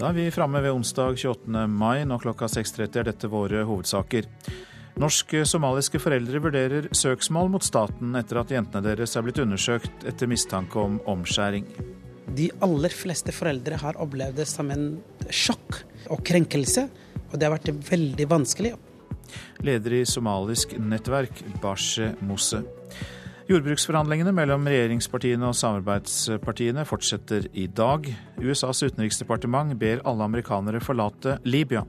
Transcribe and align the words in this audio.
Da 0.00 0.08
er 0.08 0.14
vi 0.16 0.30
framme 0.32 0.62
ved 0.64 0.72
onsdag 0.72 1.10
28. 1.12 1.66
mai. 1.68 2.06
Nå 2.08 2.16
klokka 2.22 2.46
6.30 2.48 2.94
er 3.02 3.04
dette 3.10 3.28
våre 3.28 3.66
hovedsaker. 3.68 4.24
Norske 5.00 5.42
somaliske 5.44 6.00
foreldre 6.00 6.40
vurderer 6.40 6.88
søksmål 6.96 7.50
mot 7.52 7.64
staten 7.66 8.16
etter 8.16 8.40
at 8.40 8.54
jentene 8.54 8.80
deres 8.86 9.12
er 9.12 9.26
blitt 9.26 9.42
undersøkt 9.44 10.06
etter 10.08 10.30
mistanke 10.30 10.80
om 10.80 10.96
omskjæring. 11.04 11.68
De 12.32 12.48
aller 12.64 12.96
fleste 12.96 13.34
foreldre 13.36 13.76
har 13.82 14.00
opplevd 14.00 14.40
det 14.40 14.48
som 14.48 14.72
en 14.72 14.88
sjokk 15.28 15.82
og 16.08 16.24
krenkelse, 16.24 16.86
og 17.28 17.36
det 17.36 17.50
har 17.50 17.58
vært 17.58 17.72
veldig 17.92 18.28
vanskelig. 18.32 18.72
Leder 19.68 20.00
i 20.00 20.04
somalisk 20.08 20.78
nettverk, 20.80 21.44
Bashe 21.60 22.14
Mosse. 22.24 22.64
Jordbruksforhandlingene 23.50 24.30
mellom 24.30 24.62
regjeringspartiene 24.70 25.48
og 25.48 25.56
samarbeidspartiene 25.58 26.84
fortsetter 26.86 27.48
i 27.58 27.64
dag. 27.66 28.04
USAs 28.38 28.84
utenriksdepartement 28.84 29.74
ber 29.80 30.04
alle 30.06 30.28
amerikanere 30.28 30.78
forlate 30.78 31.34
Libya. 31.42 31.82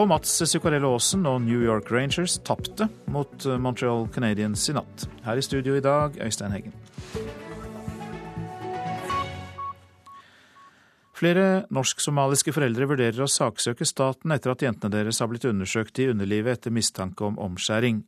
Og 0.00 0.08
Mats 0.08 0.32
Zuccarello 0.48 0.94
Aasen 0.96 1.28
og 1.28 1.42
New 1.44 1.60
York 1.60 1.92
Rangers 1.92 2.38
tapte 2.40 2.88
mot 3.12 3.44
Montreal 3.60 4.08
Canadiens 4.14 4.64
i 4.72 4.78
natt. 4.78 5.04
Her 5.26 5.36
i 5.36 5.44
studio 5.44 5.76
i 5.76 5.84
dag, 5.84 6.16
Øystein 6.24 6.56
Heggen. 6.56 6.72
Flere 11.18 11.66
norsk-somaliske 11.68 12.54
foreldre 12.56 12.88
vurderer 12.88 13.26
å 13.26 13.28
saksøke 13.28 13.84
staten 13.84 14.32
etter 14.32 14.54
at 14.54 14.64
jentene 14.64 15.02
deres 15.02 15.20
har 15.20 15.28
blitt 15.28 15.50
undersøkt 15.50 16.00
i 16.00 16.08
underlivet 16.14 16.62
etter 16.62 16.72
mistanke 16.72 17.28
om 17.28 17.36
omskjæring. 17.36 18.06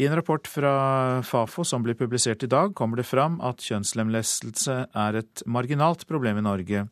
I 0.00 0.06
en 0.06 0.14
rapport 0.16 0.46
fra 0.48 1.22
Fafo 1.22 1.60
som 1.64 1.82
blir 1.84 1.94
publisert 1.94 2.42
i 2.42 2.48
dag, 2.48 2.72
kommer 2.74 2.96
det 2.96 3.04
fram 3.04 3.34
at 3.44 3.60
kjønnslemlestelse 3.60 4.76
er 4.96 5.18
et 5.20 5.42
marginalt 5.44 6.06
problem 6.08 6.40
i 6.40 6.44
Norge. 6.46 6.86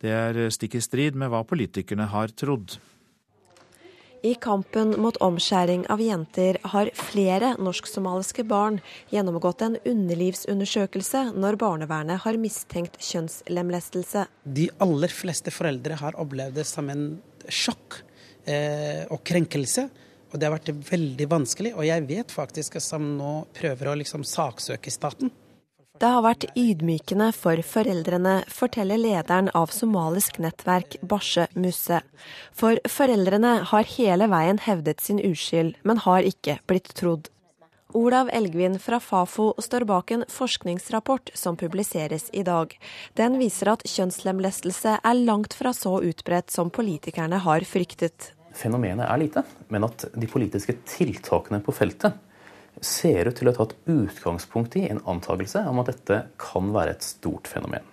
Det 0.00 0.12
er 0.12 0.38
stikk 0.54 0.78
i 0.78 0.80
strid 0.80 1.18
med 1.20 1.28
hva 1.34 1.42
politikerne 1.44 2.06
har 2.08 2.32
trodd. 2.32 2.78
I 4.24 4.32
kampen 4.40 4.94
mot 5.04 5.18
omskjæring 5.20 5.84
av 5.92 6.00
jenter 6.00 6.56
har 6.72 6.88
flere 6.96 7.52
norsk-somaliske 7.60 8.46
barn 8.48 8.80
gjennomgått 9.12 9.66
en 9.66 9.76
underlivsundersøkelse 9.84 11.26
når 11.36 11.60
barnevernet 11.60 12.24
har 12.24 12.40
mistenkt 12.40 12.96
kjønnslemlestelse. 13.04 14.24
De 14.48 14.70
aller 14.80 15.12
fleste 15.12 15.52
foreldre 15.52 16.00
har 16.00 16.16
opplevd 16.16 16.56
det 16.56 16.66
som 16.72 16.88
en 16.88 17.06
sjokk 17.52 18.00
eh, 18.48 19.04
og 19.12 19.20
krenkelse. 19.28 19.90
Og 20.32 20.38
det 20.38 20.48
har 20.48 20.56
vært 20.56 20.72
veldig 20.90 21.26
vanskelig, 21.30 21.74
og 21.76 21.86
jeg 21.86 22.06
vet 22.08 22.32
faktisk 22.34 22.78
at 22.80 22.84
som 22.84 23.12
nå 23.18 23.34
prøver 23.56 23.92
å 23.92 23.98
liksom 24.02 24.24
saksøke 24.26 24.92
staten. 24.92 25.30
Det 25.96 26.08
har 26.12 26.20
vært 26.20 26.44
ydmykende 26.60 27.30
for 27.32 27.60
foreldrene, 27.64 28.42
forteller 28.52 29.00
lederen 29.00 29.48
av 29.56 29.72
somalisk 29.72 30.36
nettverk 30.44 30.98
Bashe 31.00 31.46
Musse. 31.56 32.02
For 32.52 32.76
foreldrene 32.84 33.54
har 33.70 33.88
hele 33.94 34.28
veien 34.28 34.60
hevdet 34.60 35.00
sin 35.00 35.22
uskyld, 35.24 35.78
men 35.88 36.04
har 36.04 36.28
ikke 36.28 36.58
blitt 36.68 36.92
trodd. 37.00 37.30
Olav 37.96 38.28
Elgvin 38.28 38.76
fra 38.82 39.00
Fafo 39.00 39.54
står 39.62 39.86
bak 39.88 40.10
en 40.12 40.26
forskningsrapport 40.28 41.30
som 41.32 41.56
publiseres 41.56 42.28
i 42.32 42.42
dag. 42.44 42.76
Den 43.16 43.38
viser 43.40 43.72
at 43.72 43.86
kjønnslemlestelse 43.88 44.98
er 45.00 45.22
langt 45.22 45.56
fra 45.56 45.72
så 45.72 45.96
utbredt 46.04 46.52
som 46.52 46.68
politikerne 46.68 47.40
har 47.46 47.64
fryktet 47.64 48.34
fenomenet 48.56 49.06
er 49.06 49.20
lite, 49.20 49.42
men 49.68 49.86
at 49.86 50.08
de 50.14 50.30
politiske 50.30 50.78
tiltakene 50.88 51.60
på 51.64 51.74
feltet 51.76 52.16
ser 52.84 53.30
ut 53.30 53.38
til 53.38 53.48
å 53.48 53.54
ha 53.54 53.62
tatt 53.62 53.76
utgangspunkt 53.88 54.76
i 54.76 54.86
en 54.90 55.00
antakelse 55.08 55.62
om 55.70 55.80
at 55.80 55.92
dette 55.92 56.22
kan 56.40 56.72
være 56.74 56.96
et 56.96 57.06
stort 57.06 57.48
fenomen. 57.48 57.84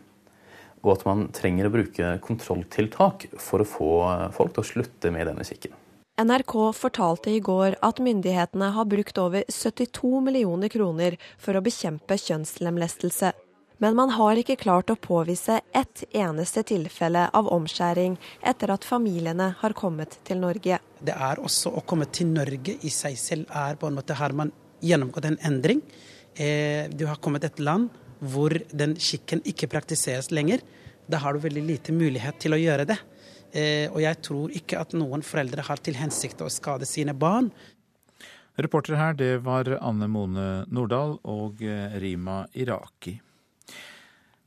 Og 0.83 0.97
at 0.97 1.05
man 1.07 1.29
trenger 1.35 1.69
å 1.69 1.73
bruke 1.73 2.17
kontrolltiltak 2.25 3.29
for 3.39 3.63
å 3.63 3.67
få 3.67 3.93
folk 4.35 4.55
til 4.55 4.63
å 4.63 4.69
slutte 4.73 5.13
med 5.15 5.29
denne 5.31 5.47
kikken. 5.47 5.71
NRK 6.19 6.53
fortalte 6.77 7.31
i 7.33 7.39
går 7.41 7.79
at 7.81 8.01
myndighetene 8.03 8.67
har 8.75 8.85
brukt 8.85 9.17
over 9.17 9.47
72 9.49 10.19
millioner 10.21 10.69
kroner 10.69 11.15
for 11.41 11.57
å 11.57 11.63
bekjempe 11.65 12.19
kjønnslemlestelse. 12.21 13.31
Men 13.83 13.97
man 13.99 14.13
har 14.15 14.39
ikke 14.39 14.55
klart 14.55 14.91
å 14.93 14.95
påvise 14.95 15.57
ett 15.75 16.05
eneste 16.15 16.61
tilfelle 16.69 17.25
av 17.35 17.49
omskjæring 17.51 18.13
etter 18.39 18.71
at 18.71 18.85
familiene 18.87 19.49
har 19.59 19.73
kommet 19.75 20.15
til 20.23 20.39
Norge. 20.39 20.77
Det 21.03 21.15
er 21.27 21.41
også 21.43 21.73
å 21.75 21.81
komme 21.83 22.07
til 22.07 22.29
Norge 22.31 22.77
i 22.79 22.91
seg 22.95 23.17
selv 23.19 23.51
er 23.51 23.75
på 23.81 23.89
en 23.89 23.97
måte 23.97 24.15
har 24.15 24.31
man 24.39 24.53
gjennomgått 24.79 25.27
en 25.27 25.35
endring. 25.49 25.81
Eh, 26.39 26.87
du 26.95 27.03
har 27.09 27.19
kommet 27.19 27.43
til 27.43 27.51
et 27.51 27.59
land 27.67 27.89
hvor 28.23 28.55
den 28.71 28.95
skikken 28.95 29.43
ikke 29.51 29.67
praktiseres 29.75 30.31
lenger. 30.31 30.63
Da 31.03 31.19
har 31.19 31.35
du 31.35 31.43
veldig 31.43 31.65
lite 31.67 31.91
mulighet 31.91 32.39
til 32.39 32.55
å 32.55 32.61
gjøre 32.61 32.87
det. 32.93 32.99
Eh, 33.51 33.91
og 33.91 33.99
jeg 34.05 34.21
tror 34.23 34.55
ikke 34.61 34.79
at 34.79 34.95
noen 34.95 35.27
foreldre 35.27 35.67
har 35.67 35.83
til 35.83 35.99
hensikt 35.99 36.39
å 36.39 36.47
skade 36.47 36.87
sine 36.87 37.11
barn. 37.11 37.51
Reportere 38.55 39.03
her, 39.03 39.19
det 39.19 39.33
var 39.43 39.75
Anne 39.81 40.07
Mone 40.07 40.49
Nordahl 40.71 41.17
og 41.27 41.67
eh, 41.67 41.99
Rima 41.99 42.45
Iraki. 42.55 43.17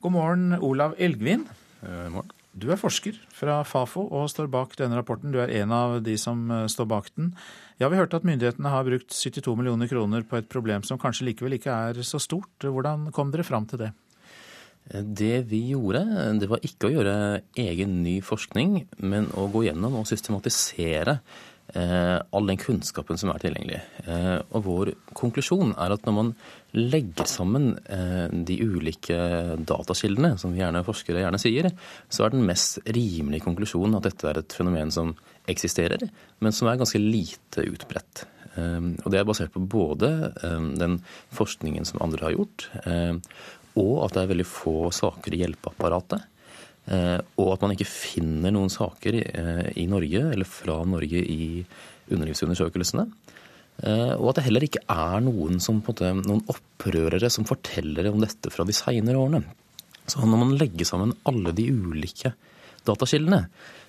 God 0.06 0.12
morgen, 0.12 0.52
Olav 0.62 0.92
Elgvin. 1.02 1.48
Eh, 1.82 2.08
morgen. 2.14 2.28
Du 2.54 2.68
er 2.70 2.78
forsker 2.78 3.16
fra 3.34 3.56
Fafo 3.66 4.04
og 4.14 4.28
står 4.30 4.46
bak 4.46 4.76
denne 4.78 4.94
rapporten. 4.94 5.32
Du 5.34 5.40
er 5.42 5.50
en 5.58 5.72
av 5.74 5.96
de 6.06 6.14
som 6.14 6.44
eh, 6.46 6.68
står 6.70 6.86
bak 6.86 7.08
den. 7.16 7.32
Ja, 7.82 7.88
Vi 7.90 7.98
hørte 7.98 8.20
at 8.20 8.28
myndighetene 8.28 8.70
har 8.70 8.86
brukt 8.86 9.10
72 9.10 9.56
millioner 9.58 9.90
kroner 9.90 10.22
på 10.22 10.38
et 10.38 10.46
problem 10.46 10.86
som 10.86 11.00
kanskje 11.02 11.26
likevel 11.26 11.58
ikke 11.58 11.74
er 11.74 11.98
så 12.06 12.20
stort. 12.22 12.54
Hvordan 12.62 13.10
kom 13.10 13.34
dere 13.34 13.42
fram 13.42 13.66
til 13.66 13.82
det? 13.82 13.90
Eh, 14.92 15.02
det 15.02 15.48
vi 15.50 15.64
gjorde, 15.72 16.04
det 16.38 16.52
var 16.54 16.62
ikke 16.62 16.86
å 16.86 16.94
gjøre 16.94 17.16
egen 17.66 17.98
ny 18.06 18.20
forskning, 18.22 18.84
men 19.02 19.26
å 19.34 19.50
gå 19.50 19.66
gjennom 19.66 19.98
og 19.98 20.06
systematisere 20.06 21.18
all 21.74 22.46
den 22.46 22.60
kunnskapen 22.60 23.18
som 23.18 23.32
er 23.32 23.42
tilgjengelig. 23.42 23.80
Eh, 24.06 24.38
og 24.54 24.62
vår 24.66 24.92
konklusjon 25.18 25.74
er 25.74 25.92
at 25.92 26.06
når 26.06 26.14
man 26.14 26.30
legger 26.76 27.28
sammen 27.28 27.72
eh, 27.90 28.28
de 28.30 28.58
ulike 28.62 29.16
datakildene, 29.66 30.36
som 30.40 30.54
vi 30.54 30.62
gjerne 30.62 30.84
forskere 30.86 31.24
gjerne 31.24 31.40
sier, 31.42 31.70
så 32.08 32.26
er 32.26 32.34
den 32.34 32.46
mest 32.48 32.78
rimelige 32.86 33.44
konklusjonen 33.48 33.98
at 33.98 34.08
dette 34.08 34.30
er 34.30 34.40
et 34.40 34.56
fenomen 34.56 34.94
som 34.94 35.12
eksisterer, 35.50 36.06
men 36.42 36.54
som 36.54 36.70
er 36.70 36.78
ganske 36.80 37.02
lite 37.02 37.66
utbredt. 37.70 38.24
Og 38.56 39.10
det 39.12 39.18
er 39.20 39.26
basert 39.28 39.52
på 39.52 39.60
både 39.60 40.08
den 40.80 40.94
forskningen 41.36 41.84
som 41.84 42.00
andre 42.00 42.24
har 42.24 42.32
gjort, 42.32 42.64
og 43.76 43.98
at 44.06 44.14
det 44.16 44.22
er 44.22 44.30
veldig 44.30 44.46
få 44.48 44.88
saker 44.96 45.36
i 45.36 45.42
hjelpeapparatet. 45.42 46.24
Eh, 46.86 47.18
og 47.42 47.52
at 47.54 47.64
man 47.64 47.74
ikke 47.74 47.88
finner 47.88 48.54
noen 48.54 48.70
saker 48.70 49.18
eh, 49.18 49.68
i 49.82 49.88
Norge 49.90 50.22
eller 50.30 50.46
fra 50.46 50.78
Norge 50.86 51.22
i 51.22 51.64
underlivsundersøkelsene. 52.12 53.06
Eh, 53.82 54.12
og 54.14 54.30
at 54.30 54.38
det 54.38 54.46
heller 54.46 54.66
ikke 54.68 54.84
er 54.86 55.24
noen, 55.26 55.58
som, 55.62 55.82
måte, 55.84 56.12
noen 56.20 56.44
opprørere 56.52 57.30
som 57.32 57.48
forteller 57.48 58.10
om 58.12 58.22
dette 58.22 58.52
fra 58.54 58.66
de 58.66 58.76
seinere 58.76 59.18
årene. 59.18 59.42
Så 60.06 60.22
når 60.22 60.38
man 60.44 60.54
legger 60.60 60.86
sammen 60.86 61.16
alle 61.26 61.50
de 61.56 61.66
ulike 61.74 62.36
datakildene, 62.86 63.46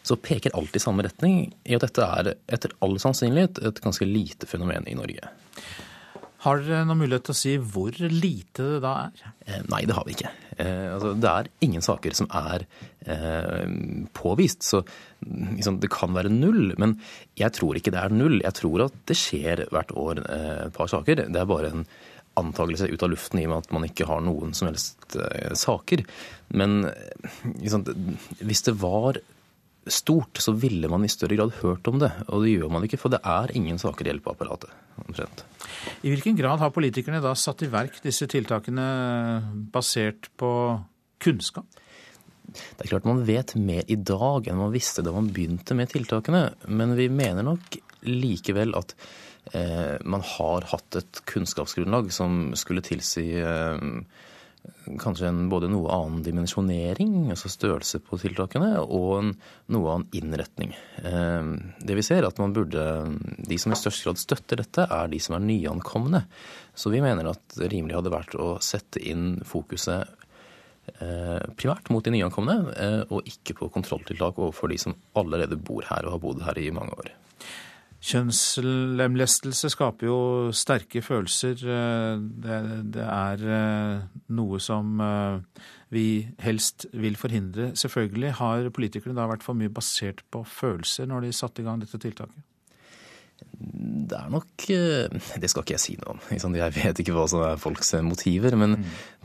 så 0.08 0.18
peker 0.18 0.56
alt 0.58 0.76
i 0.78 0.82
samme 0.82 1.06
retning 1.06 1.42
i 1.68 1.76
at 1.78 1.84
dette 1.86 2.06
er 2.06 2.32
etter 2.50 2.74
all 2.82 2.96
sannsynlighet 3.02 3.62
et 3.68 3.82
ganske 3.84 4.08
lite 4.08 4.50
fenomen 4.50 4.88
i 4.90 4.96
Norge. 4.98 5.30
Har 6.48 6.62
dere 6.64 6.86
noen 6.88 7.02
mulighet 7.02 7.26
til 7.28 7.34
å 7.34 7.38
si 7.38 7.54
hvor 7.60 7.96
lite 8.08 8.64
det 8.64 8.80
da 8.84 8.94
er? 9.10 9.32
Eh, 9.44 9.64
nei, 9.68 9.82
det 9.90 9.96
har 9.98 10.06
vi 10.08 10.14
ikke. 10.16 10.30
Eh, 10.56 10.86
altså, 10.94 11.12
det 11.20 11.32
er 11.32 11.50
ingen 11.68 11.84
saker 11.84 12.16
som 12.16 12.30
er 12.40 12.64
eh, 13.04 13.66
påvist. 14.16 14.64
Så 14.64 14.80
liksom, 15.28 15.82
det 15.84 15.92
kan 15.92 16.16
være 16.16 16.32
null. 16.32 16.72
Men 16.80 16.96
jeg 17.40 17.52
tror 17.58 17.76
ikke 17.76 17.92
det 17.92 18.00
er 18.00 18.16
null. 18.16 18.40
Jeg 18.46 18.56
tror 18.62 18.86
at 18.86 18.96
det 19.12 19.20
skjer 19.20 19.66
hvert 19.76 19.92
år 20.00 20.24
et 20.24 20.78
par 20.78 20.92
saker. 20.94 21.26
Det 21.28 21.42
er 21.42 21.52
bare 21.52 21.74
en 21.74 21.88
antakelse 22.40 22.88
ut 22.94 23.04
av 23.04 23.12
luften 23.12 23.42
i 23.42 23.48
og 23.48 23.52
med 23.52 23.66
at 23.66 23.76
man 23.76 23.88
ikke 23.90 24.08
har 24.08 24.24
noen 24.24 24.56
som 24.56 24.70
helst 24.70 25.18
saker. 25.58 26.06
Men 26.56 26.86
liksom, 27.58 27.84
hvis 28.40 28.64
det 28.70 28.78
var 28.80 29.20
stort, 29.94 30.40
så 30.44 30.54
ville 30.58 30.90
man 30.92 31.06
i 31.06 31.12
større 31.12 31.38
grad 31.40 31.56
hørt 31.62 31.88
om 31.90 32.00
det. 32.02 32.12
Og 32.28 32.44
det 32.44 32.54
gjør 32.56 32.74
man 32.74 32.86
ikke, 32.88 33.00
for 33.02 33.14
det 33.14 33.22
er 33.26 33.54
ingen 33.58 33.80
saker 33.82 34.06
i 34.06 34.12
hjelpeapparatet. 34.12 34.74
omtrent. 35.06 35.44
I 36.02 36.10
hvilken 36.10 36.38
grad 36.38 36.60
har 36.60 36.74
politikerne 36.74 37.22
da 37.22 37.34
satt 37.38 37.62
i 37.62 37.72
verk 37.72 38.00
disse 38.04 38.26
tiltakene 38.30 38.88
basert 39.74 40.32
på 40.38 40.52
kunnskap? 41.22 41.68
Det 42.48 42.86
er 42.86 42.92
klart 42.94 43.08
man 43.08 43.26
vet 43.28 43.54
mer 43.60 43.86
i 43.92 43.98
dag 44.00 44.48
enn 44.48 44.60
man 44.60 44.74
visste 44.74 45.04
da 45.06 45.14
man 45.14 45.30
begynte 45.34 45.76
med 45.78 45.92
tiltakene. 45.92 46.48
Men 46.68 46.96
vi 46.98 47.10
mener 47.14 47.46
nok 47.46 47.78
likevel 48.08 48.74
at 48.78 48.96
eh, 49.54 49.98
man 50.08 50.24
har 50.26 50.70
hatt 50.72 51.00
et 51.02 51.22
kunnskapsgrunnlag 51.30 52.10
som 52.16 52.56
skulle 52.58 52.86
tilsi 52.86 53.30
eh, 53.42 53.78
kanskje 55.00 55.30
en 55.30 55.48
både 55.52 55.70
noe 55.72 55.92
annen 55.94 56.24
dimensjonering, 56.26 57.30
altså 57.34 57.52
størrelse 57.52 58.00
på 58.04 58.20
tiltakene, 58.22 58.74
og 58.84 59.10
en 59.18 59.32
noe 59.74 59.94
annen 59.94 60.18
innretning. 60.18 60.76
Eh, 61.04 61.50
det 61.84 61.98
vi 61.98 62.06
ser, 62.06 62.22
er 62.22 62.30
at 62.30 62.42
man 62.42 62.56
burde 62.56 62.86
De 63.48 63.58
som 63.60 63.74
i 63.74 63.80
størst 63.80 64.06
grad 64.06 64.22
støtter 64.22 64.62
dette, 64.64 64.88
er 64.88 65.12
de 65.12 65.20
som 65.24 65.38
er 65.38 65.46
nyankomne. 65.46 66.24
Så 66.78 66.92
vi 66.94 67.04
mener 67.04 67.32
at 67.32 67.58
det 67.58 67.72
rimelig 67.74 67.98
hadde 68.00 68.14
vært 68.14 68.38
å 68.40 68.56
sette 68.64 69.04
inn 69.04 69.38
fokuset 69.46 70.16
primært 71.60 71.90
mot 71.92 72.06
de 72.06 72.14
nyankomne, 72.14 72.54
og 73.12 73.26
ikke 73.28 73.58
på 73.60 73.68
kontrolltiltak 73.76 74.38
overfor 74.40 74.72
de 74.72 74.78
som 74.80 74.94
allerede 75.20 75.58
bor 75.60 75.84
her 75.84 76.08
og 76.08 76.14
har 76.14 76.22
bodd 76.24 76.46
her 76.46 76.60
i 76.62 76.70
mange 76.72 76.96
år. 76.96 77.10
Kjønnslemlestelse 77.98 79.72
skaper 79.74 80.08
jo 80.08 80.18
sterke 80.56 81.02
følelser. 81.02 81.56
Det, 81.58 82.60
det, 82.94 83.06
er 83.06 83.46
noe 84.38 84.60
som 84.62 85.02
vi 85.90 86.06
helst 86.44 86.86
vil 86.94 87.18
forhindre. 87.18 87.72
Selvfølgelig 87.80 88.36
har 88.38 88.70
politikerne 88.76 89.18
da 89.18 89.26
vært 89.32 89.46
for 89.46 89.58
mye 89.58 89.74
basert 89.74 90.22
på 90.30 90.44
følelser 90.46 91.10
når 91.10 91.26
de 91.26 91.34
satte 91.36 91.64
i 91.64 91.68
gang 91.68 91.82
dette 91.82 92.00
tiltaket? 92.00 92.38
Det 93.58 94.14
er 94.14 94.30
nok 94.30 94.66
eh, 94.70 95.14
Det 95.42 95.50
skal 95.50 95.64
ikke 95.64 95.74
jeg 95.76 95.82
si 95.82 95.96
noe 95.98 96.16
om. 96.16 96.56
Jeg 96.58 96.74
vet 96.76 97.00
ikke 97.02 97.14
hva 97.16 97.26
som 97.30 97.42
er 97.46 97.60
folks 97.62 97.90
motiver. 98.06 98.54
Men 98.60 98.76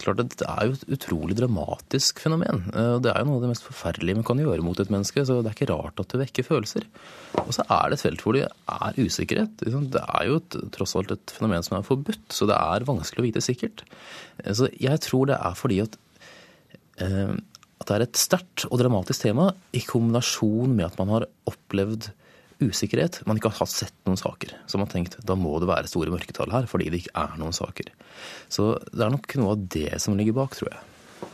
klart 0.01 0.23
klart 0.23 0.37
det 0.41 0.49
er 0.49 0.69
jo 0.69 0.77
et 0.77 0.87
utrolig 0.97 1.37
dramatisk 1.39 2.23
fenomen. 2.25 2.65
Eh, 2.73 2.97
det 3.05 3.13
er 3.13 3.21
jo 3.21 3.29
noe 3.29 3.41
av 3.41 3.45
det 3.45 3.53
mest 3.53 3.67
forferdelige 3.67 4.19
man 4.19 4.27
kan 4.29 4.41
gjøre 4.41 4.65
mot 4.65 4.81
et 4.81 4.93
menneske. 4.93 5.25
Så 5.29 5.41
det 5.41 5.53
er 5.53 5.59
ikke 5.59 5.71
rart 5.73 6.01
at 6.01 6.15
det 6.15 6.23
vekker 6.25 6.49
følelser. 6.49 6.89
Og 7.45 7.53
så 7.57 7.67
er 7.67 7.93
det 7.93 7.99
et 7.99 8.07
felt 8.07 8.25
hvor 8.25 8.39
det 8.39 8.47
er 8.49 9.01
usikkerhet. 9.01 9.67
Det 9.67 10.05
er 10.05 10.29
jo 10.31 10.41
et, 10.41 10.59
tross 10.77 10.97
alt 10.99 11.13
et 11.15 11.37
fenomen 11.37 11.67
som 11.67 11.79
er 11.79 11.87
forbudt, 11.87 12.25
så 12.33 12.49
det 12.49 12.57
er 12.57 12.89
vanskelig 12.89 13.23
å 13.23 13.29
vite 13.29 13.45
sikkert. 13.45 13.85
Eh, 14.43 14.55
så 14.57 14.71
jeg 14.81 15.05
tror 15.05 15.29
det 15.33 15.41
er 15.41 15.59
fordi 15.59 15.83
at 15.85 16.01
at 17.03 17.89
det 17.89 17.95
er 17.97 18.03
et 18.05 18.19
sterkt 18.21 18.67
og 18.69 18.79
dramatisk 18.79 19.25
tema 19.25 19.49
i 19.75 19.81
kombinasjon 19.83 20.71
med 20.77 20.87
at 20.87 20.99
man 21.01 21.11
har 21.17 21.25
opplevd 21.51 22.13
usikkerhet. 22.71 23.21
Man 23.29 23.39
ikke 23.39 23.53
har 23.57 23.71
sett 23.71 23.95
noen 24.07 24.21
saker. 24.21 24.55
Så 24.67 24.79
man 24.79 24.87
har 24.89 24.95
tenkt 24.95 25.19
da 25.27 25.37
må 25.39 25.55
det 25.63 25.71
være 25.71 25.91
store 25.91 26.13
mørketall 26.15 26.53
her, 26.55 26.69
fordi 26.71 26.91
det 26.93 27.03
ikke 27.03 27.17
er 27.25 27.37
noen 27.41 27.57
saker. 27.57 27.91
Så 28.53 28.73
det 28.93 29.05
er 29.07 29.13
nok 29.15 29.37
noe 29.41 29.57
av 29.57 29.67
det 29.75 29.91
som 30.03 30.17
ligger 30.19 30.37
bak, 30.39 30.57
tror 30.59 30.73
jeg. 30.73 31.31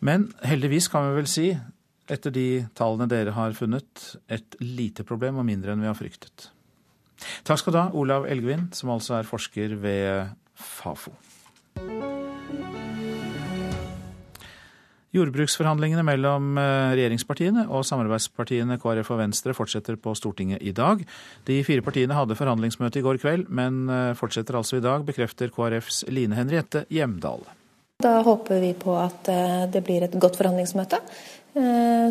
Men 0.00 0.30
heldigvis 0.46 0.88
kan 0.92 1.10
vi 1.10 1.18
vel 1.20 1.28
si, 1.28 1.48
etter 2.10 2.34
de 2.34 2.46
tallene 2.76 3.08
dere 3.10 3.34
har 3.36 3.56
funnet, 3.56 4.06
et 4.32 4.56
lite 4.64 5.04
problem 5.06 5.42
og 5.42 5.48
mindre 5.48 5.74
enn 5.74 5.84
vi 5.84 5.90
har 5.90 5.98
fryktet. 5.98 6.48
Takk 7.44 7.60
skal 7.60 7.76
du 7.76 7.82
ha, 7.82 7.88
Olav 7.92 8.28
Elgvin, 8.30 8.70
som 8.76 8.94
altså 8.96 9.18
er 9.20 9.28
forsker 9.28 9.76
ved 9.82 10.32
Fafo. 10.56 11.12
Jordbruksforhandlingene 15.10 16.04
mellom 16.06 16.58
eh, 16.60 16.92
regjeringspartiene 16.94 17.64
og 17.66 17.82
samarbeidspartiene 17.88 18.76
KrF 18.78 19.08
og 19.10 19.18
Venstre 19.24 19.54
fortsetter 19.58 19.96
på 19.98 20.14
Stortinget 20.14 20.62
i 20.62 20.70
dag. 20.76 21.02
De 21.48 21.56
fire 21.66 21.82
partiene 21.82 22.14
hadde 22.14 22.36
forhandlingsmøte 22.38 23.00
i 23.00 23.04
går 23.06 23.18
kveld, 23.22 23.48
men 23.50 23.88
eh, 23.90 24.12
fortsetter 24.18 24.60
altså 24.60 24.78
i 24.78 24.84
dag, 24.84 25.02
bekrefter 25.08 25.50
KrFs 25.54 26.04
Line 26.14 26.38
Henriette 26.38 26.84
Hjemdal. 26.94 27.42
Da 28.00 28.20
håper 28.24 28.62
vi 28.62 28.70
på 28.78 28.94
at 29.00 29.26
eh, 29.32 29.64
det 29.72 29.82
blir 29.86 30.06
et 30.06 30.14
godt 30.14 30.38
forhandlingsmøte. 30.38 31.02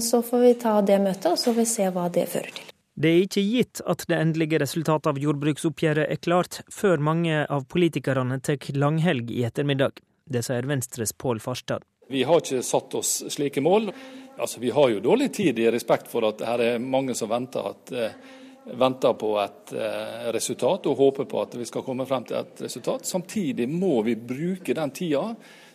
Så 0.03 0.17
får 0.27 0.41
vi 0.43 0.49
ta 0.59 0.73
det 0.83 0.97
møtet, 0.99 1.29
og 1.31 1.37
så 1.39 1.53
får 1.53 1.61
vi 1.61 1.63
se 1.71 1.85
hva 1.95 2.09
det 2.11 2.25
fører 2.27 2.51
til. 2.57 2.73
Det 2.99 3.07
er 3.07 3.21
ikke 3.23 3.43
gitt 3.47 3.79
at 3.87 4.01
det 4.11 4.17
endelige 4.17 4.59
resultatet 4.59 5.07
av 5.07 5.21
jordbruksoppgjøret 5.23 6.11
er 6.11 6.19
klart, 6.19 6.59
før 6.67 6.99
mange 6.99 7.45
av 7.47 7.63
politikerne 7.71 8.41
tar 8.43 8.59
langhelg 8.75 9.31
i 9.31 9.45
ettermiddag. 9.47 10.03
Det 10.27 10.43
sier 10.43 10.67
Venstres 10.67 11.15
Pål 11.15 11.39
Farstad. 11.39 11.87
Vi 12.09 12.23
har 12.25 12.41
ikke 12.41 12.63
satt 12.65 12.95
oss 12.97 13.13
slike 13.29 13.61
mål. 13.61 13.91
Altså, 14.39 14.59
vi 14.63 14.71
har 14.73 14.89
jo 14.89 15.03
dårlig 15.03 15.29
tid 15.35 15.59
i 15.59 15.69
respekt 15.71 16.09
for 16.11 16.25
at 16.29 16.41
her 16.47 16.63
er 16.65 16.83
mange 16.83 17.15
som 17.17 17.29
venter, 17.29 17.69
at, 17.73 17.93
uh, 17.93 18.73
venter 18.79 19.15
på 19.19 19.33
et 19.41 19.73
uh, 19.77 20.29
resultat 20.33 20.89
og 20.89 20.99
håper 20.99 21.29
på 21.29 21.41
at 21.43 21.57
vi 21.59 21.67
skal 21.69 21.85
komme 21.85 22.07
frem 22.09 22.25
til 22.25 22.39
et 22.39 22.63
resultat. 22.65 23.05
Samtidig 23.05 23.69
må 23.69 23.99
vi 24.07 24.17
bruke 24.17 24.73
den 24.77 24.95
tida 24.95 25.23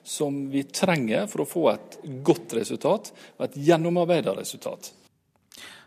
som 0.05 0.43
vi 0.53 0.67
trenger 0.69 1.27
for 1.31 1.45
å 1.45 1.49
få 1.49 1.65
et 1.73 1.99
godt 2.27 2.53
resultat, 2.59 3.11
og 3.39 3.47
et 3.47 3.57
gjennomarbeida 3.71 4.35
resultat. 4.37 4.93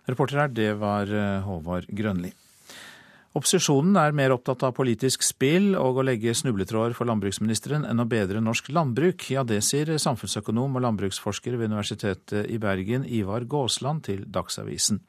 Reporter 0.08 0.42
her, 0.42 0.52
det 0.56 0.72
var 0.82 1.12
eh, 1.12 1.44
Håvard 1.46 1.90
Grønli. 1.94 2.32
Opposisjonen 3.36 3.98
er 4.00 4.16
mer 4.16 4.32
opptatt 4.34 4.64
av 4.64 4.74
politisk 4.78 5.26
spill 5.26 5.74
og 5.78 6.00
å 6.00 6.06
legge 6.08 6.34
snubletråder 6.38 6.96
for 6.98 7.10
landbruksministeren 7.10 7.84
enn 7.86 8.02
å 8.02 8.08
bedre 8.10 8.42
norsk 8.42 8.72
landbruk. 8.74 9.28
Ja, 9.34 9.44
det 9.44 9.60
sier 9.68 9.92
samfunnsøkonom 10.00 10.80
og 10.80 10.86
landbruksforsker 10.88 11.60
ved 11.60 11.70
Universitetet 11.74 12.48
i 12.48 12.58
Bergen, 12.62 13.06
Ivar 13.06 13.46
Gåsland, 13.46 14.06
til 14.08 14.26
Dagsavisen. 14.32 15.04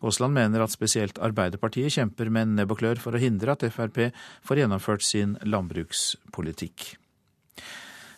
Gåsland 0.00 0.38
mener 0.38 0.64
at 0.64 0.74
spesielt 0.74 1.18
Arbeiderpartiet 1.18 1.98
kjemper 1.98 2.30
med 2.32 2.54
nebb 2.54 2.76
og 2.76 2.80
klør 2.80 3.02
for 3.02 3.16
å 3.16 3.22
hindre 3.22 3.56
at 3.56 3.66
Frp 3.74 4.06
får 4.46 4.64
gjennomført 4.64 5.04
sin 5.04 5.38
landbrukspolitikk. 5.44 6.94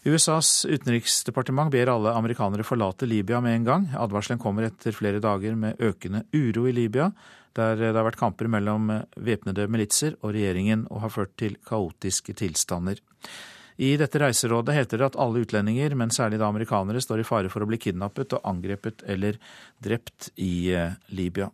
USAs 0.06 0.64
utenriksdepartement 0.70 1.72
ber 1.74 1.90
alle 1.90 2.12
amerikanere 2.14 2.66
forlate 2.66 3.08
Libya 3.10 3.40
med 3.42 3.56
en 3.56 3.66
gang. 3.66 3.88
Advarselen 3.98 4.38
kommer 4.38 4.68
etter 4.68 4.94
flere 4.94 5.18
dager 5.22 5.56
med 5.58 5.82
økende 5.82 6.22
uro 6.36 6.68
i 6.70 6.74
Libya 6.76 7.10
der 7.56 7.76
det 7.80 7.94
har 7.94 8.04
vært 8.04 8.20
kamper 8.20 8.50
mellom 8.52 8.90
væpnede 9.16 9.66
militser 9.72 10.16
og 10.20 10.34
regjeringen 10.36 10.86
og 10.90 11.02
har 11.06 11.12
ført 11.14 11.36
til 11.40 11.56
kaotiske 11.66 12.36
tilstander. 12.36 13.00
I 13.76 13.92
dette 14.00 14.20
reiserådet 14.20 14.76
heter 14.76 15.00
det 15.00 15.10
at 15.10 15.18
alle 15.20 15.42
utlendinger, 15.44 15.92
men 15.98 16.12
særlig 16.14 16.38
da 16.40 16.48
amerikanere, 16.48 17.02
står 17.04 17.20
i 17.20 17.28
fare 17.28 17.50
for 17.52 17.64
å 17.64 17.68
bli 17.68 17.80
kidnappet 17.80 18.32
og 18.38 18.48
angrepet 18.48 19.04
eller 19.04 19.36
drept 19.84 20.30
i 20.40 20.70
eh, 20.72 20.96
Libya. 21.12 21.50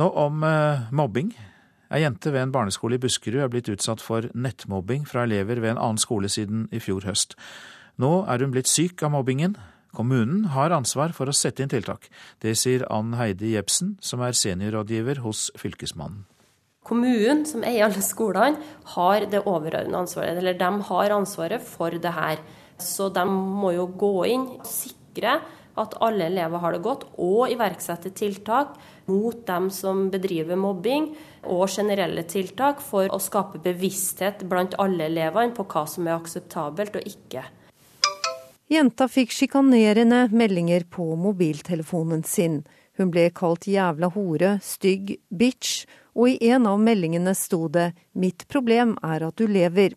Nå 0.00 0.08
om 0.18 0.42
eh, 0.48 0.88
mobbing. 0.90 1.30
Ei 1.92 2.00
jente 2.00 2.32
ved 2.32 2.46
en 2.46 2.54
barneskole 2.54 2.96
i 2.96 3.02
Buskerud 3.02 3.42
er 3.44 3.52
blitt 3.52 3.68
utsatt 3.68 4.00
for 4.00 4.24
nettmobbing 4.32 5.04
fra 5.08 5.26
elever 5.28 5.60
ved 5.60 5.74
en 5.74 5.82
annen 5.82 6.00
skole 6.00 6.30
siden 6.32 6.64
i 6.72 6.80
fjor 6.80 7.04
høst. 7.04 7.36
Nå 8.00 8.24
er 8.32 8.40
hun 8.40 8.54
blitt 8.54 8.70
syk 8.70 9.02
av 9.04 9.12
mobbingen, 9.12 9.58
Kommunen 9.92 10.46
har 10.54 10.72
ansvar 10.72 11.12
for 11.12 11.28
å 11.28 11.34
sette 11.36 11.60
inn 11.60 11.68
tiltak. 11.68 12.06
Det 12.40 12.54
sier 12.56 12.86
Ann 12.88 13.12
Heidi 13.18 13.50
Jepsen, 13.52 13.98
som 14.00 14.22
er 14.24 14.32
seniorrådgiver 14.32 15.20
hos 15.20 15.50
Fylkesmannen. 15.60 16.22
Kommunen, 16.82 17.44
som 17.46 17.62
eier 17.62 17.84
alle 17.86 18.00
skolene, 18.02 18.56
har 18.94 19.28
det 19.30 19.44
overordnede 19.44 20.00
ansvaret. 20.00 20.40
Eller 20.40 20.56
de 20.58 20.70
har 20.88 21.14
ansvaret 21.14 21.62
for 21.62 21.92
det 21.92 22.14
her. 22.16 22.40
Så 22.80 23.10
de 23.12 23.26
må 23.28 23.74
jo 23.76 23.84
gå 24.00 24.14
inn 24.32 24.48
og 24.56 24.64
sikre 24.66 25.36
at 25.78 25.94
alle 26.04 26.26
elever 26.28 26.60
har 26.62 26.74
det 26.74 26.82
godt, 26.84 27.06
og 27.16 27.52
iverksette 27.52 28.12
tiltak 28.16 28.76
mot 29.08 29.46
dem 29.46 29.70
som 29.70 30.08
bedriver 30.12 30.58
mobbing, 30.60 31.12
og 31.42 31.68
generelle 31.72 32.24
tiltak 32.28 32.82
for 32.84 33.08
å 33.08 33.20
skape 33.22 33.62
bevissthet 33.64 34.44
blant 34.48 34.76
alle 34.82 35.08
elevene 35.08 35.56
på 35.56 35.66
hva 35.66 35.86
som 35.88 36.06
er 36.06 36.18
akseptabelt 36.18 37.00
og 37.00 37.08
ikke. 37.08 37.44
Jenta 38.72 39.08
fikk 39.10 39.34
sjikanerende 39.36 40.26
meldinger 40.32 40.86
på 40.88 41.10
mobiltelefonen 41.20 42.22
sin. 42.24 42.62
Hun 42.96 43.10
ble 43.12 43.26
kalt 43.36 43.66
jævla 43.68 44.08
hore, 44.14 44.54
stygg, 44.64 45.16
bitch, 45.28 45.84
og 46.16 46.30
i 46.30 46.52
en 46.52 46.68
av 46.68 46.80
meldingene 46.80 47.34
sto 47.36 47.68
det 47.68 47.92
'Mitt 48.14 48.48
problem 48.48 48.96
er 49.02 49.26
at 49.28 49.36
du 49.36 49.46
lever'. 49.46 49.96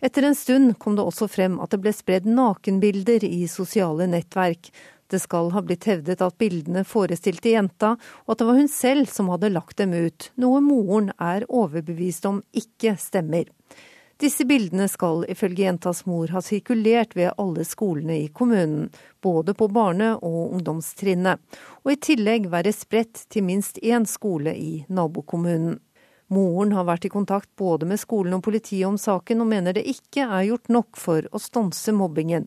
Etter 0.00 0.22
en 0.22 0.34
stund 0.34 0.78
kom 0.78 0.96
det 0.96 1.04
også 1.04 1.28
frem 1.28 1.58
at 1.60 1.74
det 1.74 1.82
ble 1.84 1.92
spredd 1.92 2.28
nakenbilder 2.28 3.24
i 3.26 3.44
sosiale 3.48 4.06
nettverk. 4.08 4.70
Det 5.10 5.18
skal 5.20 5.50
ha 5.52 5.60
blitt 5.66 5.84
hevdet 5.90 6.22
at 6.22 6.38
bildene 6.40 6.84
forestilte 6.86 7.52
jenta, 7.52 7.96
og 8.24 8.32
at 8.32 8.40
det 8.40 8.48
var 8.48 8.60
hun 8.60 8.70
selv 8.70 9.10
som 9.10 9.28
hadde 9.32 9.50
lagt 9.52 9.80
dem 9.82 9.92
ut, 9.92 10.30
noe 10.40 10.60
moren 10.64 11.10
er 11.18 11.44
overbevist 11.48 12.28
om 12.30 12.40
ikke 12.56 12.94
stemmer. 13.00 13.50
Disse 14.20 14.44
bildene 14.44 14.84
skal 14.92 15.24
ifølge 15.32 15.64
jentas 15.64 16.04
mor 16.04 16.28
ha 16.34 16.42
sirkulert 16.44 17.14
ved 17.16 17.32
alle 17.40 17.64
skolene 17.64 18.18
i 18.20 18.28
kommunen, 18.28 18.90
både 19.24 19.54
på 19.56 19.68
barne- 19.72 20.14
og 20.16 20.54
ungdomstrinnet, 20.54 21.40
og 21.84 21.92
i 21.92 22.00
tillegg 22.08 22.50
være 22.52 22.72
spredt 22.76 23.24
til 23.32 23.48
minst 23.48 23.80
én 23.80 24.04
skole 24.08 24.52
i 24.52 24.84
nabokommunen. 24.88 25.78
Moren 26.30 26.72
har 26.76 26.86
vært 26.86 27.08
i 27.08 27.10
kontakt 27.10 27.50
både 27.58 27.88
med 27.90 27.98
skolen 27.98 28.36
og 28.36 28.44
politiet 28.46 28.86
om 28.86 28.98
saken, 29.00 29.42
og 29.42 29.50
mener 29.50 29.74
det 29.74 29.82
ikke 29.90 30.28
er 30.28 30.46
gjort 30.52 30.70
nok 30.70 30.98
for 30.98 31.26
å 31.34 31.42
stanse 31.42 31.94
mobbingen. 31.96 32.46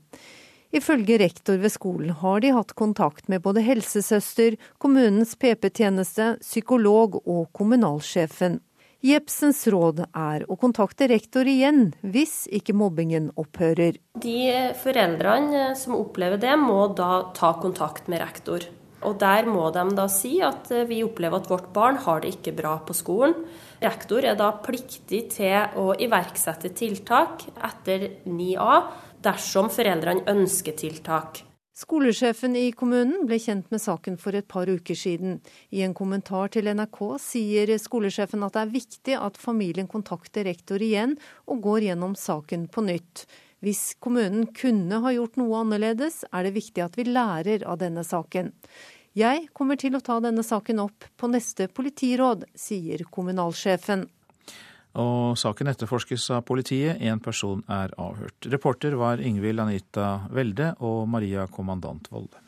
Ifølge 0.73 1.19
rektor 1.21 1.59
ved 1.61 1.69
skolen 1.69 2.15
har 2.17 2.39
de 2.41 2.53
hatt 2.55 2.71
kontakt 2.79 3.27
med 3.29 3.43
både 3.45 3.61
helsesøster, 3.61 4.55
kommunens 4.81 5.35
PP-tjeneste, 5.37 6.37
psykolog 6.41 7.19
og 7.27 7.51
kommunalsjefen. 7.53 8.57
Jepsens 9.03 9.65
råd 9.67 9.99
er 10.15 10.45
å 10.47 10.55
kontakte 10.55 11.09
rektor 11.11 11.43
igjen 11.43 11.89
hvis 12.07 12.45
ikke 12.47 12.73
mobbingen 12.79 13.33
opphører. 13.35 13.99
De 14.23 14.37
foreldrene 14.79 15.73
som 15.75 15.97
opplever 15.99 16.39
det, 16.39 16.55
må 16.57 16.87
da 16.95 17.33
ta 17.35 17.51
kontakt 17.59 18.07
med 18.07 18.23
rektor. 18.23 18.63
Og 19.03 19.19
Der 19.19 19.43
må 19.43 19.67
de 19.75 19.83
da 19.97 20.07
si 20.07 20.37
at 20.39 20.71
vi 20.87 21.01
opplever 21.03 21.43
at 21.43 21.51
vårt 21.51 21.69
barn 21.75 21.99
har 22.05 22.23
det 22.23 22.37
ikke 22.37 22.55
bra 22.55 22.77
på 22.87 22.95
skolen. 22.95 23.35
Rektor 23.83 24.23
er 24.23 24.37
da 24.39 24.53
pliktig 24.63 25.25
til 25.33 25.79
å 25.79 25.89
iverksette 25.99 26.69
tiltak 26.77 27.41
etter 27.59 28.05
9a 28.23 28.77
dersom 29.23 29.67
foreldrene 29.73 30.23
ønsker 30.31 30.77
tiltak. 30.79 31.41
Skolesjefen 31.73 32.53
i 32.55 32.67
kommunen 32.77 33.25
ble 33.27 33.39
kjent 33.41 33.71
med 33.73 33.81
saken 33.81 34.15
for 34.21 34.37
et 34.37 34.47
par 34.47 34.69
uker 34.69 34.95
siden. 34.95 35.39
I 35.73 35.81
en 35.83 35.95
kommentar 35.97 36.53
til 36.53 36.69
NRK 36.69 36.99
sier 37.19 37.73
skolesjefen 37.81 38.45
at 38.45 38.55
det 38.55 38.61
er 38.61 38.75
viktig 38.75 39.15
at 39.17 39.39
familien 39.41 39.89
kontakter 39.89 40.45
rektor 40.47 40.79
igjen 40.79 41.17
og 41.49 41.65
går 41.65 41.89
gjennom 41.89 42.13
saken 42.15 42.69
på 42.71 42.85
nytt. 42.87 43.25
Hvis 43.63 43.95
kommunen 44.03 44.45
kunne 44.55 45.01
ha 45.03 45.11
gjort 45.15 45.37
noe 45.39 45.63
annerledes, 45.63 46.21
er 46.31 46.45
det 46.45 46.55
viktig 46.59 46.83
at 46.83 46.97
vi 46.99 47.07
lærer 47.09 47.63
av 47.67 47.81
denne 47.81 48.03
saken. 48.05 48.53
Jeg 49.13 49.49
kommer 49.53 49.77
til 49.77 49.93
å 49.93 50.01
ta 50.01 50.15
denne 50.23 50.41
saken 50.41 50.79
opp 50.81 51.05
på 51.21 51.27
neste 51.29 51.67
politiråd, 51.69 52.47
sier 52.57 53.03
kommunalsjefen. 53.13 54.07
Og 54.97 55.37
saken 55.37 55.69
etterforskes 55.69 56.25
av 56.33 56.41
politiet. 56.45 56.97
Én 57.01 57.21
person 57.21 57.61
er 57.69 57.93
avhørt. 58.01 58.49
Reporter 58.49 58.97
var 58.97 59.21
Ingvild 59.21 59.61
Anita 59.61 60.27
Welde 60.33 60.73
og 60.85 61.05
Maria 61.09 61.45
Kommandant 61.49 62.09
Volde. 62.13 62.41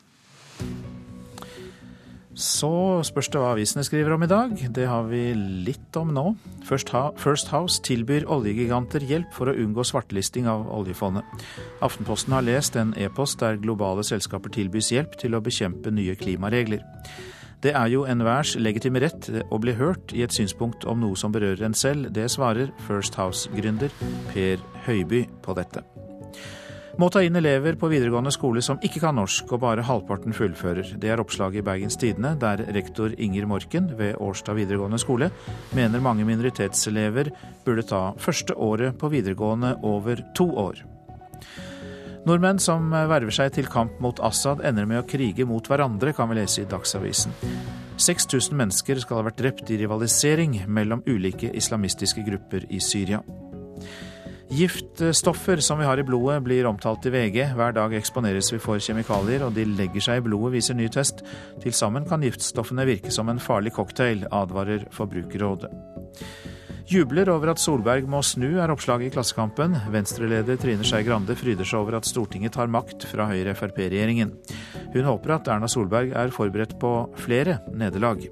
Så 2.36 2.68
spørs 3.08 3.30
det 3.32 3.40
hva 3.40 3.54
avisene 3.54 3.80
skriver 3.86 4.12
om 4.12 4.24
i 4.26 4.28
dag. 4.28 4.50
Det 4.76 4.84
har 4.84 5.06
vi 5.08 5.30
litt 5.64 5.96
om 5.96 6.10
nå. 6.12 6.24
First 6.68 6.92
House 7.48 7.80
tilbyr 7.86 8.26
oljegiganter 8.28 9.00
hjelp 9.08 9.32
for 9.32 9.48
å 9.48 9.56
unngå 9.56 9.86
svartelisting 9.88 10.44
av 10.50 10.66
oljefondet. 10.68 11.24
Aftenposten 11.80 12.36
har 12.36 12.44
lest 12.44 12.76
en 12.76 12.92
e-post 13.00 13.40
der 13.40 13.56
globale 13.62 14.04
selskaper 14.04 14.52
tilbys 14.52 14.92
hjelp 14.92 15.16
til 15.16 15.32
å 15.32 15.40
bekjempe 15.40 15.94
nye 15.94 16.16
klimaregler. 16.20 16.84
Det 17.64 17.72
er 17.72 17.88
jo 17.88 18.04
enhvers 18.04 18.52
legitime 18.60 19.00
rett 19.00 19.30
å 19.48 19.56
bli 19.62 19.72
hørt 19.78 20.12
i 20.12 20.20
et 20.26 20.36
synspunkt 20.36 20.84
om 20.84 21.00
noe 21.00 21.16
som 21.16 21.32
berører 21.32 21.64
en 21.64 21.74
selv. 21.74 22.12
Det 22.12 22.28
svarer 22.36 22.68
First 22.84 23.16
House-gründer 23.16 23.88
Per 24.34 24.60
Høiby 24.84 25.24
på 25.40 25.56
dette. 25.56 25.86
Må 26.96 27.10
ta 27.12 27.20
inn 27.20 27.36
elever 27.36 27.76
på 27.76 27.90
videregående 27.92 28.30
skole 28.32 28.62
som 28.64 28.78
ikke 28.80 29.02
kan 29.02 29.18
norsk 29.18 29.50
og 29.52 29.60
bare 29.60 29.84
halvparten 29.84 30.32
fullfører. 30.32 30.94
Det 30.96 31.10
er 31.12 31.20
oppslaget 31.20 31.60
i 31.60 31.64
Bergens 31.66 31.98
Tidende, 32.00 32.30
der 32.40 32.62
rektor 32.72 33.12
Inger 33.20 33.44
Morken 33.50 33.90
ved 33.98 34.16
Årstad 34.16 34.56
videregående 34.56 35.00
skole 35.02 35.28
mener 35.76 36.00
mange 36.00 36.24
minoritetselever 36.24 37.28
burde 37.66 37.84
ta 37.84 38.00
første 38.16 38.56
året 38.56 38.96
på 38.96 39.12
videregående 39.12 39.74
over 39.84 40.24
to 40.38 40.48
år. 40.56 40.80
Nordmenn 42.26 42.58
som 42.64 42.88
verver 42.90 43.30
seg 43.30 43.52
til 43.54 43.68
kamp 43.70 44.00
mot 44.00 44.18
Assad, 44.24 44.64
ender 44.64 44.88
med 44.88 45.02
å 45.02 45.06
krige 45.06 45.44
mot 45.46 45.68
hverandre, 45.68 46.16
kan 46.16 46.32
vi 46.32 46.40
lese 46.40 46.64
i 46.64 46.70
Dagsavisen. 46.70 47.36
6000 48.00 48.56
mennesker 48.56 49.04
skal 49.04 49.20
ha 49.20 49.28
vært 49.28 49.44
drept 49.44 49.70
i 49.70 49.82
rivalisering 49.84 50.62
mellom 50.66 51.04
ulike 51.06 51.52
islamistiske 51.52 52.24
grupper 52.24 52.64
i 52.72 52.80
Syria. 52.80 53.20
Giftstoffer 54.50 55.56
som 55.56 55.78
vi 55.78 55.84
har 55.84 55.98
i 55.98 56.04
blodet 56.06 56.42
blir 56.42 56.66
omtalt 56.66 57.06
i 57.06 57.10
VG. 57.10 57.40
Hver 57.58 57.74
dag 57.74 57.94
eksponeres 57.98 58.52
vi 58.52 58.60
for 58.62 58.78
kjemikalier, 58.78 59.42
og 59.42 59.56
de 59.56 59.64
legger 59.66 60.04
seg 60.04 60.20
i 60.20 60.26
blodet, 60.28 60.52
viser 60.54 60.78
ny 60.78 60.86
test. 60.92 61.24
Til 61.62 61.74
sammen 61.74 62.06
kan 62.06 62.22
giftstoffene 62.22 62.86
virke 62.86 63.10
som 63.10 63.28
en 63.32 63.42
farlig 63.42 63.74
cocktail, 63.74 64.22
advarer 64.30 64.86
Forbrukerrådet. 64.94 65.72
Jubler 66.86 67.26
over 67.32 67.50
at 67.50 67.58
Solberg 67.58 68.06
må 68.06 68.20
snu, 68.22 68.60
er 68.62 68.70
oppslaget 68.70 69.08
i 69.08 69.14
Klassekampen. 69.16 69.74
Venstreleder 69.90 70.60
Trine 70.62 70.86
Skei 70.86 71.02
Grande 71.02 71.34
fryder 71.34 71.66
seg 71.66 71.82
over 71.82 71.98
at 71.98 72.06
Stortinget 72.06 72.54
tar 72.54 72.70
makt 72.70 73.08
fra 73.10 73.26
Høyre-Frp-regjeringen. 73.32 74.30
Hun 74.94 75.08
håper 75.10 75.34
at 75.40 75.50
Erna 75.50 75.66
Solberg 75.66 76.14
er 76.14 76.30
forberedt 76.30 76.78
på 76.78 76.92
flere 77.18 77.58
nederlag. 77.74 78.28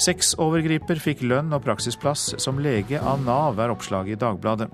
Sexovergriper 0.00 1.00
fikk 1.02 1.20
lønn 1.26 1.52
og 1.52 1.62
praksisplass 1.66 2.32
som 2.40 2.60
lege 2.62 3.00
av 3.00 3.20
Nav, 3.26 3.60
er 3.60 3.72
oppslaget 3.74 4.16
i 4.16 4.20
Dagbladet. 4.20 4.68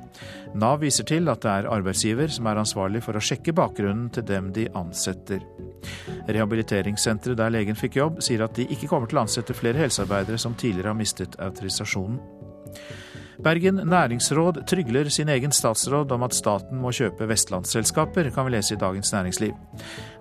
Nav 0.58 0.78
viser 0.84 1.06
til 1.08 1.28
at 1.32 1.42
det 1.42 1.50
er 1.52 1.70
arbeidsgiver 1.72 2.30
som 2.32 2.46
er 2.46 2.60
ansvarlig 2.62 3.02
for 3.04 3.18
å 3.18 3.22
sjekke 3.22 3.54
bakgrunnen 3.56 4.08
til 4.14 4.26
dem 4.28 4.52
de 4.54 4.68
ansetter. 4.78 5.42
Rehabiliteringssenteret 6.28 7.38
der 7.40 7.52
legen 7.54 7.78
fikk 7.78 7.98
jobb, 7.98 8.22
sier 8.24 8.46
at 8.46 8.56
de 8.58 8.68
ikke 8.70 8.90
kommer 8.90 9.10
til 9.10 9.20
å 9.20 9.26
ansette 9.26 9.56
flere 9.56 9.82
helsearbeidere 9.82 10.38
som 10.40 10.56
tidligere 10.58 10.92
har 10.92 10.98
mistet 10.98 11.38
autorisasjonen. 11.42 12.20
Bergen 13.38 13.78
næringsråd 13.86 14.64
trygler 14.66 15.06
sin 15.14 15.28
egen 15.30 15.52
statsråd 15.54 16.10
om 16.10 16.24
at 16.26 16.34
staten 16.34 16.80
må 16.82 16.90
kjøpe 16.90 17.28
vestlandsselskaper, 17.30 18.32
kan 18.34 18.48
vi 18.48 18.56
lese 18.56 18.74
i 18.74 18.78
Dagens 18.80 19.12
Næringsliv. 19.14 19.52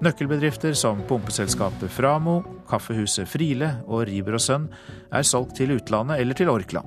Nøkkelbedrifter 0.05 0.75
som 0.77 1.01
pumpeselskapet 1.09 1.89
Framo, 1.89 2.43
kaffehuset 2.69 3.25
Friele 3.27 3.71
og 3.87 4.03
Riber 4.05 4.37
og 4.37 4.43
Sønn 4.43 4.67
er 5.09 5.25
solgt 5.25 5.55
til 5.57 5.73
utlandet 5.79 6.21
eller 6.21 6.37
til 6.37 6.51
Orkla. 6.53 6.83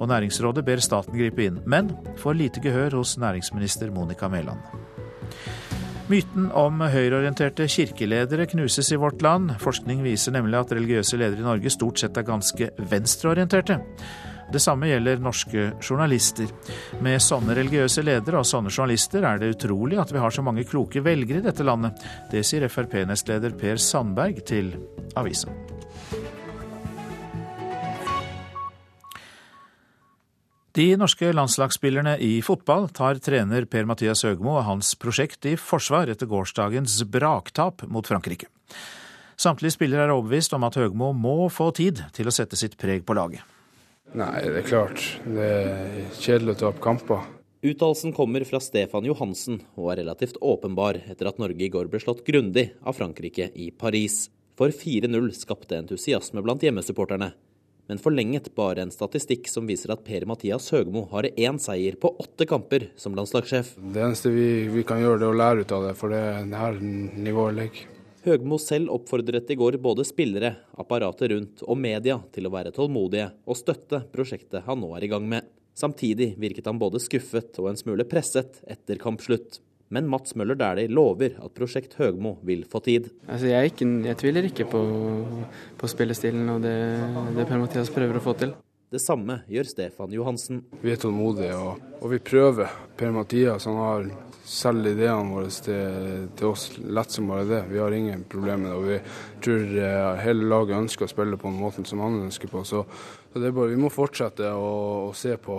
Og 0.00 0.10
Næringsrådet 0.10 0.64
ber 0.66 0.82
staten 0.82 1.14
gripe 1.14 1.46
inn, 1.46 1.60
men 1.66 1.92
får 2.18 2.34
lite 2.34 2.62
gehør 2.64 2.98
hos 2.98 3.14
næringsminister 3.22 3.92
Monica 3.94 4.28
Mæland. 4.28 4.58
Myten 6.10 6.48
om 6.58 6.80
høyreorienterte 6.82 7.68
kirkeledere 7.70 8.48
knuses 8.50 8.90
i 8.90 8.98
vårt 8.98 9.22
land. 9.22 9.52
Forskning 9.62 10.02
viser 10.02 10.34
nemlig 10.34 10.58
at 10.58 10.72
religiøse 10.74 11.20
ledere 11.20 11.44
i 11.44 11.46
Norge 11.46 11.70
stort 11.70 12.02
sett 12.02 12.18
er 12.18 12.26
ganske 12.26 12.72
venstreorienterte. 12.90 13.78
Det 14.50 14.58
samme 14.58 14.88
gjelder 14.90 15.20
norske 15.22 15.68
journalister. 15.78 16.48
Med 17.04 17.22
sånne 17.22 17.54
religiøse 17.54 18.02
ledere 18.02 18.40
og 18.40 18.48
sånne 18.48 18.72
journalister 18.72 19.22
er 19.22 19.38
det 19.38 19.52
utrolig 19.54 20.00
at 20.02 20.10
vi 20.10 20.18
har 20.18 20.34
så 20.34 20.42
mange 20.42 20.64
kloke 20.66 21.02
velgere 21.06 21.38
i 21.38 21.46
dette 21.46 21.66
landet. 21.66 22.02
Det 22.32 22.42
sier 22.46 22.66
Frp-nestleder 22.66 23.54
Per 23.60 23.78
Sandberg 23.78 24.42
til 24.50 24.72
avisa. 25.14 25.54
De 30.74 30.86
norske 30.98 31.30
landslagsspillerne 31.34 32.16
i 32.22 32.40
fotball 32.46 32.88
tar 32.94 33.18
trener 33.22 33.66
Per-Mathias 33.70 34.22
Høgmo 34.26 34.56
og 34.56 34.66
hans 34.68 34.92
prosjekt 34.98 35.46
i 35.50 35.56
forsvar 35.58 36.10
etter 36.10 36.30
gårsdagens 36.30 37.00
braktap 37.10 37.86
mot 37.90 38.06
Frankrike. 38.06 38.50
Samtlige 39.40 39.74
spillere 39.78 40.06
er 40.06 40.14
overbevist 40.14 40.54
om 40.58 40.66
at 40.66 40.78
Høgmo 40.78 41.14
må 41.14 41.48
få 41.50 41.70
tid 41.74 42.02
til 42.14 42.30
å 42.30 42.34
sette 42.34 42.58
sitt 42.58 42.78
preg 42.78 43.06
på 43.06 43.18
laget. 43.18 43.42
Nei, 44.16 44.40
det 44.42 44.64
er 44.64 44.66
klart. 44.66 45.04
Det 45.22 45.44
er 45.44 46.00
kjedelig 46.18 46.56
å 46.56 46.60
ta 46.60 46.70
opp 46.72 46.80
kamper. 46.82 47.28
Uttalelsen 47.60 48.14
kommer 48.16 48.42
fra 48.48 48.58
Stefan 48.64 49.04
Johansen 49.04 49.60
og 49.76 49.90
er 49.92 50.00
relativt 50.00 50.38
åpenbar 50.40 50.96
etter 51.04 51.28
at 51.28 51.38
Norge 51.38 51.66
i 51.66 51.70
går 51.70 51.90
ble 51.92 52.00
slått 52.02 52.24
grundig 52.26 52.70
av 52.80 52.96
Frankrike 52.96 53.50
i 53.54 53.68
Paris. 53.70 54.24
For 54.58 54.72
4-0 54.74 55.30
skapte 55.36 55.78
entusiasme 55.78 56.42
blant 56.44 56.64
hjemmesupporterne, 56.64 57.30
men 57.90 58.00
forlenget 58.02 58.50
bare 58.56 58.82
en 58.84 58.92
statistikk 58.94 59.48
som 59.50 59.68
viser 59.68 59.92
at 59.94 60.02
Per-Mathias 60.06 60.68
Høgmo 60.74 61.04
har 61.12 61.30
én 61.30 61.60
seier 61.62 62.00
på 62.00 62.10
åtte 62.22 62.48
kamper 62.50 62.88
som 63.00 63.14
landslagssjef. 63.18 63.76
Det 63.76 64.04
eneste 64.08 64.32
vi, 64.34 64.50
vi 64.72 64.84
kan 64.88 65.00
gjøre, 65.02 65.20
det 65.22 65.28
er 65.28 65.36
å 65.36 65.40
lære 65.44 65.64
ut 65.64 65.74
av 65.76 65.88
det, 65.88 65.94
for 66.00 66.14
det 66.14 66.20
er 66.20 66.60
her 66.60 66.82
nivået 66.82 67.58
ligger. 67.60 67.99
Høgmo 68.20 68.58
selv 68.60 68.92
oppfordret 68.92 69.48
i 69.48 69.56
går 69.56 69.78
både 69.80 70.04
spillere, 70.04 70.52
apparatet 70.76 71.30
rundt 71.32 71.62
og 71.64 71.78
media 71.80 72.18
til 72.34 72.44
å 72.44 72.52
være 72.52 72.72
tålmodige 72.76 73.30
og 73.48 73.56
støtte 73.56 74.02
prosjektet 74.12 74.66
han 74.66 74.82
nå 74.82 74.90
er 74.98 75.06
i 75.06 75.08
gang 75.08 75.24
med. 75.28 75.48
Samtidig 75.72 76.34
virket 76.36 76.68
han 76.68 76.80
både 76.80 77.00
skuffet 77.00 77.56
og 77.62 77.70
en 77.70 77.80
smule 77.80 78.04
presset 78.04 78.60
etter 78.68 79.00
kampslutt. 79.00 79.62
Men 79.90 80.06
Mats 80.10 80.36
Møller 80.36 80.58
Dæhlie 80.58 80.92
lover 80.92 81.38
at 81.40 81.54
prosjekt 81.56 81.96
Høgmo 81.98 82.36
vil 82.46 82.66
få 82.68 82.82
tid. 82.84 83.08
Altså, 83.24 83.48
jeg, 83.50 83.72
ikke, 83.72 83.88
jeg, 84.06 84.18
tviler 84.20 84.50
ikke 84.50 84.68
på, 84.70 84.82
på 85.80 85.90
spillestilen 85.90 86.52
og 86.52 86.60
det, 86.66 86.76
det 87.38 87.48
Per-Mathias 87.48 87.90
prøver 87.94 88.20
å 88.20 88.26
få 88.28 88.36
til. 88.42 88.52
Det 88.90 89.00
samme 89.00 89.40
gjør 89.50 89.70
Stefan 89.70 90.12
Johansen. 90.12 90.60
Vi 90.82 90.92
er 90.92 91.00
tålmodige 91.00 91.56
og, 91.56 91.80
og 92.02 92.12
vi 92.12 92.20
prøver. 92.22 92.68
Per-Mathias 93.00 93.66
har 93.70 94.12
selv 94.50 94.88
ideene 94.90 95.30
våre 95.30 95.50
til, 95.62 96.26
til, 96.34 96.48
oss 96.50 96.64
lett 96.82 97.14
som 97.14 97.28
bare 97.30 97.46
det. 97.46 97.60
Vi 97.70 97.78
har 97.78 97.94
ingen 97.94 98.24
problemer 98.30 98.64
med 98.64 98.70
det. 98.70 98.78
og 98.78 98.88
Vi 98.88 99.42
tror 99.46 99.74
eh, 99.84 100.22
hele 100.24 100.48
laget 100.50 100.80
ønsker 100.80 101.06
å 101.06 101.12
spille 101.12 101.38
på 101.38 101.50
den 101.50 101.60
måten 101.62 101.86
som 101.86 102.02
han 102.02 102.18
ønsker 102.24 102.50
på. 102.50 102.64
Så, 102.66 102.82
så 103.30 103.42
det 103.42 103.50
er 103.50 103.56
bare, 103.56 103.70
vi 103.70 103.78
må 103.80 103.92
fortsette 103.94 104.50
å, 104.50 104.72
å, 105.06 105.12
se 105.14 105.36
på 105.40 105.58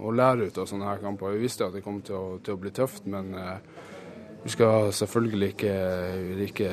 og 0.00 0.16
lære 0.16 0.48
ut 0.48 0.60
av 0.62 0.70
sånne 0.70 0.88
her 0.88 1.02
kamper. 1.04 1.36
Vi 1.36 1.44
visste 1.44 1.68
at 1.68 1.76
det 1.76 1.84
kom 1.84 2.00
til 2.06 2.16
å, 2.16 2.24
til 2.44 2.56
å 2.56 2.62
bli 2.64 2.72
tøft, 2.74 3.04
men 3.12 3.34
eh, 3.36 3.58
vi 4.44 4.52
skal 4.56 4.90
selvfølgelig 4.96 5.54
ikke, 5.54 5.74
ikke 6.48 6.72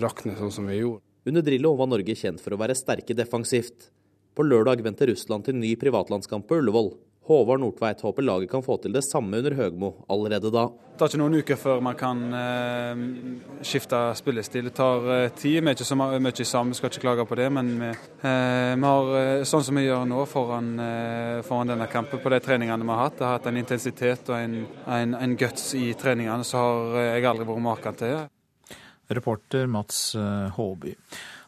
rakne 0.00 0.36
sånn 0.38 0.52
som 0.60 0.68
vi 0.68 0.82
gjorde. 0.82 1.04
Under 1.28 1.44
Drillo 1.44 1.74
var 1.76 1.88
Norge 1.88 2.16
kjent 2.16 2.40
for 2.40 2.56
å 2.56 2.60
være 2.60 2.76
sterke 2.76 3.16
defensivt. 3.16 3.90
På 4.36 4.44
lørdag 4.46 4.80
venter 4.84 5.10
Russland 5.10 5.48
til 5.48 5.56
ny 5.58 5.74
privatlandskamp 5.80 6.46
på 6.48 6.60
Ullevål. 6.60 6.94
Håvard 7.30 7.60
Nordtveit 7.62 8.00
håper 8.02 8.24
laget 8.26 8.50
kan 8.50 8.62
få 8.62 8.74
til 8.82 8.94
det 8.96 9.04
samme 9.06 9.38
under 9.38 9.54
Høgmo 9.54 9.92
allerede 10.10 10.50
da. 10.50 10.64
Det 10.66 10.98
tar 10.98 11.12
ikke 11.12 11.20
noen 11.20 11.36
uker 11.38 11.58
før 11.60 11.82
man 11.84 11.94
kan 11.96 12.24
eh, 12.34 13.02
skifte 13.64 14.00
spillestil. 14.18 14.66
Det 14.66 14.74
tar 14.74 15.06
eh, 15.14 15.28
tid. 15.38 15.60
Vi 15.60 15.70
er 15.70 15.78
ikke 15.78 15.86
så 15.86 15.96
mye 16.00 16.46
sammen, 16.50 16.74
skal 16.74 16.90
ikke 16.90 17.04
klage 17.06 17.28
på 17.30 17.38
det. 17.38 17.46
Men 17.54 17.70
vi, 17.78 17.92
eh, 17.94 18.74
vi 18.74 18.90
har, 18.90 19.12
eh, 19.20 19.44
sånn 19.46 19.64
som 19.68 19.78
vi 19.78 19.86
gjør 19.86 20.10
nå 20.10 20.26
foran, 20.28 20.74
eh, 20.82 21.38
foran, 21.46 21.70
denne 21.70 21.86
kampen, 21.92 22.18
på 22.18 22.34
de 22.34 22.42
treningene 22.42 22.82
vi 22.82 22.96
har 22.96 23.04
hatt, 23.06 23.18
det 23.20 23.28
har 23.28 23.38
hatt 23.38 23.48
en 23.52 23.62
intensitet 23.62 24.34
og 24.34 24.36
en, 24.40 24.60
en, 24.98 25.18
en 25.22 25.38
guts 25.38 25.70
i 25.78 25.92
treningene 25.94 26.44
så 26.44 26.64
har 26.64 26.98
eh, 26.98 27.12
jeg 27.14 27.30
aldri 27.30 27.46
vært 27.52 27.66
maken 27.70 28.00
til. 28.02 28.22
Reporter 29.10 29.70
Mats 29.70 30.02
Håby. 30.58 30.98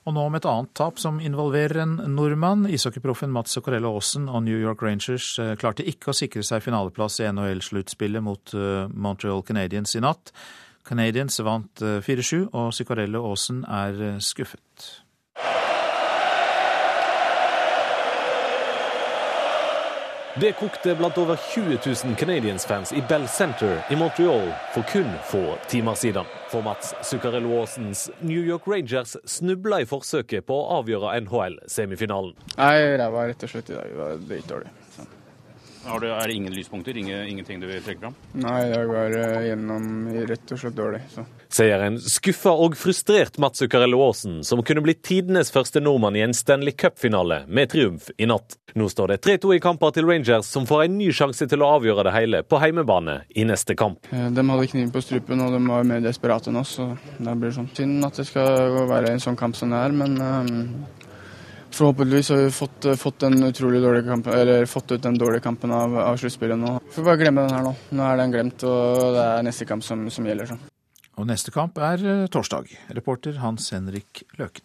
Og 0.02 0.16
nå 0.16 0.22
om 0.26 0.34
et 0.34 0.46
annet 0.50 0.72
tap 0.74 0.98
som 0.98 1.20
involverer 1.22 1.84
en 1.84 1.92
nordmann. 2.10 2.64
Ishockeyproffen 2.66 3.30
Mats 3.30 3.54
Zuccarello 3.54 3.92
Aasen 3.94 4.26
og 4.26 4.42
New 4.42 4.58
York 4.58 4.82
Rangers 4.82 5.36
eh, 5.38 5.54
klarte 5.60 5.86
ikke 5.86 6.10
å 6.10 6.16
sikre 6.16 6.42
seg 6.46 6.64
finaleplass 6.64 7.20
i 7.22 7.28
NHL-sluttspillet 7.30 8.24
mot 8.26 8.54
eh, 8.58 8.90
Montreal 8.90 9.44
Canadiens 9.46 9.94
i 9.94 10.02
natt. 10.02 10.34
Canadiens 10.82 11.38
vant 11.46 11.84
4-7, 11.86 12.34
eh, 12.40 12.50
og 12.50 12.74
Zuccarello 12.74 13.22
Aasen 13.30 13.62
er 13.70 14.18
skuffet. 14.18 14.88
Det 20.40 20.52
kokte 20.52 20.94
blant 20.94 21.18
over 21.18 21.36
20 21.36 21.78
000 22.04 22.16
Canadiens-fans 22.16 22.92
i 22.92 23.02
Bell 23.08 23.28
Center 23.28 23.82
i 23.90 23.96
Montreal 23.96 24.46
for 24.72 24.82
kun 24.82 25.10
få 25.28 25.56
timer 25.68 25.94
siden. 25.94 26.24
For 26.48 26.62
Mats 26.62 26.94
Zuccarello 27.02 27.60
Aasens 27.60 28.10
New 28.20 28.40
York 28.40 28.62
Rangers 28.66 29.16
snubla 29.24 29.82
i 29.82 29.88
forsøket 29.90 30.46
på 30.48 30.56
å 30.56 30.78
avgjøre 30.78 31.18
NHL-semifinalen. 31.26 32.32
Nei, 32.56 32.72
ræva 32.96 33.26
rett 33.28 33.44
og 33.44 33.52
slett 33.52 33.74
i 33.74 33.76
dag. 33.76 33.92
Det 33.92 34.00
var 34.00 34.24
dritdårlig. 34.30 34.72
Det, 35.82 36.08
er 36.14 36.26
det 36.30 36.34
ingen 36.40 36.56
lyspunkter? 36.56 36.96
Ingen, 36.96 37.26
ingenting 37.28 37.60
du 37.60 37.68
vil 37.68 37.84
trekke 37.84 38.06
fram? 38.06 38.16
Nei, 38.32 38.58
i 38.70 38.72
dag 38.72 38.88
var 38.88 39.20
gjennom 39.50 39.86
rett 40.32 40.56
og 40.56 40.64
slett 40.64 40.80
dårlig. 40.80 41.04
Så. 41.12 41.28
Sier 41.52 41.82
en 41.84 41.98
skuffa 42.00 42.54
og 42.64 42.78
frustrert 42.80 43.34
Mats 43.42 43.60
Zuccarello 43.60 43.98
Aasen, 44.06 44.38
som 44.40 44.62
kunne 44.64 44.80
blitt 44.84 45.02
tidenes 45.04 45.52
første 45.52 45.82
nordmann 45.84 46.16
i 46.16 46.22
en 46.24 46.32
Stanley 46.32 46.72
Cup-finale 46.72 47.42
med 47.44 47.68
triumf 47.74 48.08
i 48.16 48.28
natt. 48.30 48.56
Nå 48.72 48.86
står 48.88 49.12
det 49.12 49.18
3-2 49.26 49.58
i 49.58 49.60
kamper 49.60 49.92
til 49.92 50.08
Rangers, 50.08 50.48
som 50.48 50.64
får 50.64 50.86
en 50.86 50.96
ny 50.96 51.10
sjanse 51.12 51.44
til 51.50 51.60
å 51.60 51.74
avgjøre 51.74 52.06
det 52.08 52.14
hele 52.16 52.40
på 52.40 52.56
heimebane 52.62 53.18
i 53.36 53.44
neste 53.44 53.76
kamp. 53.76 54.08
De 54.08 54.46
hadde 54.48 54.70
kniven 54.72 54.94
på 54.94 55.04
strupen, 55.04 55.44
og 55.44 55.52
de 55.52 55.60
var 55.66 55.84
mer 55.90 56.00
desperate 56.00 56.48
enn 56.48 56.56
oss. 56.62 56.78
så 56.80 56.88
det 57.20 57.36
blir 57.36 57.52
sånn. 57.52 57.68
Synd 57.76 58.08
at 58.08 58.16
det 58.16 58.26
skal 58.30 58.80
være 58.88 59.12
en 59.12 59.20
sånn 59.20 59.36
kamp 59.36 59.58
som 59.58 59.76
det 59.76 59.84
er, 59.84 59.96
men 60.02 60.20
um 60.22 60.66
Forhåpentligvis 61.72 62.28
har 62.28 62.36
vi 62.36 62.50
fått, 62.50 62.84
eh, 62.84 62.96
fått, 63.00 63.20
kamp, 63.20 64.26
fått, 64.68 64.92
ut 64.92 65.02
den 65.02 65.16
dårlige 65.18 65.40
kampen 65.40 65.72
av, 65.72 65.96
av 65.98 66.16
sluttspillet 66.20 66.58
nå. 66.58 66.74
Får 66.92 67.04
bare 67.06 67.16
glemme 67.16 67.46
den 67.46 67.56
her 67.56 67.64
nå. 67.64 67.72
Nå 67.96 68.02
er 68.04 68.20
den 68.20 68.34
glemt, 68.34 68.64
og 68.68 69.16
det 69.16 69.24
er 69.24 69.42
neste 69.42 69.64
kamp 69.64 69.82
som, 69.82 70.04
som 70.10 70.28
gjelder. 70.28 70.52
Så. 70.52 70.58
Og 71.22 71.28
neste 71.30 71.52
kamp 71.54 71.76
er 71.78 72.02
eh, 72.02 72.24
torsdag. 72.26 72.66
Reporter 72.96 73.36
Hans 73.38 73.68
Henrik 73.70 74.24
Løken. 74.40 74.64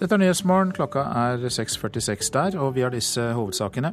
Dette 0.00 0.16
er 0.16 0.18
Nyhetsmorgen. 0.18 0.72
Klokka 0.74 1.04
er 1.14 1.44
6.46 1.46 2.32
der, 2.34 2.56
og 2.58 2.74
vi 2.74 2.82
har 2.82 2.90
disse 2.90 3.22
hovedsakene. 3.36 3.92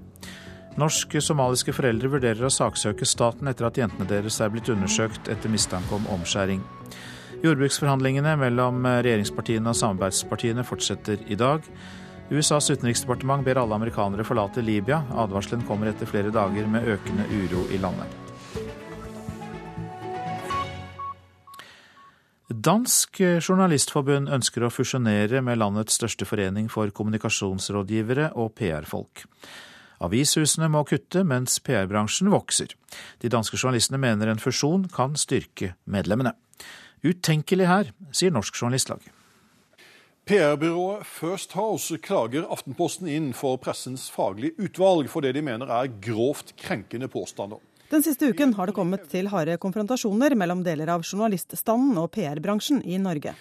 Norsk-somaliske 0.80 1.76
foreldre 1.78 2.10
vurderer 2.16 2.48
å 2.48 2.50
saksøke 2.54 3.06
staten 3.06 3.52
etter 3.52 3.68
at 3.68 3.78
jentene 3.78 4.08
deres 4.10 4.40
er 4.42 4.50
blitt 4.50 4.72
undersøkt 4.74 5.30
etter 5.30 5.54
mistanke 5.54 5.94
om 6.00 6.08
omskjæring. 6.16 6.64
Jordbruksforhandlingene 7.44 8.34
mellom 8.42 8.88
regjeringspartiene 8.88 9.70
og 9.70 9.78
samarbeidspartiene 9.78 10.66
fortsetter 10.66 11.22
i 11.30 11.38
dag. 11.38 11.68
USAs 12.34 12.72
utenriksdepartement 12.74 13.46
ber 13.46 13.62
alle 13.62 13.78
amerikanere 13.78 14.26
forlate 14.26 14.66
Libya. 14.66 15.04
Advarselen 15.14 15.68
kommer 15.70 15.94
etter 15.94 16.10
flere 16.10 16.34
dager 16.34 16.66
med 16.74 16.90
økende 16.90 17.30
uro 17.38 17.68
i 17.70 17.82
landet. 17.86 18.29
Dansk 22.50 23.20
Journalistforbund 23.46 24.26
ønsker 24.34 24.64
å 24.66 24.72
fusjonere 24.74 25.38
med 25.46 25.60
landets 25.62 26.00
største 26.00 26.26
forening 26.26 26.66
for 26.74 26.90
kommunikasjonsrådgivere 26.98 28.32
og 28.42 28.56
PR-folk. 28.58 29.22
Avishusene 30.02 30.66
må 30.74 30.82
kutte, 30.90 31.22
mens 31.22 31.60
PR-bransjen 31.62 32.32
vokser. 32.34 32.74
De 33.22 33.30
danske 33.30 33.54
journalistene 33.54 34.02
mener 34.02 34.32
en 34.34 34.42
fusjon 34.42 34.88
kan 34.90 35.14
styrke 35.14 35.76
medlemmene. 35.86 36.34
Utenkelig 37.06 37.70
her, 37.70 37.94
sier 38.10 38.34
Norsk 38.34 38.58
Journalistlag. 38.58 39.06
PR-byrået 40.26 41.06
First 41.06 41.54
House 41.54 42.02
klager 42.02 42.50
Aftenposten 42.50 43.14
inn 43.14 43.30
for 43.38 43.62
pressens 43.62 44.10
faglige 44.10 44.58
utvalg 44.58 45.14
for 45.14 45.22
det 45.22 45.36
de 45.38 45.46
mener 45.46 45.70
er 45.70 45.94
grovt 46.02 46.56
krenkende 46.58 47.14
påstander. 47.14 47.62
Den 47.90 48.04
siste 48.06 48.28
uken 48.30 48.52
har 48.54 48.70
det 48.70 48.76
kommet 48.78 49.08
til 49.10 49.32
harde 49.32 49.56
konfrontasjoner 49.58 50.36
mellom 50.38 50.60
deler 50.62 50.92
av 50.94 51.02
journaliststanden 51.02 51.98
og 51.98 52.12
PR-bransjen 52.14 52.84
i 52.86 53.00
Norge. 53.02 53.34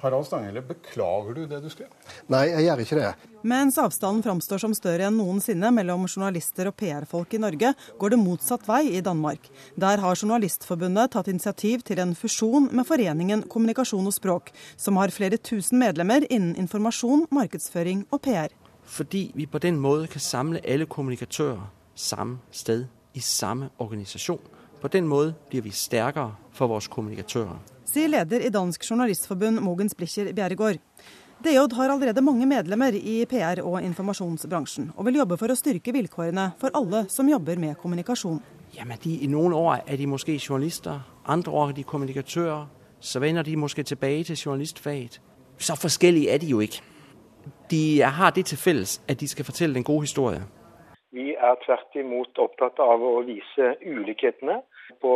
Harald 0.00 0.24
Stanghelle, 0.26 0.62
beklager 0.64 1.34
du 1.36 1.42
det 1.46 1.58
du 1.60 1.68
skrev? 1.70 1.90
Nei, 2.32 2.46
jeg 2.48 2.64
gjør 2.64 2.80
ikke 2.82 2.96
det. 2.98 3.10
Mens 3.52 3.76
avstanden 3.78 4.24
framstår 4.24 4.62
som 4.64 4.72
større 4.74 5.10
enn 5.10 5.18
noensinne 5.20 5.68
mellom 5.76 6.06
journalister 6.08 6.70
og 6.70 6.74
PR-folk 6.80 7.36
i 7.36 7.42
Norge, 7.44 7.74
går 8.00 8.14
det 8.14 8.20
motsatt 8.22 8.64
vei 8.66 8.96
i 8.96 9.04
Danmark. 9.04 9.44
Der 9.76 10.00
har 10.00 10.16
Journalistforbundet 10.16 11.12
tatt 11.12 11.28
initiativ 11.28 11.84
til 11.84 12.00
en 12.00 12.16
fusjon 12.16 12.70
med 12.72 12.88
Foreningen 12.88 13.44
kommunikasjon 13.44 14.08
og 14.08 14.16
språk, 14.16 14.50
som 14.80 14.96
har 14.98 15.12
flere 15.12 15.36
tusen 15.36 15.78
medlemmer 15.84 16.24
innen 16.30 16.56
informasjon, 16.64 17.28
markedsføring 17.28 18.06
og 18.08 18.24
PR. 18.24 18.56
Fordi 18.88 19.28
vi 19.36 19.46
på 19.46 19.60
den 19.62 19.76
måten 19.84 20.08
kan 20.16 20.26
samle 20.32 20.64
alle 20.64 20.88
kommunikatører 20.88 21.68
samme 21.94 22.40
sted, 22.50 22.88
i 23.14 23.20
samme 23.20 23.70
organisasjon. 23.78 24.40
På 24.80 24.88
den 24.88 25.06
måten 25.06 25.34
blir 25.50 25.62
vi 25.62 25.70
sterkere 25.70 26.34
for 26.52 26.66
våre 26.66 26.90
kommunikatører 26.90 27.60
sier 27.92 28.08
leder 28.08 28.40
i 28.40 28.50
Dansk 28.52 28.84
Journalistforbund 28.88 29.60
Mogens 29.60 29.94
Blicher 29.94 30.32
Bjerregård. 30.32 30.78
DJ 31.44 31.58
har 31.58 31.90
allerede 31.90 32.22
mange 32.22 32.46
medlemmer 32.46 32.94
i 32.94 33.24
PR- 33.26 33.62
og 33.62 33.82
informasjonsbransjen, 33.82 34.92
og 34.96 35.06
vil 35.06 35.18
jobbe 35.18 35.36
for 35.36 35.50
å 35.50 35.56
styrke 35.58 35.92
vilkårene 35.92 36.52
for 36.60 36.70
alle 36.78 37.04
som 37.10 37.28
jobber 37.28 37.58
med 37.58 37.74
kommunikasjon. 37.82 38.40
Jamen, 38.76 38.98
de, 39.04 39.18
I 39.24 39.26
noen 39.26 39.52
år 39.52 39.82
er 39.86 39.96
de 39.96 40.06
måske 40.06 40.38
journalister, 40.38 41.02
andre 41.26 41.52
år 41.52 41.68
er 41.68 41.72
de 41.72 41.84
kommunikatører. 41.84 42.66
Så 43.00 43.18
vender 43.18 43.42
de 43.42 43.56
måske 43.56 43.82
tilbake 43.82 44.24
til 44.24 44.36
journalistfaget. 44.36 45.20
Så 45.58 45.74
forskjellige 45.74 46.30
er 46.30 46.38
de 46.38 46.46
jo 46.46 46.60
ikke. 46.60 46.82
De 47.70 48.00
har 48.00 48.30
det 48.30 48.46
til 48.46 48.58
felles 48.58 49.00
at 49.08 49.20
de 49.20 49.28
skal 49.28 49.44
fortelle 49.44 49.74
den 49.74 49.84
gode 49.84 50.00
historie. 50.00 50.44
Vi 51.12 51.34
er 51.36 51.56
tvert 51.64 51.96
imot 52.00 52.38
opptatt 52.40 52.78
av 52.80 53.02
å 53.04 53.18
vise 53.26 53.74
ulikhetene 53.84 54.62
på 55.04 55.14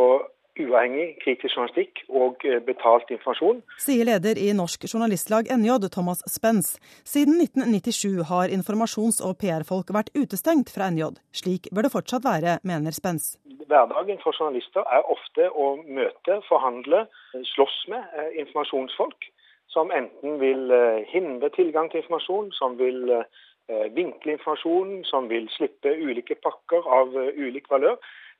uavhengig 0.57 1.07
kritisk 1.21 1.55
journalistikk 1.55 2.03
og 2.09 2.43
eh, 2.45 2.59
betalt 2.65 3.09
informasjon. 3.13 3.61
Sier 3.81 4.07
leder 4.09 4.39
i 4.41 4.49
Norsk 4.57 4.87
Journalistlag 4.89 5.49
NJ, 5.53 5.89
Thomas 5.93 6.23
Spens. 6.29 6.75
Siden 7.05 7.37
1997 7.41 8.25
har 8.31 8.53
informasjons- 8.53 9.21
og 9.25 9.37
PR-folk 9.41 9.93
vært 9.93 10.13
utestengt 10.17 10.73
fra 10.73 10.89
NJ. 10.93 11.11
Slik 11.33 11.69
bør 11.73 11.87
det 11.87 11.93
fortsatt 11.93 12.25
være, 12.25 12.57
mener 12.67 12.95
Spens. 12.95 13.35
Hverdagen 13.67 14.21
for 14.23 14.37
journalister 14.37 14.85
er 14.93 15.05
ofte 15.11 15.49
å 15.51 15.75
møte, 15.83 16.39
forhandle, 16.49 17.05
slåss 17.53 17.81
med 17.93 18.17
eh, 18.17 18.37
informasjonsfolk 18.45 19.29
som 19.73 19.91
enten 19.93 20.39
vil 20.41 20.71
eh, 20.73 21.03
hindre 21.11 21.51
tilgang 21.53 21.91
til 21.91 22.01
informasjon, 22.01 22.53
som 22.55 22.77
vil 22.79 23.11
vinkle 23.95 24.31
informasjon, 24.37 25.03
som 25.03 25.29
vil 25.29 25.49
slippe 25.49 25.91
ulike 26.07 26.35
pakker 26.45 26.87
av 26.99 27.07
ulik 27.37 27.67
valør. 27.69 27.97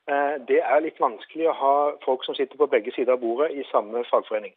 Eh, 0.08 0.48
det 0.48 0.62
er 0.64 0.80
litt 0.80 1.00
vanskelig 1.04 1.50
å 1.52 1.56
ha 1.62 1.76
folk 2.06 2.24
som 2.26 2.36
sitter 2.36 2.56
på 2.56 2.70
begge 2.72 2.94
sider 2.96 3.18
av 3.18 3.20
bordet 3.20 3.52
i 3.52 3.64
samme 3.72 4.06
fagforening. 4.08 4.54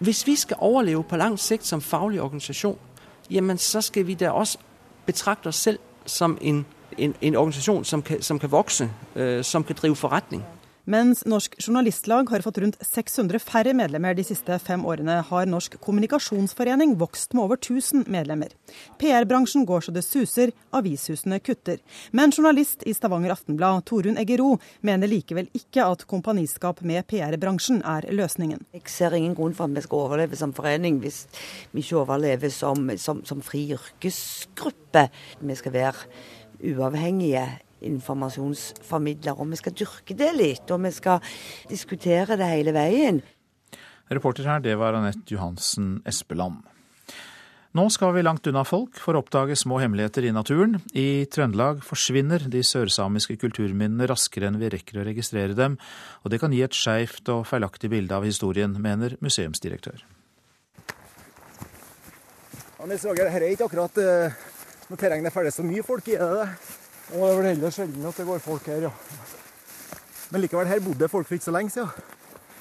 Hvis 0.00 0.26
vi 0.26 0.36
skal 0.36 0.56
overleve 0.60 1.04
på 1.10 1.16
lang 1.20 1.36
sikt 1.38 1.68
som 1.68 1.80
faglig 1.80 2.22
organisasjon, 2.22 2.78
jamen 3.30 3.58
så 3.58 3.80
skal 3.80 4.06
vi 4.06 4.14
da 4.14 4.32
også 4.32 4.58
betrakte 5.06 5.52
oss 5.52 5.60
selv 5.68 5.78
som 6.06 6.38
en, 6.40 6.64
en, 6.98 7.14
en 7.22 7.36
organisasjon 7.36 7.84
som 7.84 8.02
kan, 8.02 8.22
som 8.22 8.38
kan 8.38 8.52
vokse, 8.52 8.88
som 9.42 9.64
kan 9.64 9.76
drive 9.76 9.96
forretning. 9.96 10.42
Mens 10.86 11.24
Norsk 11.26 11.56
Journalistlag 11.58 12.28
har 12.30 12.44
fått 12.44 12.58
rundt 12.62 12.76
600 12.86 13.40
færre 13.42 13.72
medlemmer 13.74 14.14
de 14.14 14.22
siste 14.22 14.54
fem 14.62 14.84
årene, 14.86 15.16
har 15.26 15.48
Norsk 15.50 15.74
Kommunikasjonsforening 15.82 16.92
vokst 17.00 17.34
med 17.34 17.42
over 17.42 17.58
1000 17.58 18.04
medlemmer. 18.06 18.52
PR-bransjen 19.00 19.66
går 19.66 19.82
så 19.82 19.96
det 19.96 20.04
suser, 20.06 20.52
avishusene 20.70 21.40
kutter. 21.42 21.82
Men 22.14 22.30
journalist 22.30 22.86
i 22.86 22.94
Stavanger 22.94 23.34
Aftenblad, 23.34 23.82
Torunn 23.90 24.14
Eggero, 24.22 24.60
mener 24.86 25.10
likevel 25.10 25.50
ikke 25.58 25.88
at 25.90 26.06
kompaniskap 26.06 26.84
med 26.86 27.02
PR-bransjen 27.10 27.82
er 27.82 28.06
løsningen. 28.14 28.62
Jeg 28.78 28.86
ser 28.86 29.18
ingen 29.18 29.34
grunn 29.34 29.58
for 29.58 29.66
at 29.66 29.74
vi 29.74 29.86
skal 29.88 30.06
overleve 30.06 30.38
som 30.38 30.54
forening 30.54 31.02
hvis 31.02 31.24
vi 31.74 31.82
ikke 31.82 32.04
overlever 32.04 32.54
som, 32.54 32.92
som, 32.94 33.26
som 33.26 33.42
fri 33.42 33.72
yrkesgruppe. 33.74 35.08
Vi 35.42 35.58
skal 35.58 35.80
være 35.82 36.10
uavhengige 36.62 37.48
informasjonsformidler. 37.84 39.36
Og 39.36 39.50
vi 39.52 39.60
skal 39.60 39.76
dyrke 39.76 40.16
det 40.16 40.32
litt, 40.36 40.70
og 40.70 40.84
vi 40.86 40.94
skal 40.94 41.34
diskutere 41.70 42.38
det 42.38 42.48
hele 42.52 42.74
veien. 42.76 43.20
Reporter 44.12 44.46
her, 44.46 44.62
det 44.62 44.76
var 44.78 44.94
Anette 44.94 45.34
Johansen 45.34 46.00
Espeland. 46.06 46.62
Nå 47.76 47.90
skal 47.92 48.14
vi 48.14 48.22
langt 48.22 48.46
unna 48.48 48.62
folk 48.64 48.96
for 49.02 49.12
å 49.12 49.20
oppdage 49.20 49.56
små 49.58 49.76
hemmeligheter 49.82 50.24
i 50.24 50.32
naturen. 50.32 50.78
I 50.96 51.26
Trøndelag 51.28 51.82
forsvinner 51.84 52.46
de 52.48 52.62
sørsamiske 52.64 53.36
kulturminnene 53.42 54.06
raskere 54.08 54.48
enn 54.48 54.56
vi 54.62 54.70
rekker 54.72 55.02
å 55.02 55.04
registrere 55.04 55.56
dem, 55.58 55.76
og 56.24 56.32
det 56.32 56.40
kan 56.40 56.54
gi 56.56 56.62
et 56.64 56.78
skeivt 56.78 57.28
og 57.34 57.44
feilaktig 57.50 57.90
bilde 57.92 58.16
av 58.16 58.24
historien, 58.24 58.78
mener 58.80 59.18
museumsdirektør. 59.20 60.06
Ja, 62.78 62.88
Dette 62.88 63.28
er 63.28 63.48
ikke 63.50 63.68
akkurat 63.68 64.00
uh, 64.00 64.40
når 64.88 65.02
terrenget 65.02 65.28
er 65.28 65.34
ferdig 65.34 65.52
så 65.58 65.66
mye 65.66 65.84
folk 65.84 66.08
i 66.08 66.16
det. 66.16 66.48
Og 67.12 67.20
det 67.20 67.26
er 67.26 67.36
vel 67.38 67.50
heller 67.52 67.74
sjelden 67.74 68.06
at 68.08 68.16
det 68.18 68.26
går 68.26 68.40
folk 68.42 68.66
her, 68.66 68.88
ja. 68.88 68.92
Men 70.32 70.42
likevel, 70.42 70.66
her 70.66 70.82
bodde 70.82 71.08
folk 71.08 71.28
for 71.28 71.38
ikke 71.38 71.46
så 71.46 71.54
lenge 71.54 71.70
siden? 71.70 71.92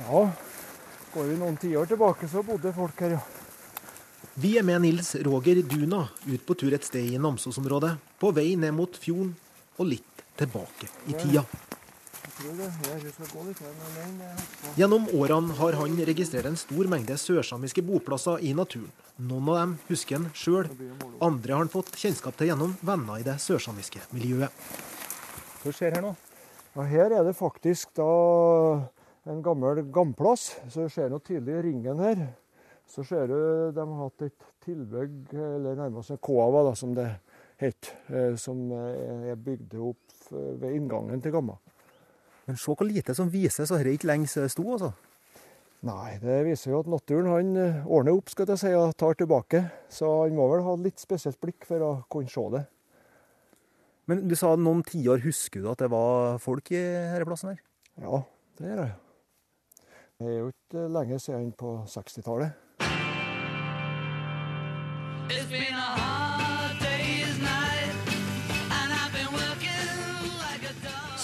Ja, 0.05 0.21
går 1.15 1.31
vi 1.31 1.39
noen 1.39 1.57
tiår 1.57 1.89
tilbake, 1.89 2.29
så 2.29 2.43
bodde 2.45 2.73
folk 2.75 3.01
her, 3.01 3.17
ja. 3.17 3.23
Vi 4.35 4.57
er 4.59 4.65
med 4.67 4.83
Nils 4.83 5.13
Roger 5.23 5.61
Duna 5.63 6.01
ut 6.27 6.41
på 6.45 6.57
tur 6.59 6.73
et 6.75 6.83
sted 6.83 7.07
i 7.07 7.19
Namsosområdet. 7.21 7.93
På 8.19 8.33
vei 8.35 8.57
ned 8.59 8.75
mot 8.75 8.97
fjorden 8.99 9.31
og 9.79 9.87
litt 9.87 10.25
tilbake 10.35 10.89
i 11.07 11.15
tida. 11.15 11.45
Gjennom 14.75 15.05
årene 15.15 15.55
har 15.55 15.77
han 15.79 15.93
registrert 16.09 16.49
en 16.49 16.57
stor 16.59 16.89
mengde 16.91 17.15
sørsamiske 17.15 17.79
boplasser 17.87 18.41
i 18.43 18.51
naturen. 18.57 18.91
Noen 19.15 19.47
av 19.53 19.59
dem 19.61 19.75
husker 19.87 20.17
han 20.17 20.25
sjøl, 20.35 20.67
andre 21.23 21.55
har 21.55 21.63
han 21.63 21.71
fått 21.71 21.93
kjennskap 21.95 22.35
til 22.35 22.49
gjennom 22.51 22.73
venner 22.83 23.21
i 23.21 23.23
det 23.23 23.37
sørsamiske 23.39 24.03
miljøet. 24.11 24.51
Hva 25.63 25.71
skjer 25.71 25.95
her 25.95 26.03
nå? 26.03 26.11
Ja, 26.75 26.83
her 26.91 27.15
er 27.15 27.23
det 27.23 27.37
faktisk 27.39 27.93
da 27.95 28.09
en 29.31 29.39
gammel 29.45 29.85
gamplass. 29.95 30.57
Så 30.73 30.89
ser 30.91 31.13
du 31.13 31.21
tydelig 31.23 31.61
ringen 31.69 32.01
her. 32.03 32.25
Så 32.91 33.05
ser 33.07 33.31
du 33.31 33.37
de 33.71 33.85
har 33.85 34.01
hatt 34.01 34.25
et 34.27 34.49
tilbygg, 34.65 35.31
eller 35.31 35.79
nærmest 35.79 36.11
en 36.11 36.19
koava, 36.19 36.65
da, 36.67 36.75
som 36.75 36.91
det 36.97 37.07
het, 37.63 37.93
eh, 38.11 38.35
som 38.35 38.67
er 38.75 39.39
bygd 39.39 39.79
opp 39.79 40.27
ved 40.35 40.75
inngangen 40.75 41.23
til 41.23 41.31
Gamma. 41.31 41.55
Men 42.45 42.57
se 42.61 42.73
hvor 42.77 42.87
lite 42.87 43.15
som 43.17 43.29
vises, 43.33 43.71
og 43.71 43.79
dette 43.79 43.95
ikke 43.97 44.09
lenge 44.11 44.29
sto, 44.29 44.65
altså. 44.75 44.91
Nei, 45.85 46.15
det 46.21 46.39
viser 46.47 46.71
jo 46.71 46.79
at 46.81 46.89
naturen 46.89 47.27
han 47.29 47.49
eh, 47.61 47.83
ordner 47.85 48.17
opp 48.17 48.31
skal 48.31 48.49
jeg 48.49 48.61
si, 48.61 48.71
og 48.73 48.95
tar 48.97 49.17
tilbake. 49.19 49.61
Så 49.91 50.09
han 50.23 50.37
må 50.37 50.47
vel 50.49 50.63
ha 50.65 50.73
litt 50.81 51.01
spesielt 51.01 51.37
blikk 51.41 51.67
for 51.69 51.83
å 51.85 51.91
kunne 52.09 52.31
se 52.31 52.45
det. 52.55 52.63
Men 54.09 54.25
du 54.29 54.35
sa 54.37 54.53
noen 54.57 54.81
tiår. 54.85 55.21
Husker 55.25 55.61
du 55.61 55.69
at 55.71 55.81
det 55.81 55.89
var 55.93 56.37
folk 56.41 56.69
i 56.73 56.81
denne 56.81 57.25
plassen 57.29 57.53
her? 57.53 57.61
Ja, 58.01 58.21
det 58.59 58.69
gjør 58.69 58.83
jeg. 58.83 58.95
Det 60.15 60.29
er 60.31 60.37
jo 60.39 60.51
ikke 60.53 60.87
lenge 60.95 61.19
siden 61.21 61.49
på 61.59 61.77
60-tallet. 61.91 62.61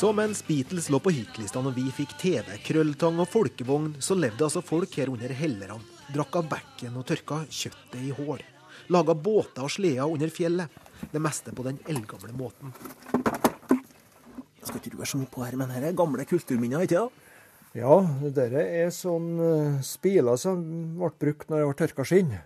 Så 0.02 0.10
mens 0.18 0.40
Beatles 0.48 0.88
lå 0.90 0.98
på 0.98 1.12
hitlista 1.14 1.62
når 1.62 1.76
vi 1.76 1.84
fikk 1.94 2.16
TV, 2.18 2.48
krølltang 2.66 3.20
og 3.22 3.28
folkevogn, 3.30 3.92
så 4.02 4.16
levde 4.18 4.48
altså 4.48 4.64
folk 4.66 4.96
her 4.98 5.12
under 5.14 5.30
hellerne. 5.38 5.78
Drakk 6.10 6.40
av 6.40 6.48
bekken 6.50 6.96
og 6.98 7.06
tørka 7.06 7.38
kjøttet 7.46 8.00
i 8.00 8.10
hål. 8.18 8.42
Laga 8.90 9.14
båter 9.14 9.62
og 9.62 9.70
sleder 9.70 10.10
under 10.10 10.34
fjellet. 10.34 10.74
Det 11.14 11.22
meste 11.22 11.54
på 11.54 11.68
den 11.70 11.78
eldgamle 11.86 12.34
måten. 12.34 12.74
Jeg 13.14 14.72
skal 14.72 14.82
ikke 14.82 14.96
røre 14.96 15.12
så 15.14 15.22
mye 15.22 15.30
på 15.38 15.46
her, 15.46 15.62
men 15.62 15.76
her 15.76 15.86
er 15.92 16.00
gamle 16.02 16.26
kulturminner, 16.26 16.88
ikke 16.88 17.04
sant? 17.04 17.30
Ja, 17.78 18.02
dette 18.26 18.66
er 18.82 18.90
sånn 18.98 19.32
uh, 19.38 19.80
spiler 19.86 20.42
som 20.42 20.66
ble 20.98 21.14
brukt 21.28 21.54
når 21.54 21.62
det 21.62 21.68
ble 21.70 21.82
tørka 21.84 22.08
skinn. 22.10 22.40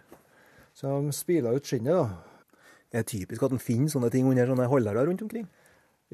Så 0.76 0.91
de 0.91 1.15
spila 1.15 1.56
ut 1.56 1.72
skinnet, 1.72 2.04
da. 2.04 2.60
Det 2.91 3.00
er 3.00 3.13
typisk 3.15 3.48
at 3.48 3.56
en 3.56 3.63
finner 3.63 3.96
sånne 3.96 4.12
ting 4.12 4.28
under 4.28 4.52
sånne 4.52 4.68
holdere 4.76 5.08
rundt 5.08 5.24
omkring. 5.24 5.48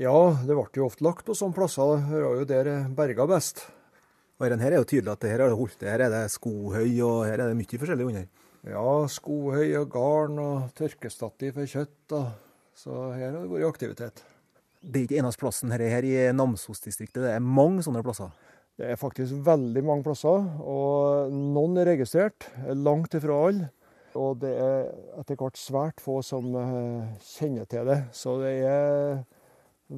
Ja, 0.02 0.34
det 0.34 0.56
ble 0.58 0.66
jo 0.74 0.88
ofte 0.88 1.06
lagt 1.06 1.28
på 1.28 1.36
sånne 1.38 1.54
plasser. 1.54 2.00
Det 2.10 2.20
var 2.24 2.40
jo 2.40 2.46
der 2.50 2.68
berga 2.98 3.28
best. 3.30 3.60
Og 4.42 4.48
her 4.50 4.72
er 4.72 4.80
jo 4.80 4.86
tydelig 4.90 5.12
at 5.14 5.26
her 5.30 5.44
det 5.44 5.58
holdt, 5.60 5.84
her 5.86 6.02
er 6.02 6.10
det 6.10 6.22
skohøy, 6.34 6.96
og 7.06 7.18
her 7.28 7.36
er 7.36 7.52
det 7.52 7.58
mye 7.60 7.80
forskjellig 7.84 8.08
under. 8.10 8.24
Ja, 8.66 8.86
skohøy 9.14 9.76
og 9.78 9.92
garn 9.94 10.40
og 10.42 10.72
tørkestativ 10.80 11.54
for 11.54 11.70
kjøtt. 11.70 12.16
Og, 12.18 12.32
så 12.82 12.96
her 13.14 13.28
har 13.28 13.44
det 13.44 13.52
vært 13.52 13.68
aktivitet. 13.68 14.24
Det 14.82 15.04
er 15.04 15.06
ikke 15.06 15.20
eneste 15.22 15.44
plassen 15.44 15.74
her, 15.76 15.84
her 15.94 16.08
i 16.08 16.16
Namsos-distriktet, 16.34 17.22
det 17.22 17.36
er 17.36 17.44
mange 17.46 17.84
sånne 17.86 18.02
plasser? 18.02 18.32
Det 18.82 18.88
er 18.90 18.98
faktisk 18.98 19.44
veldig 19.46 19.84
mange 19.86 20.08
plasser, 20.08 20.48
og 20.66 21.30
noen 21.30 21.78
er 21.78 21.92
registrert. 21.92 22.48
Langt 22.74 23.14
ifra 23.20 23.38
alle. 23.52 23.70
Og 24.18 24.42
det 24.42 24.56
er 24.64 24.90
etter 25.22 25.38
hvert 25.38 25.62
svært 25.62 26.02
få 26.02 26.18
som 26.26 26.50
eh, 26.58 27.22
kjenner 27.36 27.70
til 27.70 27.86
det. 27.92 28.00
Så 28.18 28.40
det 28.42 28.56
er 28.66 29.22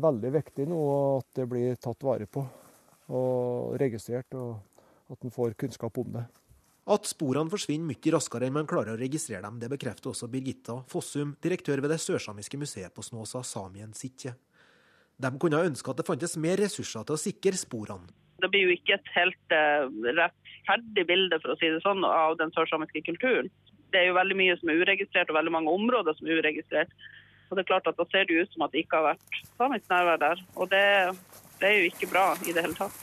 veldig 0.01 0.31
viktig 0.33 0.67
nå 0.69 0.81
at 1.19 1.27
det 1.37 1.47
blir 1.49 1.75
tatt 1.81 2.05
vare 2.05 2.27
på 2.29 2.43
og 3.13 3.75
registrert, 3.81 4.31
og 4.33 5.11
at 5.11 5.25
en 5.25 5.33
får 5.33 5.57
kunnskap 5.59 5.97
om 5.99 6.15
det. 6.15 6.23
At 6.93 7.07
sporene 7.07 7.51
forsvinner 7.51 7.87
mye 7.87 8.13
raskere 8.15 8.47
enn 8.47 8.55
man 8.57 8.67
klarer 8.67 8.95
å 8.95 8.99
registrere 8.99 9.43
dem, 9.45 9.59
det 9.61 9.69
bekrefter 9.71 10.11
også 10.11 10.27
Birgitta 10.31 10.81
Fossum, 10.91 11.35
direktør 11.43 11.83
ved 11.83 11.93
det 11.93 12.01
sørsamiske 12.03 12.59
museet 12.59 12.95
på 12.95 13.05
Snåsa, 13.05 13.43
Samien 13.47 13.93
Sitje. 13.95 14.33
De 15.19 15.31
kunne 15.39 15.61
ønske 15.63 15.91
at 15.91 16.01
det 16.01 16.07
fantes 16.07 16.35
mer 16.41 16.59
ressurser 16.59 17.05
til 17.07 17.15
å 17.15 17.21
sikre 17.21 17.55
sporene. 17.59 18.09
Det 18.43 18.49
blir 18.51 18.65
jo 18.67 18.75
ikke 18.75 18.97
et 18.97 19.11
helt 19.15 19.55
uh, 19.55 19.85
rettferdig 20.17 21.05
bilde 21.07 21.39
for 21.39 21.53
å 21.53 21.59
si 21.61 21.69
det 21.71 21.79
sånn, 21.85 22.03
av 22.03 22.35
den 22.41 22.51
sørsamiske 22.55 23.05
kulturen. 23.07 23.51
Det 23.93 24.01
er 24.01 24.09
jo 24.09 24.17
veldig 24.17 24.35
mye 24.35 24.57
som 24.59 24.71
er 24.73 24.81
uregistrert, 24.81 25.29
og 25.31 25.37
veldig 25.37 25.53
mange 25.53 25.71
områder 25.71 26.17
som 26.17 26.27
er 26.27 26.41
uregistrert. 26.41 26.91
Og 27.53 27.57
det 27.59 27.67
er 27.67 27.69
klart 27.69 27.85
at 27.91 27.99
Da 27.99 28.05
ser 28.09 28.25
det 28.25 28.33
ut 28.41 28.53
som 28.55 28.63
at 28.65 28.71
det 28.73 28.81
ikke 28.81 28.97
har 28.97 29.11
vært 29.11 29.41
samisk 29.59 29.91
nærvær 29.91 30.21
der. 30.23 30.39
Og 30.57 30.69
det, 30.71 30.85
det 31.61 31.67
er 31.69 31.75
jo 31.77 31.89
ikke 31.91 32.09
bra 32.09 32.23
i 32.41 32.55
det 32.55 32.63
hele 32.65 32.73
tatt. 32.73 32.95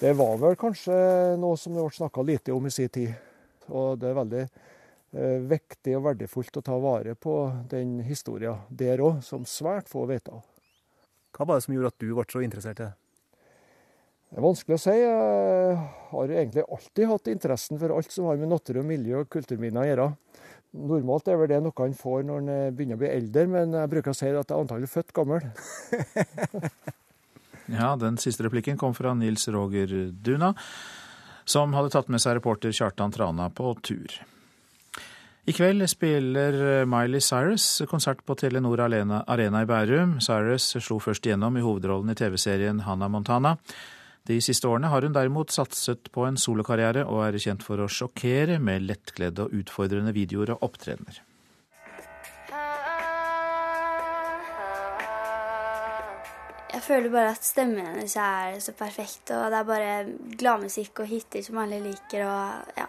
Det 0.00 0.12
var 0.16 0.36
vel 0.40 0.58
kanskje 0.60 0.96
noe 1.40 1.56
som 1.60 1.72
det 1.72 1.86
ble 1.86 1.96
snakka 1.96 2.24
lite 2.28 2.52
om 2.52 2.68
i 2.68 2.72
sin 2.74 2.92
tid. 2.92 3.14
Og 3.72 3.96
det 4.00 4.10
er 4.10 4.18
veldig 4.18 4.42
eh, 4.44 5.38
viktig 5.48 5.96
og 5.96 6.04
verdifullt 6.10 6.60
å 6.60 6.64
ta 6.66 6.76
vare 6.80 7.16
på 7.16 7.36
den 7.72 8.02
historien 8.04 8.60
der 8.68 9.00
òg, 9.00 9.22
som 9.24 9.48
svært 9.48 9.88
få 9.88 10.04
vet 10.10 10.28
av. 10.28 10.44
Hva 11.32 11.48
var 11.48 11.56
det 11.56 11.64
som 11.64 11.76
gjorde 11.76 11.94
at 11.94 12.04
du 12.04 12.12
ble 12.12 12.26
så 12.28 12.44
interessert 12.44 12.82
i 12.82 12.90
det? 12.90 12.92
Det 14.30 14.38
er 14.38 14.44
vanskelig 14.44 14.76
å 14.76 14.84
si. 14.84 14.98
Jeg 15.00 15.78
har 16.12 16.36
egentlig 16.36 16.68
alltid 16.68 17.12
hatt 17.14 17.32
interessen 17.32 17.80
for 17.80 17.96
alt 17.96 18.12
som 18.12 18.28
har 18.28 18.36
med 18.38 18.52
natur 18.52 18.82
og 18.84 18.90
miljø 18.92 19.24
og 19.24 19.32
kulturminner 19.32 19.86
å 19.86 19.88
gjøre. 19.88 20.10
Normalt 20.70 21.26
er 21.26 21.38
vel 21.40 21.48
det 21.50 21.58
noe 21.64 21.74
han 21.82 21.96
får 21.98 22.26
når 22.26 22.36
han 22.38 22.50
eh, 22.54 22.72
begynner 22.74 22.98
å 22.98 23.02
bli 23.02 23.10
eldre, 23.10 23.46
men 23.50 23.74
jeg 23.74 23.90
bruker 23.90 24.12
å 24.12 24.16
si 24.16 24.28
at 24.28 24.36
jeg 24.38 24.54
er 24.54 24.60
antagelig 24.60 24.90
født 24.92 25.14
gammel. 25.16 25.46
ja, 27.80 27.94
den 27.98 28.20
siste 28.22 28.46
replikken 28.46 28.78
kom 28.78 28.94
fra 28.94 29.16
Nils 29.18 29.48
Roger 29.50 29.90
Duna, 30.14 30.52
som 31.42 31.74
hadde 31.74 31.90
tatt 31.96 32.12
med 32.12 32.22
seg 32.22 32.38
reporter 32.38 32.70
Kjartan 32.76 33.10
Trana 33.10 33.50
på 33.50 33.74
tur. 33.82 34.14
I 35.50 35.54
kveld 35.56 35.82
spiller 35.90 36.84
Miley 36.86 37.18
Cyrus 37.24 37.80
konsert 37.90 38.20
på 38.22 38.36
Telenor 38.38 38.84
Arena 38.84 39.62
i 39.64 39.66
Bærum. 39.66 40.20
Cyrus 40.22 40.68
slo 40.78 41.00
først 41.02 41.26
gjennom 41.26 41.56
i 41.58 41.64
hovedrollen 41.64 42.12
i 42.12 42.18
TV-serien 42.18 42.84
Hannah 42.86 43.10
Montana. 43.10 43.56
De 44.30 44.36
siste 44.38 44.68
årene 44.68 44.86
har 44.92 45.02
hun 45.02 45.14
derimot 45.14 45.50
satset 45.50 46.06
på 46.14 46.22
en 46.28 46.36
solokarriere, 46.38 47.02
og 47.08 47.24
er 47.24 47.38
kjent 47.42 47.64
for 47.66 47.82
å 47.82 47.88
sjokkere 47.90 48.60
med 48.62 48.84
lettkledde 48.86 49.48
og 49.48 49.56
utfordrende 49.58 50.12
videoer 50.14 50.52
og 50.54 50.68
opptredener. 50.68 51.18
Jeg 56.70 56.84
føler 56.86 57.10
bare 57.10 57.32
at 57.34 57.42
stemmen 57.44 57.82
hennes 57.88 58.14
er 58.22 58.60
så 58.62 58.74
perfekt, 58.78 59.32
og 59.34 59.50
det 59.50 59.58
er 59.58 59.66
bare 59.66 59.90
gladmusikk 60.38 61.02
og 61.02 61.10
hiter 61.10 61.42
som 61.42 61.58
alle 61.64 61.80
liker, 61.82 62.22
og 62.22 62.78
ja, 62.78 62.86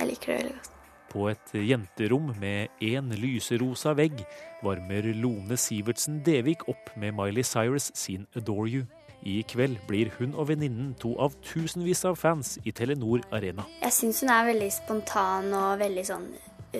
jeg 0.00 0.08
liker 0.14 0.32
det 0.32 0.38
veldig 0.40 0.56
godt. 0.56 0.74
På 1.08 1.28
et 1.28 1.52
jenterom 1.52 2.32
med 2.40 2.80
én 2.84 3.12
lyserosa 3.16 3.94
vegg 3.96 4.24
varmer 4.64 5.12
Lone 5.16 5.56
Sivertsen 5.60 6.22
Devik 6.24 6.64
opp 6.68 6.92
med 6.96 7.16
Miley 7.16 7.44
Cyrus 7.44 7.92
sin 7.96 8.26
'Adore 8.32 8.68
You'. 8.68 8.97
I 9.26 9.42
kveld 9.50 9.80
blir 9.88 10.12
hun 10.18 10.34
og 10.38 10.48
venninnen 10.52 10.92
to 11.00 11.14
av 11.18 11.34
tusenvis 11.42 12.04
av 12.06 12.18
fans 12.20 12.56
i 12.64 12.72
Telenor 12.72 13.24
Arena. 13.34 13.64
Jeg 13.82 13.94
syns 13.96 14.22
hun 14.22 14.30
er 14.30 14.46
veldig 14.52 14.68
spontan 14.72 15.50
og 15.58 15.80
veldig 15.80 16.04
sånn 16.06 16.28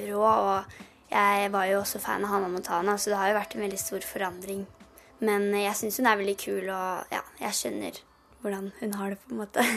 rå. 0.07 0.23
Og 0.23 0.77
jeg 1.11 1.51
var 1.53 1.71
jo 1.71 1.81
også 1.81 2.01
fan 2.03 2.25
av 2.25 2.35
Hannah 2.35 2.53
Montana, 2.53 2.99
så 2.99 3.11
det 3.11 3.19
har 3.19 3.33
jo 3.33 3.39
vært 3.41 3.57
en 3.57 3.65
veldig 3.67 3.81
stor 3.81 4.07
forandring. 4.07 4.67
Men 5.25 5.51
jeg 5.57 5.75
syns 5.81 5.99
hun 5.99 6.07
er 6.07 6.21
veldig 6.21 6.37
kul, 6.39 6.69
og 6.71 7.11
ja, 7.15 7.25
jeg 7.43 7.59
skjønner 7.59 7.99
hvordan 8.39 8.71
hun 8.79 8.95
har 8.95 9.11
det, 9.11 9.19
på 9.25 9.35
en 9.35 9.43
måte. 9.43 9.65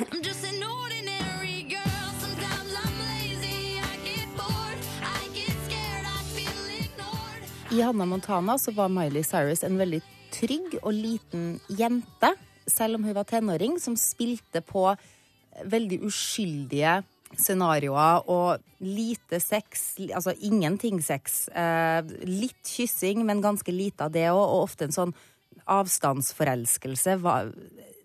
I 7.72 7.82
Hannah 7.88 8.04
Montana 8.06 8.58
så 8.60 8.74
var 8.76 8.92
Miley 8.92 9.24
Cyrus 9.24 9.64
en 9.64 9.78
veldig 9.80 10.02
trygg 10.36 10.74
og 10.82 10.92
liten 10.92 11.54
jente 11.72 12.34
selv 12.72 13.00
om 13.00 13.08
hun 13.08 13.18
var 13.18 13.28
tenåring, 13.30 13.78
som 13.82 13.98
spilte 14.00 14.64
på 14.66 14.88
veldig 15.68 16.00
uskyldige 16.08 17.02
scenarioer 17.40 18.28
og 18.32 18.64
lite 18.84 19.40
sex, 19.44 19.96
altså 20.12 20.34
ingenting 20.44 21.00
sex. 21.04 21.46
Eh, 21.50 22.02
litt 22.28 22.68
kyssing, 22.68 23.26
men 23.28 23.44
ganske 23.44 23.72
lite 23.72 24.08
av 24.08 24.16
det 24.16 24.28
òg, 24.32 24.42
og 24.42 24.66
ofte 24.66 24.88
en 24.88 24.96
sånn 24.96 25.16
avstandsforelskelse. 25.72 27.18
Var 27.22 27.52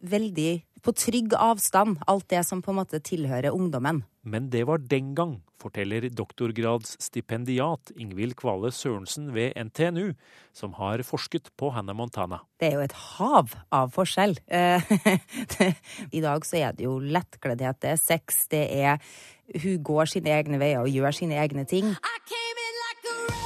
veldig 0.06 0.52
på 0.86 0.94
trygg 0.94 1.34
avstand, 1.34 1.98
alt 2.06 2.28
det 2.30 2.44
som 2.46 2.62
på 2.62 2.70
en 2.72 2.80
måte 2.80 3.02
tilhører 3.02 3.54
ungdommen. 3.54 4.04
Men 4.26 4.48
det 4.50 4.64
var 4.66 4.82
den 4.82 5.14
gang, 5.18 5.36
forteller 5.62 6.08
doktorgradsstipendiat 6.14 7.92
Ingvild 7.98 8.36
Kvale 8.38 8.70
Sørensen 8.74 9.32
ved 9.34 9.54
NTNU, 9.58 10.12
som 10.54 10.74
har 10.78 11.02
forsket 11.06 11.50
på 11.58 11.70
Hannah 11.74 11.96
Montana. 11.96 12.40
Det 12.60 12.70
er 12.70 12.78
jo 12.78 12.84
et 12.86 12.98
hav 13.16 13.54
av 13.74 13.94
forskjell. 13.94 14.38
I 16.18 16.22
dag 16.22 16.46
så 16.46 16.60
er 16.60 16.76
det 16.76 16.86
jo 16.86 16.98
lettkleddhet, 17.00 17.82
det 17.82 17.94
er 17.94 18.02
sex, 18.02 18.46
det 18.52 18.66
er 18.76 19.02
Hun 19.46 19.82
går 19.86 20.10
sine 20.10 20.32
egne 20.34 20.58
veier 20.58 20.82
og 20.82 20.90
gjør 20.90 21.14
sine 21.14 21.38
egne 21.38 21.62
ting. 21.70 21.94
I 21.94 23.45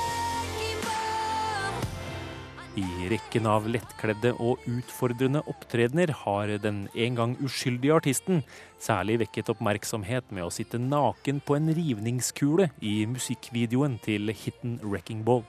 rekken 3.11 3.47
av 3.51 3.69
lettkledde 3.71 4.33
og 4.43 4.65
utfordrende 4.71 5.43
opptredener 5.51 6.13
har 6.23 6.53
den 6.63 6.83
en 6.95 7.19
gang 7.19 7.37
uskyldige 7.45 7.97
artisten 7.97 8.43
særlig 8.81 9.21
vekket 9.25 9.53
oppmerksomhet 9.55 10.33
med 10.35 10.47
å 10.47 10.53
sitte 10.55 10.81
naken 10.83 11.41
på 11.45 11.57
en 11.59 11.71
rivningskule 11.77 12.71
i 12.81 12.95
musikkvideoen 13.11 13.99
til 14.05 14.33
hiten 14.33 14.79
'Wrecking 14.83 15.25
Ball'. 15.25 15.47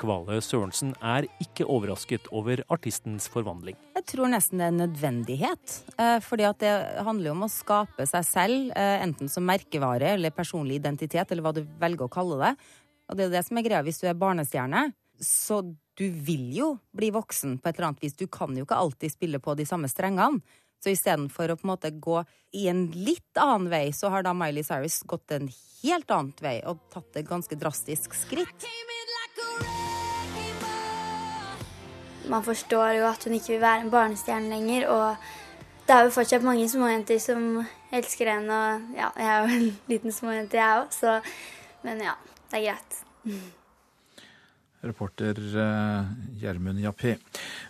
Kvale 0.00 0.38
Sørensen 0.40 0.94
er 1.04 1.26
ikke 1.42 1.66
overrasket 1.68 2.28
over 2.32 2.62
artistens 2.72 3.28
forvandling. 3.28 3.76
Jeg 3.98 4.06
tror 4.14 4.30
nesten 4.32 4.60
det 4.60 4.66
er 4.66 4.72
en 4.72 4.80
nødvendighet. 4.80 5.74
Eh, 6.00 6.18
fordi 6.24 6.46
at 6.48 6.62
det 6.62 6.72
handler 7.04 7.30
jo 7.30 7.36
om 7.36 7.44
å 7.44 7.52
skape 7.52 8.06
seg 8.08 8.24
selv, 8.24 8.72
eh, 8.76 9.02
enten 9.04 9.28
som 9.28 9.44
merkevare 9.44 10.14
eller 10.14 10.30
personlig 10.30 10.80
identitet, 10.80 11.30
eller 11.30 11.42
hva 11.42 11.54
du 11.54 11.64
velger 11.64 12.08
å 12.08 12.12
kalle 12.12 12.38
det. 12.40 12.56
Og 13.10 13.16
det 13.16 13.26
er 13.26 13.36
det 13.36 13.44
som 13.46 13.58
er 13.58 13.66
greia 13.66 13.84
hvis 13.84 14.00
du 14.00 14.08
er 14.08 14.14
barnestjerne. 14.14 14.92
Så 15.20 15.60
du 16.00 16.08
vil 16.08 16.48
jo 16.56 16.70
bli 16.96 17.10
voksen 17.12 17.58
på 17.60 17.68
et 17.68 17.76
eller 17.76 17.90
annet 17.90 18.04
vis. 18.06 18.16
Du 18.16 18.24
kan 18.32 18.56
jo 18.56 18.64
ikke 18.64 18.78
alltid 18.80 19.12
spille 19.12 19.40
på 19.42 19.52
de 19.58 19.66
samme 19.68 19.88
strengene. 19.92 20.40
Så 20.80 20.94
istedenfor 20.94 21.52
å 21.52 21.58
på 21.60 21.66
en 21.66 21.72
måte 21.74 21.90
gå 21.92 22.22
i 22.56 22.62
en 22.72 22.86
litt 22.96 23.36
annen 23.36 23.68
vei, 23.68 23.90
så 23.92 24.08
har 24.08 24.24
da 24.24 24.32
Miley 24.32 24.64
Cyrus 24.64 25.02
gått 25.04 25.34
en 25.36 25.50
helt 25.82 26.08
annen 26.16 26.32
vei 26.40 26.54
og 26.64 26.80
tatt 26.94 27.20
et 27.20 27.28
ganske 27.28 27.58
drastisk 27.60 28.16
skritt. 28.16 28.64
Man 32.32 32.48
forstår 32.48 32.96
jo 32.96 33.04
at 33.10 33.28
hun 33.28 33.36
ikke 33.36 33.58
vil 33.58 33.62
være 33.66 33.84
en 33.84 33.92
barnestjerne 33.92 34.54
lenger, 34.54 34.88
og 34.88 35.30
det 35.84 35.98
er 35.98 36.08
jo 36.08 36.16
fortsatt 36.16 36.48
mange 36.48 36.64
småjenter 36.72 37.20
som 37.20 37.46
elsker 37.92 38.32
henne, 38.38 38.56
og 38.56 38.96
ja, 38.96 39.12
jeg 39.20 39.30
er 39.34 39.40
jo 39.44 39.60
en 39.60 39.70
liten 39.92 40.16
småjente, 40.16 40.62
jeg 40.62 40.80
òg, 40.80 40.92
så 40.96 41.20
Men 41.84 42.00
ja, 42.04 42.12
det 42.50 42.60
er 42.60 42.70
greit. 42.70 43.56
Reporter 44.82 45.36
eh, 45.36 46.04
Gjermund 46.40 46.80
Jappé. 46.80 47.16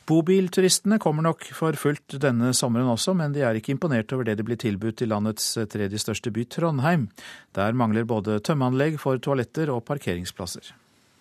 Bobilturistene 0.07 0.99
kommer 1.03 1.27
nok 1.27 1.47
for 1.57 1.79
fullt 1.79 2.19
denne 2.23 2.53
sommeren 2.55 2.91
også, 2.93 3.15
men 3.19 3.35
de 3.35 3.43
er 3.47 3.59
ikke 3.59 3.75
imponert 3.75 4.13
over 4.15 4.29
det 4.29 4.37
de 4.39 4.47
blir 4.47 4.61
tilbudt 4.61 5.03
i 5.03 5.11
landets 5.11 5.53
tredje 5.73 5.99
største 6.03 6.31
by, 6.35 6.47
Trondheim. 6.47 7.09
Der 7.57 7.75
mangler 7.75 8.07
både 8.07 8.39
tømmeanlegg 8.47 9.01
for 9.03 9.19
toaletter 9.19 9.73
og 9.75 9.85
parkeringsplasser. 9.89 10.73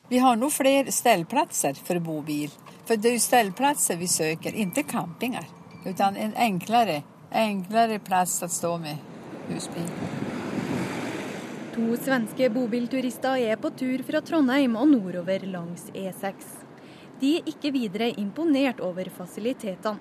Vi 0.09 0.17
har 0.17 0.37
nå 0.41 0.49
flere 0.49 0.91
stellplasser 0.91 1.77
for 1.85 1.99
bobil. 2.01 2.49
for 2.85 2.97
det 2.97 3.09
er 3.09 3.13
jo 3.13 3.21
stellplasser 3.21 3.97
vi 3.97 4.07
søker, 4.07 4.55
ikke 4.55 4.83
campinger. 4.83 5.45
Utan 5.85 6.17
en 6.17 6.33
enklere, 6.33 7.03
enklere 7.31 7.99
plass 7.99 8.41
å 8.43 8.47
stå 8.49 8.77
med 8.81 8.97
husbil. 9.49 9.85
To 11.79 11.95
svenske 11.95 12.49
bobilturister 12.51 13.39
er 13.39 13.55
på 13.55 13.69
tur 13.71 14.01
fra 14.03 14.19
Trondheim 14.25 14.73
og 14.75 14.89
nordover 14.91 15.45
langs 15.47 15.85
E6. 15.95 16.41
De 17.21 17.29
er 17.37 17.45
ikke 17.47 17.69
videre 17.71 18.09
imponert 18.19 18.81
over 18.83 19.07
fasilitetene. 19.15 19.95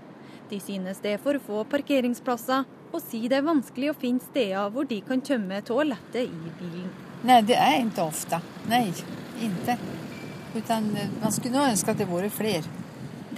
De 0.50 0.58
synes 0.58 0.98
det 1.04 1.12
er 1.14 1.20
for 1.22 1.38
få 1.44 1.60
parkeringsplasser, 1.70 2.64
og 2.90 3.04
sier 3.04 3.30
det 3.30 3.38
er 3.38 3.46
vanskelig 3.46 3.92
å 3.92 3.94
finne 4.00 4.24
steder 4.24 4.72
hvor 4.74 4.88
de 4.90 4.98
kan 5.06 5.22
tømme 5.22 5.60
toalettet 5.68 6.24
i 6.26 6.52
bilen. 6.58 6.88
Nei, 7.28 7.38
det 7.46 7.60
er 7.60 7.76
ikke 7.84 8.08
ofte. 8.08 8.40
Nei, 8.66 8.82
ikke. 8.90 9.78
Utan 10.56 10.90
eh, 10.96 11.14
man 11.22 11.36
skulle 11.36 11.60
nå 11.60 11.68
ønske 11.68 11.94
at 11.94 12.02
det 12.02 12.08
vore 12.10 12.32
flere. 12.32 12.64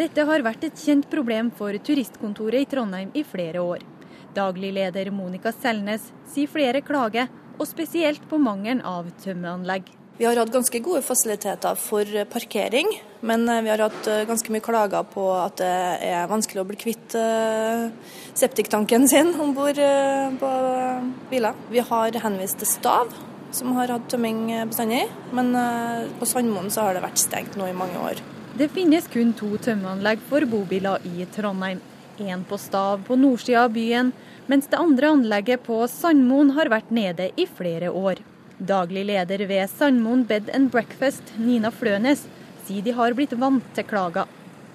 Dette 0.01 0.25
har 0.25 0.47
vært 0.47 0.65
et 0.71 0.81
kjent 0.81 1.11
problem 1.13 1.53
for 1.61 1.77
turistkontoret 1.77 2.65
i 2.65 2.71
Trondheim 2.73 3.13
i 3.13 3.27
flere 3.27 3.61
år. 3.61 3.85
Daglig 4.33 4.73
leder 4.79 5.13
Monica 5.13 5.53
Selnes 5.53 6.09
sier 6.31 6.49
flere 6.49 6.81
klager, 6.87 7.29
og 7.61 7.69
spesielt 7.69 8.25
på 8.31 8.41
mangelen 8.41 8.81
av 8.87 9.11
tømmeanlegg. 9.21 9.91
Vi 10.21 10.27
har 10.29 10.37
hatt 10.37 10.53
ganske 10.53 10.83
gode 10.85 11.01
fasiliteter 11.01 11.77
for 11.81 12.09
parkering, 12.29 12.91
men 13.25 13.47
eh, 13.49 13.63
vi 13.65 13.71
har 13.73 13.81
hatt 13.87 14.09
eh, 14.09 14.27
ganske 14.29 14.53
mye 14.53 14.65
klager 14.65 15.07
på 15.09 15.23
at 15.33 15.57
det 15.63 15.71
er 16.11 16.29
vanskelig 16.29 16.61
å 16.61 16.67
bli 16.69 16.77
kvitt 16.81 17.17
eh, 17.17 17.87
septiktanken 18.37 19.09
sin 19.09 19.33
om 19.41 19.55
bord 19.57 19.81
på 20.43 20.51
biler. 21.31 21.57
Vi 21.73 21.85
har 21.89 22.21
henvist 22.25 22.61
til 22.61 22.69
Stav, 22.69 23.15
som 23.57 23.73
har 23.79 23.95
hatt 23.97 24.11
tømming 24.13 24.45
bestandig, 24.69 25.07
men 25.33 25.55
på 26.21 26.29
Sandmoen 26.29 26.69
så 26.71 26.85
har 26.85 26.99
det 26.99 27.05
vært 27.07 27.25
stengt 27.25 27.57
nå 27.57 27.71
i 27.71 27.77
mange 27.77 27.97
år. 28.05 28.21
Det 28.61 28.69
finnes 28.77 29.09
kun 29.09 29.33
to 29.33 29.55
tømmeanlegg 29.57 30.21
for 30.29 30.45
bobiler 30.45 31.01
i 31.09 31.25
Trondheim. 31.33 31.81
Én 32.21 32.45
på 32.45 32.61
Stav 32.61 33.07
på 33.09 33.17
nordsida 33.17 33.65
av 33.65 33.73
byen, 33.73 34.13
mens 34.49 34.69
det 34.71 34.81
andre 34.81 35.13
anlegget 35.15 35.65
på 35.67 35.83
Sandmoen 35.91 36.55
har 36.57 36.73
vært 36.73 36.91
nede 36.95 37.31
i 37.37 37.47
flere 37.47 37.93
år. 37.93 38.23
Daglig 38.61 39.07
leder 39.09 39.47
ved 39.49 39.71
Sandmoen 39.73 40.27
Bed 40.29 40.51
and 40.55 40.71
Breakfast, 40.73 41.35
Nina 41.39 41.71
Flønes, 41.73 42.27
sier 42.67 42.85
de 42.85 42.95
har 42.97 43.17
blitt 43.17 43.37
vant 43.41 43.65
til 43.77 43.89
klager. 43.89 44.29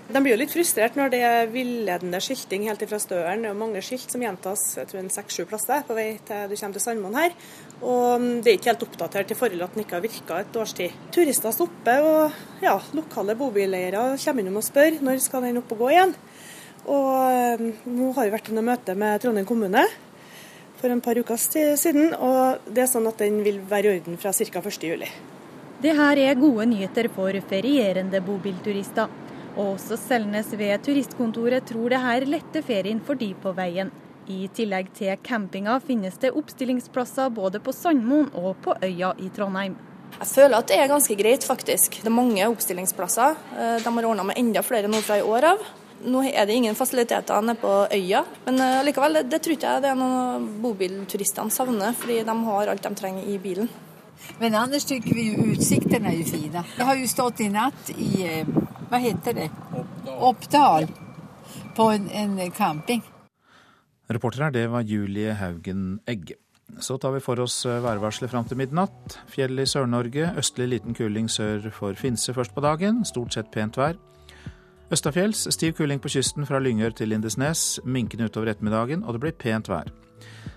De 0.05 0.21
blir 0.21 0.35
jo 0.35 0.37
litt 0.37 0.53
frustrert 0.53 0.97
når 0.99 1.09
det 1.09 1.19
er 1.25 1.47
villedende 1.49 2.19
skilting 2.21 2.67
helt 2.69 2.83
ifra 2.85 2.99
Støren. 3.01 3.41
Det 3.41 3.49
er 3.49 3.57
mange 3.57 3.81
skilt 3.81 4.11
som 4.13 4.21
gjentas 4.21 4.65
jeg 4.77 4.89
tror 4.91 5.01
en 5.01 5.09
seks-sju 5.13 5.47
plasser 5.49 5.81
på 5.87 5.97
vei 5.97 6.11
til 6.27 6.51
du 6.51 6.53
kommer 6.53 6.77
til 6.77 6.83
Sandmoen 6.83 7.17
her. 7.17 7.33
Og 7.81 8.27
det 8.45 8.51
er 8.51 8.59
ikke 8.59 8.69
helt 8.69 8.85
oppdatert 8.85 9.33
i 9.33 9.37
forhold 9.39 9.57
til 9.57 9.65
at 9.65 9.73
den 9.73 9.85
ikke 9.85 9.97
har 9.97 10.05
virka 10.05 10.37
et 10.43 10.59
års 10.61 10.75
tid. 10.77 10.93
Turister 11.15 11.55
stopper, 11.55 12.05
og 12.05 12.61
ja, 12.61 12.77
lokale 12.93 13.37
bobileiere 13.39 14.11
kommer 14.21 14.45
innom 14.45 14.61
og 14.61 14.67
spør 14.67 15.01
når 15.01 15.23
skal 15.25 15.47
den 15.47 15.61
opp 15.63 15.73
og 15.73 15.81
gå 15.87 15.91
igjen. 15.95 16.13
Og 16.85 17.11
eh, 17.31 17.63
nå 17.89 18.11
har 18.15 18.27
vi 18.27 18.33
vært 18.35 18.51
inne 18.51 18.61
og 18.61 18.69
møte 18.69 18.95
med 18.97 19.21
Trondheim 19.23 19.47
kommune 19.49 19.85
for 20.75 20.91
en 20.91 21.01
par 21.01 21.17
uker 21.17 21.39
siden, 21.39 22.11
og 22.13 22.67
det 22.67 22.83
er 22.83 22.89
sånn 22.91 23.07
at 23.09 23.21
den 23.23 23.39
vil 23.45 23.61
være 23.69 23.87
i 23.87 23.99
orden 23.99 24.19
fra 24.21 24.33
ca. 24.35 24.61
1.7. 24.61 25.05
Det 25.81 25.93
her 25.95 26.19
er 26.21 26.37
gode 26.39 26.67
nyheter 26.69 27.07
for 27.15 27.35
ferierende 27.49 28.21
bobilturister. 28.23 29.11
Og 29.55 29.77
også 29.77 29.97
Selnes 29.99 30.51
ved 30.59 30.83
turistkontoret 30.83 31.65
tror 31.69 31.93
det 31.93 32.01
her 32.03 32.25
letter 32.27 32.63
ferien 32.65 32.99
for 33.03 33.15
de 33.19 33.31
på 33.39 33.55
veien. 33.55 33.91
I 34.27 34.49
tillegg 34.57 34.89
til 34.97 35.15
campinga 35.23 35.77
finnes 35.85 36.17
det 36.21 36.33
oppstillingsplasser 36.35 37.29
både 37.33 37.61
på 37.63 37.73
Sandmoen 37.75 38.31
og 38.33 38.57
på 38.65 38.75
Øya 38.83 39.13
i 39.21 39.29
Trondheim. 39.35 39.77
Jeg 40.15 40.27
føler 40.31 40.57
at 40.57 40.69
det 40.71 40.77
er 40.79 40.89
ganske 40.89 41.15
greit, 41.19 41.43
faktisk. 41.43 41.99
Det 42.01 42.09
er 42.09 42.15
mange 42.15 42.45
oppstillingsplasser. 42.47 43.35
Eh, 43.55 43.75
de 43.83 43.95
har 43.97 44.07
ordna 44.09 44.25
med 44.27 44.39
enda 44.39 44.63
flere 44.63 44.89
nå 44.91 45.01
fra 45.03 45.19
i 45.19 45.25
år 45.25 45.49
av. 45.53 45.65
Nå 46.05 46.21
er 46.27 46.45
det 46.45 46.57
ingen 46.59 46.75
fasiliteter 46.77 47.41
nede 47.41 47.57
på 47.61 47.71
øya, 47.93 48.21
men 48.45 48.59
uh, 48.61 48.83
likevel, 48.85 49.21
det, 49.21 49.23
det 49.31 49.39
tror 49.41 49.55
ikke 49.55 49.71
jeg 49.73 49.83
det 49.85 49.89
er 49.89 49.97
noen 49.99 50.45
bobilturistene 50.61 51.53
savner, 51.53 51.95
fordi 51.97 52.19
de 52.27 52.35
har 52.49 52.71
alt 52.73 52.83
de 52.83 52.93
trenger 52.99 53.31
i 53.31 53.39
bilen. 53.41 53.69
Men 54.39 54.55
ellers 54.57 54.85
syns 54.87 55.07
vi 55.07 55.29
jo 55.31 55.49
utsiktene 55.53 56.11
er 56.11 56.19
jo 56.19 56.27
fine. 56.29 56.63
Jeg 56.77 56.87
har 56.87 56.99
jo 56.99 57.09
stått 57.09 57.41
i 57.45 57.49
natt 57.53 57.91
i, 57.95 58.43
Hva 58.89 59.01
heter 59.01 59.35
det? 59.37 59.49
Oppdal. 60.15 60.87
På 61.75 61.89
en, 61.91 62.07
en 62.09 62.39
camping. 62.55 63.03
Reporter 64.07 64.45
her, 64.45 64.53
det 64.53 64.67
var 64.71 64.85
Julie 64.85 65.33
Haugen 65.33 65.99
Egge. 66.07 66.37
Så 66.79 66.97
tar 66.97 67.13
vi 67.15 67.21
for 67.23 67.39
oss 67.39 67.65
eh, 67.65 67.81
værvarselet 67.83 68.31
fram 68.31 68.45
til 68.49 68.59
midnatt. 68.59 69.17
Fjell 69.31 69.59
i 69.61 69.67
Sør-Norge, 69.69 70.31
østlig 70.39 70.67
liten 70.73 70.97
kuling 70.97 71.29
sør 71.31 71.69
for 71.73 71.97
Finse 71.99 72.33
først 72.35 72.55
på 72.55 72.63
dagen. 72.65 73.03
Stort 73.07 73.37
sett 73.37 73.51
pent 73.53 73.77
vær. 73.79 73.97
Østafjells 74.93 75.47
stiv 75.49 75.73
kuling 75.73 75.97
på 76.01 76.11
kysten 76.13 76.45
fra 76.45 76.59
Lyngør 76.61 76.93
til 76.93 77.09
Lindesnes. 77.09 77.79
Minkende 77.85 78.27
utover 78.29 78.51
ettermiddagen, 78.51 79.01
og 79.03 79.15
det 79.15 79.21
blir 79.23 79.33
pent 79.33 79.69
vær. 79.69 79.89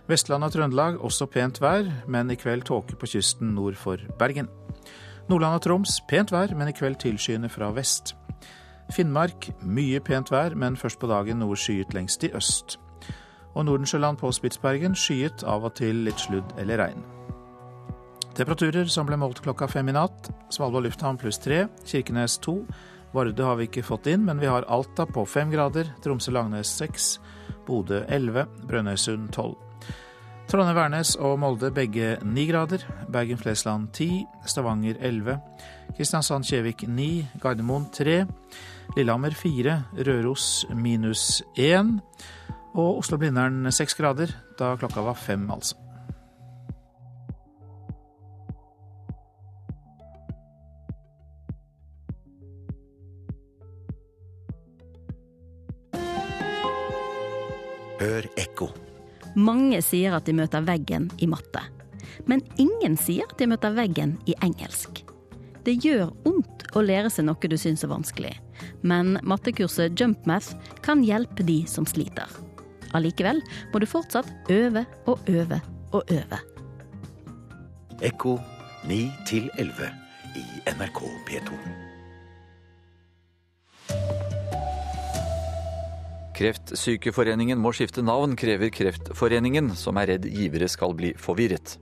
Vestland 0.09 0.45
og 0.45 0.53
Trøndelag 0.53 0.99
også 1.05 1.27
pent 1.33 1.61
vær, 1.61 1.88
men 2.07 2.31
i 2.31 2.37
kveld 2.37 2.67
tåke 2.69 2.97
på 2.97 3.09
kysten 3.09 3.55
nord 3.57 3.77
for 3.81 3.97
Bergen. 4.21 4.51
Nordland 5.29 5.57
og 5.57 5.62
Troms 5.64 6.01
pent 6.09 6.33
vær, 6.33 6.53
men 6.57 6.69
i 6.69 6.77
kveld 6.77 7.01
tilskyende 7.01 7.49
fra 7.49 7.71
vest. 7.73 8.14
Finnmark 8.93 9.49
mye 9.64 10.01
pent 10.01 10.31
vær, 10.33 10.53
men 10.57 10.77
først 10.77 11.01
på 11.01 11.09
dagen 11.09 11.41
noe 11.41 11.57
skyet 11.57 11.97
lengst 11.97 12.25
i 12.25 12.33
øst. 12.37 12.77
Og 13.55 13.64
Nordensjøland 13.64 14.21
på 14.21 14.33
Spitsbergen 14.33 14.97
skyet, 14.97 15.41
av 15.45 15.64
og 15.64 15.75
til 15.81 16.05
litt 16.05 16.21
sludd 16.21 16.53
eller 16.61 16.85
regn. 16.85 17.01
Temperaturer 18.37 18.87
som 18.93 19.09
ble 19.09 19.17
målt 19.19 19.41
klokka 19.43 19.67
fem 19.67 19.88
i 19.88 19.97
natt. 19.97 20.29
Svalbard 20.53 20.85
lufthavn 20.85 21.17
pluss 21.19 21.41
tre, 21.43 21.64
Kirkenes 21.88 22.37
to. 22.45 22.61
Vardø 23.14 23.44
har 23.47 23.57
vi 23.57 23.68
ikke 23.68 23.87
fått 23.87 24.09
inn, 24.12 24.27
men 24.27 24.40
vi 24.40 24.49
har 24.51 24.66
Alta 24.68 25.07
på 25.09 25.25
fem 25.29 25.51
grader, 25.53 25.88
Tromsø-Langnes 26.05 26.71
seks, 26.81 27.16
Bodø 27.66 28.03
elleve, 28.09 28.44
Brønnøysund 28.68 29.31
tolv. 29.33 29.57
Trondheim-Værnes 30.49 31.14
og 31.21 31.35
Molde 31.42 31.68
begge 31.77 32.14
ni 32.25 32.47
grader, 32.49 32.85
Bergen-Flesland 33.12 33.90
ti, 33.97 34.25
Stavanger 34.49 34.97
elleve, 35.05 35.38
Kristiansand-Kjevik 35.97 36.87
ni, 36.88 37.27
Gardermoen 37.42 37.90
tre, 37.92 38.23
Lillehammer 38.97 39.37
fire, 39.37 39.83
Røros 40.09 40.64
minus 40.73 41.42
én 41.57 41.99
og 42.75 43.03
Oslo-Blindern 43.03 43.68
seks 43.73 43.97
grader, 43.99 44.33
da 44.57 44.73
klokka 44.81 45.05
var 45.05 45.21
fem, 45.21 45.44
altså. 45.53 45.77
Hør 57.98 58.26
ekko. 58.38 58.70
Mange 59.38 59.80
sier 59.82 60.14
at 60.16 60.26
de 60.28 60.34
møter 60.38 60.64
veggen 60.66 61.08
i 61.18 61.28
matte. 61.30 61.62
Men 62.30 62.42
ingen 62.58 62.96
sier 62.98 63.26
at 63.28 63.38
de 63.40 63.48
møter 63.50 63.74
veggen 63.76 64.16
i 64.26 64.37
engelsk. 64.44 65.02
Det 65.66 65.76
gjør 65.84 66.12
vondt 66.24 66.68
å 66.78 66.82
lære 66.84 67.11
seg 67.12 67.26
noe 67.28 67.50
du 67.50 67.56
syns 67.58 67.84
er 67.84 67.92
vanskelig. 67.92 68.37
men 68.82 69.18
mattekurset 69.22 70.00
JumpMath 70.00 70.54
kan 70.82 71.02
hjelpe 71.02 71.42
de 71.42 71.64
som 71.66 71.87
sliter. 71.87 72.26
Allikevel 72.94 73.42
må 73.72 73.78
du 73.78 73.87
fortsatt 73.87 74.50
øve 74.50 74.84
og 75.06 75.18
øve 75.28 75.61
og 75.92 76.02
øve. 76.11 76.40
Ekko 78.02 78.38
9 78.87 79.12
11 79.58 79.92
i 80.37 80.44
NRK 80.74 81.00
P2. 81.28 81.88
Kreftsykeforeningen 86.38 87.59
må 87.59 87.72
skifte 87.74 88.03
navn, 88.05 88.37
krever 88.38 88.70
Kreftforeningen, 88.70 89.72
som 89.74 89.96
er 89.98 90.12
redd 90.12 90.27
givere 90.31 90.68
skal 90.70 90.92
bli 90.94 91.11
forvirret. 91.18 91.72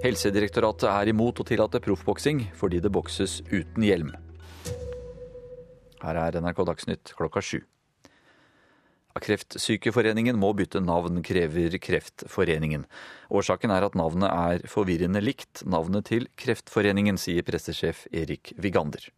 Helsedirektoratet 0.00 0.86
er 0.88 1.10
imot 1.12 1.42
å 1.42 1.44
tillate 1.44 1.80
proffboksing 1.84 2.40
fordi 2.56 2.80
det 2.80 2.92
bokses 2.92 3.42
uten 3.50 3.84
hjelm. 3.84 4.14
Her 6.00 6.20
er 6.22 6.38
NRK 6.40 6.62
Dagsnytt 6.70 7.12
klokka 7.18 7.42
sju. 7.44 7.58
Kreftsykeforeningen 9.14 10.40
må 10.40 10.54
bytte 10.56 10.80
navn, 10.80 11.20
krever 11.24 11.76
Kreftforeningen. 11.84 12.86
Årsaken 13.28 13.74
er 13.76 13.84
at 13.86 13.98
navnet 13.98 14.32
er 14.32 14.64
forvirrende 14.72 15.20
likt 15.20 15.66
navnet 15.68 16.08
til 16.08 16.26
Kreftforeningen, 16.40 17.20
sier 17.20 17.44
pressesjef 17.44 18.06
Erik 18.08 18.54
Vigander. 18.56 19.12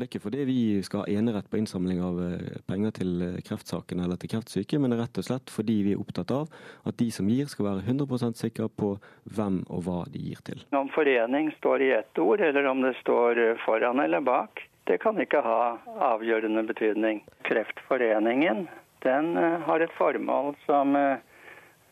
Det 0.00 0.06
er 0.06 0.08
ikke 0.14 0.22
fordi 0.24 0.44
vi 0.48 0.60
skal 0.80 1.02
ha 1.02 1.12
enerett 1.12 1.50
på 1.52 1.58
innsamling 1.60 1.98
av 2.00 2.20
eh, 2.24 2.60
penger 2.64 2.94
til 2.96 3.10
kreftsakene 3.44 3.50
kreftsaken 3.60 4.00
eller 4.00 4.16
til 4.16 4.30
kreftsyke, 4.32 4.78
men 4.80 4.96
rett 4.96 5.18
og 5.20 5.26
slett 5.26 5.50
fordi 5.52 5.76
vi 5.84 5.92
er 5.92 6.00
opptatt 6.00 6.30
av 6.32 6.48
at 6.88 6.96
de 6.96 7.10
som 7.12 7.28
gir 7.28 7.44
skal 7.52 7.66
være 7.66 7.84
100% 7.84 8.40
sikre 8.40 8.70
på 8.72 8.94
hvem 9.36 9.60
og 9.68 9.84
hva 9.84 10.04
de 10.08 10.22
gir 10.24 10.40
til. 10.46 10.64
Om 10.72 10.88
forening 10.94 11.52
står 11.58 11.84
i 11.84 11.90
ett 11.98 12.18
ord, 12.18 12.40
eller 12.40 12.64
om 12.70 12.80
det 12.80 12.94
står 13.02 13.38
eh, 13.38 13.60
foran 13.66 14.00
eller 14.00 14.24
bak, 14.24 14.64
det 14.88 15.02
kan 15.04 15.20
ikke 15.20 15.42
ha 15.44 15.76
avgjørende 16.14 16.64
betydning. 16.66 17.20
Kreftforeningen 17.44 18.68
den 19.04 19.36
har 19.36 19.80
et 19.84 19.92
formål 19.96 20.54
som 20.66 20.96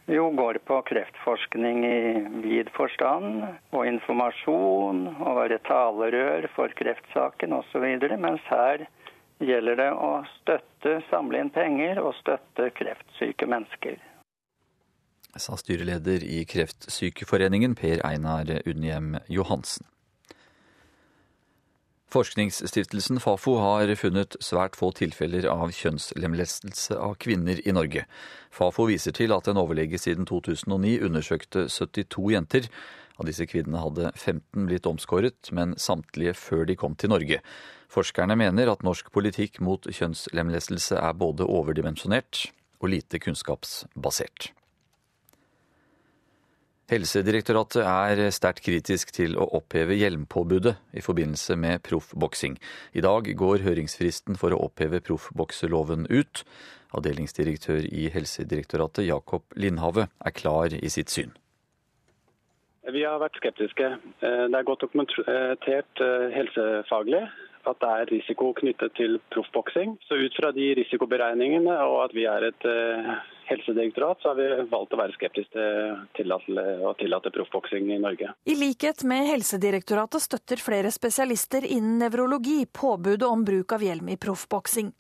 jo 0.09 0.31
går 0.37 0.59
på 0.69 0.81
kreftforskning 0.89 1.85
i 1.87 2.01
vid 2.45 2.71
forstand, 2.77 3.45
og 3.77 3.87
informasjon, 3.87 5.05
og 5.21 5.37
være 5.41 5.61
talerør 5.69 6.49
for 6.55 6.73
kreftsaken 6.79 7.53
osv. 7.59 7.85
Mens 8.17 8.45
her 8.51 8.87
gjelder 9.45 9.79
det 9.79 9.91
å 9.93 10.13
støtte, 10.39 10.99
samle 11.11 11.43
inn 11.45 11.53
penger 11.55 12.01
og 12.03 12.15
støtte 12.23 12.71
kreftsyke 12.79 13.49
mennesker. 13.51 14.01
Sa 15.39 15.55
styreleder 15.61 16.25
i 16.25 16.41
Kreftsykeforeningen 16.49 17.77
Per 17.79 18.01
Einar 18.07 18.49
Unnhjem 18.67 19.15
Johansen. 19.31 19.87
Forskningsstiftelsen 22.09 23.21
Fafo 23.21 23.59
har 23.61 23.91
funnet 24.01 24.39
svært 24.41 24.79
få 24.81 24.89
tilfeller 24.97 25.45
av 25.53 25.75
kjønnslemlestelse 25.77 26.97
av 26.97 27.19
kvinner 27.21 27.61
i 27.61 27.75
Norge. 27.77 28.07
Fafo 28.49 28.87
viser 28.89 29.13
til 29.13 29.35
at 29.37 29.51
en 29.51 29.61
overlege 29.61 30.01
siden 30.01 30.25
2009 30.29 30.95
undersøkte 31.05 31.67
72 31.69 32.33
jenter. 32.33 32.71
Av 33.21 33.29
disse 33.29 33.45
kvinnene 33.51 33.83
hadde 33.83 34.15
15 34.15 34.65
blitt 34.71 34.89
omskåret, 34.89 35.53
men 35.53 35.77
samtlige 35.77 36.33
før 36.39 36.65
de 36.71 36.79
kom 36.81 36.97
til 36.97 37.13
Norge. 37.13 37.43
Forskerne 37.93 38.39
mener 38.41 38.73
at 38.73 38.85
norsk 38.87 39.13
politikk 39.13 39.61
mot 39.61 39.85
kjønnslemlestelse 39.85 40.97
er 40.97 41.13
både 41.13 41.45
overdimensjonert 41.45 42.47
og 42.81 42.95
lite 42.95 43.21
kunnskapsbasert. 43.21 44.55
Helsedirektoratet 46.89 47.83
er 47.85 48.31
sterkt 48.33 48.63
kritisk 48.65 49.11
til 49.13 49.35
å 49.37 49.45
oppheve 49.59 49.93
hjelmpåbudet 49.99 50.73
i 50.97 51.03
forbindelse 51.05 51.59
med 51.61 51.83
proffboksing. 51.85 52.55
I 52.97 53.05
dag 53.05 53.29
går 53.43 53.65
høringsfristen 53.67 54.39
for 54.41 54.57
å 54.57 54.63
oppheve 54.71 55.03
proffbokseloven 55.05 56.07
ut. 56.09 56.47
Avdelingsdirektør 56.97 57.85
i 57.93 58.09
Helsedirektoratet 58.15 59.05
Jakob 59.05 59.45
Lindhave 59.61 60.09
er 60.09 60.33
klar 60.33 60.73
i 60.73 60.89
sitt 60.89 61.13
syn. 61.13 61.37
Vi 62.89 63.05
har 63.05 63.21
vært 63.21 63.37
skeptiske. 63.37 63.93
Det 64.25 64.49
er 64.49 64.65
godt 64.65 64.87
dokumentert 64.87 66.01
eh, 66.01 66.29
helsefaglig 66.33 67.27
at 67.69 67.83
det 67.83 67.95
er 68.01 68.13
risiko 68.17 68.55
knyttet 68.57 68.97
til 68.97 69.19
proffboksing. 69.35 69.99
Så 70.09 70.17
ut 70.17 70.37
fra 70.41 70.57
de 70.57 70.71
risikoberegningene 70.79 71.75
og 71.85 72.07
at 72.07 72.17
vi 72.17 72.25
er 72.25 72.49
et 72.49 72.65
uh, 72.65 73.19
helsedirektorat, 73.49 74.21
så 74.23 74.33
har 74.33 74.39
vi 74.39 74.69
valgt 74.71 74.95
å 74.95 75.01
være 75.01 75.17
skeptiske 75.17 75.67
til 76.19 76.35
å 76.37 76.93
tillate 77.01 77.33
proffboksing 77.35 77.91
i 77.95 77.99
Norge. 78.03 78.33
I 78.45 78.57
likhet 78.59 79.05
med 79.09 79.29
Helsedirektoratet 79.31 80.25
støtter 80.25 80.63
flere 80.63 80.93
spesialister 80.95 81.65
innen 81.65 81.99
nevrologi 82.05 82.63
påbudet 82.67 83.29
om 83.29 83.45
bruk 83.49 83.77
av 83.77 83.85
hjelm 83.85 84.13
i 84.13 84.19
proffboksing. 84.21 84.93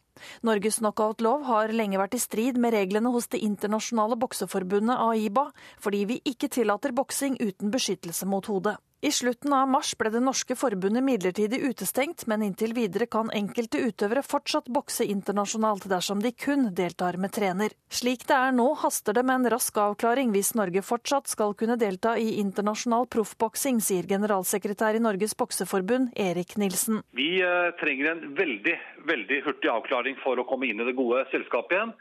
Norges 0.42 0.80
knockout-lov 0.82 1.44
har 1.46 1.72
lenge 1.74 2.00
vært 2.00 2.16
i 2.18 2.22
strid 2.22 2.58
med 2.58 2.74
reglene 2.74 3.12
hos 3.14 3.30
det 3.30 3.42
internasjonale 3.44 4.18
bokseforbundet 4.18 4.98
AIBA, 4.98 5.48
fordi 5.78 6.04
vi 6.10 6.20
ikke 6.26 6.50
tillater 6.58 6.94
boksing 6.96 7.38
uten 7.38 7.70
beskyttelse 7.74 8.26
mot 8.26 8.48
hodet. 8.50 8.78
I 9.00 9.12
slutten 9.14 9.52
av 9.54 9.68
mars 9.70 9.92
ble 9.94 10.10
det 10.10 10.18
norske 10.26 10.56
forbundet 10.58 11.04
midlertidig 11.06 11.60
utestengt, 11.62 12.24
men 12.26 12.42
inntil 12.42 12.72
videre 12.74 13.06
kan 13.06 13.28
enkelte 13.30 13.78
utøvere 13.78 14.24
fortsatt 14.26 14.66
bokse 14.74 15.06
internasjonalt 15.06 15.86
dersom 15.86 16.18
de 16.24 16.32
kun 16.34 16.72
deltar 16.74 17.14
med 17.22 17.30
trener. 17.36 17.76
Slik 17.94 18.26
det 18.26 18.34
er 18.34 18.56
nå, 18.56 18.66
haster 18.82 19.14
det 19.14 19.22
med 19.22 19.44
en 19.44 19.52
rask 19.54 19.78
avklaring 19.78 20.34
hvis 20.34 20.50
Norge 20.58 20.82
fortsatt 20.82 21.30
skal 21.30 21.54
kunne 21.54 21.78
delta 21.78 22.16
i 22.18 22.40
internasjonal 22.42 23.06
proffboksing, 23.06 23.78
sier 23.78 24.08
generalsekretær 24.10 24.98
i 24.98 25.04
Norges 25.06 25.38
bokseforbund 25.38 26.10
Erik 26.18 26.56
Nilsen. 26.58 27.04
Vi 27.14 27.36
eh, 27.38 27.70
trenger 27.78 28.16
en 28.16 28.26
veldig, 28.34 28.78
veldig 29.06 29.42
hurtig 29.46 29.70
avklaring 29.78 30.18
for 30.24 30.42
å 30.42 30.48
komme 30.50 30.66
inn 30.72 30.82
i 30.82 30.90
det 30.90 30.98
gode 30.98 31.22
selskapet 31.30 31.78
igjen. 31.78 31.94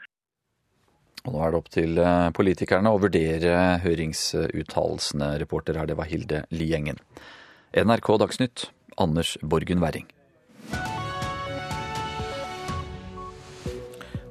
Og 1.28 1.34
nå 1.36 1.44
er 1.44 1.52
det 1.52 1.58
opp 1.60 1.66
til 1.68 1.98
eh, 2.00 2.30
politikerne 2.32 2.88
å 2.88 3.00
vurdere 3.02 3.56
høringsuttalelsene. 3.84 5.34
Reporter 5.42 5.76
her, 5.76 5.90
det 5.90 5.98
var 5.98 6.08
Hilde 6.08 6.46
Liengen. 6.56 6.96
NRK 7.76 8.14
Dagsnytt, 8.22 8.70
Anders 8.96 9.36
Borgen 9.44 9.84
Werring. 9.84 10.08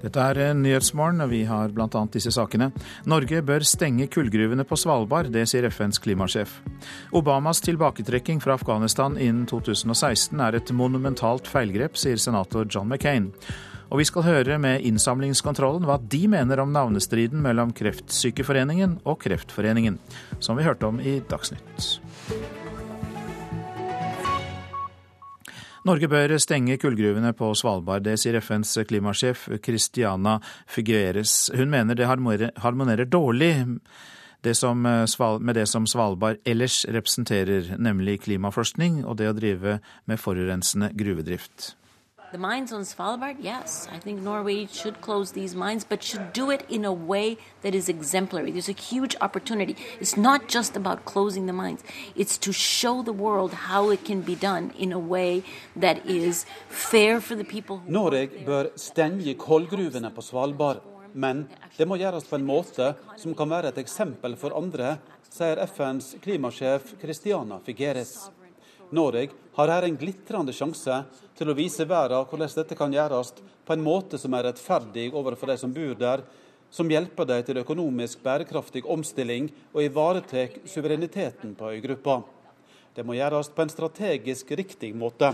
Dette 0.02 0.24
er 0.24 0.54
Nyhetsmorgen, 0.58 1.22
og 1.26 1.32
vi 1.34 1.44
har 1.50 1.70
bl.a. 1.74 2.02
disse 2.14 2.32
sakene. 2.34 2.72
Norge 3.10 3.44
bør 3.46 3.66
stenge 3.66 4.10
kullgruvene 4.14 4.66
på 4.66 4.78
Svalbard, 4.80 5.30
det 5.34 5.46
sier 5.50 5.70
FNs 5.70 6.02
klimasjef. 6.02 6.60
Obamas 7.18 7.62
tilbaketrekking 7.66 8.42
fra 8.42 8.58
Afghanistan 8.58 9.18
innen 9.18 9.46
2016 9.50 10.42
er 10.48 10.58
et 10.58 10.74
monumentalt 10.74 11.50
feilgrep, 11.50 11.98
sier 11.98 12.22
senator 12.22 12.66
John 12.70 12.90
McCain. 12.90 13.34
Og 13.88 14.02
vi 14.02 14.08
skal 14.08 14.26
høre 14.26 14.58
med 14.60 14.84
Innsamlingskontrollen 14.88 15.88
hva 15.88 15.96
de 16.02 16.26
mener 16.32 16.60
om 16.60 16.74
navnestriden 16.76 17.40
mellom 17.44 17.72
Kreftsykeforeningen 17.76 18.98
og 19.08 19.22
Kreftforeningen, 19.24 19.96
som 20.44 20.60
vi 20.60 20.68
hørte 20.68 20.90
om 20.90 21.00
i 21.00 21.20
Dagsnytt. 21.30 22.02
Norge 25.88 26.10
bør 26.12 26.34
stenge 26.44 26.76
kullgruvene 26.82 27.32
på 27.38 27.54
Svalbard. 27.56 28.04
Det 28.04 28.18
sier 28.20 28.36
FNs 28.42 28.74
klimasjef 28.90 29.46
Christiana 29.64 30.36
Figueres. 30.68 31.48
Hun 31.56 31.72
mener 31.72 31.96
det 31.96 32.10
harmonerer 32.10 33.08
dårlig 33.08 33.54
det 34.44 34.56
som, 34.60 34.84
med 34.84 35.56
det 35.56 35.66
som 35.72 35.88
Svalbard 35.88 36.44
ellers 36.44 36.82
representerer, 36.92 37.78
nemlig 37.80 38.20
klimaforskning 38.28 39.06
og 39.06 39.16
det 39.22 39.32
å 39.32 39.38
drive 39.38 39.80
med 40.06 40.20
forurensende 40.20 40.92
gruvedrift. 40.98 41.78
The 42.30 42.38
mines 42.38 42.74
on 42.74 42.82
Svalbard, 42.82 43.38
yes, 43.40 43.88
I 43.90 44.00
think 44.00 44.22
Norway 44.22 44.66
should 44.66 45.00
close 45.00 45.32
these 45.32 45.56
mines, 45.56 45.86
but 45.86 46.04
should 46.04 46.34
do 46.34 46.52
it 46.52 46.66
in 46.68 46.84
a 46.84 46.92
way 46.92 47.38
that 47.62 47.74
is 47.74 47.88
exemplary. 47.88 48.52
There's 48.52 48.68
a 48.68 48.74
huge 48.74 49.16
opportunity. 49.22 49.78
It's 50.02 50.18
not 50.18 50.50
just 50.50 50.76
about 50.76 51.06
closing 51.06 51.46
the 51.46 51.54
mines, 51.54 51.86
it's 52.18 52.38
to 52.40 52.52
show 52.52 53.02
the 53.02 53.14
world 53.14 53.54
how 53.54 53.92
it 53.92 54.04
can 54.04 54.22
be 54.22 54.36
done 54.36 54.74
in 54.78 54.92
a 54.92 55.00
way 55.00 55.44
that 55.78 56.06
is 56.06 56.46
fair 56.68 57.22
for 57.22 57.36
the 57.36 57.46
people 57.46 57.80
Norge 57.88 58.44
bør 58.46 58.72
stenge 58.76 59.34
kullgruvene 59.40 60.12
på 60.12 60.22
Svalbard, 60.22 60.82
men 61.14 61.46
det 61.78 61.88
må 61.88 61.96
gjøres 61.96 62.28
på 62.28 62.36
en 62.36 62.46
måte 62.46 62.94
som 63.16 63.36
kan 63.36 63.50
være 63.50 63.72
et 63.72 63.80
eksempel 63.86 64.36
for 64.36 64.56
andre, 64.58 64.98
sier 65.32 65.64
FNs 65.64 66.18
klimasjef 66.24 66.98
Christiana 67.00 67.62
Figueres. 67.64 68.30
Norge 68.90 69.30
har 69.54 69.68
her 69.68 69.84
en 69.84 69.98
glitrende 69.98 70.54
sjanse 70.56 71.02
til 71.38 71.50
å 71.50 71.56
vise 71.58 71.86
verden 71.90 72.28
hvordan 72.30 72.54
dette 72.56 72.78
kan 72.78 72.94
gjøres 72.94 73.34
på 73.68 73.76
en 73.76 73.84
måte 73.84 74.20
som 74.22 74.36
er 74.38 74.48
rettferdig 74.48 75.10
overfor 75.12 75.52
de 75.52 75.58
som 75.60 75.74
bor 75.74 75.96
der, 76.00 76.24
som 76.70 76.90
hjelper 76.92 77.28
dem 77.28 77.44
til 77.48 77.60
økonomisk 77.64 78.24
bærekraftig 78.24 78.86
omstilling 78.88 79.50
og 79.74 79.84
ivaretar 79.84 80.60
suvereniteten 80.68 81.56
på 81.56 81.72
øygruppa. 81.76 82.22
Det 82.96 83.06
må 83.06 83.18
gjøres 83.18 83.52
på 83.54 83.64
en 83.64 83.72
strategisk 83.72 84.52
riktig 84.58 84.94
måte. 84.96 85.34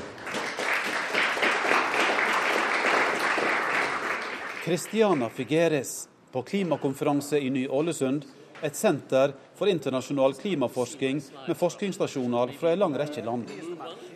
Christiana 4.64 5.30
Figueres 5.30 6.08
på 6.32 6.41
klimakonferanse 6.47 7.39
i 7.39 7.49
Ny-Ålesund 7.51 8.26
et 8.64 8.76
senter 8.80 9.34
for 9.57 9.68
internasjonal 9.68 10.36
klimaforsking 10.39 11.22
med 11.47 11.59
forskningsstasjoner 11.59 12.55
fra 12.59 12.72
en 12.72 12.80
lang 12.86 12.97
rekke 12.97 13.26
land. 13.26 13.51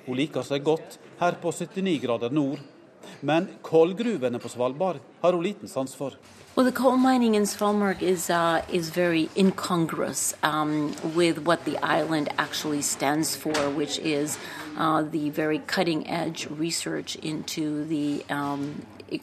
Hun 0.08 0.18
liker 0.18 0.46
seg 0.48 0.64
godt 0.64 0.98
her 1.20 1.38
på 1.42 1.52
79 1.52 2.00
grader 2.06 2.34
nord. 2.34 2.64
Men 3.22 3.48
kålgruvene 3.64 4.40
på 4.40 4.50
Svalbard 4.50 5.00
har 5.22 5.34
hun 5.34 5.44
liten 5.44 5.68
sans 5.68 5.96
for. 5.96 6.18
Well, 6.56 6.66
the 6.66 6.72
coal 6.72 6.98
mining 6.98 7.36
in 7.36 7.46
Svalbard 7.46 8.02
is 8.02 8.30
uh, 8.30 8.62
is 8.74 8.90
very 8.90 9.30
incongruous 9.36 10.34
um, 10.44 10.96
with 11.16 11.46
what 11.46 11.66
the 11.66 11.78
island 11.84 12.30
actually 12.38 12.82
stands 12.82 13.36
for, 13.36 13.54
which 13.70 14.00
is 14.00 14.40
uh, 14.78 15.04
the 15.04 15.30
very 15.30 15.60
cutting 15.60 16.08
edge 16.10 16.48
research 16.50 17.16
into 17.18 17.86
the 17.86 18.26
um, 18.30 18.82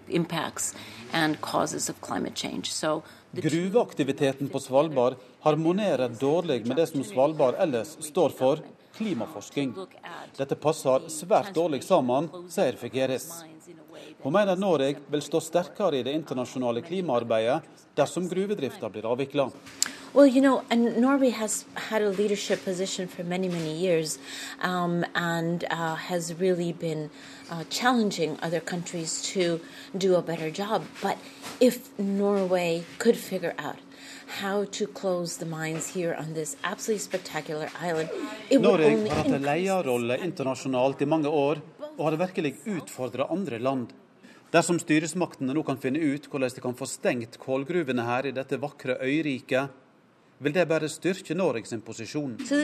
impacts 0.08 0.74
and 1.12 1.40
causes 1.40 1.88
of 1.88 2.00
climate 2.00 2.34
change. 2.36 2.72
So 2.72 3.02
Gruveaktiviteten 3.34 4.48
på 4.48 4.60
Svalbard 4.60 5.14
harmonerer 5.40 6.08
dårlig 6.20 6.66
med 6.66 6.76
det 6.76 6.86
som 6.86 7.04
Svalbard 7.04 7.56
ellers 7.58 7.96
står 8.00 8.30
for, 8.30 8.60
klimaforsking. 8.94 9.72
Dette 10.36 10.54
passer 10.54 11.08
svært 11.10 11.50
dårlig 11.56 11.82
sammen, 11.82 12.28
sier 12.52 12.78
Figueres. 12.78 13.26
Hun 14.24 14.32
mener 14.32 14.56
Norge 14.56 14.94
vil 15.12 15.20
stå 15.20 15.36
sterkere 15.44 15.98
i 15.98 16.02
det 16.02 16.14
internasjonale 16.16 16.80
klimaarbeidet 16.80 17.58
dersom 17.92 18.24
gruvedrifta 18.28 18.88
blir 18.88 19.04
avvikla. 19.04 19.50
Well, 20.14 20.26
you 20.26 20.40
know, 20.40 20.62
and 20.70 20.96
Norway 20.96 21.28
has 21.28 21.66
had 21.74 22.00
a 22.00 22.08
leadership 22.08 22.64
position 22.64 23.06
for 23.06 23.22
many, 23.22 23.48
many 23.48 23.74
years 23.76 24.18
um, 24.62 25.04
and 25.14 25.64
uh, 25.70 25.96
has 25.96 26.32
really 26.40 26.72
been 26.72 27.10
uh, 27.50 27.64
challenging 27.68 28.38
other 28.40 28.60
countries 28.60 29.20
to 29.34 29.60
do 29.98 30.14
a 30.16 30.22
better 30.22 30.50
job. 30.50 30.84
But 31.02 31.18
if 31.60 31.90
Norway 31.98 32.84
could 32.98 33.18
figure 33.18 33.54
out 33.58 33.76
how 34.40 34.64
to 34.64 34.86
close 34.86 35.36
the 35.36 35.46
mines 35.46 35.88
here 35.88 36.14
on 36.14 36.32
this 36.32 36.56
absolutely 36.64 37.00
spectacular 37.00 37.68
island, 37.78 38.08
it 38.48 38.56
would 38.56 38.70
Norge 38.70 38.86
only 38.86 39.10
har 39.10 39.16
hatt 39.16 39.26
en 39.26 39.42
lederrolle 39.42 40.18
internasjonalt 40.24 41.02
i 41.02 41.06
mange 41.06 41.28
år, 41.28 41.60
og 41.98 42.04
har 42.08 42.16
virkelig 42.24 42.54
utfordra 42.64 43.28
andre 43.30 43.58
land. 43.58 43.92
Dersom 44.54 44.76
styresmaktene 44.78 45.50
nå 45.50 45.64
kan 45.66 45.80
finne 45.82 45.98
ut 45.98 46.28
hvordan 46.30 46.52
de 46.54 46.62
kan 46.62 46.76
få 46.78 46.86
stengt 46.86 47.40
kålgruvene 47.42 48.04
her 48.06 48.28
i 48.28 48.30
dette 48.36 48.54
vakre 48.62 48.94
øyriket, 49.02 49.72
vil 50.38 50.54
det 50.54 50.68
bare 50.70 50.86
styrke 50.86 51.34
Norge 51.34 51.66
sin 51.66 51.82
posisjon. 51.82 52.36
So. 52.46 52.54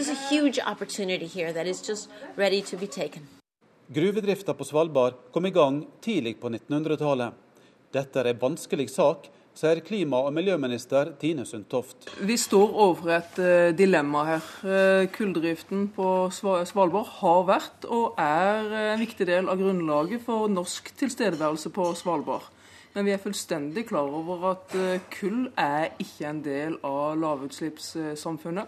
Gruvedrifta 3.91 4.55
på 4.55 4.69
Svalbard 4.69 5.19
kom 5.35 5.47
i 5.47 5.51
gang 5.51 5.83
tidlig 6.01 6.37
på 6.39 6.53
1900-tallet. 6.55 7.35
Dette 7.91 8.23
er 8.23 8.31
en 8.31 8.43
vanskelig 8.45 8.87
sak, 8.95 9.27
sier 9.57 9.81
klima- 9.85 10.23
og 10.25 10.33
miljøminister 10.35 11.13
Tine 11.21 11.45
Sundtoft. 11.47 12.09
Vi 12.23 12.37
står 12.39 12.73
overfor 12.85 13.13
et 13.17 13.41
uh, 13.41 13.71
dilemma 13.77 14.25
her. 14.29 14.47
Uh, 14.63 15.09
kulldriften 15.13 15.89
på 15.97 16.07
Svalbard 16.33 17.11
har 17.19 17.43
vært 17.49 17.87
og 17.89 18.19
er 18.21 18.71
uh, 18.71 18.79
en 18.95 19.03
viktig 19.03 19.27
del 19.29 19.51
av 19.51 19.61
grunnlaget 19.61 20.23
for 20.25 20.49
norsk 20.53 20.93
tilstedeværelse 21.01 21.73
på 21.75 21.91
Svalbard. 21.99 22.49
Men 22.95 23.07
vi 23.07 23.15
er 23.15 23.23
fullstendig 23.23 23.85
klar 23.87 24.11
over 24.11 24.49
at 24.49 24.73
kull 25.15 25.45
er 25.55 25.93
ikke 26.03 26.27
en 26.27 26.41
del 26.43 26.75
av 26.83 27.15
lavutslippssamfunnet. 27.23 28.67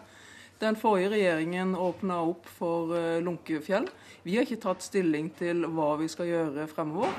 Den 0.63 0.79
forrige 0.79 1.11
regjeringen 1.17 1.73
åpna 1.75 2.21
opp 2.23 2.47
for 2.47 2.95
Lunkefjell. 3.19 3.89
Vi 4.23 4.37
har 4.37 4.47
ikke 4.47 4.63
tatt 4.63 4.87
stilling 4.87 5.33
til 5.35 5.67
hva 5.67 5.97
vi 5.99 6.07
skal 6.07 6.31
gjøre 6.31 6.69
fremover. 6.71 7.11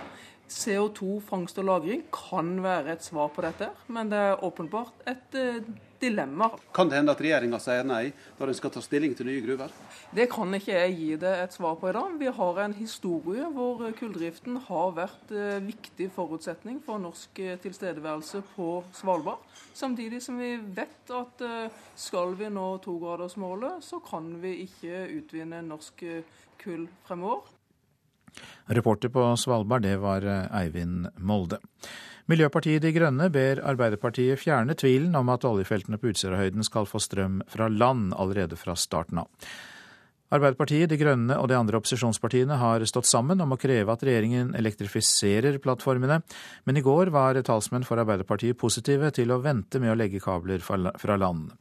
CO2-fangst 0.54 1.58
og 1.62 1.66
-lagring 1.66 2.04
kan 2.14 2.62
være 2.64 2.93
et 2.93 3.04
svar 3.04 3.32
på 3.34 3.41
dette, 3.41 3.70
men 3.88 4.10
det 4.10 4.20
er 4.20 4.43
åpenbart 4.43 5.01
et 5.08 5.36
eh, 5.36 5.64
dilemma. 5.99 6.49
Kan 6.74 6.89
det 6.89 6.99
hende 6.99 7.14
at 7.16 7.22
regjeringa 7.24 7.60
sier 7.64 7.86
nei 7.88 8.12
når 8.38 8.51
en 8.51 8.58
skal 8.58 8.74
ta 8.76 8.82
stilling 8.84 9.16
til 9.18 9.30
nye 9.30 9.41
gruver? 9.41 9.72
Det 10.14 10.28
kan 10.32 10.54
ikke 10.54 10.76
jeg 10.76 10.97
gi 10.97 11.16
det 11.24 11.32
et 11.45 11.56
svar 11.56 11.78
på 11.80 11.89
i 11.89 11.95
dag. 11.95 12.20
Vi 12.20 12.34
har 12.39 12.60
en 12.66 12.76
historie 12.78 13.47
hvor 13.56 13.82
kulldriften 13.97 14.60
har 14.68 14.93
vært 14.99 15.32
eh, 15.32 15.64
viktig 15.64 16.12
forutsetning 16.14 16.84
for 16.86 17.01
norsk 17.01 17.39
eh, 17.39 17.58
tilstedeværelse 17.64 18.43
på 18.54 18.70
Svalbard. 18.93 19.41
Samtidig 19.74 20.22
som 20.22 20.38
vi 20.38 20.56
vet 20.58 21.10
at 21.10 21.41
skal 21.97 22.36
vi 22.38 22.49
nå 22.54 22.78
togradersmålet, 22.84 23.82
så 23.84 23.99
kan 24.06 24.36
vi 24.41 24.68
ikke 24.68 25.08
utvinne 25.18 25.64
norsk 25.66 26.06
kull 26.62 26.88
fremover. 27.08 27.49
Reporter 28.71 29.11
på 29.13 29.27
Svalbard, 29.39 29.84
det 29.86 29.97
var 30.01 30.25
Eivind 30.53 31.09
Molde. 31.17 31.59
Miljøpartiet 32.31 32.79
De 32.86 32.93
Grønne 32.95 33.27
ber 33.34 33.59
Arbeiderpartiet 33.67 34.39
fjerne 34.39 34.77
tvilen 34.79 35.15
om 35.19 35.27
at 35.34 35.43
oljefeltene 35.43 35.99
på 35.99 36.13
Utsirahøyden 36.13 36.63
skal 36.63 36.88
få 36.88 37.01
strøm 37.03 37.41
fra 37.51 37.67
land 37.67 38.13
allerede 38.15 38.55
fra 38.55 38.77
starten 38.79 39.19
av. 39.25 39.49
Arbeiderpartiet, 40.34 40.88
De 40.89 40.97
Grønne 40.97 41.36
og 41.38 41.49
de 41.51 41.57
andre 41.57 41.77
opposisjonspartiene 41.77 42.55
har 42.57 42.86
stått 42.89 43.05
sammen 43.09 43.43
om 43.43 43.53
å 43.53 43.59
kreve 43.59 43.93
at 43.93 44.05
regjeringen 44.07 44.55
elektrifiserer 44.57 45.59
plattformene, 45.61 46.21
men 46.65 46.79
i 46.79 46.86
går 46.86 47.11
var 47.13 47.38
talsmenn 47.45 47.86
for 47.86 48.01
Arbeiderpartiet 48.01 48.57
positive 48.57 49.11
til 49.13 49.36
å 49.36 49.41
vente 49.43 49.84
med 49.84 49.93
å 49.93 49.99
legge 49.99 50.23
kabler 50.23 50.63
fra 50.63 51.19
land. 51.19 51.51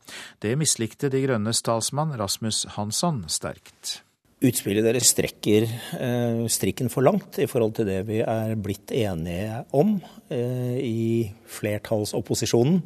Det 0.41 0.55
mislikte 0.57 1.11
De 1.13 1.21
Grønnes 1.27 1.61
talsmann 1.67 2.17
Rasmus 2.17 2.65
Hansson 2.79 3.27
sterkt. 3.29 3.99
Utspillet 4.43 4.83
deres 4.83 5.13
strekker 5.13 5.69
eh, 6.03 6.41
strikken 6.51 6.89
for 6.91 7.07
langt 7.07 7.37
i 7.39 7.47
forhold 7.47 7.77
til 7.77 7.87
det 7.87 8.01
vi 8.09 8.19
er 8.27 8.57
blitt 8.59 8.91
enige 8.91 9.61
om 9.79 9.93
eh, 10.35 10.79
i 10.83 11.05
flertallsopposisjonen 11.47 12.81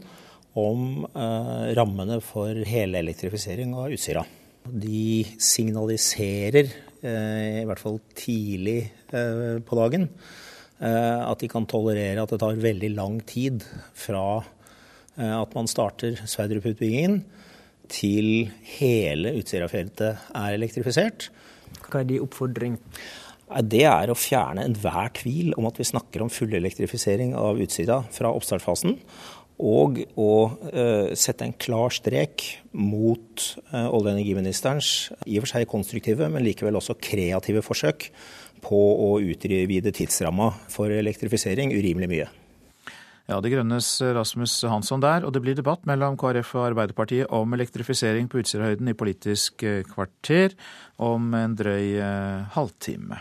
om 0.61 1.07
eh, 1.09 1.63
rammene 1.79 2.19
for 2.25 2.61
hele 2.69 3.01
elektrifisering 3.01 3.73
av 3.73 3.95
Utsira. 3.95 4.25
De 4.67 5.23
signaliserer, 5.41 6.69
i 7.07 7.65
hvert 7.69 7.81
fall 7.81 8.01
tidlig 8.19 8.81
på 9.07 9.77
dagen, 9.79 10.09
at 10.83 11.39
de 11.39 11.47
kan 11.53 11.69
tolerere 11.71 12.25
at 12.25 12.33
det 12.35 12.41
tar 12.43 12.59
veldig 12.59 12.91
lang 12.97 13.21
tid 13.31 13.63
fra 13.95 14.41
at 15.15 15.55
man 15.55 15.71
starter 15.71 16.19
Sverdrup-utbyggingen 16.27 17.21
til 17.87 18.51
hele 18.75 19.37
Utsira-feltet 19.39 20.27
er 20.35 20.59
elektrifisert. 20.59 21.29
Hva 21.91 22.03
er 22.03 22.11
din 22.11 22.25
oppfordring? 22.25 22.77
Det 23.63 23.85
er 23.87 24.11
å 24.11 24.19
fjerne 24.19 24.65
enhver 24.67 25.13
tvil 25.21 25.53
om 25.55 25.69
at 25.69 25.79
vi 25.79 25.87
snakker 25.87 26.25
om 26.25 26.33
full 26.33 26.55
elektrifisering 26.59 27.35
av 27.39 27.61
Utsira 27.63 28.01
fra 28.15 28.33
oppstartfasen. 28.35 28.97
Og 29.57 30.03
å 30.21 30.33
uh, 30.51 31.15
sette 31.17 31.47
en 31.47 31.55
klar 31.57 31.95
strek 31.95 32.45
mot 32.77 33.45
uh, 33.71 33.87
olje- 33.87 34.03
og 34.03 34.11
energiministerens 34.11 34.91
i 35.25 35.39
og 35.39 35.47
for 35.47 35.55
seg 35.55 35.71
konstruktive, 35.71 36.29
men 36.29 36.45
likevel 36.45 36.77
også 36.77 36.99
kreative 37.01 37.63
forsøk 37.65 38.11
på 38.67 38.83
å 39.07 39.15
utvide 39.23 39.95
tidsramma 39.95 40.51
for 40.73 40.93
elektrifisering 40.93 41.73
urimelig 41.77 42.11
mye. 42.13 42.29
Ja, 43.27 43.41
De 43.43 43.51
Grønnes 43.51 43.89
Rasmus 44.15 44.53
Hansson 44.71 45.03
der, 45.03 45.25
og 45.27 45.33
det 45.35 45.41
blir 45.43 45.57
debatt 45.59 45.83
mellom 45.89 46.15
KrF 46.15 46.53
og 46.55 46.69
Arbeiderpartiet 46.69 47.33
om 47.35 47.57
elektrifisering 47.57 48.29
på 48.31 48.39
Utsirahøyden 48.39 48.93
i 48.93 48.95
Politisk 48.95 49.65
kvarter 49.91 50.55
om 51.03 51.35
en 51.35 51.57
drøy 51.59 51.99
halvtime. 52.55 53.19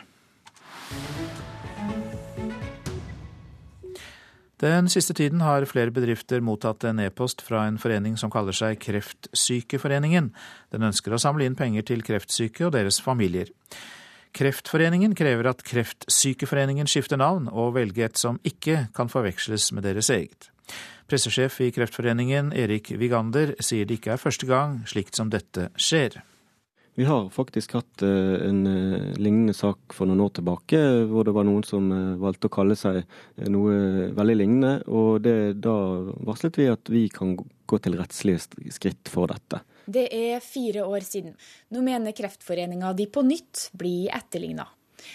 Den 4.62 4.88
siste 4.88 5.14
tiden 5.18 5.41
har 5.43 5.66
flere 5.68 5.91
bedrifter 5.91 6.39
mottatt 6.39 6.86
en 6.88 7.01
e-post 7.03 7.41
fra 7.43 7.66
en 7.68 7.82
forening 7.82 8.14
som 8.16 8.32
kaller 8.32 8.56
seg 8.56 8.78
Kreftsykeforeningen. 8.86 10.30
Den 10.72 10.88
ønsker 10.88 11.12
å 11.12 11.20
samle 11.20 11.49
inn 11.49 11.58
penger 11.60 11.84
til 11.89 12.06
kreftsyke 12.06 12.70
og 12.70 12.72
deres 12.78 13.01
familier. 13.03 13.51
Kreftforeningen 14.36 15.16
krever 15.16 15.48
at 15.48 15.64
Kreftsykeforeningen 15.64 16.90
skifter 16.92 17.20
navn 17.22 17.48
og 17.48 17.78
velger 17.78 18.10
et 18.10 18.20
som 18.20 18.42
ikke 18.44 18.90
kan 18.96 19.08
forveksles 19.12 19.70
med 19.72 19.88
deres 19.88 20.12
eget. 20.12 20.50
Pressesjef 21.08 21.62
i 21.62 21.70
Kreftforeningen, 21.72 22.52
Erik 22.58 22.90
Vigander, 23.00 23.54
sier 23.64 23.88
det 23.88 24.00
ikke 24.00 24.16
er 24.16 24.22
første 24.22 24.50
gang 24.50 24.82
slikt 24.90 25.16
som 25.16 25.30
dette 25.32 25.70
skjer. 25.80 26.18
Vi 26.96 27.04
har 27.04 27.28
faktisk 27.30 27.76
hatt 27.76 28.04
eh, 28.08 28.36
en 28.48 28.62
eh, 28.72 29.08
lignende 29.20 29.54
sak 29.54 29.96
for 29.96 30.08
noen 30.08 30.24
år 30.24 30.32
tilbake, 30.38 30.80
hvor 31.12 31.28
det 31.28 31.34
var 31.36 31.44
noen 31.48 31.64
som 31.68 31.90
eh, 31.92 32.16
valgte 32.22 32.48
å 32.48 32.54
kalle 32.56 32.78
seg 32.80 33.02
noe 33.52 34.12
veldig 34.16 34.36
lignende. 34.40 34.74
Og 34.88 35.20
det, 35.26 35.60
da 35.64 35.76
varslet 36.28 36.60
vi 36.60 36.70
at 36.72 36.92
vi 36.92 37.06
kan 37.12 37.36
gå 37.36 37.80
til 37.84 38.00
rettslige 38.00 38.72
skritt 38.72 39.12
for 39.12 39.28
dette. 39.32 39.60
Det 39.86 40.08
er 40.14 40.42
fire 40.44 40.86
år 40.86 41.06
siden. 41.06 41.36
Nå 41.72 41.84
mener 41.86 42.16
Kreftforeninga 42.16 42.94
de 42.98 43.06
på 43.08 43.26
nytt 43.26 43.70
blir 43.78 44.10
etterligna. 44.16 44.68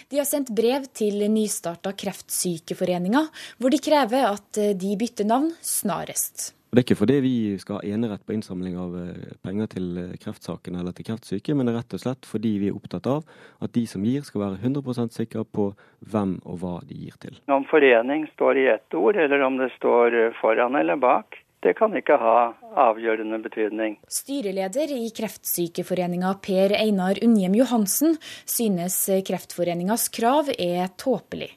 De 0.07 0.21
har 0.21 0.27
sendt 0.29 0.53
brev 0.55 0.85
til 0.95 1.25
nystarta 1.31 1.91
Kreftsykeforeninga, 1.91 3.25
hvor 3.59 3.73
de 3.73 3.81
krever 3.83 4.29
at 4.29 4.63
de 4.79 4.95
bytter 4.99 5.27
navn 5.27 5.51
snarest. 5.59 6.53
Det 6.71 6.79
er 6.79 6.85
ikke 6.85 7.01
fordi 7.01 7.15
vi 7.19 7.37
skal 7.59 7.81
ha 7.81 7.95
enerett 7.97 8.21
på 8.23 8.31
innsamling 8.31 8.77
av 8.79 8.93
eh, 8.95 9.31
penger 9.43 9.67
til 9.73 9.87
kreftsaken 9.91 10.21
kreftsakene 10.21 10.79
eller 10.79 10.93
til 10.95 11.05
kreftsyke, 11.09 11.55
men 11.55 11.67
det 11.67 11.73
er 11.73 11.81
rett 11.81 11.95
og 11.97 11.99
slett 11.99 12.29
fordi 12.29 12.51
vi 12.61 12.69
er 12.69 12.77
opptatt 12.77 13.09
av 13.11 13.25
at 13.59 13.73
de 13.75 13.83
som 13.91 14.05
gir, 14.07 14.23
skal 14.23 14.45
være 14.45 14.61
100% 14.61 15.11
sikre 15.11 15.43
på 15.43 15.65
hvem 16.13 16.37
og 16.47 16.61
hva 16.61 16.77
de 16.87 16.95
gir 16.95 17.17
til. 17.19 17.35
Om 17.51 17.67
forening 17.67 18.23
står 18.31 18.61
i 18.61 18.65
ett 18.71 18.95
ord, 18.95 19.19
eller 19.19 19.43
om 19.43 19.59
det 19.59 19.67
står 19.75 20.15
eh, 20.15 20.37
foran 20.39 20.79
eller 20.79 20.95
bak, 20.95 21.41
det 21.61 21.75
kan 21.77 21.93
ikke 21.97 22.17
ha 22.17 22.35
avgjørende 22.81 23.37
betydning. 23.43 23.97
Styreleder 24.09 24.91
i 24.95 25.11
Kreftsykeforeninga 25.13 26.33
Per 26.41 26.73
Einar 26.77 27.19
Unnhjem 27.21 27.57
Johansen 27.59 28.17
synes 28.49 28.97
Kreftforeningas 29.27 30.07
krav 30.15 30.49
er 30.57 30.89
tåpelig. 30.97 31.51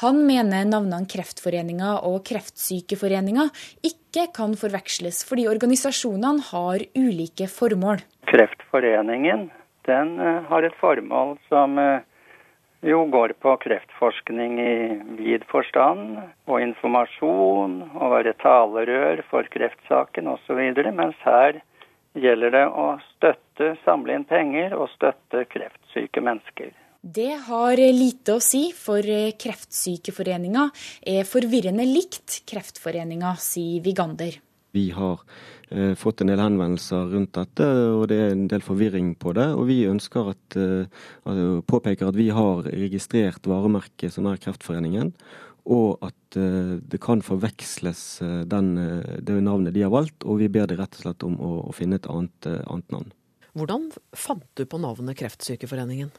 Han 0.00 0.24
mener 0.26 0.66
navnene 0.68 1.08
Kreftforeninga 1.10 1.98
og 2.08 2.22
Kreftsykeforeninga 2.30 3.50
ikke 3.86 4.30
kan 4.34 4.56
forveksles, 4.58 5.22
fordi 5.28 5.46
organisasjonene 5.50 6.48
har 6.50 6.86
ulike 6.98 7.50
formål. 7.52 8.00
Kreftforeningen 8.30 9.50
den 9.88 10.16
eh, 10.20 10.42
har 10.48 10.64
et 10.66 10.76
formål 10.80 11.36
som 11.48 11.78
eh, 11.80 12.02
jo 12.82 13.04
går 13.12 13.34
på 13.42 13.54
kreftforskning 13.62 14.58
i 14.60 14.74
vid 15.18 15.44
forstand, 15.50 16.18
og 16.48 16.62
informasjon, 16.64 17.76
og 17.94 18.12
være 18.14 18.34
talerør 18.40 19.24
for 19.30 19.48
kreftsaken 19.52 20.30
osv. 20.32 20.60
Mens 20.88 21.18
her 21.26 21.60
gjelder 22.18 22.56
det 22.56 22.66
å 22.68 22.86
støtte, 23.12 23.74
samle 23.84 24.16
inn 24.16 24.28
penger 24.28 24.76
og 24.76 24.88
støtte 24.96 25.44
kreftsyke 25.52 26.24
mennesker. 26.24 26.72
Det 27.00 27.32
har 27.46 27.80
lite 27.80 28.34
å 28.36 28.40
si, 28.44 28.74
for 28.76 29.00
Kreftsykeforeninga 29.40 30.66
er 31.08 31.24
forvirrende 31.24 31.86
likt 31.88 32.42
Kreftforeninga, 32.50 33.32
sier 33.40 33.80
Vigander. 33.80 34.36
Vi 34.72 34.90
har 34.94 35.20
eh, 35.70 35.94
fått 35.98 36.20
en 36.22 36.30
del 36.30 36.40
henvendelser 36.42 37.10
rundt 37.12 37.34
dette, 37.36 37.66
og 37.96 38.06
det 38.10 38.18
er 38.22 38.34
en 38.34 38.46
del 38.50 38.64
forvirring 38.64 39.12
på 39.20 39.34
det. 39.38 39.48
Og 39.56 39.66
vi 39.70 39.82
ønsker 39.90 40.32
at, 40.34 40.58
eh, 40.58 40.88
altså, 41.24 41.60
påpeker 41.66 42.10
at 42.10 42.18
vi 42.18 42.28
har 42.34 42.66
registrert 42.68 43.48
varemerket 43.50 44.14
som 44.14 44.28
er 44.30 44.40
Kreftforeningen, 44.42 45.12
og 45.70 46.06
at 46.06 46.38
eh, 46.38 46.76
det 46.92 47.02
kan 47.02 47.24
forveksles 47.26 48.04
eh, 48.26 48.40
den, 48.50 48.72
det 49.18 49.40
navnet 49.42 49.74
de 49.74 49.84
har 49.86 49.94
valgt, 49.94 50.22
og 50.24 50.42
vi 50.42 50.50
ber 50.52 50.70
de 50.70 50.78
rett 50.78 51.00
og 51.00 51.06
slett 51.06 51.26
om 51.26 51.36
å, 51.40 51.52
å 51.66 51.76
finne 51.76 51.98
et 52.00 52.10
annet, 52.10 52.50
annet 52.66 52.94
navn. 52.94 53.12
Hvordan 53.58 53.90
fant 54.14 54.46
du 54.54 54.62
på 54.70 54.78
navnet 54.78 55.18
Kreftsykeforeningen? 55.18 56.14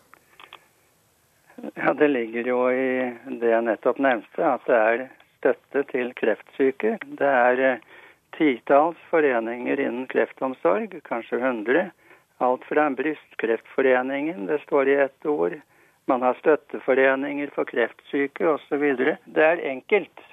Ja, 1.76 1.94
Det 1.94 2.08
ligger 2.08 2.48
jo 2.48 2.60
i 2.74 3.38
det 3.40 3.52
jeg 3.52 3.64
nettopp 3.64 4.00
nevnte, 4.02 4.44
at 4.44 4.68
det 4.68 4.78
er 4.78 5.04
støtte 5.42 5.84
til 5.92 6.14
kreftsyke. 6.18 6.98
Det 7.20 7.28
er 7.28 7.64
eh, 7.66 7.84
titalls 8.38 8.98
foreninger 9.10 9.80
innen 9.80 10.08
kreftomsorg, 10.12 10.96
kanskje 11.08 11.40
100. 11.40 11.90
Alt 12.42 12.64
fra 12.66 12.90
Brystkreftforeningen, 12.90 14.46
det 14.46 14.62
står 14.66 14.90
i 14.90 14.96
ett 15.06 15.26
ord. 15.26 15.60
Man 16.06 16.22
har 16.22 16.34
støtteforeninger 16.40 17.52
for 17.56 17.70
kreftsyke 17.70 18.48
osv. 18.56 18.86
Det 19.26 19.46
er 19.46 19.66
enkelt 19.70 20.24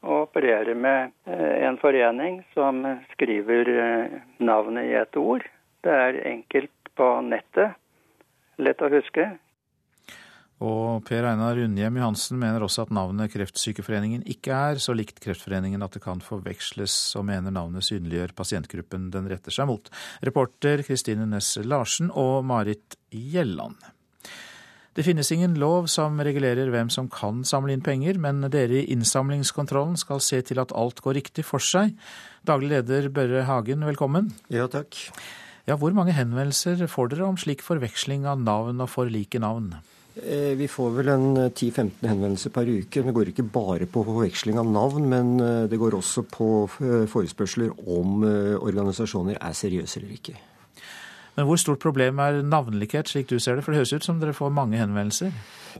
å 0.00 0.22
operere 0.24 0.74
med 0.74 1.12
eh, 1.28 1.66
en 1.68 1.76
forening 1.78 2.40
som 2.54 2.80
skriver 3.12 3.68
eh, 3.68 4.18
navnet 4.38 4.88
i 4.88 4.96
ett 5.02 5.16
ord. 5.20 5.44
Det 5.84 5.92
er 5.92 6.22
enkelt 6.32 6.92
på 6.96 7.12
nettet. 7.28 7.76
Lett 8.60 8.82
å 8.82 8.90
huske. 8.92 9.30
Og 10.60 11.06
Per 11.08 11.24
Einar 11.24 11.56
Unnhjem 11.56 11.96
Johansen 11.96 12.36
mener 12.40 12.60
også 12.60 12.84
at 12.84 12.90
navnet 12.92 13.32
Kreftsykeforeningen 13.32 14.26
ikke 14.28 14.52
er 14.52 14.80
så 14.82 14.92
likt 14.92 15.22
Kreftforeningen 15.24 15.80
at 15.80 15.94
det 15.96 16.02
kan 16.04 16.20
forveksles, 16.20 16.96
og 17.16 17.24
mener 17.30 17.54
navnet 17.54 17.86
synliggjør 17.86 18.34
pasientgruppen 18.36 19.08
den 19.14 19.30
retter 19.30 19.54
seg 19.56 19.70
mot. 19.70 19.88
Reporter 20.26 20.84
Kristine 20.84 21.24
Næss 21.30 21.54
Larsen 21.64 22.12
og 22.12 22.44
Marit 22.44 22.98
Gjelland. 23.08 23.80
Det 24.92 25.06
finnes 25.06 25.30
ingen 25.32 25.54
lov 25.56 25.86
som 25.88 26.18
regulerer 26.20 26.68
hvem 26.68 26.90
som 26.92 27.06
kan 27.08 27.44
samle 27.46 27.72
inn 27.72 27.84
penger, 27.84 28.18
men 28.20 28.42
dere 28.52 28.82
i 28.82 28.88
innsamlingskontrollen 28.92 29.94
skal 29.96 30.20
se 30.20 30.42
til 30.44 30.60
at 30.60 30.74
alt 30.76 31.00
går 31.00 31.16
riktig 31.22 31.46
for 31.46 31.62
seg. 31.62 31.94
Daglig 32.44 32.74
leder 32.74 33.08
Børre 33.14 33.46
Hagen, 33.48 33.86
velkommen. 33.86 34.28
Ja, 34.52 34.66
takk. 34.68 34.98
Ja, 35.64 35.78
Hvor 35.78 35.94
mange 35.96 36.12
henvendelser 36.12 36.84
får 36.90 37.14
dere 37.14 37.30
om 37.30 37.38
slik 37.40 37.62
forveksling 37.64 38.26
av 38.28 38.42
navn 38.42 38.82
og 38.82 38.90
for 38.90 39.08
like 39.08 39.40
navn? 39.40 39.78
Eh, 40.16 40.56
vi 40.58 40.68
får 40.68 40.90
vel 40.90 41.08
en 41.08 41.26
10-15 41.50 42.08
henvendelser 42.08 42.50
per 42.50 42.66
uke. 42.68 43.02
Det 43.06 43.14
går 43.14 43.30
ikke 43.30 43.46
bare 43.46 43.86
på 43.86 44.02
forveksling 44.06 44.58
av 44.58 44.66
navn, 44.66 45.06
men 45.08 45.32
eh, 45.38 45.64
det 45.70 45.78
går 45.78 45.94
også 46.00 46.26
på 46.26 46.50
eh, 46.82 47.06
forespørsler 47.10 47.70
om 47.86 48.24
organisasjoner 48.60 49.38
er 49.38 49.54
seriøse 49.56 50.00
eller 50.00 50.16
ikke. 50.18 50.38
Men 51.36 51.46
hvor 51.48 51.60
stort 51.60 51.82
problem 51.82 52.20
er 52.22 52.42
navnlikhet, 52.42 53.10
slik 53.10 53.30
du 53.30 53.38
ser 53.38 53.56
det? 53.56 53.64
For 53.64 53.72
det 53.72 53.82
høres 53.82 53.94
ut 53.94 54.06
som 54.06 54.20
dere 54.20 54.36
får 54.36 54.52
mange 54.54 54.80
henvendelser? 54.80 55.34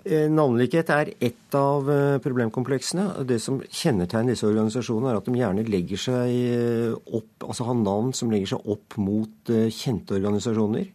Eh, 0.05 0.28
navnlikhet 0.30 0.90
er 0.94 1.11
ett 1.18 1.57
av 1.59 1.88
eh, 1.90 2.18
problemkompleksene. 2.22 3.24
Det 3.26 3.40
som 3.42 3.59
kjennetegner 3.61 4.34
disse 4.34 4.46
organisasjonene, 4.46 5.11
er 5.11 5.18
at 5.18 5.26
de 5.26 5.40
gjerne 5.40 5.64
legger 5.66 6.01
seg 6.01 6.30
eh, 6.30 6.94
opp, 7.18 7.48
altså 7.48 7.66
har 7.66 7.78
navn 7.80 8.14
som 8.16 8.30
legger 8.32 8.55
seg 8.55 8.70
opp 8.70 8.96
mot 9.03 9.51
kjente 9.51 10.16
organisasjoner. 10.18 10.86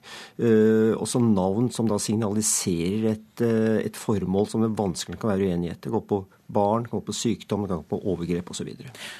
Også 1.01 1.19
navn 1.23 1.67
som 1.75 1.89
da 1.89 1.97
signaliserer 2.01 3.09
et, 3.11 3.43
et 3.83 3.99
formål 3.99 4.47
som 4.51 4.63
det 4.63 4.71
vanskelig 4.77 5.19
kan 5.19 5.33
være 5.33 5.49
uenighet. 5.51 5.81
Det 5.83 5.93
går 5.93 6.05
på 6.07 6.21
barn, 6.55 6.85
det 6.85 6.93
går 6.93 7.03
på 7.05 7.15
sykdom, 7.15 7.67
det 7.67 7.75
går 7.75 7.87
på 7.91 8.01
overgrep 8.13 8.51
osv. 8.53 8.71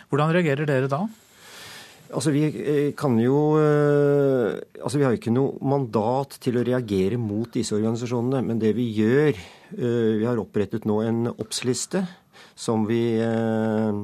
Hvordan 0.10 0.34
reagerer 0.36 0.70
dere 0.70 0.92
da? 0.92 1.04
Altså, 2.14 2.32
Vi 2.32 2.92
kan 2.98 3.18
jo 3.20 3.58
altså 3.58 4.98
Vi 5.00 5.06
har 5.06 5.16
ikke 5.18 5.34
noe 5.34 5.58
mandat 5.66 6.38
til 6.40 6.60
å 6.60 6.66
reagere 6.66 7.18
mot 7.18 7.50
disse 7.52 7.76
organisasjonene. 7.76 8.44
Men 8.46 8.62
det 8.62 8.76
vi 8.78 8.92
gjør 8.94 9.34
Eh, 9.74 10.20
vi 10.20 10.28
har 10.28 10.40
opprettet 10.40 10.86
nå 10.86 11.00
en 11.04 11.26
oppsliste 11.32 12.04
som 12.56 12.86
vi 12.88 13.18
eh, 13.20 13.98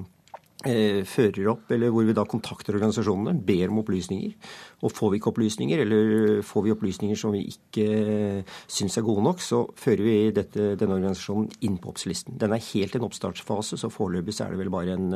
eh, 0.67 1.01
fører 1.07 1.51
opp, 1.53 1.69
eller 1.71 1.93
hvor 1.93 2.07
vi 2.07 2.15
da 2.17 2.25
kontakter 2.27 2.75
organisasjonene, 2.75 3.37
ber 3.45 3.71
om 3.71 3.81
opplysninger. 3.83 4.33
Og 4.81 4.93
får 4.95 5.13
vi 5.13 5.21
ikke 5.21 5.31
opplysninger, 5.31 5.83
eller 5.85 6.41
får 6.45 6.65
vi 6.65 6.73
opplysninger 6.73 7.19
som 7.19 7.35
vi 7.35 7.45
ikke 7.53 8.43
syns 8.65 8.97
er 8.97 9.05
gode 9.05 9.25
nok, 9.27 9.43
så 9.45 9.63
fører 9.77 10.07
vi 10.07 10.17
dette, 10.35 10.73
denne 10.79 10.97
organisasjonen 10.97 11.51
inn 11.67 11.77
på 11.81 11.93
oppslisten. 11.93 12.39
Den 12.41 12.55
er 12.55 12.65
helt 12.71 12.97
i 12.97 12.99
en 12.99 13.07
oppstartsfase, 13.07 13.79
så 13.79 13.93
foreløpig 13.93 14.39
er 14.41 14.51
det 14.51 14.63
vel 14.63 14.73
bare 14.73 14.97
en 14.97 15.13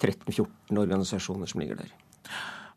13-14 0.00 0.80
organisasjoner 0.80 1.50
som 1.50 1.62
ligger 1.62 1.82
der. 1.82 1.92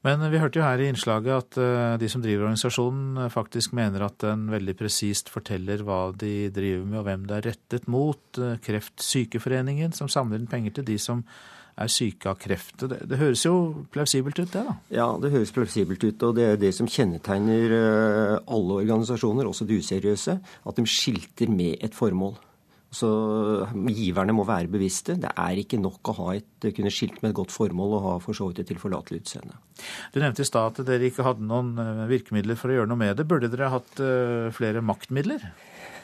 Men 0.04 0.20
vi 0.34 0.40
hørte 0.42 0.60
jo 0.60 0.66
her 0.66 0.82
i 0.84 0.90
innslaget 0.92 1.32
at 1.32 1.58
eh, 1.64 1.96
de 2.02 2.10
som 2.12 2.22
driver 2.24 2.50
organisasjonen 2.50 3.24
eh, 3.24 3.32
faktisk 3.32 3.72
mener 3.78 4.04
at 4.04 4.18
den 4.20 4.50
veldig 4.52 4.76
presist 4.76 5.32
forteller 5.32 5.86
hva 5.88 6.10
de 6.12 6.50
driver 6.52 6.84
med 6.84 7.00
og 7.00 7.06
hvem 7.08 7.24
det 7.30 7.38
er 7.38 7.48
rettet 7.54 7.88
mot. 7.88 8.20
Eh, 8.36 8.58
Kreftsykeforeningen 8.66 9.96
som 9.96 10.12
samler 10.12 10.42
inn 10.42 10.50
penger 10.52 10.76
til 10.76 10.90
de 10.92 11.00
som 11.00 11.24
er 11.80 11.90
syke 11.90 12.28
av 12.30 12.36
kreft. 12.38 12.84
Det, 12.84 13.00
det, 13.10 13.18
høres 13.18 13.46
jo 13.48 13.56
plausibelt 13.96 14.44
ut, 14.44 14.52
det 14.52 14.66
da? 14.68 14.76
Ja, 14.94 15.08
det 15.24 15.32
høres 15.34 15.56
plausibelt 15.56 16.04
ut. 16.04 16.28
Og 16.28 16.36
det 16.36 16.50
er 16.52 16.60
det 16.62 16.74
som 16.76 16.90
kjennetegner 16.92 17.74
alle 18.44 18.82
organisasjoner, 18.84 19.48
også 19.50 19.66
de 19.66 19.80
useriøse, 19.82 20.36
at 20.38 20.78
de 20.78 20.86
skilter 20.86 21.50
med 21.50 21.80
et 21.82 21.96
formål. 21.98 22.36
Så 22.94 23.10
giverne 23.90 24.36
må 24.38 24.46
være 24.46 24.70
bevisste. 24.70 25.16
Det 25.18 25.32
er 25.34 25.60
ikke 25.64 25.80
nok 25.82 26.12
å 26.12 26.18
ha 26.20 26.28
et, 26.38 26.68
kunne 26.78 26.94
skilt 26.94 27.24
med 27.24 27.32
et 27.32 27.38
godt 27.40 27.54
formål 27.54 27.98
og 27.98 28.06
ha 28.06 28.16
for 28.22 28.38
så 28.38 28.50
vidt 28.50 28.62
et 28.62 28.70
tilforlatelig 28.70 29.24
utseende. 29.24 29.58
Du 30.14 30.20
nevnte 30.22 30.46
i 30.46 30.48
stad 30.48 30.78
at 30.78 30.88
dere 30.88 31.10
ikke 31.10 31.26
hadde 31.26 31.48
noen 31.50 31.74
eh, 31.82 32.06
virkemidler 32.12 32.60
for 32.60 32.70
å 32.70 32.78
gjøre 32.78 32.92
noe 32.92 33.02
med 33.02 33.18
det. 33.18 33.26
Burde 33.30 33.50
dere 33.50 33.72
hatt 33.74 33.98
uh, 33.98 34.54
flere 34.54 34.84
maktmidler? 34.86 35.48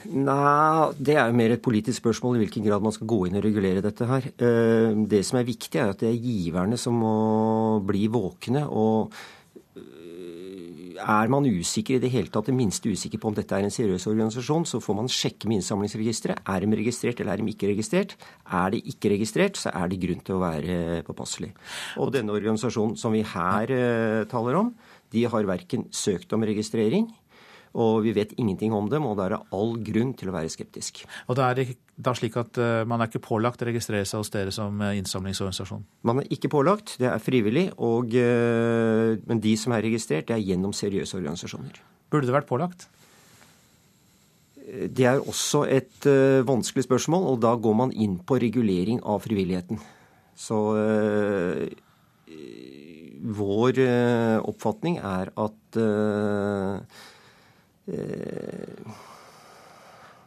Nei, 0.09 0.91
det 0.95 1.17
er 1.17 1.27
jo 1.27 1.35
mer 1.35 1.53
et 1.53 1.63
politisk 1.63 1.99
spørsmål 1.99 2.37
i 2.37 2.45
hvilken 2.45 2.63
grad 2.65 2.83
man 2.83 2.93
skal 2.95 3.09
gå 3.11 3.25
inn 3.27 3.37
og 3.37 3.43
regulere 3.43 3.83
dette 3.83 4.07
her. 4.07 4.29
Eh, 4.31 4.95
det 5.11 5.25
som 5.27 5.37
er 5.39 5.49
viktig, 5.49 5.75
er 5.75 5.91
at 5.93 6.01
det 6.01 6.09
er 6.09 6.23
giverne 6.23 6.79
som 6.79 6.97
må 7.03 7.17
bli 7.85 8.07
våkne. 8.11 8.65
og 8.65 9.13
er 10.99 11.31
man 11.31 11.47
usikker 11.47 11.97
i 11.97 12.01
det 12.03 12.11
hele 12.13 12.31
tatt, 12.31 12.49
det 12.49 12.55
minste 12.57 12.91
usikker 12.91 13.21
på 13.21 13.29
om 13.31 13.37
dette 13.37 13.55
er 13.55 13.65
en 13.65 13.73
seriøs 13.73 14.07
organisasjon, 14.11 14.67
så 14.67 14.81
får 14.83 14.97
man 14.97 15.11
sjekke 15.11 15.49
med 15.49 15.59
innsamlingsregisteret. 15.59 16.43
Er 16.49 16.65
de 16.65 16.79
registrert 16.79 17.21
eller 17.21 17.33
er 17.33 17.43
de 17.43 17.53
ikke 17.53 17.71
registrert? 17.71 18.15
Er 18.45 18.75
de 18.75 18.81
ikke 18.91 19.13
registrert, 19.13 19.59
så 19.59 19.73
er 19.73 19.91
det 19.91 20.01
grunn 20.03 20.21
til 20.25 20.37
å 20.37 20.43
være 20.43 21.01
påpasselig. 21.07 21.53
Og 22.01 22.13
denne 22.15 22.35
organisasjonen 22.35 22.97
som 22.99 23.15
vi 23.15 23.23
her 23.25 23.73
uh, 23.73 24.27
taler 24.29 24.59
om, 24.59 24.73
de 25.09 25.25
har 25.25 25.49
verken 25.49 25.87
søkt 25.95 26.33
om 26.35 26.45
registrering 26.45 27.09
og 27.77 28.01
vi 28.05 28.13
vet 28.15 28.33
ingenting 28.37 28.73
om 28.73 28.87
dem, 28.89 29.05
og 29.05 29.17
da 29.19 29.27
er 29.27 29.35
det 29.35 29.43
all 29.55 29.75
grunn 29.85 30.15
til 30.17 30.31
å 30.31 30.35
være 30.35 30.49
skeptisk. 30.49 31.03
Og 31.29 31.37
da 31.37 31.49
er 31.49 31.59
det 31.59 31.67
da 31.99 32.13
slik 32.15 32.37
at 32.39 32.55
uh, 32.61 32.85
man 32.87 33.01
er 33.01 33.09
ikke 33.09 33.21
pålagt 33.25 33.61
å 33.61 33.67
registrere 33.67 34.07
seg 34.07 34.21
hos 34.21 34.31
dere 34.33 34.53
som 34.55 34.79
uh, 34.79 34.93
innsamlingsorganisasjon? 34.97 35.83
Man 36.07 36.21
er 36.21 36.31
ikke 36.31 36.51
pålagt, 36.51 36.95
det 37.01 37.09
er 37.11 37.21
frivillig. 37.23 37.67
Og, 37.75 38.15
uh, 38.15 39.19
men 39.27 39.43
de 39.43 39.53
som 39.59 39.75
er 39.75 39.83
registrert, 39.85 40.29
det 40.29 40.37
er 40.37 40.47
gjennom 40.47 40.73
seriøse 40.75 41.19
organisasjoner. 41.19 41.81
Burde 42.09 42.29
det 42.29 42.37
vært 42.37 42.49
pålagt? 42.49 42.87
Det 44.69 45.05
er 45.09 45.17
også 45.17 45.63
et 45.65 46.05
vanskelig 46.45 46.83
spørsmål, 46.85 47.23
og 47.31 47.39
da 47.41 47.55
går 47.57 47.73
man 47.73 47.93
inn 47.93 48.19
på 48.21 48.37
regulering 48.37 48.99
av 49.01 49.23
frivilligheten. 49.23 49.79
Så 50.37 50.59
vår 53.39 53.81
oppfatning 54.45 54.99
er 55.01 55.31
at 55.33 55.79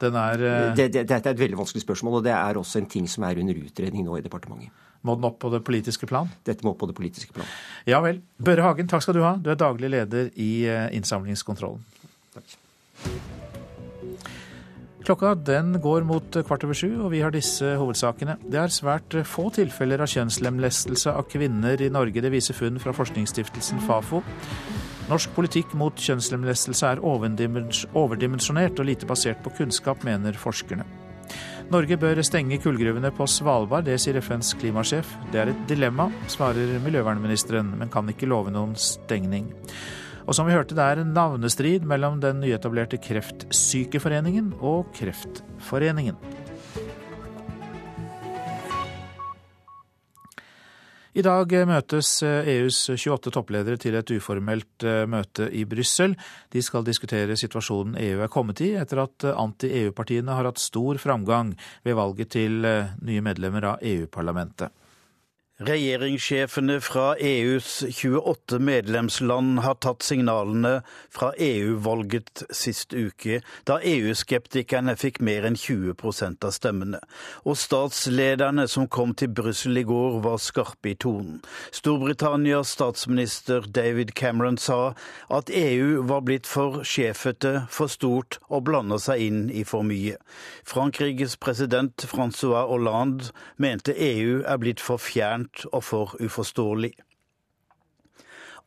Den 0.03 0.17
er 0.19 0.41
uh... 0.43 0.77
det, 0.77 0.89
det, 0.95 1.05
Dette 1.09 1.31
er 1.31 1.37
et 1.37 1.43
veldig 1.43 1.61
vanskelig 1.61 1.85
spørsmål, 1.85 2.21
og 2.21 2.25
det 2.27 2.35
er 2.35 2.59
også 2.59 2.83
en 2.83 2.89
ting 2.91 3.07
som 3.11 3.27
er 3.29 3.39
under 3.43 3.61
utredning 3.63 4.07
nå 4.07 4.19
i 4.19 4.25
departementet. 4.25 4.73
Må 5.03 5.17
den 5.19 5.27
opp 5.27 5.41
på 5.43 5.51
det 5.51 5.65
politiske 5.67 6.07
plan? 6.07 6.31
Dette 6.47 6.63
må 6.63 6.75
opp 6.75 6.83
på 6.83 6.87
det 6.91 6.95
politiske 6.95 7.35
plan. 7.35 7.47
Ja 7.91 7.99
vel. 8.05 8.21
Børre 8.39 8.63
Hagen, 8.69 8.91
takk 8.91 9.03
skal 9.03 9.19
du 9.19 9.25
ha. 9.27 9.35
Du 9.35 9.51
er 9.51 9.59
daglig 9.59 9.91
leder 9.91 10.31
i 10.39 10.51
eh, 10.71 10.93
innsamlingskontrollen. 10.95 11.83
Takk. 12.37 12.55
Klokka 15.03 15.33
den 15.35 15.81
går 15.83 16.05
mot 16.07 16.37
kvart 16.47 16.63
over 16.63 16.79
sju, 16.79 16.93
og 17.03 17.11
vi 17.11 17.25
har 17.25 17.35
disse 17.35 17.73
hovedsakene. 17.81 18.37
Det 18.47 18.61
er 18.63 18.71
svært 18.71 19.17
få 19.27 19.49
tilfeller 19.55 20.05
av 20.05 20.11
kjønnslemlestelse 20.13 21.11
av 21.11 21.27
kvinner 21.33 21.83
i 21.83 21.91
Norge. 21.91 22.23
Det 22.23 22.31
viser 22.31 22.55
funn 22.55 22.79
fra 22.83 22.95
forskningsstiftelsen 22.95 23.83
Fafo. 23.83 24.23
Norsk 25.13 25.35
politikk 25.37 25.75
mot 25.77 25.99
kjønnslemlestelse 26.01 26.89
er 26.89 27.01
overdimensjonert 27.05 28.79
og 28.81 28.87
lite 28.89 29.05
basert 29.05 29.43
på 29.45 29.51
kunnskap, 29.59 30.07
mener 30.09 30.39
forskerne. 30.41 30.87
Norge 31.69 31.99
bør 32.01 32.23
stenge 32.25 32.57
kullgruvene 32.63 33.11
på 33.13 33.27
Svalbard, 33.29 33.85
det 33.85 33.99
sier 34.01 34.17
FNs 34.25 34.55
klimasjef. 34.61 35.11
Det 35.29 35.43
er 35.43 35.53
et 35.53 35.61
dilemma, 35.69 36.09
svarer 36.33 36.79
miljøvernministeren, 36.87 37.75
men 37.77 37.93
kan 37.93 38.09
ikke 38.09 38.31
love 38.31 38.55
noen 38.55 38.73
stengning. 38.73 39.53
Og 40.25 40.33
som 40.39 40.49
vi 40.49 40.57
hørte, 40.57 40.79
det 40.79 40.87
er 40.87 41.03
en 41.03 41.13
navnestrid 41.13 41.85
mellom 41.89 42.17
den 42.25 42.41
nyetablerte 42.41 42.97
Kreftsykeforeningen 43.05 44.55
og 44.65 44.95
Kreftforeningen. 44.97 46.32
I 51.13 51.21
dag 51.21 51.51
møtes 51.69 52.09
EUs 52.25 52.77
28 52.89 53.35
toppledere 53.35 53.77
til 53.77 53.99
et 53.99 54.13
uformelt 54.15 54.87
eh, 54.89 55.03
møte 55.05 55.51
i 55.53 55.67
Brussel. 55.69 56.15
De 56.49 56.63
skal 56.65 56.87
diskutere 56.87 57.37
situasjonen 57.37 57.99
EU 58.01 58.23
er 58.25 58.31
kommet 58.33 58.63
i 58.65 58.71
etter 58.81 59.03
at 59.05 59.27
anti-EU-partiene 59.29 60.33
har 60.33 60.49
hatt 60.49 60.63
stor 60.63 60.97
framgang 61.03 61.53
ved 61.85 61.99
valget 62.01 62.33
til 62.33 62.65
eh, 62.65 62.95
nye 63.05 63.25
medlemmer 63.29 63.75
av 63.75 63.85
EU-parlamentet. 63.85 64.73
Regjeringssjefene 65.61 66.81
fra 66.81 67.13
EUs 67.21 67.85
28 67.85 68.59
medlemsland 68.59 69.61
har 69.61 69.75
tatt 69.85 70.03
signalene 70.03 70.79
fra 71.13 71.29
EU-valget 71.37 72.43
sist 72.51 72.95
uke, 72.97 73.43
da 73.69 73.77
EU-skeptikerne 73.85 74.95
fikk 74.97 75.21
mer 75.21 75.45
enn 75.45 75.59
20% 75.61 76.47
av 76.49 76.55
stemmene. 76.57 77.03
Og 77.45 77.59
statslederne 77.61 78.65
som 78.65 78.89
kom 78.89 79.13
til 79.13 79.29
Brussel 79.29 79.77
i 79.77 79.85
går, 79.85 80.23
var 80.25 80.41
skarpe 80.41 80.95
i 80.95 80.97
tonen. 80.97 81.43
Storbritannias 81.71 82.73
statsminister 82.73 83.69
David 83.69 84.17
Cameron 84.17 84.57
sa 84.57 84.95
at 85.29 85.53
EU 85.53 86.03
var 86.09 86.25
blitt 86.27 86.49
for 86.49 86.81
sjefete, 86.81 87.69
for 87.69 87.93
stort 87.93 88.41
og 88.49 88.65
blanda 88.71 88.97
seg 88.99 89.29
inn 89.29 89.45
i 89.53 89.69
for 89.69 89.85
mye. 89.85 90.17
Frankrikes 90.65 91.37
president 91.37 92.09
Francois 92.09 92.67
Hollande 92.73 93.31
mente 93.61 93.93
EU 93.93 94.41
er 94.49 94.59
blitt 94.65 94.81
for 94.81 94.97
fjernt 95.43 95.67
og 95.73 95.85
for 95.85 96.17
uforståelig. 96.21 96.93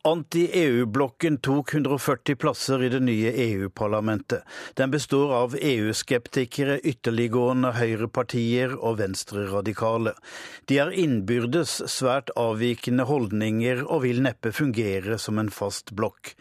Anti-EU-blokken 0.06 1.38
tok 1.38 1.74
140 1.74 2.36
plasser 2.36 2.84
i 2.84 2.90
det 2.90 3.00
nye 3.00 3.32
EU-parlamentet. 3.32 4.44
Den 4.78 4.92
består 4.92 5.32
av 5.34 5.56
EU-skeptikere, 5.58 6.76
ytterliggående 6.86 7.72
høyrepartier 7.74 8.76
og 8.78 9.00
venstreradikale. 9.00 10.14
De 10.70 10.78
har 10.78 10.94
innbyrdes 10.94 11.80
svært 11.90 12.30
avvikende 12.38 13.08
holdninger 13.10 13.82
og 13.88 14.04
vil 14.06 14.22
neppe 14.22 14.52
fungere 14.54 15.18
som 15.18 15.42
en 15.42 15.50
fast 15.50 15.90
blokk. 15.98 16.36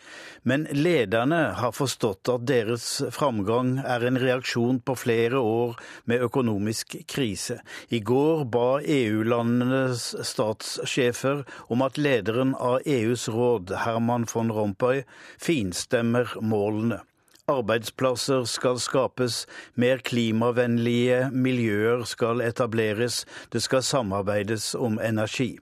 Men 0.44 0.66
lederne 0.76 1.54
har 1.56 1.72
forstått 1.72 2.28
at 2.34 2.44
deres 2.44 2.84
framgang 3.16 3.78
er 3.80 4.04
en 4.04 4.20
reaksjon 4.20 4.82
på 4.84 4.98
flere 5.06 5.40
år 5.40 5.80
med 6.04 6.20
økonomisk 6.28 6.98
krise. 7.08 7.62
I 7.88 8.04
går 8.04 8.44
ba 8.44 8.68
EU-landenes 8.84 10.10
statssjefer 10.20 11.46
om 11.72 11.88
at 11.88 11.96
lederen 11.96 12.52
av 12.60 12.84
EUs 12.84 13.24
råd 13.32 13.53
råd, 13.54 13.76
Herman 13.76 14.26
von 14.34 14.52
Rompuy, 14.52 15.04
finstemmer 15.38 16.28
målene. 16.40 17.00
Arbeidsplasser 17.46 18.44
skal 18.44 18.78
skapes, 18.80 19.46
mer 19.74 19.98
klimavennlige 19.98 21.30
miljøer 21.30 22.04
skal 22.04 22.40
etableres, 22.40 23.26
det 23.52 23.62
skal 23.62 23.82
samarbeides 23.82 24.74
om 24.74 24.98
energi. 24.98 25.58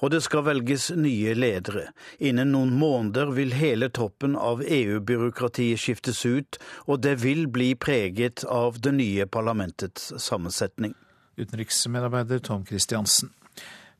Og 0.00 0.10
det 0.10 0.22
skal 0.22 0.44
velges 0.46 0.90
nye 0.94 1.34
ledere. 1.34 1.88
Innen 2.18 2.52
noen 2.54 2.70
måneder 2.78 3.32
vil 3.34 3.52
hele 3.52 3.90
toppen 3.90 4.36
av 4.38 4.62
EU-byråkratiet 4.62 5.78
skiftes 5.78 6.24
ut, 6.24 6.58
og 6.86 7.02
det 7.02 7.18
vil 7.24 7.48
bli 7.48 7.74
preget 7.74 8.44
av 8.44 8.78
det 8.80 8.94
nye 8.94 9.26
parlamentets 9.26 10.12
sammensetning. 10.22 10.94
Utenriksmedarbeider 11.36 12.38
Tom 12.38 12.64
Christiansen. 12.66 13.34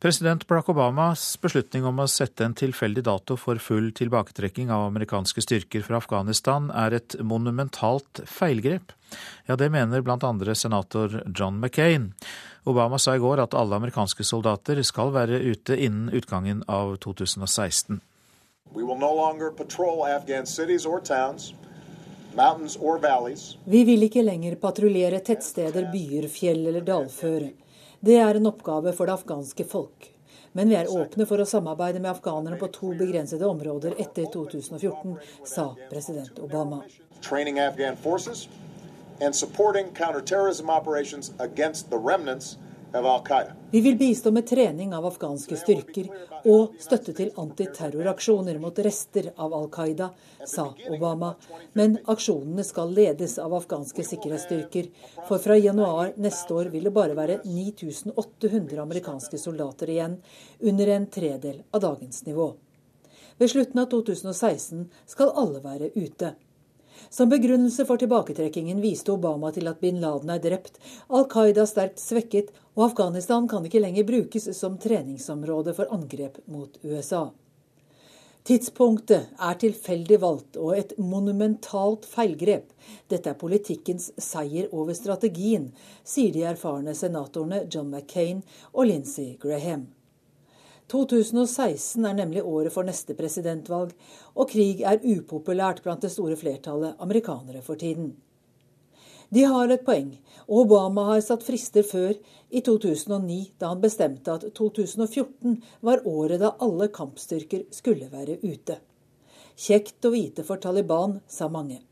President 0.01 0.47
Barack 0.47 0.69
Obamas 0.69 1.41
beslutning 1.43 1.83
om 1.89 1.97
å 1.99 2.05
sette 2.07 2.45
en 2.47 2.53
tilfeldig 2.55 3.03
dato 3.09 3.35
for 3.35 3.59
full 3.59 3.89
tilbaketrekking 3.99 4.71
av 4.71 4.85
amerikanske 4.93 5.43
styrker 5.43 5.83
fra 5.83 5.99
Afghanistan 5.99 6.69
er 6.71 6.95
et 7.01 7.17
monumentalt 7.19 8.21
feilgrep. 8.31 8.95
Ja, 9.51 9.57
det 9.59 9.73
mener 9.75 10.05
blant 10.07 10.23
andre 10.23 10.55
senator 10.55 11.19
John 11.35 11.59
McCain. 11.59 12.13
Obama 12.63 13.03
sa 13.03 13.17
i 13.17 13.19
går 13.19 13.43
at 13.43 13.59
alle 13.59 13.75
amerikanske 13.75 14.23
soldater 14.23 14.79
skal 14.87 15.11
være 15.11 15.43
ute 15.51 15.75
innen 15.75 16.15
utgangen 16.15 16.63
av 16.71 16.95
2016. 17.03 17.99
Vi 23.67 23.87
vil 23.91 24.07
ikke 24.07 24.29
lenger 24.31 24.61
patruljere 24.63 25.25
tettsteder, 25.27 25.91
byer, 25.91 26.31
fjell 26.31 26.69
eller 26.71 26.87
dalføre. 26.87 27.57
Det 28.01 28.17
er 28.17 28.39
en 28.39 28.47
oppgave 28.47 28.93
for 28.95 29.07
det 29.07 29.17
afghanske 29.19 29.65
folk. 29.67 30.13
Men 30.53 30.71
vi 30.71 30.77
er 30.79 30.91
åpne 30.91 31.27
for 31.27 31.43
å 31.43 31.47
samarbeide 31.47 32.01
med 32.01 32.13
afghanerne 32.13 32.59
på 32.61 32.71
to 32.75 32.93
begrensede 32.99 33.47
områder 33.47 33.99
etter 33.99 34.31
2014, 34.33 35.19
sa 35.45 35.75
president 35.91 36.39
Obama. 36.39 36.83
and 39.21 39.35
supporting 39.35 39.91
counterterrorism 39.91 40.71
operations 40.71 41.33
against 41.41 41.91
the 41.91 41.99
remnants 41.99 42.57
vi 43.71 43.81
vil 43.81 43.97
bistå 43.97 44.31
med 44.31 44.47
trening 44.47 44.95
av 44.95 45.07
afghanske 45.07 45.57
styrker 45.61 46.07
og 46.49 46.79
støtte 46.81 47.13
til 47.13 47.35
antiterroraksjoner 47.37 48.57
mot 48.63 48.79
rester 48.81 49.29
av 49.37 49.53
Al 49.53 49.69
Qaida, 49.73 50.09
sa 50.49 50.71
Obama. 50.89 51.35
Men 51.77 51.99
aksjonene 52.09 52.65
skal 52.65 52.95
ledes 52.97 53.37
av 53.45 53.53
afghanske 53.59 54.07
sikkerhetsstyrker. 54.09 54.89
For 55.29 55.43
fra 55.43 55.59
januar 55.61 56.15
neste 56.17 56.57
år 56.57 56.73
vil 56.73 56.89
det 56.89 56.95
bare 56.97 57.19
være 57.19 57.43
9800 57.45 58.81
amerikanske 58.83 59.39
soldater 59.39 59.93
igjen, 59.93 60.17
under 60.61 60.95
en 60.97 61.07
tredel 61.13 61.63
av 61.71 61.85
dagens 61.85 62.25
nivå. 62.25 62.55
Ved 63.39 63.53
slutten 63.53 63.85
av 63.85 63.93
2016 63.93 64.89
skal 65.07 65.37
alle 65.37 65.61
være 65.63 65.93
ute. 65.95 66.33
Som 67.11 67.29
begrunnelse 67.33 67.87
for 67.89 67.97
tilbaketrekkingen 67.97 68.81
viste 68.85 69.13
Obama 69.15 69.49
til 69.53 69.69
at 69.71 69.81
bin 69.81 70.01
Laden 70.03 70.31
er 70.31 70.43
drept, 70.45 70.77
Al 71.09 71.25
Qaida 71.33 71.65
sterkt 71.67 72.03
svekket, 72.03 72.53
og 72.77 72.91
Afghanistan 72.91 73.49
kan 73.49 73.65
ikke 73.65 73.81
lenger 73.81 74.05
brukes 74.09 74.51
som 74.59 74.77
treningsområde 74.79 75.73
for 75.75 75.89
angrep 75.95 76.37
mot 76.47 76.77
USA. 76.85 77.31
Tidspunktet 78.49 79.33
er 79.45 79.57
tilfeldig 79.61 80.21
valgt 80.23 80.57
og 80.57 80.77
et 80.77 80.95
monumentalt 81.01 82.07
feilgrep. 82.09 82.71
Dette 83.13 83.33
er 83.33 83.41
politikkens 83.41 84.11
seier 84.17 84.71
over 84.73 84.97
strategien, 84.97 85.71
sier 86.05 86.33
de 86.33 86.47
erfarne 86.49 86.95
senatorene 86.97 87.67
John 87.69 87.91
McCain 87.93 88.41
og 88.73 88.89
Lindsey 88.89 89.35
Graham. 89.43 89.89
2016 90.89 92.05
er 92.09 92.17
nemlig 92.17 92.45
året 92.45 92.73
for 92.73 92.87
neste 92.89 93.17
presidentvalg, 93.19 93.93
og 94.35 94.49
krig 94.49 94.81
er 94.87 95.03
upopulært 95.05 95.83
blant 95.85 96.05
det 96.05 96.13
store 96.15 96.37
flertallet 96.41 96.97
amerikanere 97.05 97.61
for 97.63 97.81
tiden. 97.81 98.15
De 99.29 99.45
har 99.45 99.69
et 99.69 99.85
poeng, 99.85 100.15
og 100.49 100.63
Obama 100.63 101.05
har 101.11 101.21
satt 101.21 101.45
frister 101.45 101.85
før, 101.85 102.15
i 102.49 102.63
2009, 102.65 103.41
da 103.61 103.75
han 103.75 103.83
bestemte 103.83 104.39
at 104.39 104.47
2014 104.57 105.59
var 105.85 106.07
året 106.09 106.41
da 106.41 106.55
alle 106.65 106.89
kampstyrker 106.89 107.67
skulle 107.77 108.09
være 108.09 108.39
ute. 108.41 108.79
Kjekt 109.59 110.09
å 110.09 110.15
vite 110.15 110.47
for 110.49 110.63
Taliban, 110.63 111.19
sa 111.29 111.51
mange. 111.53 111.83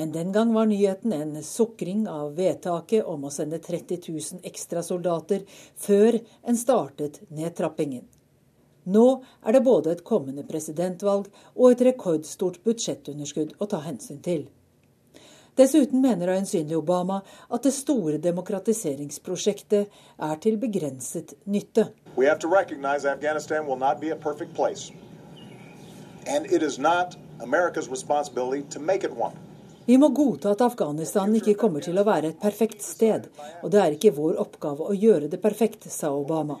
Men 0.00 0.12
den 0.12 0.32
gang 0.32 0.54
var 0.54 0.66
nyheten 0.66 1.12
en 1.12 1.42
sukring 1.42 2.08
av 2.08 2.34
vedtaket 2.34 3.04
om 3.04 3.24
å 3.24 3.30
sende 3.30 3.58
30 3.60 3.98
000 4.08 4.46
ekstra 4.48 4.80
soldater 4.82 5.42
før 5.76 6.16
en 6.40 6.56
startet 6.56 7.18
nedtrappingen. 7.28 8.06
Nå 8.88 9.02
er 9.44 9.52
det 9.52 9.60
både 9.66 9.92
et 9.92 10.00
kommende 10.08 10.46
presidentvalg 10.48 11.26
og 11.52 11.66
et 11.68 11.82
rekordstort 11.90 12.56
budsjettunderskudd 12.64 13.52
å 13.60 13.68
ta 13.68 13.82
hensyn 13.84 14.22
til. 14.24 14.46
Dessuten 15.60 16.00
mener 16.00 16.32
øyensynlig 16.32 16.78
Obama 16.80 17.20
at 17.52 17.68
det 17.68 17.74
store 17.76 18.16
demokratiseringsprosjektet 18.24 20.00
er 20.16 20.40
til 20.40 20.56
begrenset 20.64 21.36
nytte. 21.44 21.90
And 26.26 26.46
it 26.46 26.62
is 26.62 26.78
not 26.78 27.16
America's 27.40 27.88
responsibility 27.90 28.62
to 28.70 28.80
make 28.80 29.04
it 29.04 29.12
one. 29.12 29.36
Vi 29.90 29.96
må 29.98 30.08
godta 30.14 30.52
at 30.54 30.60
Afghanistan 30.62 31.32
ikke 31.34 31.56
kommer 31.58 31.82
til 31.82 31.96
å 31.98 32.04
være 32.06 32.28
et 32.30 32.36
perfekt 32.38 32.84
sted, 32.86 33.24
og 33.58 33.72
det 33.74 33.80
er 33.82 33.96
ikke 33.96 34.12
vår 34.14 34.36
oppgave 34.38 34.86
å 34.86 34.94
gjøre 34.94 35.26
det 35.32 35.40
perfekt, 35.42 35.88
sa 35.90 36.12
Obama. 36.14 36.60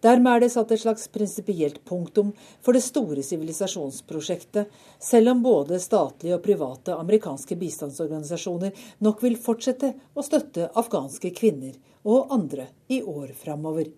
Dermed 0.00 0.30
er 0.30 0.40
det 0.40 0.50
satt 0.54 0.72
et 0.72 0.80
slags 0.80 1.04
prinsipielt 1.12 1.82
punktum 1.84 2.32
for 2.64 2.72
det 2.72 2.80
store 2.86 3.20
sivilisasjonsprosjektet, 3.20 4.72
selv 4.96 5.34
om 5.34 5.44
både 5.44 5.76
statlige 5.76 6.38
og 6.38 6.44
private 6.48 6.96
amerikanske 6.96 7.60
bistandsorganisasjoner 7.60 8.72
nok 9.04 9.20
vil 9.28 9.36
fortsette 9.36 9.92
å 10.16 10.24
støtte 10.24 10.72
afghanske 10.72 11.36
kvinner 11.36 11.76
og 12.00 12.32
andre 12.32 12.70
i 12.88 13.04
år 13.04 13.36
framover. 13.44 13.92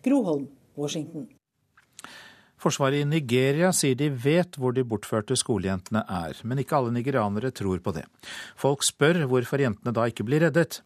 Groholm, 0.00 0.48
Washington. 0.72 1.35
Forsvaret 2.62 3.04
i 3.04 3.08
Nigeria 3.08 3.72
sier 3.76 3.98
de 3.98 4.08
vet 4.10 4.56
hvor 4.56 4.72
de 4.76 4.84
bortførte 4.88 5.36
skolejentene 5.36 6.02
er, 6.08 6.40
men 6.44 6.62
ikke 6.62 6.78
alle 6.78 6.94
nigerianere 6.94 7.52
tror 7.54 7.82
på 7.84 7.92
det. 7.96 8.06
Folk 8.56 8.84
spør 8.86 9.26
hvorfor 9.28 9.60
jentene 9.60 9.94
da 9.96 10.08
ikke 10.08 10.26
blir 10.26 10.46
reddet. 10.46 10.80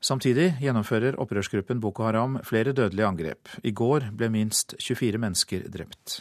Samtidig 0.00 0.52
gjennomfører 0.60 1.16
opprørsgruppen 1.22 1.80
Boko 1.80 2.04
Haram 2.04 2.36
flere 2.44 2.76
dødelige 2.76 3.08
angrep. 3.08 3.48
I 3.64 3.72
går 3.72 4.10
ble 4.12 4.28
minst 4.30 4.76
24 4.78 5.18
mennesker 5.18 5.64
drept. 5.72 6.20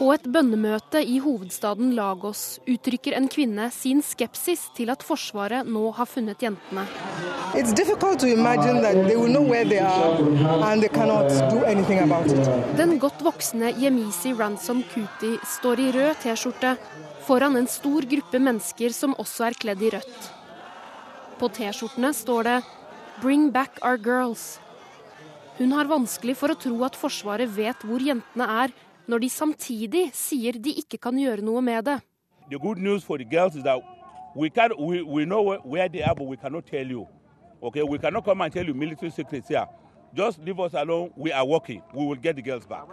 På 0.00 0.14
et 0.14 0.22
bønnemøte 0.32 1.02
i 1.04 1.18
hovedstaden 1.20 1.90
Lagos 1.92 2.54
uttrykker 2.64 3.12
en 3.18 3.26
kvinne 3.28 3.66
sin 3.74 3.98
skepsis 4.00 4.62
til 4.72 4.88
at 4.88 5.04
Forsvaret 5.04 5.68
nå 5.68 5.90
har 5.92 6.08
funnet 6.08 6.40
jentene. 6.40 6.86
Den 12.80 12.96
godt 13.04 13.22
voksne 13.28 13.74
Yemisi 13.76 14.32
Ransom 14.40 14.82
Kuti 14.94 15.36
står 15.58 15.84
i 15.84 15.92
rød 15.98 16.24
T-skjorte 16.24 16.74
foran 17.28 17.60
en 17.60 17.68
stor 17.68 18.08
gruppe 18.08 18.40
mennesker 18.40 18.96
som 18.96 19.12
også 19.20 19.50
er 19.50 19.60
kledd 19.60 19.84
i 19.84 19.94
rødt. 19.98 20.34
På 21.36 21.52
T-skjortene 21.52 22.16
står 22.16 22.48
det 22.48 22.60
'Bring 23.20 23.50
back 23.52 23.76
our 23.84 23.98
girls'. 24.00 24.56
Hun 25.58 25.72
har 25.76 25.84
vanskelig 25.84 26.36
for 26.40 26.48
å 26.48 26.56
tro 26.56 26.84
at 26.88 26.96
Forsvaret 26.96 27.52
vet 27.52 27.76
hvor 27.84 28.00
jentene 28.00 28.48
er, 28.64 28.72
når 29.10 29.24
de 29.24 29.30
samtidig 29.32 30.04
sier 30.14 30.58
de 30.62 30.76
ikke 30.82 31.00
kan 31.02 31.18
gjøre 31.18 31.42
noe 31.42 31.62
med 31.62 31.84
det. 31.88 31.98
The 32.50 32.58
good 32.58 32.78
news 32.78 33.04
for 33.04 33.18
the 33.18 33.26
girls 33.26 33.56
is 33.56 33.62
that 33.62 33.82
we, 34.36 34.50
can, 34.50 34.70
we, 34.78 35.02
we 35.02 35.24
know 35.24 35.42
where 35.64 35.88
they 35.88 36.02
are, 36.02 36.14
but 36.14 36.26
we 36.26 36.36
cannot 36.36 36.66
tell 36.66 36.86
you. 36.86 37.06
Okay, 37.62 37.82
we 37.82 37.98
cannot 37.98 38.24
come 38.24 38.40
and 38.40 38.52
tell 38.52 38.66
you 38.66 38.74
military 38.74 39.10
secrets 39.10 39.48
here. 39.48 39.66
Just 40.14 40.38
leave 40.40 40.58
us 40.58 40.74
alone. 40.74 41.10
We 41.16 41.32
are 41.32 41.46
working. 41.46 41.82
We 41.94 42.06
will 42.06 42.18
get 42.18 42.36
the 42.36 42.42
girls 42.42 42.66
back. 42.66 42.86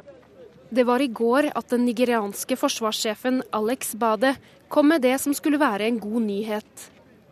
Det 0.69 0.83
var 0.83 0.99
i 0.99 1.07
går 1.07 1.47
at 1.55 1.69
den 1.71 1.85
nigerianske 1.87 2.57
forsvarssjefen 2.59 3.39
Alex 3.55 3.93
Bade 3.95 4.33
kom 4.67 4.89
med 4.91 5.01
det 5.01 5.15
som 5.23 5.33
skulle 5.33 5.59
være 5.59 5.87
en 5.87 5.99
god 5.99 6.21
nyhet. 6.25 6.89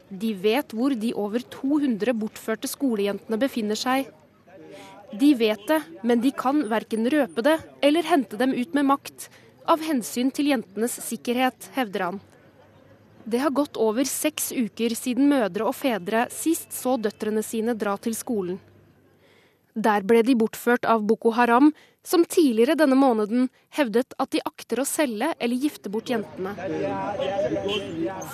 De 0.10 0.32
vet 0.40 0.72
hvor 0.72 0.96
de 0.96 1.12
over 1.14 1.44
200 1.52 2.14
bortførte 2.16 2.70
skolejentene 2.72 3.40
befinner 3.42 3.76
seg. 3.76 4.08
De 5.20 5.32
vet 5.36 5.68
det, 5.68 5.82
men 6.04 6.22
de 6.22 6.32
kan 6.36 6.64
verken 6.70 7.08
røpe 7.12 7.44
det 7.46 7.56
eller 7.86 8.08
hente 8.08 8.38
dem 8.40 8.54
ut 8.54 8.74
med 8.76 8.88
makt, 8.90 9.30
av 9.66 9.82
hensyn 9.82 10.30
til 10.34 10.52
jentenes 10.52 10.98
sikkerhet, 11.02 11.70
hevder 11.74 12.04
han. 12.10 12.20
Det 13.26 13.40
har 13.42 13.54
gått 13.56 13.78
over 13.82 14.06
seks 14.06 14.52
uker 14.54 14.94
siden 14.94 15.30
mødre 15.32 15.66
og 15.66 15.74
fedre 15.74 16.28
sist 16.34 16.76
så 16.76 16.94
døtrene 17.02 17.42
sine 17.46 17.74
dra 17.74 17.96
til 17.98 18.14
skolen. 18.18 18.60
Der 19.76 20.06
ble 20.06 20.22
de 20.24 20.36
bortført 20.38 20.86
av 20.86 21.02
Boko 21.08 21.34
Haram, 21.36 21.72
som 22.06 22.26
tidligere 22.26 22.78
denne 22.78 22.98
måneden 22.98 23.48
hevdet 23.76 24.14
at 24.22 24.32
de 24.32 24.42
akter 24.46 24.82
å 24.82 24.86
selge 24.88 25.32
eller 25.40 25.62
gifte 25.62 25.90
bort 25.90 26.12
jentene. 26.12 26.54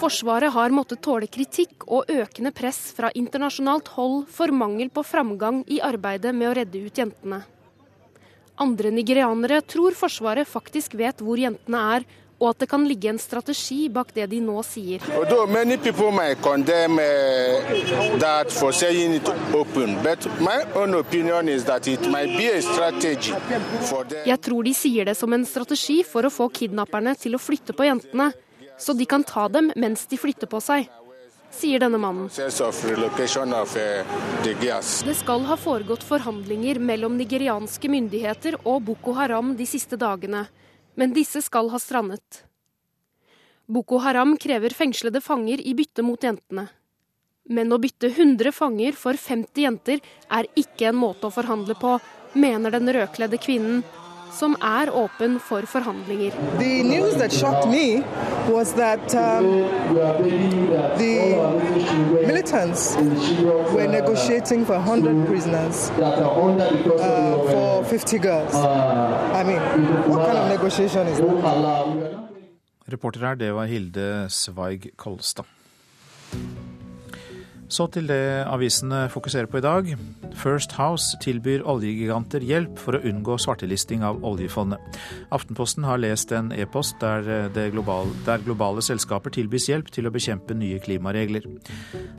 Forsvaret 0.01 0.53
har 0.53 0.76
måttet 0.76 1.01
tåle 1.05 1.30
kritikk 1.32 1.88
og 1.88 2.11
økende 2.11 2.51
press 2.55 2.91
fra 2.97 3.13
internasjonalt 3.15 3.93
hold 3.95 4.28
for 4.32 4.51
mangel 4.51 4.91
på 4.93 5.05
framgang 5.07 5.63
i 5.72 5.80
arbeidet 5.84 6.36
med 6.36 6.51
å 6.51 6.55
redde 6.59 6.84
ut 6.84 7.01
jentene. 7.03 7.41
Andre 8.61 8.91
nigerianere 8.93 9.61
tror 9.63 9.95
Forsvaret 9.97 10.49
faktisk 10.49 10.93
vet 10.99 11.24
hvor 11.24 11.39
jentene 11.39 11.86
er, 11.95 12.03
og 12.41 12.47
at 12.49 12.63
det 12.63 12.67
kan 12.71 12.85
ligge 12.89 13.09
en 13.11 13.19
strategi 13.21 13.85
bak 13.93 14.15
det 14.15 14.25
de 14.31 14.39
nå 14.41 14.63
sier. 14.65 15.03
Jeg 24.25 24.39
tror 24.47 24.63
de 24.63 24.73
sier 24.73 25.05
det 25.11 25.15
som 25.19 25.33
en 25.37 25.45
strategi 25.45 25.99
for 26.07 26.25
å 26.25 26.33
få 26.33 26.49
kidnapperne 26.49 27.13
til 27.21 27.37
å 27.37 27.41
flytte 27.41 27.77
på 27.77 27.85
jentene, 27.85 28.31
så 28.81 28.93
de 28.97 29.05
kan 29.05 29.23
ta 29.23 29.45
dem 29.47 29.71
mens 29.77 30.07
de 30.09 30.17
flytter 30.17 30.49
på 30.49 30.59
seg 30.65 30.89
sier 31.51 31.83
denne 31.83 31.99
mannen. 31.99 32.29
Det 32.31 32.47
skal 35.19 35.43
ha 35.49 35.57
foregått 35.59 36.05
forhandlinger 36.07 36.79
mellom 36.79 37.17
nigerianske 37.19 37.91
myndigheter 37.91 38.55
og 38.63 38.79
Boko 38.87 39.11
Haram 39.17 39.51
de 39.59 39.67
siste 39.67 39.99
dagene 39.99 40.45
men 40.95 41.13
disse 41.15 41.41
skal 41.41 41.69
ha 41.71 41.79
strandet. 41.79 42.43
Boko 43.71 44.01
Haram 44.03 44.35
krever 44.37 44.73
fengslede 44.75 45.21
fanger 45.23 45.61
i 45.63 45.73
bytte 45.77 46.03
mot 46.03 46.23
jentene. 46.23 46.67
Men 47.49 47.71
å 47.73 47.79
bytte 47.81 48.09
100 48.11 48.51
fanger 48.53 48.97
for 48.99 49.17
50 49.17 49.63
jenter 49.63 50.01
er 50.29 50.49
ikke 50.59 50.89
en 50.89 50.99
måte 50.99 51.27
å 51.27 51.33
forhandle 51.33 51.77
på, 51.79 51.95
mener 52.33 52.71
den 52.75 52.91
rødkledde 52.91 53.39
kvinnen, 53.41 53.81
som 54.32 54.55
er 54.61 54.89
åpen 54.93 55.39
for 55.39 55.61
forhandlinger. 55.65 56.32
That 57.21 57.34
shocked 57.34 57.67
me 57.69 58.03
was 58.49 58.73
that 58.73 59.13
um, 59.15 59.45
the 60.97 61.36
militants 62.27 62.95
were 63.75 63.88
negotiating 63.88 64.65
for 64.65 64.75
100 64.75 65.27
prisoners 65.27 65.91
uh, 65.91 66.25
for 67.51 67.84
50 67.84 68.17
girls. 68.17 68.55
I 68.55 69.43
mean, 69.43 69.61
what 70.09 70.25
kind 70.25 70.38
of 70.38 70.49
negotiation 70.49 71.07
is 71.07 71.17
that? 71.17 72.27
Reporter 72.88 73.19
her, 73.19 73.36
det 73.36 73.53
var 73.53 73.65
Hilde 73.65 74.29
Sveig 74.29 74.89
Kolstad. 74.97 75.45
Så 77.72 77.88
til 77.88 78.09
det 78.09 78.43
avisene 78.51 79.05
fokuserer 79.11 79.47
på 79.47 79.61
i 79.61 79.63
dag. 79.63 79.88
First 80.36 80.74
House 80.76 81.15
tilbyr 81.24 81.63
oljegiganter 81.72 82.43
hjelp 82.43 82.80
for 82.80 82.97
å 82.97 83.03
unngå 83.07 83.38
svartelisting 83.39 84.03
av 84.03 84.19
oljefondet. 84.28 84.99
Aftenposten 85.32 85.88
har 85.88 86.01
lest 86.03 86.34
en 86.36 86.51
e-post 86.51 86.99
der, 86.99 87.47
globale, 87.72 88.11
der 88.28 88.43
globale 88.43 88.84
selskaper 88.84 89.32
tilbys 89.32 89.69
hjelp 89.72 89.91
til 89.95 90.09
å 90.09 90.13
bekjempe 90.13 90.57
nye 90.57 90.82
klimaregler. 90.84 91.47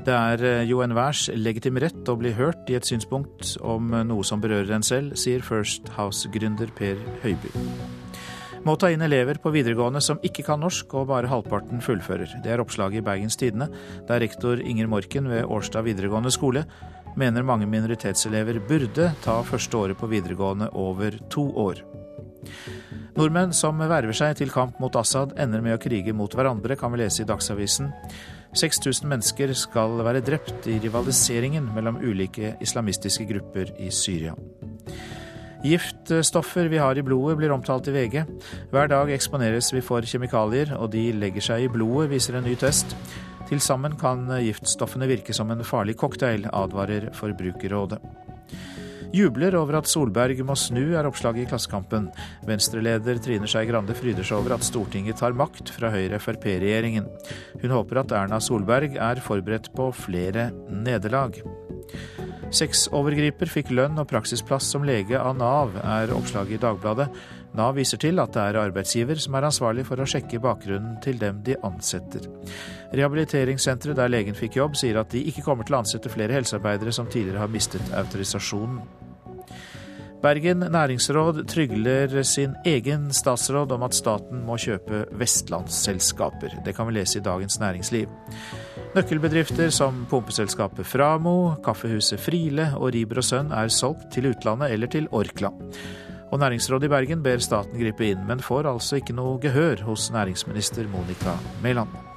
Det 0.06 0.14
er 0.16 0.46
eh, 0.48 0.62
jo 0.68 0.80
enhvers 0.84 1.28
legitime 1.36 1.84
rett 1.84 2.08
å 2.08 2.16
bli 2.18 2.32
hørt 2.36 2.70
i 2.72 2.78
et 2.78 2.88
synspunkt 2.88 3.58
om 3.60 3.92
noe 4.08 4.24
som 4.24 4.40
berører 4.40 4.78
en 4.78 4.86
selv, 4.86 5.18
sier 5.20 5.44
First 5.44 5.92
House-gründer 5.98 6.72
Per 6.78 6.96
Høiby 7.26 8.01
må 8.66 8.76
ta 8.78 8.90
inn 8.92 9.02
elever 9.02 9.38
på 9.42 9.50
videregående 9.54 10.00
som 10.04 10.20
ikke 10.22 10.44
kan 10.46 10.62
norsk 10.62 10.94
og 10.98 11.08
bare 11.10 11.30
halvparten 11.30 11.82
fullfører. 11.84 12.38
Det 12.44 12.52
er 12.52 12.62
oppslaget 12.62 13.00
i 13.00 13.06
Bergens 13.06 13.38
Tidende, 13.40 13.68
der 14.08 14.22
rektor 14.22 14.60
Inger 14.60 14.90
Morken 14.90 15.30
ved 15.30 15.48
Årstad 15.50 15.86
videregående 15.88 16.32
skole 16.34 16.66
mener 17.16 17.44
mange 17.44 17.66
minoritetselever 17.68 18.60
burde 18.68 19.10
ta 19.24 19.40
første 19.44 19.76
året 19.76 19.98
på 20.00 20.08
videregående 20.10 20.70
over 20.78 21.18
to 21.32 21.44
år. 21.60 21.82
Nordmenn 23.16 23.52
som 23.52 23.78
verver 23.78 24.16
seg 24.16 24.38
til 24.38 24.52
kamp 24.52 24.78
mot 24.80 24.96
Assad, 24.96 25.34
ender 25.40 25.60
med 25.64 25.76
å 25.76 25.80
krige 25.82 26.14
mot 26.16 26.32
hverandre, 26.32 26.78
kan 26.80 26.94
vi 26.94 27.02
lese 27.02 27.22
i 27.22 27.28
Dagsavisen. 27.28 27.92
6000 28.56 29.08
mennesker 29.08 29.52
skal 29.56 30.00
være 30.04 30.24
drept 30.24 30.68
i 30.68 30.78
rivaliseringen 30.80 31.70
mellom 31.76 32.00
ulike 32.00 32.56
islamistiske 32.64 33.28
grupper 33.28 33.72
i 33.80 33.92
Syria. 33.92 34.34
Giftstoffer 35.62 36.66
vi 36.66 36.78
har 36.82 36.98
i 36.98 37.02
blodet 37.06 37.36
blir 37.38 37.52
omtalt 37.54 37.86
i 37.86 37.94
VG. 37.94 38.24
Hver 38.72 38.88
dag 38.90 39.12
eksponeres 39.14 39.70
vi 39.70 39.82
for 39.84 40.02
kjemikalier, 40.02 40.74
og 40.74 40.90
de 40.90 41.12
legger 41.14 41.44
seg 41.52 41.66
i 41.66 41.70
blodet, 41.70 42.10
viser 42.10 42.38
en 42.38 42.48
ny 42.48 42.56
test. 42.58 42.96
Til 43.46 43.62
sammen 43.62 43.94
kan 44.00 44.26
giftstoffene 44.42 45.06
virke 45.10 45.34
som 45.36 45.52
en 45.54 45.62
farlig 45.66 45.94
cocktail, 46.00 46.48
advarer 46.50 47.12
Forbrukerrådet. 47.14 48.00
Jubler 49.12 49.54
over 49.58 49.76
at 49.76 49.90
Solberg 49.92 50.38
må 50.48 50.56
snu, 50.56 50.94
er 50.96 51.04
oppslaget 51.04 51.44
i 51.44 51.48
Klassekampen. 51.50 52.06
Venstreleder 52.48 53.20
Trine 53.20 53.50
Skei 53.50 53.66
Grande 53.68 53.94
fryder 53.94 54.24
seg 54.24 54.40
over 54.40 54.56
at 54.56 54.64
Stortinget 54.64 55.20
tar 55.20 55.36
makt 55.36 55.68
fra 55.76 55.92
Høyre-Frp-regjeringen. 55.92 57.10
Hun 57.60 57.76
håper 57.76 58.00
at 58.02 58.16
Erna 58.16 58.40
Solberg 58.40 58.96
er 58.96 59.20
forberedt 59.22 59.68
på 59.76 59.92
flere 59.94 60.48
nederlag. 60.72 61.42
Sexovergriper 62.52 63.48
fikk 63.48 63.70
lønn 63.72 63.96
og 63.96 64.10
praksisplass 64.10 64.66
som 64.74 64.84
lege 64.84 65.16
av 65.16 65.38
Nav, 65.38 65.72
er 65.80 66.12
oppslaget 66.12 66.58
i 66.58 66.60
Dagbladet. 66.60 67.06
Nav 67.56 67.76
viser 67.76 68.00
til 68.00 68.20
at 68.20 68.34
det 68.34 68.42
er 68.44 68.58
arbeidsgiver 68.60 69.20
som 69.20 69.36
er 69.36 69.46
ansvarlig 69.48 69.86
for 69.88 70.00
å 70.00 70.08
sjekke 70.08 70.40
bakgrunnen 70.40 70.98
til 71.04 71.16
dem 71.20 71.40
de 71.46 71.56
ansetter. 71.64 72.28
Rehabiliteringssenteret 72.92 73.96
der 73.96 74.12
legen 74.12 74.36
fikk 74.36 74.60
jobb, 74.60 74.76
sier 74.76 75.00
at 75.00 75.12
de 75.12 75.24
ikke 75.32 75.44
kommer 75.46 75.68
til 75.68 75.78
å 75.78 75.80
ansette 75.80 76.12
flere 76.12 76.36
helsearbeidere 76.36 76.92
som 76.92 77.08
tidligere 77.08 77.40
har 77.40 77.52
mistet 77.52 77.92
autorisasjonen. 77.96 78.84
Bergen 80.22 80.60
næringsråd 80.70 81.40
trygler 81.50 82.12
sin 82.22 82.52
egen 82.64 83.08
statsråd 83.10 83.72
om 83.74 83.82
at 83.82 83.96
staten 83.96 84.44
må 84.46 84.54
kjøpe 84.54 85.00
vestlandsselskaper. 85.18 86.60
Det 86.62 86.76
kan 86.76 86.86
vi 86.86 86.94
lese 86.94 87.18
i 87.18 87.24
Dagens 87.26 87.58
Næringsliv. 87.58 88.12
Nøkkelbedrifter 88.94 89.72
som 89.74 90.04
pumpeselskapet 90.10 90.86
Framo, 90.86 91.56
kaffehuset 91.66 92.22
Friele 92.22 92.68
og 92.78 92.92
Riber 92.94 93.18
og 93.18 93.26
Sønn 93.26 93.50
er 93.50 93.74
solgt 93.74 94.12
til 94.14 94.30
utlandet 94.30 94.70
eller 94.70 94.94
til 94.94 95.10
Orkla. 95.10 95.50
Og 96.30 96.38
Næringsrådet 96.38 96.86
i 96.86 96.94
Bergen 96.94 97.26
ber 97.26 97.42
staten 97.42 97.82
gripe 97.82 98.06
inn, 98.12 98.22
men 98.28 98.46
får 98.46 98.70
altså 98.70 99.02
ikke 99.02 99.18
noe 99.18 99.42
gehør 99.42 99.82
hos 99.90 100.06
næringsminister 100.14 100.86
Monica 100.94 101.34
Mæland. 101.66 102.11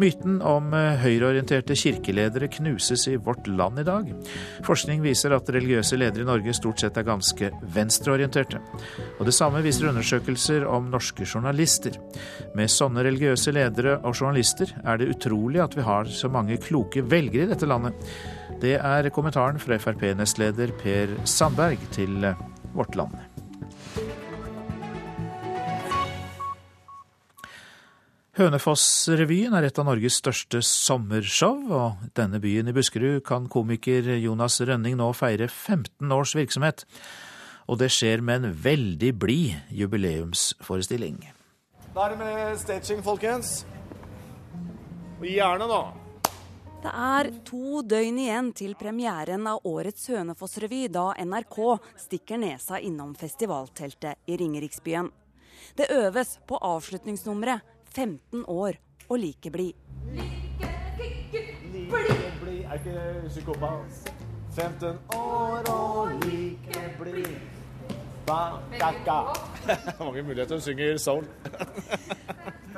Myten 0.00 0.38
om 0.46 0.72
eh, 0.76 1.00
høyreorienterte 1.02 1.76
kirkeledere 1.76 2.48
knuses 2.52 3.04
i 3.10 3.16
Vårt 3.20 3.48
Land 3.50 3.82
i 3.82 3.86
dag. 3.86 4.08
Forskning 4.64 5.02
viser 5.04 5.34
at 5.36 5.50
religiøse 5.52 5.98
ledere 6.00 6.24
i 6.24 6.28
Norge 6.28 6.54
stort 6.56 6.80
sett 6.80 6.96
er 6.96 7.06
ganske 7.08 7.50
venstreorienterte. 7.74 8.60
Og 9.18 9.28
det 9.28 9.36
samme 9.36 9.62
viser 9.64 9.90
undersøkelser 9.90 10.66
om 10.68 10.88
norske 10.92 11.26
journalister. 11.26 11.98
Med 12.56 12.72
sånne 12.72 13.04
religiøse 13.04 13.54
ledere 13.54 13.98
og 14.00 14.16
journalister 14.16 14.72
er 14.84 15.00
det 15.00 15.10
utrolig 15.16 15.62
at 15.64 15.76
vi 15.76 15.84
har 15.86 16.08
så 16.08 16.30
mange 16.32 16.60
kloke 16.62 17.04
velgere 17.04 17.48
i 17.48 17.52
dette 17.52 17.68
landet. 17.68 17.98
Det 18.62 18.78
er 18.78 19.10
kommentaren 19.14 19.60
fra 19.60 19.78
Frp-nestleder 19.80 20.72
Per 20.80 21.18
Sandberg 21.28 21.90
til 21.96 22.24
eh, 22.30 22.48
Vårt 22.72 22.96
Land. 22.96 23.31
Hønefoss-revyen 28.32 29.52
er 29.52 29.66
et 29.68 29.76
av 29.76 29.84
Norges 29.84 30.14
største 30.22 30.62
sommershow, 30.64 31.66
og 31.68 32.04
denne 32.16 32.38
byen 32.40 32.70
i 32.70 32.72
Buskerud 32.72 33.18
kan 33.28 33.44
komiker 33.52 34.06
Jonas 34.16 34.54
Rønning 34.64 34.94
nå 34.96 35.10
feire 35.12 35.50
15 35.50 36.14
års 36.16 36.32
virksomhet. 36.32 36.86
Og 37.68 37.76
det 37.82 37.90
skjer 37.92 38.22
med 38.24 38.40
en 38.40 38.54
veldig 38.64 39.10
blid 39.20 39.74
jubileumsforestilling. 39.76 41.18
Da 41.92 42.06
er 42.06 42.14
det 42.14 42.18
med 42.22 42.56
staging, 42.62 43.02
folkens. 43.04 43.66
Og 45.18 45.28
gjerne, 45.28 45.68
da. 45.68 45.82
Det 46.86 46.94
er 47.10 47.30
to 47.44 47.82
døgn 47.84 48.22
igjen 48.24 48.48
til 48.56 48.72
premieren 48.80 49.44
av 49.52 49.68
årets 49.68 50.08
Hønefoss-revy, 50.08 50.86
da 50.88 51.10
NRK 51.20 51.60
stikker 52.08 52.40
nesa 52.40 52.80
innom 52.80 53.12
festivalteltet 53.12 54.24
i 54.24 54.40
Ringeriksbyen. 54.40 55.12
Det 55.76 55.92
øves 55.92 56.38
på 56.48 56.56
avslutningsnummeret 56.56 57.68
15 57.94 58.44
år 58.48 58.72
og 59.08 59.18
like 59.18 59.50
blid. 59.50 59.72
Like, 60.12 60.68
like 60.98 62.32
blid 62.40 62.64
Er 62.64 62.72
ikke 62.78 63.28
psykopat? 63.28 64.12
15 64.56 64.98
år 65.16 65.70
og 65.72 66.08
like 66.24 66.94
blid. 66.98 67.36
Mange 70.00 70.22
muligheter. 70.22 70.54
Hun 70.54 70.60
synger 70.60 70.96
soul. 70.96 71.24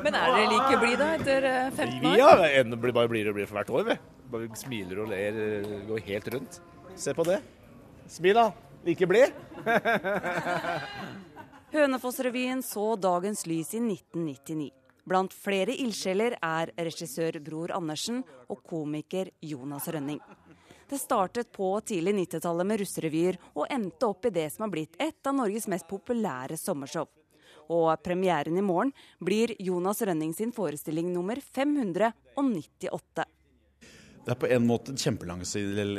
Men 0.02 0.14
er 0.14 0.26
dere 0.34 0.48
like 0.50 0.78
blide 0.82 0.98
da, 1.00 1.08
etter 1.18 1.40
15 1.70 1.94
eh, 1.94 2.10
år? 2.10 2.16
Ja, 2.18 2.30
enda 2.60 2.76
blir 2.80 2.92
bare 2.96 3.08
blidere 3.08 3.30
og 3.32 3.36
blidere 3.38 3.50
for 3.50 3.56
hvert 3.60 3.70
år. 3.70 3.82
Vi. 3.88 3.94
Bare 4.32 4.44
smiler 4.58 4.96
og 5.04 5.08
ler, 5.12 5.32
eh, 5.40 5.84
går 5.88 5.98
helt 6.08 6.26
rundt. 6.34 6.52
Se 6.96 7.14
på 7.14 7.22
det. 7.28 7.38
Smil, 8.10 8.34
da. 8.36 8.50
Like 8.84 9.06
blid. 9.08 9.28
Hønefoss-revyen 11.74 12.62
så 12.62 12.94
dagens 13.00 13.46
lys 13.50 13.74
i 13.74 13.78
1999. 13.82 14.84
Blant 15.05 15.34
flere 15.36 15.74
ildsjeler 15.76 16.38
er 16.40 16.72
regissør 16.80 17.36
Bror 17.44 17.74
Andersen 17.76 18.22
og 18.48 18.62
komiker 18.64 19.28
Jonas 19.44 19.88
Rønning. 19.92 20.20
Det 20.88 21.00
startet 21.00 21.50
på 21.52 21.68
tidlig 21.84 22.14
90-tallet 22.14 22.68
med 22.68 22.80
russerevyer, 22.80 23.38
og 23.57 23.68
endte 23.72 24.09
opp 24.09 24.28
i 24.28 24.32
det 24.32 24.46
som 24.52 24.66
har 24.66 24.72
blitt 24.72 24.96
et 25.00 25.28
av 25.28 25.36
Norges 25.36 25.68
mest 25.72 25.88
populære 25.88 26.57
sommershow. 26.61 27.09
Og 27.72 27.88
premieren 28.05 28.57
i 28.61 28.64
morgen 28.64 28.92
blir 29.24 29.55
Jonas 29.61 30.02
Rønning 30.05 30.34
sin 30.36 30.52
forestilling 30.52 31.09
nummer 31.12 31.40
598. 31.40 33.24
Det 34.24 34.32
er 34.32 34.40
på 34.40 34.48
en 34.57 34.68
måte 34.68 34.94
kjempelenge 34.96 35.48
siden, 35.48 35.98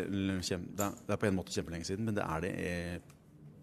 det 1.05 1.19
kjempelenge 1.53 1.85
siden, 1.85 2.07
men 2.07 2.17
det 2.17 2.25
er 2.25 2.41
det 2.41 2.53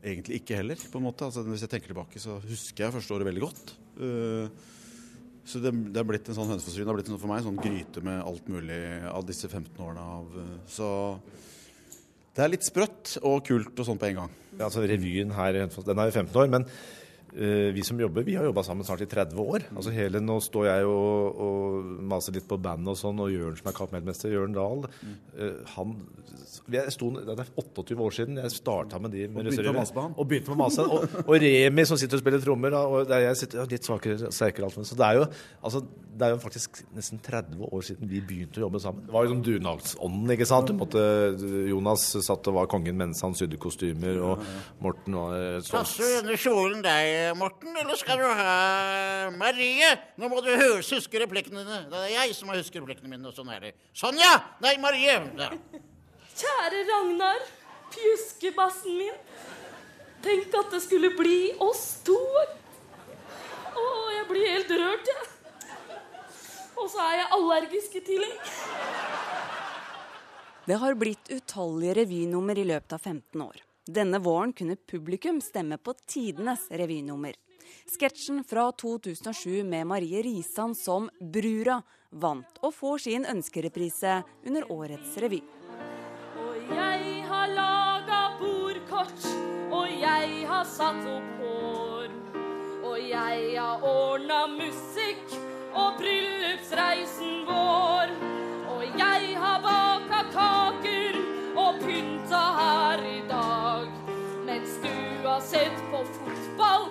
egentlig 0.03 0.38
ikke 0.43 0.59
heller. 0.59 0.78
på 0.90 0.99
en 0.99 1.07
måte. 1.07 1.26
Altså, 1.26 1.43
hvis 1.47 1.64
jeg 1.66 1.70
tenker 1.70 1.90
tilbake, 1.90 2.22
så 2.22 2.38
husker 2.43 2.84
jeg 2.84 2.95
første 2.95 3.14
året 3.14 3.26
veldig 3.30 3.43
godt. 3.43 3.74
Uh, 3.99 4.47
så 5.45 5.59
det, 5.59 5.72
det 5.90 5.99
er 5.99 6.07
blitt 6.07 6.28
en 6.30 6.36
sånn 6.36 6.51
hønefossryn. 6.53 6.84
Det 6.84 6.93
har 6.93 6.99
blitt 6.99 7.09
en, 7.11 7.16
sånn, 7.16 7.22
for 7.24 7.32
meg 7.32 7.40
en 7.43 7.49
sånn 7.49 7.62
gryte 7.62 8.03
med 8.07 8.20
alt 8.22 8.51
mulig 8.53 8.80
av 9.11 9.26
disse 9.26 9.49
15 9.51 9.80
årene 9.82 10.05
av 10.16 10.36
eh, 10.38 10.53
Så 10.70 10.88
det 12.32 12.45
er 12.45 12.53
litt 12.53 12.64
sprøtt 12.64 13.16
og 13.28 13.43
kult 13.45 13.74
og 13.74 13.88
sånn 13.88 14.01
på 14.01 14.09
en 14.09 14.20
gang. 14.22 14.36
Ja, 14.55 14.68
altså 14.68 14.84
Revyen 14.86 15.34
her 15.36 15.59
den 15.59 15.68
er 15.68 16.09
jo 16.09 16.14
15 16.14 16.38
år, 16.45 16.53
men 16.53 16.68
vi 17.33 17.83
som 17.87 18.01
jobber, 18.01 18.26
vi 18.26 18.35
har 18.37 18.45
jobba 18.45 18.64
sammen 18.66 18.85
snart 18.85 19.05
i 19.05 19.09
30 19.09 19.39
år. 19.41 19.68
Altså 19.72 19.95
hele, 19.95 20.20
Nå 20.20 20.37
står 20.45 20.66
jeg 20.68 20.89
og, 20.89 21.41
og 21.47 21.93
maser 22.12 22.37
litt 22.37 22.49
på 22.49 22.61
bandet 22.61 22.93
og 22.93 22.99
sånn, 23.01 23.22
og 23.24 23.33
Jørn 23.33 23.57
som 23.57 23.70
er 23.70 23.76
kappmedmester, 23.78 24.35
Jørn 24.35 24.57
Dahl, 24.57 24.85
mm. 25.01 25.16
uh, 25.39 25.76
han 25.76 25.97
jeg 26.72 26.93
sto, 26.95 27.09
Det 27.11 27.33
er 27.33 27.49
28 27.57 27.97
år 27.99 28.14
siden 28.14 28.39
jeg 28.39 28.53
starta 28.55 28.99
med 29.03 29.12
de 29.14 29.26
med 29.28 29.47
Og 29.47 29.51
begynte 29.51 29.72
å 29.72 29.76
mase 29.76 29.95
på 29.95 30.05
han. 30.05 30.14
Og 30.16 30.28
begynte 30.28 30.53
med 30.53 30.59
å 30.59 30.62
mase. 30.62 30.85
Og, 30.87 31.16
og 31.24 31.35
Remi 31.43 31.85
som 31.89 31.99
sitter 32.01 32.18
og 32.18 32.22
spiller 32.22 32.43
trommer. 32.45 32.76
Og 32.78 33.09
der 33.09 33.24
jeg 33.26 33.41
sitter 33.43 33.62
ja, 33.62 33.66
litt 33.70 33.89
svakere, 33.89 34.30
sterkere 34.35 34.68
alt. 34.68 34.78
Så 34.89 34.99
det 34.99 35.07
er, 35.09 35.20
jo, 35.20 35.26
altså, 35.62 35.83
det 35.83 36.26
er 36.26 36.35
jo 36.35 36.41
faktisk 36.43 36.83
nesten 36.97 37.22
30 37.24 37.66
år 37.68 37.87
siden 37.87 38.11
vi 38.11 38.22
begynte 38.24 38.61
å 38.61 38.66
jobbe 38.66 38.83
sammen. 38.85 39.07
Det 39.09 39.16
var 39.16 39.26
jo 39.26 39.33
sånn 39.35 39.45
dugnadsånden, 39.49 40.35
ikke 40.37 40.49
sant. 40.53 40.74
Måtte, 40.78 41.05
Jonas 41.70 42.07
satt 42.28 42.53
og 42.53 42.59
var 42.61 42.70
kongen 42.72 42.99
mens 43.01 43.22
han 43.26 43.37
sydde 43.39 43.61
kostymer, 43.62 44.20
og 44.22 44.47
Morten 44.85 45.18
var 45.18 45.37
sånn. 45.66 45.78
Passer 45.80 46.16
denne 46.20 46.39
kjolen 46.41 46.85
deg, 46.85 47.12
Morten, 47.39 47.77
eller 47.77 47.99
skal 48.01 48.20
du 48.20 48.27
ha 48.27 49.31
Marie? 49.37 49.89
Nå 50.20 50.29
må 50.31 50.43
du 50.45 50.51
huske 50.91 51.23
replikkene 51.23 51.62
dine. 51.62 51.81
Det 51.93 52.03
er 52.07 52.12
jeg 52.16 52.37
som 52.37 52.51
har 52.53 52.61
huske 52.61 52.81
replikkene 52.81 53.11
mine, 53.14 53.25
og 53.31 53.37
sånn 53.37 53.51
er 53.55 53.68
det. 53.68 53.73
Sonja! 53.97 54.33
Nei, 54.64 54.77
Marie! 54.83 55.16
Ja. 55.39 55.51
Kjære 56.33 56.85
Ragnar, 56.89 57.43
pjuskebassen 57.95 58.99
min. 58.99 59.18
Tenk 60.23 60.55
at 60.61 60.75
det 60.75 60.83
skulle 60.85 61.11
bli 61.18 61.53
oss 61.62 62.03
to. 62.07 62.18
Å, 63.73 63.87
jeg 64.16 64.29
blir 64.31 64.49
helt 64.53 64.77
rørt, 64.83 65.11
jeg. 65.12 65.29
Og 66.79 66.89
så 66.91 67.03
er 67.05 67.18
jeg 67.20 67.33
allergisk 67.37 67.99
i 67.99 68.07
tillegg. 68.07 68.55
Det 70.62 70.79
har 70.79 70.95
blitt 70.99 71.31
utallige 71.35 71.99
revynummer 72.03 72.59
i 72.59 72.66
løpet 72.70 72.95
av 72.97 73.03
15 73.03 73.43
år. 73.45 73.62
Denne 73.87 74.18
våren 74.18 74.53
kunne 74.53 74.76
publikum 74.76 75.41
stemme 75.41 75.78
på 75.78 75.95
tidenes 76.07 76.70
revynummer. 76.70 77.33
Sketsjen 77.87 78.45
fra 78.45 78.72
2007 78.72 79.64
med 79.64 79.87
Marie 79.87 80.22
Risan 80.22 80.74
som 80.74 81.11
Brura 81.20 81.83
vant 82.11 82.61
og 82.62 82.74
får 82.74 82.99
sin 82.99 83.26
ønskereprise 83.26 84.20
under 84.47 84.70
årets 84.70 85.16
revy. 85.18 85.41
Og 86.39 86.70
Jeg 86.76 87.24
har 87.26 87.49
laga 87.57 88.20
bordkort, 88.39 89.26
og 89.72 89.91
jeg 89.91 90.47
har 90.47 90.64
satt 90.64 91.03
opp 91.16 91.43
hår. 91.43 92.14
Og 92.87 92.99
jeg 93.03 93.59
har 93.59 93.83
ordna 93.83 94.45
musikk 94.47 95.26
og 95.74 95.99
bryllupsreisen 95.99 97.43
vår. 97.51 98.14
Og 98.76 98.87
jeg 98.99 99.35
har 99.43 99.59
baka 99.66 100.22
kaker 100.30 100.82
har 105.33 105.41
sett 105.41 105.78
på 105.91 106.03
fotball 106.05 106.89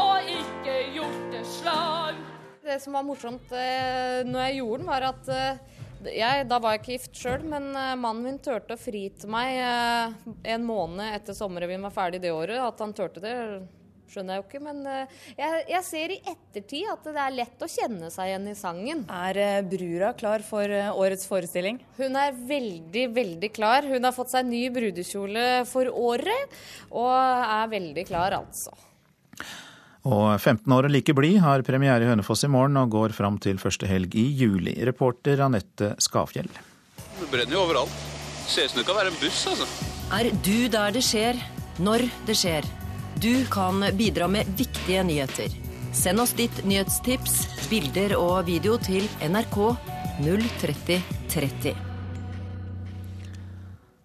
og 0.00 0.30
ikke 0.32 0.76
gjort 0.94 1.24
det 1.32 1.42
slag. 1.44 2.20
Det 2.62 2.78
som 2.80 2.96
var 2.96 3.04
morsomt 3.04 3.52
eh, 3.52 4.22
når 4.24 4.46
jeg 4.46 4.58
gjorde 4.60 4.78
den, 4.80 4.88
var 4.88 5.06
at 5.10 5.28
eh, 5.34 5.80
jeg, 6.16 6.46
da 6.48 6.58
var 6.62 6.74
jeg 6.74 6.80
ikke 6.82 6.94
gift 6.96 7.20
sjøl, 7.20 7.44
men 7.46 7.68
uh, 7.76 7.92
mannen 8.00 8.24
min 8.26 8.38
turte 8.42 8.74
å 8.74 8.80
fri 8.80 9.04
til 9.14 9.30
meg 9.30 9.60
en 9.60 10.64
måned 10.66 11.14
etter 11.14 11.36
sommerrevyen 11.36 11.84
var 11.86 11.94
ferdig 11.94 12.22
det 12.24 12.32
året. 12.34 12.58
At 12.58 12.80
han 12.82 12.94
turte 12.96 13.22
det, 13.22 13.36
skjønner 14.12 14.36
jeg 14.36 14.42
jo 14.42 14.46
ikke. 14.48 14.62
Men 14.68 14.84
uh, 14.86 15.24
jeg, 15.38 15.64
jeg, 15.72 15.82
ser 15.88 16.14
i 16.14 16.20
ettertid 16.34 16.92
at 16.92 17.08
det 17.08 17.24
er 17.24 17.36
lett 17.40 17.66
å 17.66 17.70
kjenne 17.72 18.12
seg 18.14 18.30
igjen 18.30 18.52
i 18.52 18.56
sangen. 18.58 19.02
Er 19.08 19.66
brura 19.66 20.12
klar 20.18 20.44
for 20.46 20.76
årets 20.92 21.26
forestilling? 21.30 21.80
Hun 21.98 22.20
er 22.20 22.36
veldig, 22.36 23.08
veldig 23.16 23.52
klar. 23.56 23.88
Hun 23.88 24.06
har 24.06 24.16
fått 24.16 24.34
seg 24.36 24.46
ny 24.48 24.66
brudekjole 24.74 25.48
for 25.68 25.90
året, 25.90 26.62
og 26.92 27.12
er 27.12 27.68
veldig 27.72 28.06
klar, 28.08 28.38
altså. 28.38 28.76
Og 30.02 30.34
15 30.34 30.66
år 30.74 30.88
og 30.88 30.90
like 30.90 31.14
blid 31.14 31.38
har 31.44 31.62
premiere 31.66 32.02
i 32.02 32.10
Hønefoss 32.10 32.42
i 32.46 32.50
morgen 32.50 32.80
og 32.80 32.90
går 32.90 33.14
fram 33.14 33.38
til 33.42 33.60
første 33.62 33.86
helg 33.86 34.16
i 34.18 34.26
juli. 34.34 34.74
Reporter 34.88 35.44
Anette 35.46 35.92
Skafjell. 36.02 36.50
Det 37.20 37.30
brenner 37.30 37.54
jo 37.54 37.62
overalt. 37.62 37.94
Ser 38.50 38.66
ut 38.66 38.74
som 38.74 38.82
det 38.82 38.88
kan 38.88 38.98
være 38.98 39.12
en 39.14 39.20
buss, 39.22 39.46
altså. 39.52 39.68
Er 40.12 40.32
du 40.44 40.68
der 40.68 40.96
det 40.96 41.04
skjer, 41.06 41.38
når 41.78 42.08
det 42.26 42.36
skjer? 42.36 42.66
Du 43.20 43.44
kan 43.46 43.84
bidra 43.96 44.28
med 44.28 44.46
viktige 44.56 45.02
nyheter. 45.02 45.48
Send 45.92 46.20
oss 46.20 46.32
ditt 46.32 46.64
nyhetstips, 46.64 47.68
bilder 47.70 48.14
og 48.16 48.46
video 48.46 48.78
til 48.80 49.04
NRK 49.20 49.58
03030. 50.24 51.74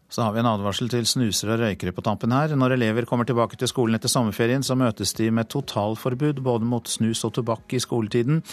Så 0.10 0.24
har 0.24 0.34
vi 0.34 0.40
en 0.42 0.50
advarsel 0.50 0.90
til 0.92 1.06
snusere 1.08 1.56
og 1.56 1.62
røykere 1.62 1.94
på 1.96 2.04
tampen 2.04 2.32
her. 2.36 2.56
Når 2.56 2.76
elever 2.78 3.06
kommer 3.06 3.28
tilbake 3.28 3.60
til 3.60 3.70
skolen 3.70 3.96
etter 3.96 4.12
sommerferien, 4.12 4.64
så 4.64 4.76
møtes 4.76 5.14
de 5.14 5.30
med 5.32 5.50
totalforbud 5.52 6.42
både 6.44 6.68
mot 6.68 6.88
snus 6.88 7.24
og 7.28 7.36
tobakk 7.38 7.76
i 7.78 7.82
skoletiden. 7.84 8.44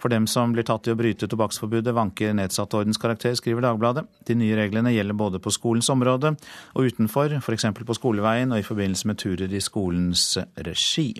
For 0.00 0.12
dem 0.12 0.26
som 0.30 0.54
blir 0.54 0.64
tatt 0.64 0.88
i 0.88 0.94
å 0.94 0.98
bryte 0.98 1.28
tobakksforbudet, 1.28 1.92
vanker 1.96 2.32
nedsatt 2.36 2.72
ordenskarakter, 2.78 3.34
skriver 3.36 3.66
Dagbladet. 3.66 4.06
De 4.28 4.36
nye 4.38 4.56
reglene 4.56 4.94
gjelder 4.94 5.18
både 5.18 5.40
på 5.42 5.52
skolens 5.52 5.90
område 5.92 6.32
og 6.72 6.88
utenfor, 6.88 7.36
f.eks. 7.42 7.68
på 7.76 7.98
skoleveien 7.98 8.54
og 8.54 8.62
i 8.62 8.66
forbindelse 8.66 9.10
med 9.10 9.20
turer 9.20 9.52
i 9.52 9.60
skolens 9.60 10.32
regi. 10.56 11.10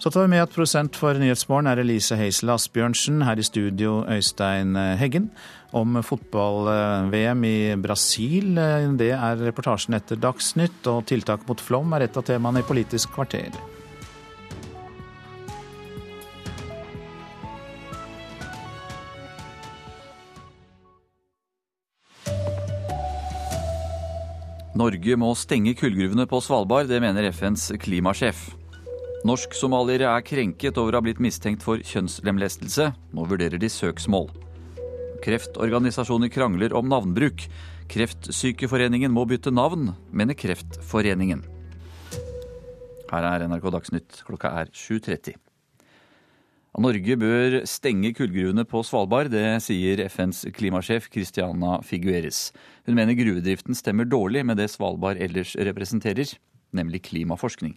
Så 0.00 0.08
tar 0.08 0.24
vi 0.24 0.32
med 0.32 0.40
at 0.46 0.54
prosent 0.54 0.96
for 0.96 1.18
Nyhetsmorgen 1.20 1.68
er 1.68 1.82
Elise 1.82 2.16
Heisel 2.16 2.54
Asbjørnsen. 2.54 3.20
Her 3.28 3.36
i 3.36 3.44
studio 3.44 3.98
Øystein 4.08 4.72
Heggen. 4.96 5.26
Om 5.76 6.00
fotball-VM 6.00 7.44
i 7.44 7.58
Brasil. 7.76 8.56
Det 8.96 9.10
er 9.12 9.44
reportasjen 9.44 9.98
etter 9.98 10.16
Dagsnytt. 10.16 10.80
Og 10.88 11.04
tiltak 11.12 11.44
mot 11.50 11.60
flom 11.60 11.92
er 11.92 12.06
et 12.06 12.16
av 12.16 12.24
temaene 12.24 12.64
i 12.64 12.68
Politisk 12.70 13.12
kvarter. 13.18 13.52
Norge 24.80 25.16
må 25.20 25.34
stenge 25.36 25.74
kullgruvene 25.76 26.24
på 26.30 26.38
Svalbard, 26.40 26.88
det 26.88 27.02
mener 27.04 27.26
FNs 27.34 27.66
klimasjef. 27.82 28.46
Norsk-somaliere 29.28 30.08
er 30.08 30.24
krenket 30.24 30.78
over 30.80 30.94
å 30.94 31.00
ha 31.00 31.04
blitt 31.04 31.20
mistenkt 31.20 31.66
for 31.66 31.82
kjønnslemlestelse. 31.84 32.86
Nå 33.12 33.26
vurderer 33.28 33.60
de 33.60 33.68
søksmål. 33.68 34.30
Kreftorganisasjoner 35.20 36.32
krangler 36.32 36.72
om 36.78 36.88
navnbruk. 36.88 37.44
Kreftsykeforeningen 37.92 39.12
må 39.12 39.26
bytte 39.28 39.52
navn, 39.52 39.90
mener 40.16 40.38
Kreftforeningen. 40.38 41.44
Her 43.10 43.28
er 43.34 43.48
NRK 43.50 43.68
Dagsnytt, 43.76 44.22
klokka 44.24 44.54
er 44.62 44.72
7.30. 44.72 45.36
Norge 46.78 47.16
bør 47.18 47.54
stenge 47.66 48.12
kullgruvene 48.14 48.62
på 48.64 48.80
Svalbard, 48.86 49.32
det 49.32 49.42
sier 49.64 50.04
FNs 50.06 50.44
klimasjef 50.54 51.08
Christiana 51.10 51.80
Figueres. 51.82 52.52
Hun 52.86 52.94
mener 52.94 53.18
gruvedriften 53.18 53.74
stemmer 53.74 54.06
dårlig 54.06 54.44
med 54.46 54.56
det 54.56 54.70
Svalbard 54.70 55.18
ellers 55.18 55.56
representerer, 55.58 56.36
nemlig 56.72 57.02
klimaforskning. 57.10 57.74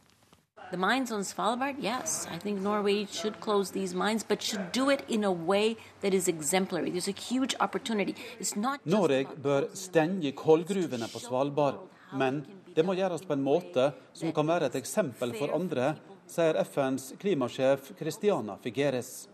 The 0.70 0.78
mines 0.78 1.12
on 1.12 1.24
Svalbard, 1.26 1.82
yes, 1.82 2.28
I 2.32 2.38
think 2.38 2.62
Norway 2.62 3.06
should 3.06 3.42
close 3.42 3.72
these 3.72 3.96
mines, 3.96 4.24
but 4.24 4.42
should 4.42 4.72
do 4.72 4.90
it 4.90 5.02
in 5.10 5.24
a 5.24 5.32
way 5.32 5.76
that 6.02 6.14
is 6.14 6.28
exemplary. 6.28 6.92
There's 6.92 7.10
a 7.10 7.20
huge 7.34 7.56
opportunity. 7.60 8.16
It's 8.40 8.56
not 8.56 8.80
just 8.86 8.96
Norge 8.96 9.28
bør 9.44 9.68
stenge 9.74 10.32
kullgruvene 10.32 11.10
på 11.10 11.20
Svalbard, 11.20 11.82
men 12.14 12.46
det 12.76 12.86
må 12.86 12.94
gjøres 12.94 13.26
på 13.26 13.34
en 13.34 13.44
måte 13.44 13.92
som 14.14 14.32
kan 14.34 14.48
være 14.48 14.70
et 14.70 14.76
eksempel 14.78 15.34
for 15.38 15.54
andre, 15.54 15.96
sier 16.28 16.58
FNs 16.64 17.14
klimasjef 17.20 17.92
Christiana 18.00 18.58
Figueres. 18.64 19.30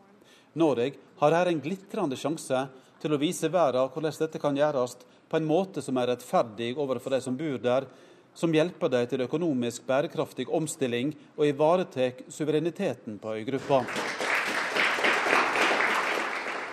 Norge 0.53 0.93
har 1.19 1.31
her 1.31 1.51
en 1.51 1.61
glitrende 1.61 2.17
sjanse 2.17 2.67
til 2.99 3.13
å 3.13 3.19
vise 3.21 3.49
verden 3.51 3.91
hvordan 3.93 4.17
dette 4.19 4.41
kan 4.41 4.57
gjøres 4.57 4.97
på 5.29 5.37
en 5.37 5.47
måte 5.47 5.81
som 5.85 5.97
er 6.01 6.13
rettferdig 6.13 6.73
overfor 6.77 7.13
de 7.13 7.21
som 7.21 7.37
bor 7.37 7.59
der, 7.61 7.85
som 8.33 8.53
hjelper 8.53 8.89
dem 8.93 9.07
til 9.09 9.25
økonomisk 9.25 9.85
bærekraftig 9.87 10.47
omstilling 10.49 11.13
og 11.35 11.45
ivaretar 11.47 12.23
suvereniteten 12.31 13.19
på 13.21 13.35
øygruppa. 13.37 13.83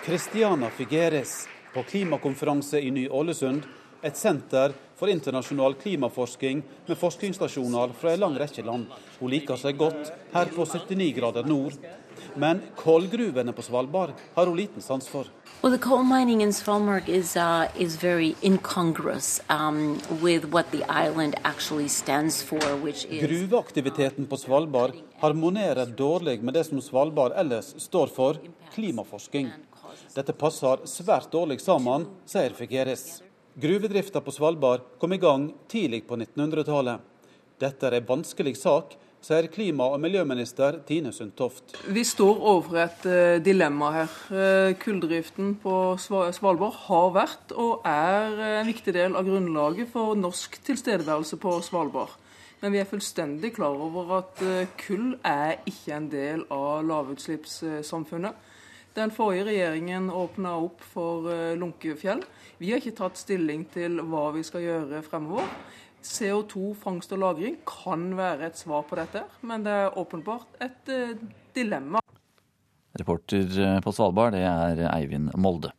Christiana 0.07 0.69
Figueres 0.71 1.47
på 1.73 1.83
klimakonferanse 1.83 2.79
i 2.81 2.91
Ny-Ålesund, 2.95 3.65
et 4.01 4.17
senter 4.17 4.73
for 4.97 5.09
internasjonal 5.09 5.75
klimaforsking 5.77 6.63
med 6.85 6.97
forskningsstasjoner 6.97 7.93
fra 7.99 8.13
en 8.13 8.19
lang 8.25 8.37
rekke 8.39 8.65
land. 8.65 8.87
Hun 9.19 9.31
liker 9.31 9.59
seg 9.61 9.77
godt 9.77 10.11
her 10.33 10.53
på 10.53 10.65
79 10.65 11.13
grader 11.17 11.47
nord. 11.47 11.77
Men 12.33 12.61
kullgruvene 12.75 13.53
på 13.53 13.61
Svalbard 13.61 14.15
har 14.33 14.49
hun 14.49 14.57
liten 14.57 14.81
sans 14.81 15.07
for. 15.07 15.29
Well, 15.61 15.71
the 15.71 15.81
coal 15.81 16.03
mining 16.03 16.41
in 16.41 16.53
Svalbard 16.53 17.09
is 17.09 17.35
uh, 17.35 17.67
is 17.75 17.95
very 17.95 18.35
incongruous 18.41 19.41
um, 19.49 19.99
with 20.21 20.45
what 20.45 20.71
the 20.71 20.83
island 20.89 21.35
actually 21.43 21.87
stands 21.87 22.41
for, 22.43 22.61
which 22.81 23.05
is 23.05 23.23
Gruveaktiviteten 23.23 24.25
på 24.25 24.37
Svalbard 24.37 24.93
harmonerer 25.19 25.85
dårlig 25.85 26.43
med 26.43 26.53
det 26.53 26.63
som 26.63 26.81
Svalbard 26.81 27.33
ellers 27.35 27.73
står 27.81 28.07
for, 28.07 28.37
klimaforsking. 28.73 29.51
Dette 30.13 30.33
passer 30.33 30.85
svært 30.85 31.31
dårlig 31.31 31.61
sammen, 31.61 32.05
sier 32.25 32.53
Figueres. 32.57 33.26
Gruvedrifta 33.57 34.21
på 34.21 34.29
Svalbard 34.31 34.83
kom 35.01 35.13
i 35.13 35.17
gang 35.17 35.47
tidlig 35.65 36.03
på 36.05 36.13
1900-tallet. 36.13 37.01
Dette 37.57 37.87
er 37.87 37.95
en 37.97 38.05
vanskelig 38.05 38.51
sak, 38.59 38.91
sier 39.25 39.47
klima- 39.49 39.87
og 39.95 40.03
miljøminister 40.03 40.75
Tine 40.85 41.09
Sundtoft. 41.09 41.73
Vi 41.89 42.03
står 42.05 42.37
overfor 42.37 42.77
et 42.83 43.07
uh, 43.09 43.39
dilemma 43.41 43.89
her. 43.95 44.13
Uh, 44.29 44.75
kulldriften 44.77 45.55
på 45.63 45.73
Svalbard 45.97 46.77
har 46.83 47.09
vært 47.15 47.55
og 47.57 47.81
er 47.89 48.37
eh, 48.37 48.59
en 48.59 48.69
viktig 48.69 48.93
del 48.93 49.17
av 49.17 49.25
grunnlaget 49.25 49.89
for 49.89 50.13
norsk 50.13 50.59
tilstedeværelse 50.67 51.41
på 51.41 51.55
Svalbard. 51.65 52.13
Men 52.61 52.75
vi 52.75 52.83
er 52.83 52.91
fullstendig 52.91 53.55
klar 53.57 53.73
over 53.73 54.19
at 54.19 54.45
kull 54.83 55.15
er 55.25 55.63
ikke 55.65 55.97
en 55.97 56.11
del 56.13 56.45
av 56.53 56.85
lavutslippssamfunnet. 56.85 58.37
Den 58.97 59.11
forrige 59.13 59.45
regjeringen 59.51 60.09
åpna 60.09 60.55
opp 60.57 60.81
for 60.81 61.27
Lunkefjell. 61.59 62.23
Vi 62.57 62.71
har 62.71 62.81
ikke 62.81 62.97
tatt 62.97 63.19
stilling 63.21 63.67
til 63.69 64.01
hva 64.01 64.31
vi 64.33 64.41
skal 64.47 64.63
gjøre 64.65 65.03
fremover. 65.05 65.45
CO2-fangst 66.07 67.11
og 67.15 67.19
-lagring 67.19 67.57
kan 67.67 68.09
være 68.17 68.47
et 68.47 68.57
svar 68.57 68.85
på 68.87 68.95
dette, 68.95 69.23
men 69.41 69.63
det 69.63 69.73
er 69.73 69.97
åpenbart 69.97 70.47
et 70.61 70.89
eh, 70.89 71.17
dilemma. 71.53 71.99
Reporter 72.97 73.59
eh, 73.65 73.79
på 73.81 73.91
Svalbard, 73.91 74.33
det 74.33 74.45
er 74.45 74.87
Eivind 74.93 75.33
Molde. 75.35 75.71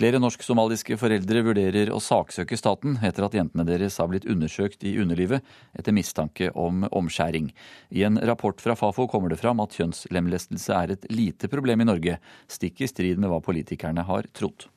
Flere 0.00 0.16
norsk-somaliske 0.16 0.96
foreldre 0.96 1.42
vurderer 1.44 1.90
å 1.92 1.98
saksøke 2.00 2.56
staten 2.56 2.94
etter 3.04 3.26
at 3.26 3.34
jentene 3.36 3.66
deres 3.68 3.98
har 4.00 4.08
blitt 4.08 4.24
undersøkt 4.24 4.86
i 4.88 4.94
underlivet 5.02 5.44
etter 5.76 5.92
mistanke 5.92 6.48
om 6.56 6.86
omskjæring. 6.88 7.50
I 7.92 8.06
en 8.08 8.16
rapport 8.24 8.64
fra 8.64 8.78
Fafo 8.80 9.04
kommer 9.12 9.28
det 9.28 9.42
fram 9.42 9.60
at 9.60 9.76
kjønnslemlestelse 9.76 10.72
er 10.72 10.96
et 10.96 11.06
lite 11.12 11.52
problem 11.52 11.84
i 11.84 11.90
Norge, 11.92 12.16
stikk 12.48 12.80
i 12.80 12.88
strid 12.88 13.20
med 13.20 13.28
hva 13.28 13.44
politikerne 13.44 14.08
har 14.08 14.32
trodd. 14.32 14.70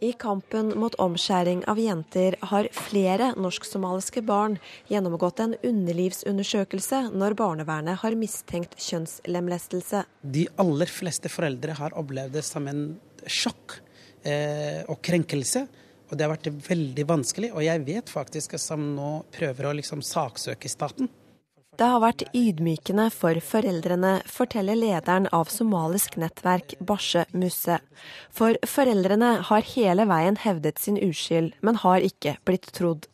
I 0.00 0.14
kampen 0.16 0.70
mot 0.80 0.94
omskjæring 1.00 1.66
av 1.68 1.76
jenter 1.80 2.36
har 2.52 2.68
flere 2.72 3.34
norsk-somaliske 3.36 4.22
barn 4.24 4.54
gjennomgått 4.88 5.42
en 5.44 5.52
underlivsundersøkelse 5.60 7.02
når 7.12 7.36
barnevernet 7.36 8.00
har 8.00 8.16
mistenkt 8.16 8.78
kjønnslemlestelse. 8.80 10.06
De 10.24 10.46
aller 10.60 10.88
fleste 10.88 11.28
foreldre 11.28 11.76
har 11.76 11.96
opplevd 12.00 12.38
det 12.38 12.44
som 12.48 12.68
en 12.72 12.86
sjokk 13.26 13.78
eh, 14.24 14.82
og 14.88 15.00
krenkelse. 15.04 15.66
Og 16.10 16.18
det 16.18 16.26
har 16.26 16.32
vært 16.32 16.50
veldig 16.66 17.06
vanskelig. 17.06 17.52
Og 17.54 17.64
jeg 17.64 17.84
vet 17.86 18.10
faktisk 18.10 18.56
at 18.58 18.64
som 18.64 18.82
nå 18.96 19.10
prøver 19.34 19.68
å 19.68 19.74
liksom 19.78 20.02
saksøke 20.04 20.70
staten. 20.70 21.10
Det 21.80 21.86
har 21.88 22.02
vært 22.02 22.26
ydmykende 22.36 23.06
for 23.14 23.38
foreldrene, 23.40 24.18
forteller 24.28 24.76
lederen 24.76 25.30
av 25.32 25.48
somalisk 25.48 26.18
nettverk 26.20 26.74
Bashe 26.84 27.22
Musse. 27.32 27.78
For 28.36 28.58
foreldrene 28.68 29.30
har 29.48 29.64
hele 29.70 30.04
veien 30.10 30.36
hevdet 30.42 30.82
sin 30.82 30.98
uskyld, 31.00 31.54
men 31.64 31.80
har 31.80 32.04
ikke 32.04 32.34
blitt 32.44 32.68
trodd. 32.76 33.08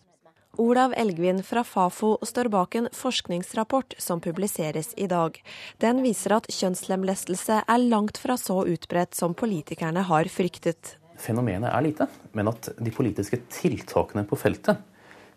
Olav 0.58 0.94
Elgvin 0.96 1.42
fra 1.42 1.64
Fafo 1.64 2.18
står 2.22 2.48
bak 2.48 2.74
en 2.74 2.88
forskningsrapport 2.92 3.94
som 3.98 4.20
publiseres 4.20 4.94
i 4.96 5.06
dag. 5.06 5.36
Den 5.76 6.00
viser 6.00 6.32
at 6.38 6.48
kjønnslemlestelse 6.48 7.58
er 7.60 7.82
langt 7.90 8.16
fra 8.16 8.38
så 8.40 8.62
utbredt 8.64 9.14
som 9.18 9.34
politikerne 9.36 10.06
har 10.08 10.30
fryktet. 10.32 10.96
Fenomenet 11.20 11.68
er 11.68 11.84
lite, 11.84 12.06
men 12.32 12.48
at 12.48 12.70
de 12.78 12.92
politiske 12.92 13.42
tiltakene 13.52 14.24
på 14.28 14.38
feltet 14.40 14.80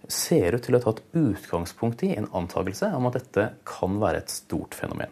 ser 0.07 0.55
ut 0.55 0.63
til 0.63 0.77
å 0.77 0.79
ha 0.79 0.87
tatt 0.87 1.03
utgangspunkt 1.11 2.05
i 2.07 2.13
en 2.15 2.29
antakelse 2.39 2.87
om 2.95 3.11
at 3.11 3.19
dette 3.19 3.49
kan 3.67 3.99
være 3.99 4.23
et 4.23 4.31
stort 4.31 4.77
fenomen. 4.77 5.11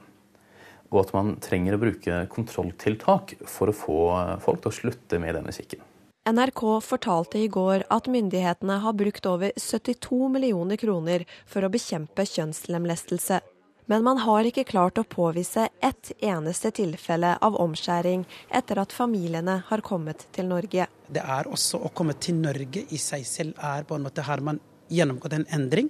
Og 0.87 1.01
at 1.03 1.11
man 1.11 1.35
trenger 1.43 1.75
å 1.75 1.83
bruke 1.83 2.23
kontrolltiltak 2.31 3.35
for 3.43 3.67
å 3.67 3.75
få 3.75 3.99
folk 4.39 4.63
til 4.63 4.71
å 4.71 4.77
slutte 4.79 5.19
med 5.19 5.35
denne 5.35 5.51
kikken. 5.51 5.83
NRK 6.27 6.81
fortalte 6.83 7.39
i 7.39 7.47
går 7.47 7.85
at 7.93 8.07
myndighetene 8.11 8.81
har 8.83 8.95
brukt 8.99 9.25
over 9.29 9.53
72 9.55 10.27
millioner 10.33 10.75
kroner 10.75 11.23
for 11.47 11.63
å 11.63 11.69
bekjempe 11.71 12.25
kjønnslemlestelse. 12.27 13.37
Men 13.87 14.03
man 14.03 14.19
har 14.19 14.43
ikke 14.49 14.65
klart 14.67 14.99
å 14.99 15.05
påvise 15.07 15.69
ett 15.79 16.11
eneste 16.19 16.73
tilfelle 16.75 17.29
av 17.47 17.55
omskjæring 17.63 18.25
etter 18.59 18.81
at 18.81 18.91
familiene 18.91 19.61
har 19.69 19.83
kommet 19.85 20.25
til 20.35 20.49
Norge. 20.49 20.89
Det 21.07 21.23
er 21.23 21.47
også 21.47 21.79
å 21.79 21.93
komme 21.95 22.17
til 22.19 22.35
Norge 22.41 22.83
i 22.91 22.99
seg 22.99 23.23
selv 23.29 23.63
er 23.63 23.87
på 23.87 23.95
en 23.95 24.03
måte 24.09 24.25
har 24.27 24.43
man 24.43 24.59
gjennomgått 24.91 25.37
en 25.37 25.47
endring. 25.55 25.87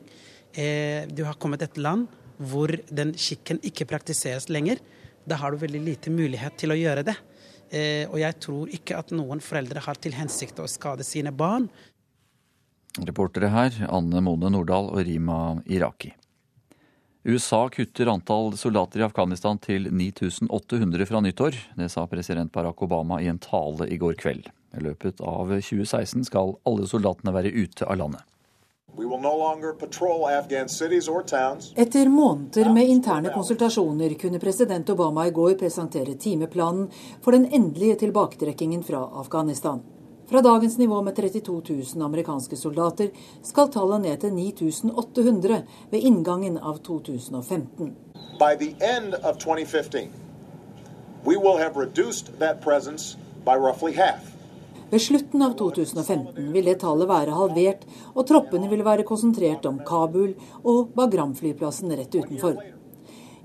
Eh, 0.53 1.09
du 1.09 1.23
har 1.25 1.39
kommet 1.41 1.63
til 1.63 1.71
et 1.71 1.81
land 1.81 2.05
hvor 2.37 2.69
den 2.93 3.15
skikken 3.17 3.57
ikke 3.65 3.89
praktiseres 3.89 4.51
lenger. 4.53 4.77
Da 5.25 5.41
har 5.41 5.51
du 5.51 5.65
veldig 5.65 5.81
lite 5.81 6.13
mulighet 6.13 6.61
til 6.61 6.75
å 6.75 6.77
gjøre 6.77 7.07
det. 7.09 7.17
Og 7.67 8.17
jeg 8.21 8.37
tror 8.39 8.69
ikke 8.71 8.95
at 8.95 9.11
noen 9.11 9.41
foreldre 9.43 9.81
har 9.83 9.99
til 9.99 10.15
hensikt 10.15 10.61
å 10.63 10.69
skade 10.71 11.03
sine 11.03 11.33
barn. 11.35 11.67
Reportere 12.97 13.49
her 13.53 13.75
Anne 13.93 14.21
Mone 14.25 14.49
Nordahl 14.53 14.87
og 14.93 15.03
Rima 15.05 15.57
Iraki. 15.69 16.13
USA 17.27 17.65
kutter 17.69 18.07
antall 18.07 18.53
soldater 18.55 19.01
i 19.01 19.05
Afghanistan 19.05 19.59
til 19.59 19.89
9800 19.91 21.09
fra 21.09 21.19
nyttår. 21.19 21.57
Det 21.75 21.89
sa 21.91 22.05
president 22.07 22.53
Barack 22.53 22.81
Obama 22.85 23.19
i 23.19 23.27
en 23.27 23.41
tale 23.43 23.89
i 23.91 23.97
går 23.99 24.15
kveld. 24.21 24.47
I 24.77 24.83
løpet 24.85 25.19
av 25.19 25.51
2016 25.51 26.23
skal 26.29 26.55
alle 26.63 26.87
soldatene 26.87 27.33
være 27.35 27.51
ute 27.51 27.83
av 27.83 27.99
landet. 27.99 28.23
Etter 31.75 32.09
måneder 32.09 32.73
med 32.73 32.87
interne 32.87 33.29
konsultasjoner 33.29 34.13
kunne 34.13 34.39
president 34.39 34.89
Obama 34.89 35.27
i 35.27 35.31
går 35.31 35.53
presentere 35.53 36.15
timeplanen 36.17 36.87
for 37.21 37.31
den 37.31 37.45
endelige 37.45 37.95
tilbaketrekkingen 37.95 38.83
fra 38.83 39.03
Afghanistan. 39.21 39.83
Fra 40.29 40.41
dagens 40.41 40.77
nivå 40.77 41.01
med 41.01 41.15
32 41.15 41.61
000 41.69 42.01
amerikanske 42.01 42.57
soldater 42.57 43.09
skal 43.43 43.69
tallet 43.69 44.01
ned 44.01 44.17
til 44.17 44.33
9800 44.33 45.61
ved 45.91 45.99
inngangen 45.99 46.57
av 46.57 46.77
2015. 46.77 47.93
By 48.39 48.57
the 48.57 48.73
end 48.97 49.13
of 49.13 49.37
2015, 49.37 50.09
we 51.25 51.37
will 51.37 51.57
have 51.57 51.77
reduced 51.77 52.39
that 52.39 52.61
presence 52.61 53.17
by 53.45 53.55
roughly 53.55 53.93
half. 53.93 54.36
Ved 54.89 55.01
slutten 55.01 55.41
av 55.41 55.53
2015 55.59 56.51
vil 56.51 56.65
det 56.65 56.77
tallet 56.79 57.09
være 57.09 57.35
halvert, 57.35 57.81
og 58.15 58.27
troppene 58.29 58.69
vil 58.71 58.85
være 58.87 59.03
konsentrert 59.07 59.65
om 59.67 59.81
Kabul 59.87 60.31
og 60.63 60.93
Bagram-flyplassen 60.95 61.91
rett 61.91 62.15
utenfor. 62.15 62.61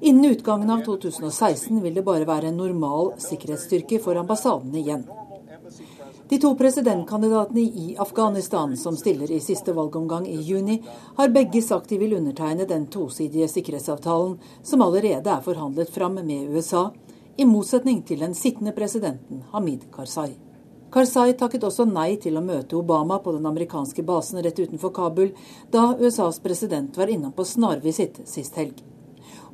Innen 0.03 0.31
utgangen 0.31 0.71
av 0.71 0.85
2016 0.87 1.81
vil 1.83 1.99
det 1.99 2.05
bare 2.07 2.27
være 2.27 2.51
en 2.51 2.61
normal 2.63 3.13
sikkerhetsstyrke 3.23 3.99
for 4.03 4.19
ambassadene 4.19 4.79
igjen. 4.79 5.03
De 6.31 6.39
to 6.43 6.55
presidentkandidatene 6.59 7.61
i 7.61 7.97
Afghanistan 7.99 8.77
som 8.77 8.97
stiller 8.97 9.31
i 9.31 9.41
siste 9.41 9.75
valgomgang 9.75 10.27
i 10.27 10.39
juni, 10.47 10.79
har 11.17 11.35
begge 11.35 11.63
sagt 11.63 11.91
de 11.91 11.99
vil 11.99 12.15
undertegne 12.17 12.67
den 12.71 12.87
tosidige 12.87 13.51
sikkerhetsavtalen 13.51 14.39
som 14.63 14.87
allerede 14.87 15.31
er 15.31 15.43
forhandlet 15.43 15.91
fram 15.91 16.23
med 16.23 16.55
USA, 16.55 16.87
i 17.37 17.45
motsetning 17.45 18.03
til 18.07 18.23
den 18.23 18.35
sittende 18.35 18.73
presidenten 18.73 19.43
Hamid 19.53 19.91
Karzai. 19.93 20.52
Karzai 20.93 21.33
takket 21.41 21.63
også 21.65 21.87
nei 21.89 22.19
til 22.21 22.37
å 22.37 22.43
møte 22.45 22.77
Obama 22.77 23.17
på 23.25 23.33
den 23.33 23.47
amerikanske 23.49 24.03
basen 24.05 24.43
rett 24.45 24.59
utenfor 24.61 24.93
Kabul, 24.93 25.31
da 25.73 25.95
USAs 25.97 26.41
president 26.45 26.99
var 27.01 27.09
innom 27.09 27.33
på 27.33 27.47
snarvisitt 27.49 28.19
sist 28.29 28.59
helg. 28.61 28.83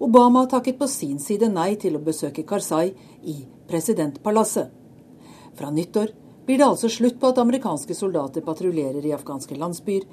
Obama 0.03 0.45
takket 0.51 0.81
på 0.81 0.89
sin 0.91 1.21
side 1.23 1.47
nei 1.53 1.77
til 1.79 1.95
å 1.95 2.03
besøke 2.03 2.43
Karzai 2.43 2.89
i 3.23 3.37
presidentpalasset. 3.71 4.73
Fra 5.59 5.71
nyttår 5.75 6.11
blir 6.47 6.59
det 6.59 6.67
altså 6.67 6.91
slutt 6.91 7.21
på 7.21 7.31
at 7.31 7.39
amerikanske 7.39 7.95
soldater 7.95 8.43
patruljerer 8.43 9.07
i 9.07 9.15
afghanske 9.15 9.59
landsbyer, 9.59 10.09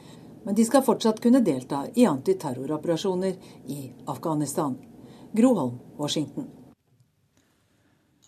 men 0.45 0.57
de 0.57 0.65
skal 0.67 0.85
fortsatt 0.85 1.23
kunne 1.23 1.41
delta 1.41 1.87
i 1.95 2.05
antiterroroperasjoner 2.05 3.33
i 3.73 3.79
Afghanistan. 4.13 4.77
Groholm, 5.33 5.79
Washington. 5.97 6.64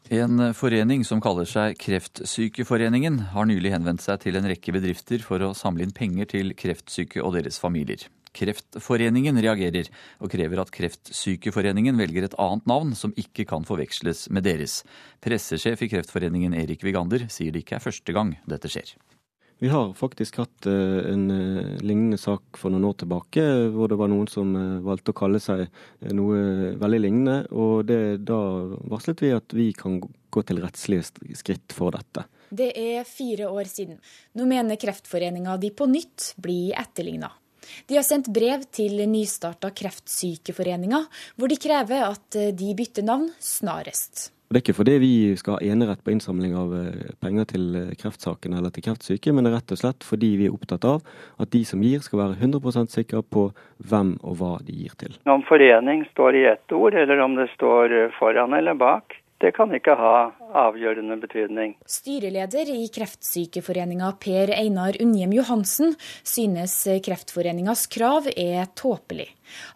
En 0.09 0.53
forening 0.55 1.01
som 1.03 1.19
kaller 1.19 1.43
seg 1.43 1.73
Kreftsykeforeningen, 1.83 3.17
har 3.33 3.47
nylig 3.49 3.73
henvendt 3.73 4.05
seg 4.05 4.21
til 4.23 4.37
en 4.39 4.45
rekke 4.47 4.71
bedrifter 4.71 5.19
for 5.19 5.43
å 5.43 5.49
samle 5.51 5.83
inn 5.83 5.91
penger 5.91 6.29
til 6.31 6.53
kreftsyke 6.55 7.19
og 7.19 7.33
deres 7.35 7.59
familier. 7.59 8.05
Kreftforeningen 8.37 9.35
reagerer 9.43 9.89
og 10.23 10.31
krever 10.31 10.61
at 10.63 10.71
Kreftsykeforeningen 10.71 11.99
velger 11.99 12.29
et 12.29 12.37
annet 12.39 12.71
navn 12.71 12.95
som 12.95 13.11
ikke 13.19 13.43
kan 13.49 13.67
forveksles 13.67 14.29
med 14.31 14.47
deres. 14.47 14.79
Pressesjef 15.19 15.83
i 15.83 15.91
Kreftforeningen 15.91 16.55
Erik 16.55 16.87
Vigander 16.87 17.27
sier 17.27 17.51
det 17.51 17.65
ikke 17.65 17.81
er 17.81 17.87
første 17.89 18.15
gang 18.15 18.37
dette 18.47 18.71
skjer. 18.71 18.95
Vi 19.59 19.67
har 19.67 19.93
faktisk 19.93 20.37
hatt 20.37 20.65
eh, 20.69 21.11
en 21.11 21.31
eh, 21.31 21.77
lignende 21.81 22.19
sak 22.21 22.59
for 22.61 22.69
noen 22.69 22.85
år 22.85 22.99
tilbake, 23.01 23.45
hvor 23.73 23.89
det 23.89 23.97
var 23.97 24.11
noen 24.11 24.27
som 24.29 24.51
eh, 24.53 24.75
valgte 24.85 25.15
å 25.15 25.17
kalle 25.17 25.41
seg 25.41 25.65
noe 26.13 26.75
veldig 26.77 26.99
lignende. 27.01 27.37
og 27.57 27.87
det, 27.89 28.19
Da 28.27 28.37
varslet 28.93 29.25
vi 29.25 29.33
at 29.33 29.57
vi 29.57 29.71
kan 29.73 29.97
gå 30.03 30.45
til 30.45 30.61
rettslige 30.61 31.33
skritt 31.41 31.73
for 31.73 31.97
dette. 31.97 32.27
Det 32.53 32.69
er 32.77 33.09
fire 33.09 33.49
år 33.49 33.65
siden. 33.71 33.97
Nå 34.37 34.45
mener 34.45 34.77
Kreftforeninga 34.77 35.57
de 35.57 35.73
på 35.73 35.89
nytt 35.89 36.35
blir 36.37 36.77
etterligna. 36.77 37.33
De 37.89 37.97
har 37.97 38.05
sendt 38.05 38.29
brev 38.31 38.61
til 38.71 39.01
nystarta 39.09 39.73
Kreftsykeforeninga, 39.75 41.01
hvor 41.35 41.49
de 41.49 41.57
krever 41.59 42.05
at 42.13 42.37
de 42.55 42.73
bytter 42.77 43.03
navn 43.09 43.31
snarest. 43.41 44.29
Det 44.47 44.61
er 44.61 44.63
ikke 44.63 44.77
fordi 44.77 44.93
vi 45.03 45.13
skal 45.35 45.57
ha 45.57 45.71
enerett 45.73 45.99
på 46.05 46.13
innsamling 46.13 46.53
av 46.55 46.71
eh, 46.71 47.09
penger 47.19 47.49
til 47.51 47.65
eh, 47.75 47.89
kreftsaken 47.99 48.55
eller 48.55 48.71
til 48.71 48.85
kreftsyke, 48.85 49.33
men 49.35 49.43
det 49.43 49.51
er 49.51 49.57
rett 49.57 49.73
og 49.75 49.81
slett 49.81 50.07
fordi 50.07 50.29
vi 50.39 50.47
er 50.47 50.55
opptatt 50.55 50.87
av 50.87 51.01
at 51.43 51.51
de 51.51 51.65
som 51.67 51.83
gir, 51.83 51.99
skal 52.05 52.21
være 52.21 52.37
100% 52.39 52.95
sikre 52.95 53.19
på 53.27 53.49
hvem 53.91 54.15
og 54.23 54.39
hva 54.39 54.53
de 54.63 54.77
gir 54.85 54.95
til. 55.03 55.17
Om 55.27 55.43
forening 55.49 56.05
står 56.13 56.39
i 56.39 56.47
ett 56.53 56.71
ord, 56.71 56.95
eller 56.95 57.19
om 57.25 57.35
det 57.35 57.49
står 57.57 57.95
eh, 58.05 58.13
foran 58.21 58.55
eller 58.55 58.79
bak, 58.79 59.19
det 59.43 59.51
kan 59.53 59.69
ikke 59.75 59.93
ha 59.99 60.13
avgjørende 60.63 61.17
betydning. 61.21 61.75
Styreleder 61.85 62.71
i 62.71 62.87
Kreftsykeforeninga 62.89 64.13
Per 64.23 64.53
Einar 64.55 64.97
Unnhjem 65.03 65.35
Johansen 65.35 65.91
synes 66.25 66.79
Kreftforeningas 67.05 67.85
krav 67.93 68.31
er 68.31 68.71
tåpelig. 68.79 69.27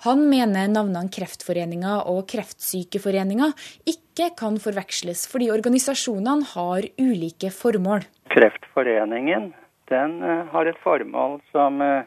Han 0.07 0.24
mener 0.32 0.72
navnene 0.72 1.11
Kreftforeninga 1.13 1.99
og 2.09 2.24
Kreftsykeforeninga 2.32 3.51
ikke 3.86 4.01
kan 4.39 4.59
forveksles, 4.59 5.28
fordi 5.32 5.51
organisasjonene 5.53 6.47
har 6.53 6.88
ulike 6.99 7.51
formål. 7.55 8.03
Kreftforeningen 8.34 9.51
den 9.91 10.24
eh, 10.24 10.45
har 10.51 10.66
et 10.66 10.80
formål 10.84 11.39
som 11.51 11.82
eh, 11.82 12.03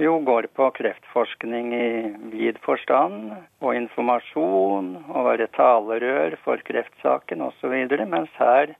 jo 0.00 0.18
går 0.24 0.48
på 0.56 0.70
kreftforskning 0.78 1.72
i 1.76 1.88
vid 2.32 2.60
forstand, 2.64 3.32
og 3.60 3.74
informasjon, 3.76 4.94
og 5.08 5.26
være 5.28 5.50
talerør 5.56 6.38
for 6.44 6.62
kreftsaken 6.68 7.44
osv. 7.48 7.74
Mens 8.06 8.32
her 8.38 8.74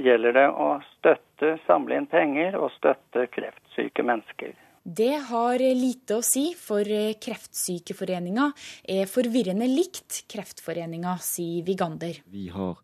gjelder 0.00 0.36
det 0.36 0.48
å 0.50 0.72
støtte, 0.96 1.56
samle 1.66 2.00
inn 2.00 2.10
penger 2.10 2.58
og 2.58 2.72
støtte 2.76 3.26
kreftsyke 3.32 4.04
mennesker. 4.04 4.52
Det 4.82 5.12
har 5.28 5.60
lite 5.60 6.16
å 6.16 6.24
si, 6.24 6.54
for 6.56 6.88
Kreftsykeforeninga 7.20 8.46
er 8.88 9.10
forvirrende 9.10 9.68
likt 9.68 10.22
Kreftforeninga, 10.32 11.18
sier 11.20 11.66
Vigander. 11.66 12.22
Vi 12.32 12.46
har 12.54 12.78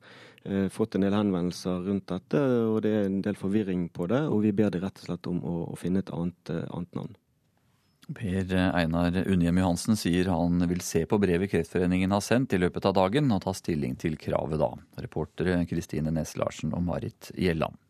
eh, 0.45 0.69
fått 0.69 0.99
en 0.99 1.07
del 1.07 1.17
henvendelser 1.17 1.87
rundt 1.89 2.11
dette, 2.13 2.43
og 2.69 2.83
det 2.85 2.93
er 2.93 3.07
en 3.09 3.23
del 3.25 3.39
forvirring 3.41 3.89
på 3.97 4.11
det. 4.13 4.27
Og 4.29 4.45
vi 4.45 4.53
ber 4.57 4.75
de 4.75 4.83
rett 4.85 5.01
og 5.01 5.09
slett 5.09 5.31
om 5.31 5.41
å, 5.41 5.55
å 5.73 5.79
finne 5.81 6.05
et 6.05 6.13
annet, 6.13 6.53
eh, 6.53 6.67
annet 6.69 7.01
navn. 7.01 7.17
Per 8.07 8.53
Einar 8.55 9.17
Unnhjem 9.27 9.57
Johansen 9.59 9.97
sier 9.99 10.29
han 10.31 10.61
vil 10.71 10.85
se 10.85 11.03
på 11.11 11.19
brevet 11.19 11.51
Kreftforeningen 11.51 12.13
har 12.15 12.23
sendt 12.23 12.53
i 12.55 12.61
løpet 12.61 12.87
av 12.87 12.95
dagen, 13.01 13.33
og 13.35 13.41
ta 13.43 13.57
stilling 13.57 13.97
til 13.99 14.21
kravet 14.21 14.61
da. 14.63 14.69
Reportere 15.03 15.59
Kristine 15.67 16.13
Næss 16.15 16.37
Larsen 16.39 16.77
og 16.77 16.85
Marit 16.87 17.33
Gjelland. 17.35 17.81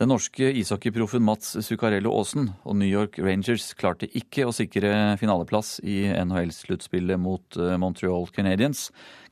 Den 0.00 0.08
norske 0.08 0.46
ishockeyproffen 0.56 1.20
Mats 1.20 1.58
Zuccarello 1.60 2.14
Aasen 2.16 2.46
og 2.64 2.76
New 2.80 2.88
York 2.88 3.18
Rangers 3.20 3.66
klarte 3.76 4.06
ikke 4.16 4.46
å 4.48 4.54
sikre 4.56 4.88
finaleplass 5.20 5.74
i 5.84 6.06
NHL-sluttspillet 6.08 7.20
mot 7.20 7.58
eh, 7.60 7.74
Montreal 7.76 8.24
Canadiens. 8.32 8.86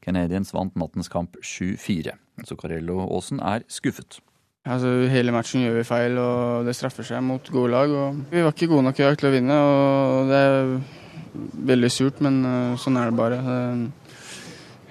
Canadiens 0.05 0.53
vant 0.53 0.77
nattens 0.77 1.09
kamp 1.09 1.41
7-4. 1.41 2.13
Zuccarello 2.45 2.99
Aasen 3.07 3.41
er 3.41 3.65
skuffet. 3.73 4.21
Altså, 4.69 4.93
hele 5.09 5.33
matchen 5.33 5.65
gjør 5.65 5.81
vi 5.81 5.89
feil, 5.89 6.21
og 6.21 6.69
det 6.69 6.77
straffer 6.77 7.09
seg 7.15 7.25
mot 7.25 7.49
gode 7.49 7.73
lag. 7.73 7.97
vi 8.29 8.45
var 8.45 8.53
ikke 8.53 8.69
gode 8.69 8.91
nok 8.91 9.01
i 9.01 9.09
dag 9.09 9.17
til 9.17 9.31
å 9.31 9.35
vinne, 9.39 9.59
og 9.73 10.29
det 10.29 10.45
er 10.51 10.73
veldig 11.73 11.95
surt, 11.97 12.21
men 12.21 12.41
uh, 12.45 12.77
sånn 12.77 13.01
er 13.01 13.09
det 13.09 13.17
bare. 13.17 13.41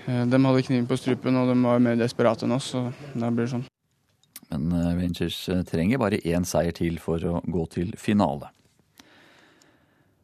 De 0.07 0.45
hadde 0.49 0.67
kniven 0.71 0.89
på 0.89 0.97
strupen, 0.97 1.37
og 1.37 1.53
de 1.53 1.61
var 1.61 1.85
mer 1.85 2.01
desperate 2.01 2.49
enn 2.49 2.57
oss, 2.57 2.73
så 2.73 2.87
da 3.13 3.29
blir 3.29 3.45
det 3.45 3.59
sånn. 3.59 3.67
Men 4.53 4.69
uh, 4.71 4.93
Rangers 4.95 5.41
trenger 5.69 5.99
bare 6.01 6.21
én 6.23 6.45
seier 6.47 6.75
til 6.75 7.01
for 7.03 7.23
å 7.23 7.41
gå 7.45 7.65
til 7.73 7.91
finale 7.99 8.53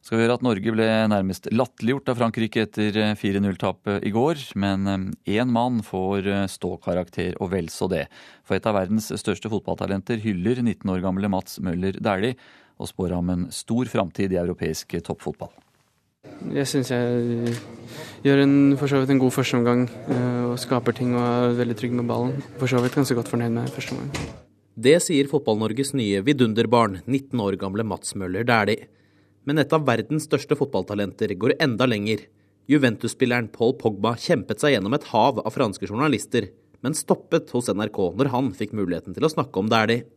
skal 0.04 0.20
vi 0.20 0.26
høre 0.26 0.36
at 0.36 0.44
Norge 0.44 0.72
ble 0.76 0.86
nærmest 1.08 1.48
latterliggjort 1.56 2.10
av 2.12 2.18
Frankrike 2.20 2.66
etter 2.66 2.98
4-0-tapet 3.16 4.02
eh, 4.02 4.08
i 4.10 4.12
går. 4.12 4.42
Men 4.60 4.84
én 4.90 5.14
eh, 5.46 5.48
mann 5.48 5.80
får 5.88 6.28
eh, 6.28 6.44
ståkarakter, 6.52 7.38
og 7.40 7.54
vel 7.54 7.72
så 7.72 7.88
det. 7.92 8.04
For 8.44 8.58
et 8.58 8.68
av 8.68 8.76
verdens 8.76 9.08
største 9.22 9.52
fotballtalenter 9.54 10.20
hyller 10.26 10.60
19 10.60 10.92
år 10.92 11.06
gamle 11.06 11.32
Mats 11.32 11.62
Møller 11.64 11.96
Dæhlie 11.96 12.36
og 12.84 12.92
spår 12.92 13.16
ham 13.16 13.32
en 13.32 13.48
stor 13.56 13.88
framtid 13.88 14.36
i 14.36 14.42
europeisk 14.42 14.98
toppfotball. 15.08 15.54
Jeg 16.54 16.68
syns 16.70 16.92
jeg 16.92 17.54
gjør 18.24 18.42
en, 18.44 18.56
for 18.78 18.92
så 18.92 19.00
vidt 19.02 19.12
en 19.14 19.22
god 19.22 19.34
førsteomgang 19.34 19.84
og 20.52 20.58
skaper 20.62 20.96
ting 20.96 21.14
og 21.16 21.24
er 21.24 21.56
veldig 21.58 21.76
trygg 21.80 21.94
med 21.98 22.08
ballen. 22.10 22.36
For 22.60 22.70
så 22.70 22.82
vidt 22.84 22.96
ganske 22.98 23.16
godt 23.18 23.32
fornøyd 23.32 23.56
med 23.56 23.72
første 23.74 23.96
omgang. 23.96 24.12
Det 24.74 24.96
sier 25.06 25.30
Fotball-Norges 25.30 25.94
nye 25.98 26.22
vidunderbarn, 26.26 27.00
19 27.06 27.42
år 27.46 27.58
gamle 27.62 27.86
Mats 27.88 28.16
Møller 28.20 28.46
Dæhlie. 28.48 28.88
Men 29.46 29.60
et 29.62 29.74
av 29.76 29.86
verdens 29.88 30.28
største 30.30 30.58
fotballtalenter 30.58 31.34
går 31.40 31.56
enda 31.64 31.88
lenger. 31.90 32.26
Juventus-spilleren 32.72 33.50
Paul 33.54 33.76
Pogba 33.80 34.16
kjempet 34.20 34.64
seg 34.64 34.76
gjennom 34.76 34.96
et 34.96 35.10
hav 35.12 35.42
av 35.44 35.52
franske 35.54 35.90
journalister, 35.90 36.48
men 36.84 36.96
stoppet 36.96 37.52
hos 37.56 37.68
NRK 37.72 38.00
når 38.20 38.32
han 38.34 38.54
fikk 38.56 38.72
muligheten 38.78 39.16
til 39.16 39.28
å 39.28 39.32
snakke 39.32 39.60
om 39.60 39.72
Dæhlie. 39.72 40.08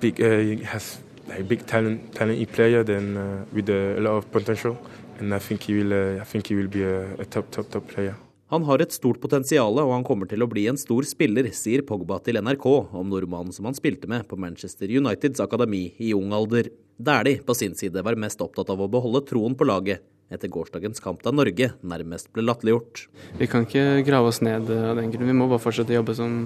Big, 0.00 0.18
uh, 0.18 0.64
has 0.72 0.96
like 1.28 1.46
big 1.48 1.66
talent, 1.66 2.12
talent 2.16 2.52
player, 2.52 2.82
then 2.82 3.16
uh, 3.16 3.44
and 5.20 5.34
I 5.34 5.38
think 5.38 5.62
he 5.68 5.74
will, 5.74 5.92
uh, 5.92 6.22
I 6.22 6.24
think 6.24 6.48
he 6.48 6.54
will 6.54 6.68
be 6.68 6.82
a, 6.84 7.14
a 7.20 7.24
top, 7.24 7.50
top, 7.50 7.70
top 7.70 7.88
player. 7.88 8.16
Han 8.48 8.64
har 8.64 8.80
et 8.80 8.94
stort 8.96 9.20
potensial, 9.20 9.76
og 9.76 9.90
han 9.92 10.04
kommer 10.08 10.28
til 10.28 10.40
å 10.40 10.48
bli 10.48 10.64
en 10.70 10.78
stor 10.80 11.04
spiller, 11.04 11.50
sier 11.52 11.82
Pogba 11.84 12.16
til 12.24 12.38
NRK 12.40 12.64
om 12.96 13.10
nordmannen 13.10 13.52
som 13.52 13.68
han 13.68 13.76
spilte 13.76 14.08
med 14.08 14.24
på 14.30 14.38
Manchester 14.40 14.88
Uniteds 14.88 15.42
akademi 15.44 15.90
i 16.00 16.14
ung 16.16 16.32
alder. 16.32 16.70
Dæhlie 16.96 17.42
på 17.44 17.54
sin 17.54 17.76
side 17.76 18.00
var 18.06 18.16
mest 18.16 18.40
opptatt 18.40 18.72
av 18.72 18.80
å 18.80 18.88
beholde 18.88 19.20
troen 19.28 19.52
på 19.58 19.68
laget 19.68 20.00
etter 20.32 20.48
gårsdagens 20.52 21.00
kamp 21.04 21.20
da 21.24 21.32
Norge 21.32 21.70
nærmest 21.84 22.32
ble 22.32 22.46
latterliggjort. 22.46 23.04
Vi 23.40 23.48
kan 23.52 23.68
ikke 23.68 24.00
grave 24.08 24.32
oss 24.32 24.40
ned 24.44 24.72
av 24.72 24.96
den 24.96 25.12
grunn. 25.12 25.28
Vi 25.28 25.36
må 25.36 25.48
bare 25.52 25.62
fortsette 25.62 25.92
å 25.92 26.00
jobbe, 26.00 26.16
som, 26.16 26.40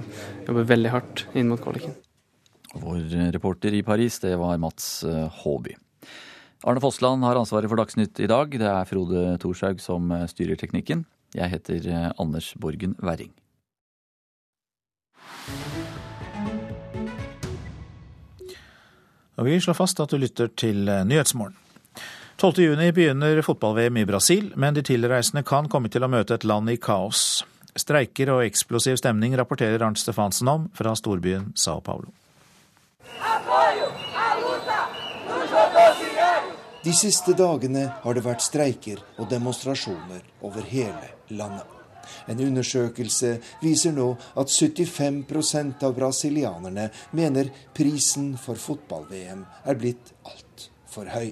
jobbe 0.49 0.67
veldig 0.75 0.93
hardt 0.95 1.25
inn 1.39 1.51
mot 1.51 1.63
kvaliken. 1.63 1.95
Vår 2.83 3.03
reporter 3.35 3.75
i 3.79 3.83
Paris, 3.87 4.19
det 4.23 4.35
var 4.41 4.59
Mats 4.59 5.05
eh, 5.07 5.43
Håby. 5.43 5.75
Arne 6.63 6.81
Fossland 6.81 7.25
har 7.27 7.39
ansvaret 7.39 7.71
for 7.71 7.81
Dagsnytt 7.81 8.21
i 8.23 8.29
dag. 8.31 8.53
Det 8.55 8.69
er 8.69 8.87
Frode 8.87 9.37
Thorshaug 9.43 9.81
som 9.83 10.11
eh, 10.15 10.29
styrer 10.31 10.59
teknikken. 10.61 11.05
Jeg 11.35 11.51
heter 11.51 11.89
eh, 11.91 12.11
Anders 12.23 12.53
Borgen 12.61 12.95
Werring. 13.03 13.33
Og 19.41 19.49
vi 19.49 19.59
slår 19.65 19.75
fast 19.75 19.99
at 20.05 20.13
du 20.13 20.21
lytter 20.21 20.53
til 20.55 20.85
Nyhetsmorgen. 20.87 21.57
12.6 22.43 22.93
begynner 22.95 23.41
fotball-VM 23.43 23.97
i 24.03 24.07
Brasil, 24.07 24.53
men 24.57 24.75
de 24.75 24.83
tilreisende 24.87 25.45
kan 25.47 25.69
komme 25.71 25.91
til 25.93 26.05
å 26.05 26.11
møte 26.11 26.37
et 26.37 26.47
land 26.47 26.71
i 26.71 26.79
kaos. 26.79 27.43
Streiker 27.79 28.33
og 28.35 28.43
eksplosiv 28.45 28.99
stemning 29.01 29.37
rapporterer 29.39 29.83
Arnt 29.83 30.01
Stefansen 30.03 30.51
om 30.51 30.67
fra 30.77 30.95
storbyen 30.99 31.53
Sao 31.57 31.81
Paulo. 31.81 32.13
De 36.83 36.93
siste 36.93 37.31
dagene 37.39 37.85
har 38.03 38.17
det 38.17 38.25
vært 38.25 38.43
streiker 38.43 38.99
og 39.23 39.29
demonstrasjoner 39.31 40.25
over 40.43 40.67
hele 40.67 41.13
landet. 41.31 41.69
En 42.27 42.41
undersøkelse 42.43 43.37
viser 43.63 43.95
nå 43.95 44.09
at 44.35 44.51
75% 44.51 45.87
av 45.87 45.95
brasilianerne 45.95 46.89
mener 47.15 47.53
prisen 47.77 48.33
for 48.35 48.59
fotball-VM 48.59 49.47
er 49.63 49.79
blitt 49.79 50.11
altfor 50.27 51.07
høy. 51.15 51.31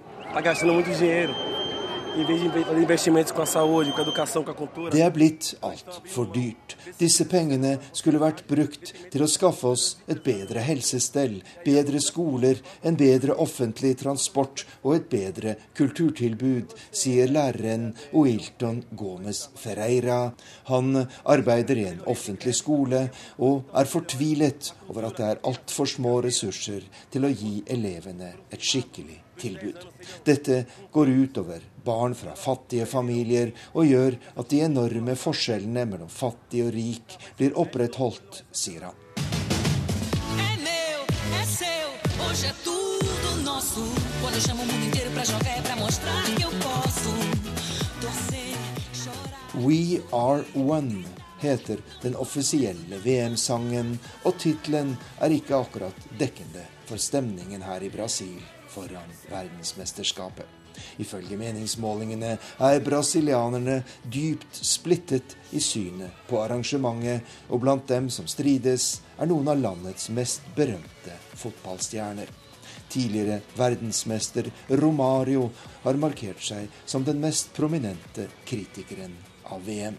Det 4.91 5.03
er 5.05 5.12
blitt 5.15 5.55
altfor 5.62 6.27
dyrt. 6.35 6.74
Disse 6.99 7.27
pengene 7.31 7.77
skulle 7.95 8.19
vært 8.23 8.43
brukt 8.51 8.91
til 9.12 9.23
å 9.23 9.28
skaffe 9.31 9.70
oss 9.70 9.85
et 10.11 10.23
bedre 10.24 10.65
helsestell, 10.66 11.39
bedre 11.62 12.03
skoler, 12.03 12.59
en 12.82 12.99
bedre 12.99 13.37
offentlig 13.45 13.95
transport 14.03 14.66
og 14.82 14.97
et 14.97 15.07
bedre 15.12 15.55
kulturtilbud, 15.78 16.74
sier 16.91 17.31
læreren 17.31 17.95
Oilton 18.11 18.82
Gomez 18.91 19.47
Ferreira. 19.61 20.20
Han 20.73 21.07
arbeider 21.23 21.78
i 21.78 21.89
en 21.93 22.05
offentlig 22.11 22.57
skole 22.59 23.07
og 23.39 23.70
er 23.70 23.91
fortvilet 23.91 24.74
over 24.89 25.07
at 25.12 25.16
det 25.23 25.27
er 25.31 25.43
altfor 25.47 25.87
små 25.95 26.19
ressurser 26.27 26.82
til 27.12 27.23
å 27.27 27.35
gi 27.35 27.61
elevene 27.70 28.35
et 28.51 28.62
skikkelig 28.66 29.20
tilbud. 29.41 29.85
Dette 30.27 30.65
går 30.93 31.15
utover 31.23 31.70
barn 31.85 32.15
fra 32.15 32.35
fattige 32.36 32.86
familier 32.86 33.52
og 33.73 33.86
gjør 33.89 34.16
at 34.40 34.51
de 34.51 34.62
enorme 34.66 35.16
forskjellene 35.19 35.86
mellom 35.93 36.11
fattig 36.12 36.65
og 36.66 36.74
rik 36.74 37.16
blir 37.39 37.57
opprettholdt, 37.59 38.44
sier 38.52 38.90
han. 38.90 38.97
We 49.61 50.01
Are 50.12 50.44
One 50.55 51.05
heter 51.40 51.78
den 52.02 52.16
offisielle 52.16 52.98
VM-sangen, 53.05 53.98
og 54.24 54.39
tittelen 54.39 54.94
er 55.20 55.35
ikke 55.35 55.57
akkurat 55.57 56.09
dekkende 56.20 56.65
for 56.89 57.01
stemningen 57.01 57.65
her 57.65 57.82
i 57.85 57.90
Brasil 57.93 58.39
foran 58.70 59.12
verdensmesterskapet. 59.31 60.60
Ifølge 61.02 61.39
meningsmålingene 61.40 62.36
er 62.36 62.85
brasilianerne 62.85 63.81
dypt 64.05 64.61
splittet 64.65 65.36
i 65.52 65.62
synet 65.62 66.27
på 66.28 66.43
arrangementet, 66.43 67.24
og 67.48 67.62
blant 67.65 67.89
dem 67.89 68.11
som 68.11 68.28
strides, 68.31 69.01
er 69.19 69.28
noen 69.31 69.48
av 69.52 69.61
landets 69.61 70.09
mest 70.15 70.47
berømte 70.57 71.16
fotballstjerner. 71.40 72.31
Tidligere 72.90 73.40
verdensmester 73.55 74.51
Romario 74.81 75.51
har 75.85 75.98
markert 76.01 76.43
seg 76.43 76.70
som 76.85 77.05
den 77.07 77.20
mest 77.23 77.52
prominente 77.55 78.27
kritikeren 78.44 79.15
av 79.47 79.62
VM. 79.66 79.97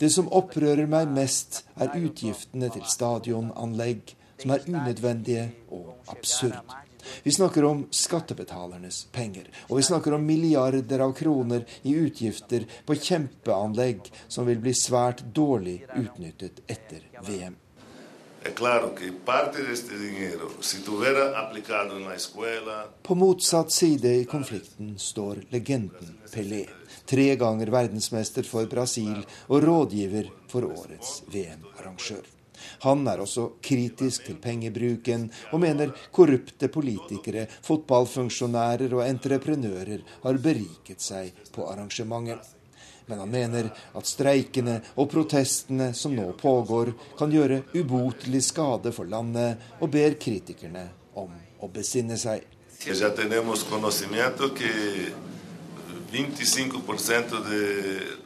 Det 0.00 0.10
som 0.12 0.28
opprører 0.32 0.86
meg 0.88 1.10
mest, 1.12 1.62
er 1.76 1.96
utgiftene 1.96 2.70
til 2.72 2.86
stadionanlegg, 2.88 4.14
som 4.40 4.54
er 4.54 4.64
unødvendige 4.68 5.48
og 5.70 5.94
absurde. 6.08 6.80
Vi 7.22 7.32
snakker 7.32 7.64
om 7.64 7.86
skattebetalernes 7.90 9.06
penger, 9.12 9.48
og 9.68 9.78
vi 9.78 9.86
snakker 9.86 10.14
om 10.16 10.26
milliarder 10.26 11.04
av 11.04 11.14
kroner 11.16 11.64
i 11.82 11.96
utgifter 11.96 12.66
på 12.86 12.98
kjempeanlegg 12.98 14.12
som 14.28 14.48
vil 14.48 14.60
bli 14.62 14.74
svært 14.76 15.24
dårlig 15.34 15.80
utnyttet 15.96 16.62
etter 16.68 17.06
VM. 17.26 17.56
På 23.02 23.14
motsatt 23.14 23.72
side 23.72 24.14
i 24.14 24.24
konflikten 24.24 24.94
står 24.98 25.42
legenden 25.50 26.16
Pelé. 26.32 26.64
Tre 27.04 27.36
ganger 27.36 27.72
verdensmester 27.74 28.48
for 28.48 28.70
Brasil 28.70 29.20
og 29.48 29.64
rådgiver 29.64 30.32
for 30.48 30.64
årets 30.72 31.22
VM-arrangør. 31.28 32.39
Han 32.80 33.04
er 33.08 33.20
også 33.20 33.46
kritisk 33.62 34.24
til 34.28 34.38
pengebruken, 34.40 35.26
og 35.52 35.60
mener 35.60 35.92
korrupte 36.12 36.70
politikere, 36.72 37.46
fotballfunksjonærer 37.66 38.94
og 38.96 39.04
entreprenører 39.04 40.06
har 40.22 40.40
beriket 40.40 41.04
seg 41.04 41.34
på 41.52 41.68
arrangementet. 41.68 42.56
Men 43.10 43.18
han 43.18 43.30
mener 43.30 43.68
at 43.98 44.06
streikene 44.06 44.78
og 44.94 45.10
protestene 45.10 45.90
som 45.98 46.14
nå 46.14 46.28
pågår, 46.38 46.92
kan 47.18 47.32
gjøre 47.34 47.64
ubotelig 47.74 48.44
skade 48.46 48.92
for 48.94 49.10
landet, 49.10 49.58
og 49.82 49.90
ber 49.90 50.14
kritikerne 50.20 50.86
om 51.18 51.34
å 51.60 51.68
besinne 51.68 52.16
seg. 52.20 52.46
Já 52.80 53.10
temos 53.10 53.62
conhecimento 53.62 54.54
que 54.54 55.12
25% 56.12 57.30
de 57.50 58.19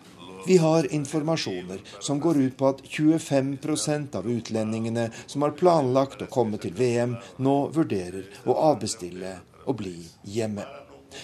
vi 0.47 0.57
har 0.57 0.93
informasjoner 0.95 1.81
som 2.01 2.21
går 2.21 2.37
ut 2.37 2.57
på 2.57 2.69
at 2.69 2.83
25% 2.83 4.17
av 4.17 4.31
utlendingene 4.31 5.09
som 5.27 5.43
har 5.43 5.57
planlagt 5.59 6.23
å 6.23 6.31
komme 6.31 6.61
til 6.61 6.75
VM, 6.77 7.17
nå 7.39 7.57
vurderer 7.75 8.29
å 8.45 8.57
avbestille 8.73 9.39
og 9.65 9.79
bli 9.81 9.99
hjemme. 10.29 10.67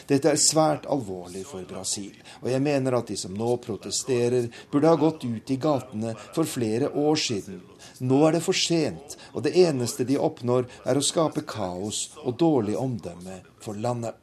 Dette 0.06 0.30
er 0.30 0.38
svært 0.38 0.86
alvorlig 0.90 1.42
for 1.48 1.66
Brasil, 1.66 2.14
og 2.42 2.48
jeg 2.52 2.62
mener 2.62 2.94
at 2.97 3.10
de 3.10 3.16
som 3.18 3.34
nå 3.34 3.56
protesterer, 3.64 4.47
burde 4.70 4.92
ha 4.92 5.01
gått 5.01 5.26
ut 5.26 5.51
i 5.51 5.59
gatene 5.60 6.14
for 6.30 6.47
flere 6.47 6.92
år 6.94 7.18
siden. 7.18 7.60
Nå 8.06 8.22
er 8.28 8.38
det 8.38 8.44
for 8.44 8.56
sent, 8.56 9.18
og 9.34 9.44
det 9.47 9.56
eneste 9.59 10.06
de 10.06 10.20
oppnår, 10.20 10.68
er 10.86 10.98
å 10.98 11.05
skape 11.05 11.42
kaos 11.42 12.10
og 12.22 12.38
dårlig 12.38 12.78
omdømme 12.78 13.42
for 13.60 13.74
landet. 13.74 14.19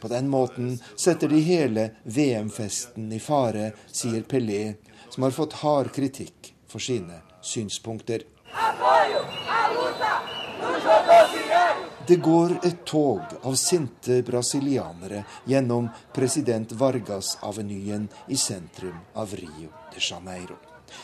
På 0.00 0.08
den 0.08 0.28
måten 0.28 0.78
setter 0.96 1.28
de 1.28 1.40
hele 1.40 1.90
VM-festen 2.04 3.12
i 3.12 3.20
fare, 3.20 3.72
sier 3.86 4.22
Pelé, 4.22 4.74
som 5.10 5.22
har 5.22 5.36
fått 5.36 5.60
hard 5.62 5.92
kritikk 5.94 6.54
for 6.68 6.78
sine 6.78 7.22
synspunkter. 7.42 8.22
Det 12.06 12.16
går 12.16 12.54
et 12.64 12.84
tog 12.84 13.20
av 13.42 13.54
sinte 13.54 14.22
brasilianere 14.22 15.24
gjennom 15.44 15.90
president 16.14 16.72
Vargas-avenyen 16.72 18.08
i 18.28 18.36
sentrum 18.36 18.96
av 19.12 19.34
Rio 19.36 19.68
de 19.92 20.00
Janeiro. 20.00 20.56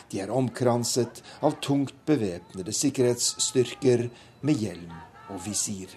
De 0.09 0.19
er 0.23 0.33
omkranset 0.33 1.21
av 1.45 1.59
tungt 1.61 1.93
bevæpnede 2.09 2.73
sikkerhetsstyrker 2.73 4.07
med 4.41 4.65
hjelm 4.65 4.97
og 5.29 5.43
visir. 5.45 5.93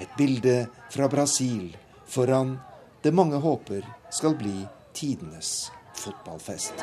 Et 0.00 0.16
bilde 0.16 0.64
fra 0.88 1.08
Brasil 1.12 1.76
foran 2.10 2.58
det 3.02 3.14
mange 3.14 3.38
håper 3.40 3.86
skal 4.10 4.34
bli 4.36 4.66
tidenes 4.92 5.70
fotballfest. 5.94 6.74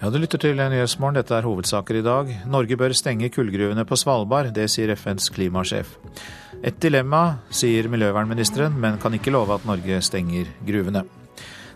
Ja, 0.00 0.08
Du 0.10 0.18
lytter 0.18 0.40
til 0.40 0.56
Nyhetsmorgen. 0.56 1.18
Dette 1.20 1.36
er 1.36 1.44
hovedsaker 1.44 1.98
i 2.00 2.02
dag. 2.02 2.30
Norge 2.48 2.76
bør 2.76 2.94
stenge 2.96 3.28
kullgruvene 3.28 3.84
på 3.84 3.98
Svalbard. 4.00 4.48
Det 4.56 4.64
sier 4.72 4.94
FNs 4.96 5.28
klimasjef. 5.28 5.92
Et 6.64 6.76
dilemma, 6.80 7.38
sier 7.50 7.88
miljøvernministeren, 7.88 8.72
men 8.80 8.98
kan 9.00 9.14
ikke 9.14 9.32
love 9.32 9.54
at 9.54 9.66
Norge 9.68 10.00
stenger 10.02 10.48
gruvene. 10.66 11.04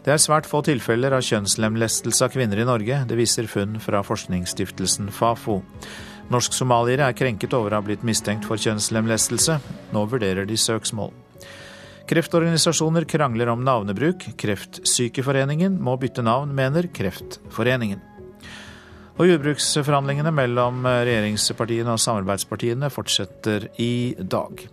Det 0.04 0.12
er 0.12 0.20
svært 0.20 0.48
få 0.48 0.60
tilfeller 0.64 1.14
av 1.16 1.22
kjønnslemlestelse 1.24 2.26
av 2.26 2.32
kvinner 2.32 2.60
i 2.60 2.66
Norge. 2.68 3.04
Det 3.08 3.16
viser 3.16 3.48
funn 3.48 3.78
fra 3.80 4.02
forskningsstiftelsen 4.04 5.12
Fafo. 5.12 5.62
Norsk-somaliere 6.32 7.08
er 7.10 7.16
krenket 7.16 7.52
over 7.56 7.74
å 7.74 7.80
ha 7.80 7.84
blitt 7.84 8.04
mistenkt 8.06 8.46
for 8.48 8.60
kjønnslemlestelse. 8.60 9.58
Nå 9.92 10.04
vurderer 10.08 10.48
de 10.48 10.56
søksmål. 10.58 11.12
Kreftorganisasjoner 12.08 13.06
krangler 13.08 13.48
om 13.52 13.62
navnebruk. 13.64 14.26
Kreftsykeforeningen 14.40 15.76
må 15.80 15.96
bytte 16.00 16.24
navn, 16.24 16.52
mener 16.56 16.88
Kreftforeningen. 16.92 18.02
Og 19.14 19.28
jordbruksforhandlingene 19.30 20.32
mellom 20.34 20.82
regjeringspartiene 20.84 21.92
og 21.94 22.02
samarbeidspartiene 22.02 22.90
fortsetter 22.90 23.68
i 23.80 24.16
dag. 24.18 24.64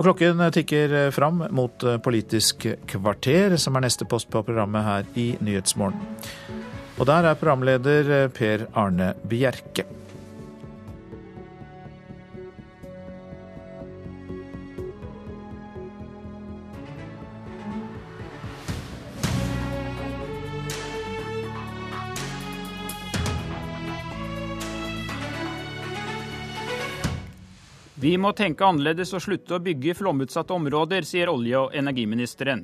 Og 0.00 0.06
klokken 0.08 0.40
tikker 0.56 0.96
fram 1.14 1.44
mot 1.52 1.84
Politisk 2.02 2.66
kvarter, 2.88 3.54
som 3.60 3.76
er 3.76 3.84
neste 3.84 4.08
post 4.08 4.32
på 4.32 4.42
programmet 4.44 4.86
her 4.86 5.08
i 5.20 5.30
Nyhetsmorgen. 5.44 6.00
Og 6.98 7.06
der 7.08 7.30
er 7.30 7.38
programleder 7.38 8.28
Per 8.34 8.66
Arne 8.76 9.14
Bjerke. 9.28 9.99
Vi 28.00 28.14
må 28.16 28.30
tenke 28.32 28.64
annerledes 28.64 29.10
og 29.12 29.20
slutte 29.20 29.58
å 29.58 29.60
bygge 29.60 29.92
flomutsatte 29.98 30.54
områder, 30.56 31.04
sier 31.04 31.28
olje- 31.28 31.58
og 31.58 31.74
energiministeren. 31.76 32.62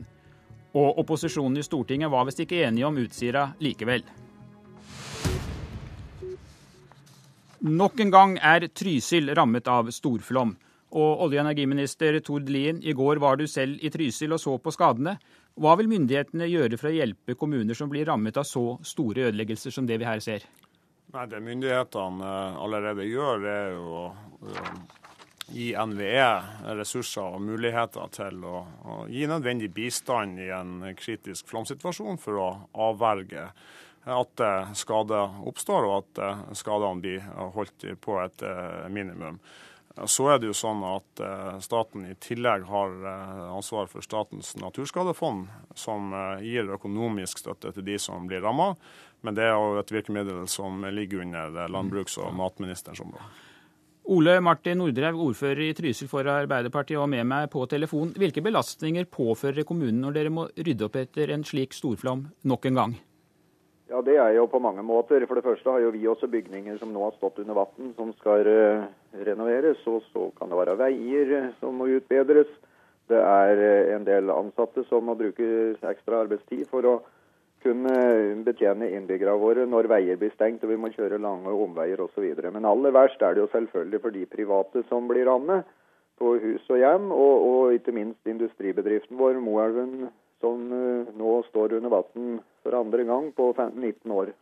Og 0.73 1.01
opposisjonen 1.03 1.61
i 1.61 1.65
Stortinget 1.67 2.09
var 2.09 2.25
visst 2.25 2.41
ikke 2.41 2.63
enige 2.65 2.87
om 2.89 2.97
Utsira 3.03 3.43
likevel. 3.61 4.07
Nok 7.69 8.01
en 8.01 8.15
gang 8.15 8.39
er 8.41 8.69
Trysil 8.73 9.29
rammet 9.37 9.69
av 9.69 9.93
storflom. 9.93 10.57
Og 10.97 11.27
olje- 11.27 11.43
og 11.43 11.45
energiminister 11.45 12.17
Tord 12.25 12.49
Lien, 12.49 12.81
i 12.83 12.97
går 12.97 13.21
var 13.21 13.37
du 13.37 13.47
selv 13.47 13.77
i 13.85 13.91
Trysil 13.93 14.33
og 14.33 14.41
så 14.41 14.57
på 14.57 14.73
skadene. 14.73 15.19
Hva 15.61 15.77
vil 15.77 15.93
myndighetene 15.93 16.49
gjøre 16.49 16.79
for 16.81 16.89
å 16.89 16.97
hjelpe 16.97 17.37
kommuner 17.37 17.77
som 17.77 17.93
blir 17.93 18.09
rammet 18.09 18.41
av 18.41 18.49
så 18.49 18.79
store 18.81 19.29
ødeleggelser 19.29 19.71
som 19.71 19.85
det 19.85 20.01
vi 20.01 20.09
her 20.09 20.21
ser? 20.21 20.49
Nei, 21.13 21.27
Det 21.27 21.43
myndighetene 21.43 22.57
allerede 22.57 23.05
gjør, 23.05 23.45
er 23.45 23.71
jo 23.77 24.09
gi 25.53 25.73
NVE 25.79 26.29
ressurser 26.79 27.37
og 27.37 27.43
muligheter 27.47 28.11
til 28.15 28.43
å, 28.47 28.63
å, 28.67 28.95
gi 29.11 29.27
nødvendig 29.31 29.71
bistand 29.75 30.41
i 30.43 30.51
en 30.55 30.81
kritisk 30.99 31.49
flomsituasjon 31.51 32.19
for 32.23 32.41
å 32.43 32.49
avverge 32.89 33.51
at 34.07 34.43
skader 34.79 35.41
oppstår, 35.51 35.87
og 35.87 35.97
at 36.21 36.59
skadene 36.59 37.03
blir 37.03 37.25
holdt 37.57 37.89
på 37.99 38.21
et 38.23 38.45
minimum. 38.95 39.41
Så 40.07 40.29
er 40.31 40.39
det 40.39 40.47
jo 40.51 40.55
sånn 40.55 40.85
at 40.87 41.23
staten 41.65 42.05
i 42.07 42.15
tillegg 42.23 42.69
har 42.71 42.95
ansvar 43.49 43.89
for 43.91 44.07
Statens 44.07 44.53
naturskadefond, 44.61 45.49
som 45.75 46.15
gir 46.45 46.71
økonomisk 46.77 47.43
støtte 47.43 47.75
til 47.75 47.89
de 47.89 47.99
som 47.99 48.31
blir 48.31 48.45
ramma. 48.47 48.77
Men 49.27 49.35
det 49.35 49.49
er 49.49 49.57
jo 49.57 49.81
et 49.81 49.91
virkemiddel 49.91 50.47
som 50.47 50.87
ligger 50.87 51.25
under 51.27 51.67
landbruks- 51.67 52.21
og 52.23 52.31
matministerens 52.39 53.03
område. 53.03 53.27
Ole 54.07 54.37
Martin 54.39 54.79
Nordrev, 54.79 55.17
ordfører 55.19 55.65
i 55.65 55.73
Trysil 55.75 56.07
for 56.07 56.29
Arbeiderpartiet, 56.31 56.99
og 57.03 57.09
med 57.11 57.27
meg 57.27 57.49
på 57.51 57.65
telefon. 57.67 58.13
Hvilke 58.15 58.43
belastninger 58.45 59.09
påfører 59.11 59.67
kommunen 59.67 59.99
når 60.05 60.15
dere 60.15 60.31
må 60.31 60.45
rydde 60.55 60.87
opp 60.87 60.99
etter 61.01 61.33
en 61.35 61.43
slik 61.43 61.75
storflom 61.75 62.23
nok 62.47 62.69
en 62.71 62.79
gang? 62.79 62.95
Ja, 63.91 64.01
Det 64.03 64.15
er 64.15 64.31
jo 64.37 64.47
på 64.47 64.61
mange 64.63 64.83
måter. 64.87 65.27
For 65.27 65.35
det 65.35 65.43
første 65.43 65.71
har 65.71 65.83
jo 65.83 65.91
vi 65.91 66.07
også 66.07 66.31
bygninger 66.31 66.79
som 66.79 66.95
nå 66.95 67.03
har 67.03 67.17
stått 67.19 67.43
under 67.43 67.59
vann, 67.59 67.93
som 67.99 68.15
skal 68.21 68.47
uh, 68.47 68.87
renoveres. 69.27 69.83
Og 69.91 70.07
så 70.13 70.31
kan 70.39 70.55
det 70.55 70.59
være 70.63 70.79
veier 70.79 71.51
som 71.59 71.75
må 71.75 71.91
utbedres. 71.99 72.51
Det 73.11 73.19
er 73.19 73.59
uh, 73.59 73.95
en 73.97 74.07
del 74.07 74.31
ansatte 74.31 74.87
som 74.87 75.07
må 75.11 75.19
bruke 75.19 75.75
ekstra 75.83 76.23
arbeidstid 76.23 76.67
for 76.71 76.87
å 76.87 76.97
kunne 77.67 77.95
betjene 78.47 78.89
innbyggerne 78.95 79.41
våre 79.43 79.67
når 79.69 79.89
veier 79.91 80.21
blir 80.21 80.33
stengt 80.35 80.65
og 80.65 80.71
vi 80.71 80.79
må 80.81 80.93
kjøre 80.95 81.19
lange 81.23 81.51
omveier 81.51 82.01
osv. 82.05 82.29
Men 82.55 82.69
aller 82.69 82.95
verst 82.95 83.23
er 83.23 83.35
det 83.35 83.45
jo 83.45 83.51
selvfølgelig 83.55 84.03
for 84.05 84.15
de 84.15 84.25
private 84.31 84.85
som 84.91 85.11
blir 85.11 85.27
rammet 85.29 85.67
på 86.17 86.37
hus 86.41 86.71
og 86.73 86.81
hjem, 86.81 87.11
og, 87.13 87.35
og 87.51 87.77
ikke 87.77 87.93
minst 87.93 88.31
industribedriften 88.31 89.19
vår, 89.21 89.37
Moelven, 89.43 90.09
som 90.41 90.63
nå 91.19 91.35
står 91.51 91.77
under 91.77 91.93
vann 91.93 92.39
for 92.65 92.79
andre 92.79 93.05
gang 93.09 93.31
på 93.37 93.51
15, 93.53 93.81
19 93.83 94.17
år. 94.17 94.33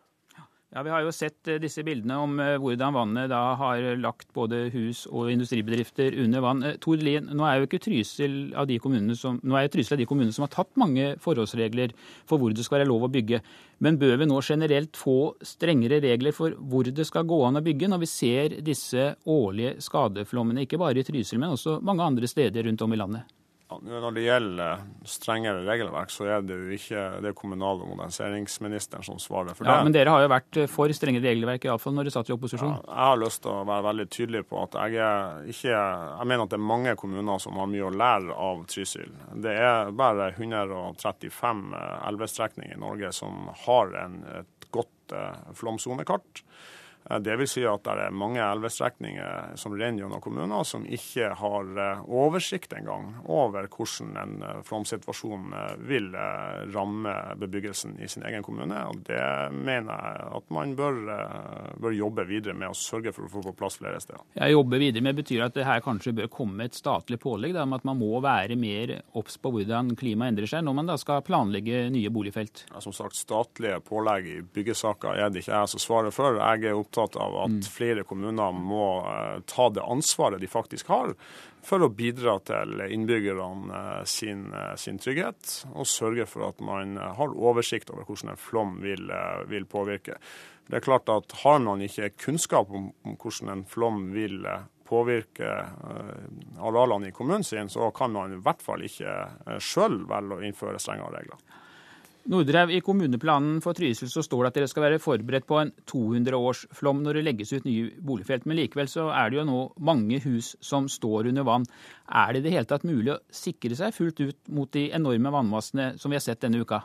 Ja, 0.75 0.83
Vi 0.83 0.91
har 0.91 1.05
jo 1.05 1.13
sett 1.15 1.47
disse 1.63 1.85
bildene 1.87 2.17
om 2.19 2.33
hvordan 2.35 2.97
vannet 2.97 3.29
da 3.31 3.53
har 3.61 3.85
lagt 3.95 4.33
både 4.35 4.73
hus 4.75 5.05
og 5.07 5.29
industribedrifter 5.31 6.17
under 6.25 6.43
vann. 6.43 6.65
Tord 6.83 7.05
Lien, 7.07 7.29
nå 7.31 7.47
er 7.47 7.61
jo 7.61 7.69
ikke 7.69 7.79
Trysil 7.85 8.35
av 8.59 8.67
de 8.67 8.81
kommunene 8.83 9.15
som, 9.15 9.37
nå 9.39 9.55
er 9.55 9.71
Trysil 9.71 9.95
av 9.95 10.03
de 10.03 10.09
kommunene 10.11 10.35
som 10.35 10.43
har 10.49 10.51
tatt 10.51 10.73
mange 10.83 11.13
forholdsregler 11.23 11.95
for 12.27 12.43
hvor 12.43 12.51
det 12.51 12.67
skal 12.67 12.81
være 12.81 12.91
lov 12.91 13.07
å 13.07 13.13
bygge. 13.15 13.39
Men 13.87 14.01
bør 14.03 14.19
vi 14.19 14.27
nå 14.27 14.41
generelt 14.43 14.99
få 14.99 15.17
strengere 15.47 16.03
regler 16.03 16.35
for 16.35 16.59
hvor 16.59 16.91
det 16.91 17.07
skal 17.07 17.31
gå 17.31 17.39
an 17.47 17.63
å 17.63 17.65
bygge, 17.71 17.93
når 17.95 18.03
vi 18.03 18.11
ser 18.11 18.59
disse 18.67 19.13
årlige 19.31 19.77
skadeflommene, 19.79 20.67
ikke 20.67 20.83
bare 20.83 20.99
i 20.99 21.07
Trysil, 21.07 21.39
men 21.39 21.55
også 21.55 21.79
mange 21.87 22.03
andre 22.03 22.35
steder 22.35 22.67
rundt 22.67 22.83
om 22.83 22.99
i 22.99 22.99
landet? 22.99 23.31
Når 23.75 24.13
det 24.15 24.23
gjelder 24.27 24.83
strengere 25.09 25.63
regelverk, 25.65 26.11
så 26.13 26.27
er 26.29 26.43
det 26.45 26.55
jo 26.55 26.75
ikke 26.77 27.01
det 27.25 27.33
kommunal- 27.35 27.81
og 27.83 27.89
moderniseringsministeren 27.95 29.03
som 29.07 29.19
svarer 29.19 29.57
for 29.57 29.65
det. 29.65 29.73
Ja, 29.73 29.83
Men 29.87 29.95
dere 29.97 30.13
har 30.13 30.23
jo 30.23 30.29
vært 30.31 30.59
for 30.71 30.93
strengere 30.95 31.25
regelverk, 31.25 31.65
iallfall 31.65 31.97
når 31.97 32.07
dere 32.07 32.15
satt 32.15 32.31
i 32.31 32.35
opposisjon. 32.37 32.75
Ja, 32.75 32.83
jeg 32.85 33.09
har 33.09 33.21
lyst 33.23 33.43
til 33.43 33.55
å 33.55 33.65
være 33.67 33.87
veldig 33.89 34.07
tydelig 34.13 34.45
på 34.51 34.61
at 34.63 34.77
jeg, 34.93 35.55
ikke, 35.57 35.73
jeg 35.73 36.29
mener 36.31 36.45
at 36.45 36.53
det 36.53 36.61
er 36.61 36.69
mange 36.75 36.95
kommuner 37.01 37.43
som 37.43 37.59
har 37.59 37.73
mye 37.73 37.89
å 37.89 37.95
lære 37.95 38.37
av 38.51 38.63
Trysil. 38.71 39.17
Det 39.49 39.57
er 39.57 39.91
bare 39.97 40.31
135 40.37 41.67
elvestrekninger 42.13 42.77
i 42.77 42.83
Norge 42.85 43.13
som 43.17 43.49
har 43.65 43.97
en, 44.05 44.21
et 44.45 44.71
godt 44.77 45.19
flomsonekart. 45.57 46.45
Det 47.05 47.37
vil 47.37 47.49
si 47.49 47.65
at 47.69 47.85
det 47.85 48.07
er 48.07 48.15
mange 48.17 48.41
elvestrekninger 48.41 49.59
som 49.61 49.75
renner 49.77 50.05
gjennom 50.05 50.23
kommuner 50.25 50.65
som 50.65 50.87
ikke 50.89 51.31
har 51.37 51.73
oversikt 52.09 52.73
engang 52.79 53.11
over 53.29 53.69
hvordan 53.69 54.17
en 54.21 54.63
flomsituasjon 54.65 55.53
vil 55.85 56.09
ramme 56.73 57.13
bebyggelsen 57.41 57.99
i 58.01 58.09
sin 58.09 58.25
egen 58.25 58.45
kommune. 58.47 58.79
Og 58.89 59.03
Det 59.05 59.21
mener 59.53 59.93
jeg 59.93 60.31
at 60.39 60.55
man 60.55 60.75
bør, 60.79 61.01
bør 61.81 61.97
jobbe 61.97 62.25
videre 62.29 62.57
med 62.57 62.73
å 62.73 62.79
sørge 62.79 63.13
for 63.13 63.27
å 63.27 63.33
få 63.33 63.45
på 63.49 63.55
plass 63.59 63.79
flere 63.81 64.01
steder. 64.01 64.25
Jeg 64.39 64.57
jobber 64.57 64.81
videre 64.83 65.05
med 65.05 65.19
betyr 65.21 65.45
at 65.47 65.59
det 65.59 65.67
her 65.69 65.85
kanskje 65.85 66.15
bør 66.17 66.33
komme 66.33 66.69
et 66.69 66.79
statlig 66.79 67.21
pålegg 67.23 67.57
om 67.61 67.77
at 67.77 67.85
man 67.87 68.01
må 68.01 68.21
være 68.25 68.57
mer 68.59 68.97
obs 69.19 69.37
på 69.41 69.53
hvordan 69.55 69.93
klimaet 69.99 70.35
endrer 70.35 70.51
seg 70.51 70.65
når 70.65 70.79
man 70.81 70.91
da 70.91 70.97
skal 71.01 71.25
planlegge 71.27 71.87
nye 71.93 72.13
boligfelt? 72.15 72.65
Ja, 72.73 72.81
som 72.85 72.97
sagt, 72.97 73.19
Statlige 73.25 73.79
pålegg 73.85 74.27
i 74.29 74.41
byggesaker 74.43 75.17
er 75.21 75.31
det 75.33 75.45
ikke 75.45 75.55
jeg 75.55 75.71
som 75.73 75.83
svarer 75.83 76.15
for. 76.15 76.37
Jeg 76.41 76.69
er 76.69 76.77
opptatt 76.95 77.17
av 77.21 77.37
at 77.45 77.67
flere 77.71 78.05
kommuner 78.07 78.53
må 78.53 78.87
ta 79.47 79.69
det 79.71 79.83
ansvaret 79.83 80.41
de 80.41 80.47
faktisk 80.51 80.89
har, 80.89 81.15
for 81.65 81.83
å 81.83 81.89
bidra 81.89 82.39
til 82.45 82.83
innbyggerne 82.87 84.05
sin, 84.07 84.47
sin 84.77 84.99
trygghet, 85.01 85.65
og 85.75 85.89
sørge 85.89 86.27
for 86.29 86.51
at 86.51 86.61
man 86.61 86.99
har 86.99 87.35
oversikt 87.35 87.91
over 87.91 88.05
hvordan 88.05 88.35
en 88.35 88.41
flom 88.41 88.77
vil, 88.85 89.11
vil 89.49 89.67
påvirke. 89.67 90.19
Det 90.69 90.79
er 90.79 90.85
klart 90.85 91.11
at 91.13 91.33
Har 91.43 91.59
man 91.61 91.83
ikke 91.85 92.15
kunnskap 92.17 92.71
om, 92.71 92.93
om 93.05 93.17
hvordan 93.21 93.51
en 93.53 93.65
flom 93.69 94.07
vil 94.15 94.47
påvirke 94.85 95.51
arealene 96.61 97.09
i 97.09 97.17
kommunen 97.17 97.45
sin, 97.45 97.69
så 97.69 97.91
kan 97.97 98.13
man 98.13 98.33
i 98.37 98.41
hvert 98.45 98.63
fall 98.63 98.85
ikke 98.85 99.59
sjøl 99.61 100.05
velge 100.09 100.39
å 100.39 100.45
innføre 100.45 100.81
strengere 100.81 101.19
regler. 101.19 101.61
Nordrev, 102.25 102.71
I 102.73 102.81
kommuneplanen 102.81 103.59
for 103.61 103.77
Trysil 103.77 104.09
så 104.09 104.23
står 104.25 104.47
det 104.47 104.49
at 104.49 104.57
dere 104.57 104.69
skal 104.71 104.85
være 104.87 105.01
forberedt 105.03 105.45
på 105.45 105.59
en 105.61 105.75
200-årsflom 105.91 107.03
når 107.05 107.19
det 107.19 107.23
legges 107.27 107.53
ut 107.53 107.67
nye 107.69 107.91
boligfelt. 108.01 108.47
Men 108.49 108.57
likevel 108.63 108.89
så 108.89 109.11
er 109.13 109.29
det 109.29 109.43
jo 109.43 109.45
nå 109.45 109.59
mange 109.85 110.23
hus 110.25 110.55
som 110.65 110.89
står 110.89 111.29
under 111.35 111.45
vann. 111.45 111.67
Er 112.09 112.33
det 112.33 112.41
i 112.41 112.47
det 112.47 112.55
hele 112.55 112.71
tatt 112.71 112.87
mulig 112.89 113.13
å 113.13 113.21
sikre 113.29 113.77
seg 113.77 113.93
fullt 113.93 114.23
ut 114.25 114.39
mot 114.57 114.73
de 114.73 114.87
enorme 114.97 115.35
vannmassene 115.35 115.91
som 116.01 116.09
vi 116.09 116.17
har 116.17 116.25
sett 116.25 116.41
denne 116.47 116.65
uka? 116.65 116.81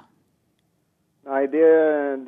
Nei, 1.30 1.45
det, 1.53 1.64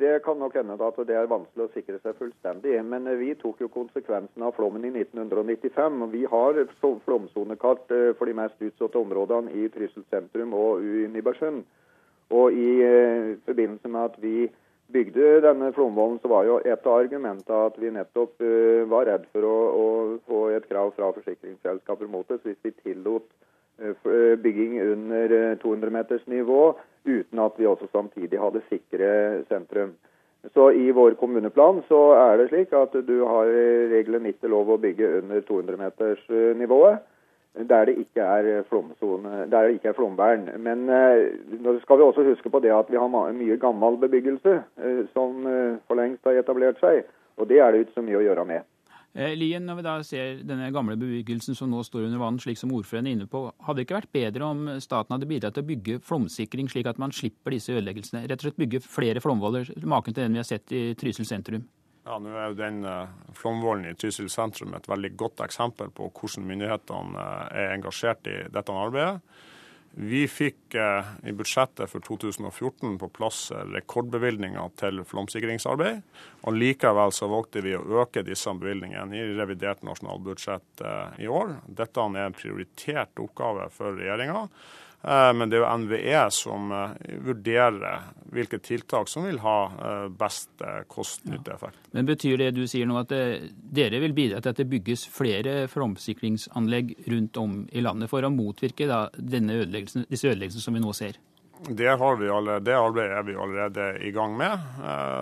det 0.00 0.14
kan 0.24 0.40
nok 0.40 0.56
hende 0.56 0.78
at 0.80 1.04
det 1.04 1.16
er 1.18 1.28
vanskelig 1.28 1.66
å 1.66 1.72
sikre 1.74 2.00
seg 2.00 2.16
fullstendig. 2.16 2.78
Men 2.88 3.12
vi 3.20 3.34
tok 3.36 3.60
jo 3.60 3.68
konsekvensen 3.76 4.48
av 4.48 4.56
flommen 4.56 4.88
i 4.88 4.94
1995. 4.94 6.00
og 6.06 6.16
Vi 6.16 6.24
har 6.32 6.64
flomsonekart 7.04 7.92
for 8.16 8.24
de 8.24 8.40
mest 8.40 8.68
utsatte 8.72 9.04
områdene 9.04 9.52
i 9.52 9.68
Trysil 9.68 10.08
sentrum 10.08 10.56
og 10.56 10.80
i 10.80 11.04
Nybergsund. 11.12 11.66
Og 12.32 12.56
i 12.56 12.80
eh, 12.80 13.36
forbindelse 13.46 13.88
med 13.92 14.08
at 14.08 14.18
vi 14.22 14.36
bygde 14.92 15.40
denne 15.44 15.72
flomvollen, 15.72 16.18
så 16.22 16.28
var 16.28 16.44
jo 16.48 16.58
et 16.64 16.86
av 16.86 16.98
argumentene 17.00 17.60
at 17.68 17.78
vi 17.80 17.92
nettopp 17.92 18.42
uh, 18.44 18.84
var 18.90 19.06
redd 19.08 19.24
for 19.32 19.46
å, 19.48 19.56
å, 19.72 19.86
få 20.28 20.40
et 20.52 20.66
krav 20.68 20.92
fra 20.96 21.08
forsikringsselskaper 21.16 22.10
mot 22.12 22.28
oss 22.32 22.42
hvis 22.44 22.58
vi 22.64 22.74
tillot 22.82 23.24
uh, 23.80 24.36
bygging 24.42 24.78
under 24.84 25.56
200 25.62 25.94
meters 25.96 26.26
nivå, 26.28 26.74
uten 27.08 27.40
at 27.40 27.56
vi 27.56 27.68
også 27.68 27.88
samtidig 27.92 28.40
hadde 28.40 28.64
sikre 28.68 29.12
sentrum. 29.48 29.94
Så 30.52 30.72
I 30.76 30.90
vår 30.92 31.16
kommuneplan 31.20 31.80
så 31.88 32.02
er 32.18 32.36
det 32.40 32.50
slik 32.50 32.72
at 32.76 32.96
du 33.06 33.16
har 33.22 33.48
regelen 33.92 34.26
ikke 34.28 34.50
lov 34.50 34.74
å 34.74 34.80
bygge 34.82 35.20
under 35.22 35.40
200 35.46 35.78
meters 35.78 36.24
nivået 36.58 37.00
der 37.54 37.84
det 37.84 37.98
ikke 38.00 38.24
er 38.24 38.62
flomzone, 38.68 39.46
der 39.50 39.66
det 39.66 39.76
ikke 39.76 39.88
er 39.92 39.96
flomvern. 39.96 40.48
Men 40.58 40.88
eh, 40.88 41.32
nå 41.60 41.78
skal 41.82 41.98
vi 42.00 42.06
også 42.08 42.24
huske 42.24 42.50
på 42.50 42.60
det 42.64 42.72
at 42.72 42.90
vi 42.90 42.96
har 42.96 43.08
mye 43.12 43.56
gammel 43.60 43.98
bebyggelse 44.00 44.54
eh, 44.58 45.02
som 45.12 45.46
eh, 45.46 45.80
for 45.86 46.00
lengst 46.00 46.24
har 46.24 46.40
etablert 46.40 46.80
seg. 46.80 47.04
Og 47.36 47.48
det 47.48 47.60
er 47.60 47.72
det 47.72 47.84
ikke 47.84 48.00
så 48.00 48.06
mye 48.06 48.20
å 48.20 48.24
gjøre 48.24 48.46
med. 48.48 48.64
Eh, 49.12 49.34
Lien, 49.36 49.66
når 49.68 49.76
vi 49.76 49.84
da 49.84 49.94
ser 50.08 50.40
denne 50.48 50.70
gamle 50.72 50.96
bebyggelsen 50.96 51.56
som 51.56 51.68
nå 51.68 51.82
står 51.84 52.06
under 52.06 52.22
vann, 52.22 52.40
slik 52.40 52.56
som 52.56 52.72
ordføreren 52.72 53.10
er 53.10 53.16
inne 53.18 53.28
på, 53.28 53.44
hadde 53.66 53.82
det 53.82 53.84
ikke 53.84 53.98
vært 53.98 54.14
bedre 54.16 54.48
om 54.48 54.62
staten 54.80 55.12
hadde 55.12 55.28
bidratt 55.28 55.58
til 55.58 55.66
å 55.66 55.68
bygge 55.68 55.98
flomsikring, 56.08 56.72
slik 56.72 56.88
at 56.88 57.00
man 57.02 57.12
slipper 57.12 57.52
disse 57.52 57.76
ødeleggelsene? 57.76 58.24
Rett 58.24 58.40
og 58.40 58.48
slett 58.48 58.62
bygge 58.64 58.80
flere 58.86 59.20
flomvoller, 59.20 59.68
maken 59.84 60.16
til 60.16 60.24
den 60.24 60.38
vi 60.38 60.40
har 60.40 60.48
sett 60.48 60.72
i 60.72 60.84
Trysil 60.96 61.28
sentrum? 61.28 61.68
Ja, 62.02 62.16
nå 62.18 62.32
er 62.34 62.50
jo 62.50 62.58
den 62.58 62.82
uh, 62.82 63.06
Flomvollen 63.38 63.86
i 63.86 63.94
Trysil 63.94 64.26
sentrum 64.32 64.74
et 64.74 64.88
veldig 64.90 65.12
godt 65.18 65.44
eksempel 65.44 65.92
på 65.94 66.08
hvordan 66.10 66.48
myndighetene 66.48 67.14
uh, 67.14 67.46
er 67.54 67.76
engasjert 67.76 68.26
i 68.26 68.40
dette 68.50 68.74
arbeidet. 68.74 69.20
Vi 69.92 70.24
fikk 70.26 70.74
uh, 70.80 71.12
i 71.22 71.34
budsjettet 71.36 71.92
for 71.92 72.02
2014 72.02 72.96
på 72.98 73.10
plass 73.14 73.44
rekordbevilgninger 73.54 74.74
til 74.82 75.04
flomsikringsarbeid. 75.06 76.02
og 76.42 76.58
Likevel 76.58 77.14
så 77.14 77.30
valgte 77.30 77.62
vi 77.62 77.76
å 77.78 77.84
øke 78.02 78.26
disse 78.26 78.50
bevilgningene 78.50 79.20
i 79.20 79.34
revidert 79.38 79.86
nasjonalbudsjett 79.86 80.82
i 81.22 81.30
år. 81.30 81.60
Dette 81.68 82.08
er 82.08 82.24
en 82.26 82.34
prioritert 82.34 83.22
oppgave 83.22 83.70
for 83.70 83.94
regjeringa. 84.00 84.48
Eh, 85.02 85.32
men 85.34 85.50
det 85.50 85.58
er 85.58 85.64
jo 85.64 85.70
NVE 85.82 86.18
som 86.34 86.72
eh, 86.74 86.92
vurderer 87.26 88.04
hvilke 88.32 88.60
tiltak 88.62 89.10
som 89.10 89.26
vil 89.26 89.40
ha 89.42 89.56
eh, 89.74 90.04
best 90.18 90.62
kost-nytteeffekt. 90.92 91.80
Ja. 91.80 91.92
Men 91.98 92.08
Betyr 92.12 92.38
det 92.38 92.52
du 92.54 92.62
sier 92.70 92.86
nå 92.86 93.00
at 93.00 93.10
dere 93.10 94.02
vil 94.04 94.14
bidra 94.16 94.40
til 94.40 94.54
at 94.54 94.62
det 94.62 94.68
bygges 94.70 95.04
flere 95.10 95.66
flomsikringsanlegg 95.72 96.94
rundt 97.10 97.42
om 97.42 97.58
i 97.72 97.82
landet 97.82 98.12
for 98.12 98.22
å 98.22 98.32
motvirke 98.32 98.86
disse 99.18 100.30
ødeleggelsene 100.30 100.62
som 100.62 100.78
vi 100.78 100.84
nå 100.84 100.94
ser? 100.96 101.18
Det, 101.68 101.86
alle, 101.86 102.56
det, 102.60 102.74
arbeidet 102.74 103.18
er 103.18 103.26
vi 103.26 103.34
allerede 103.38 103.84
i 104.02 104.10
gang 104.10 104.32
med. 104.36 104.64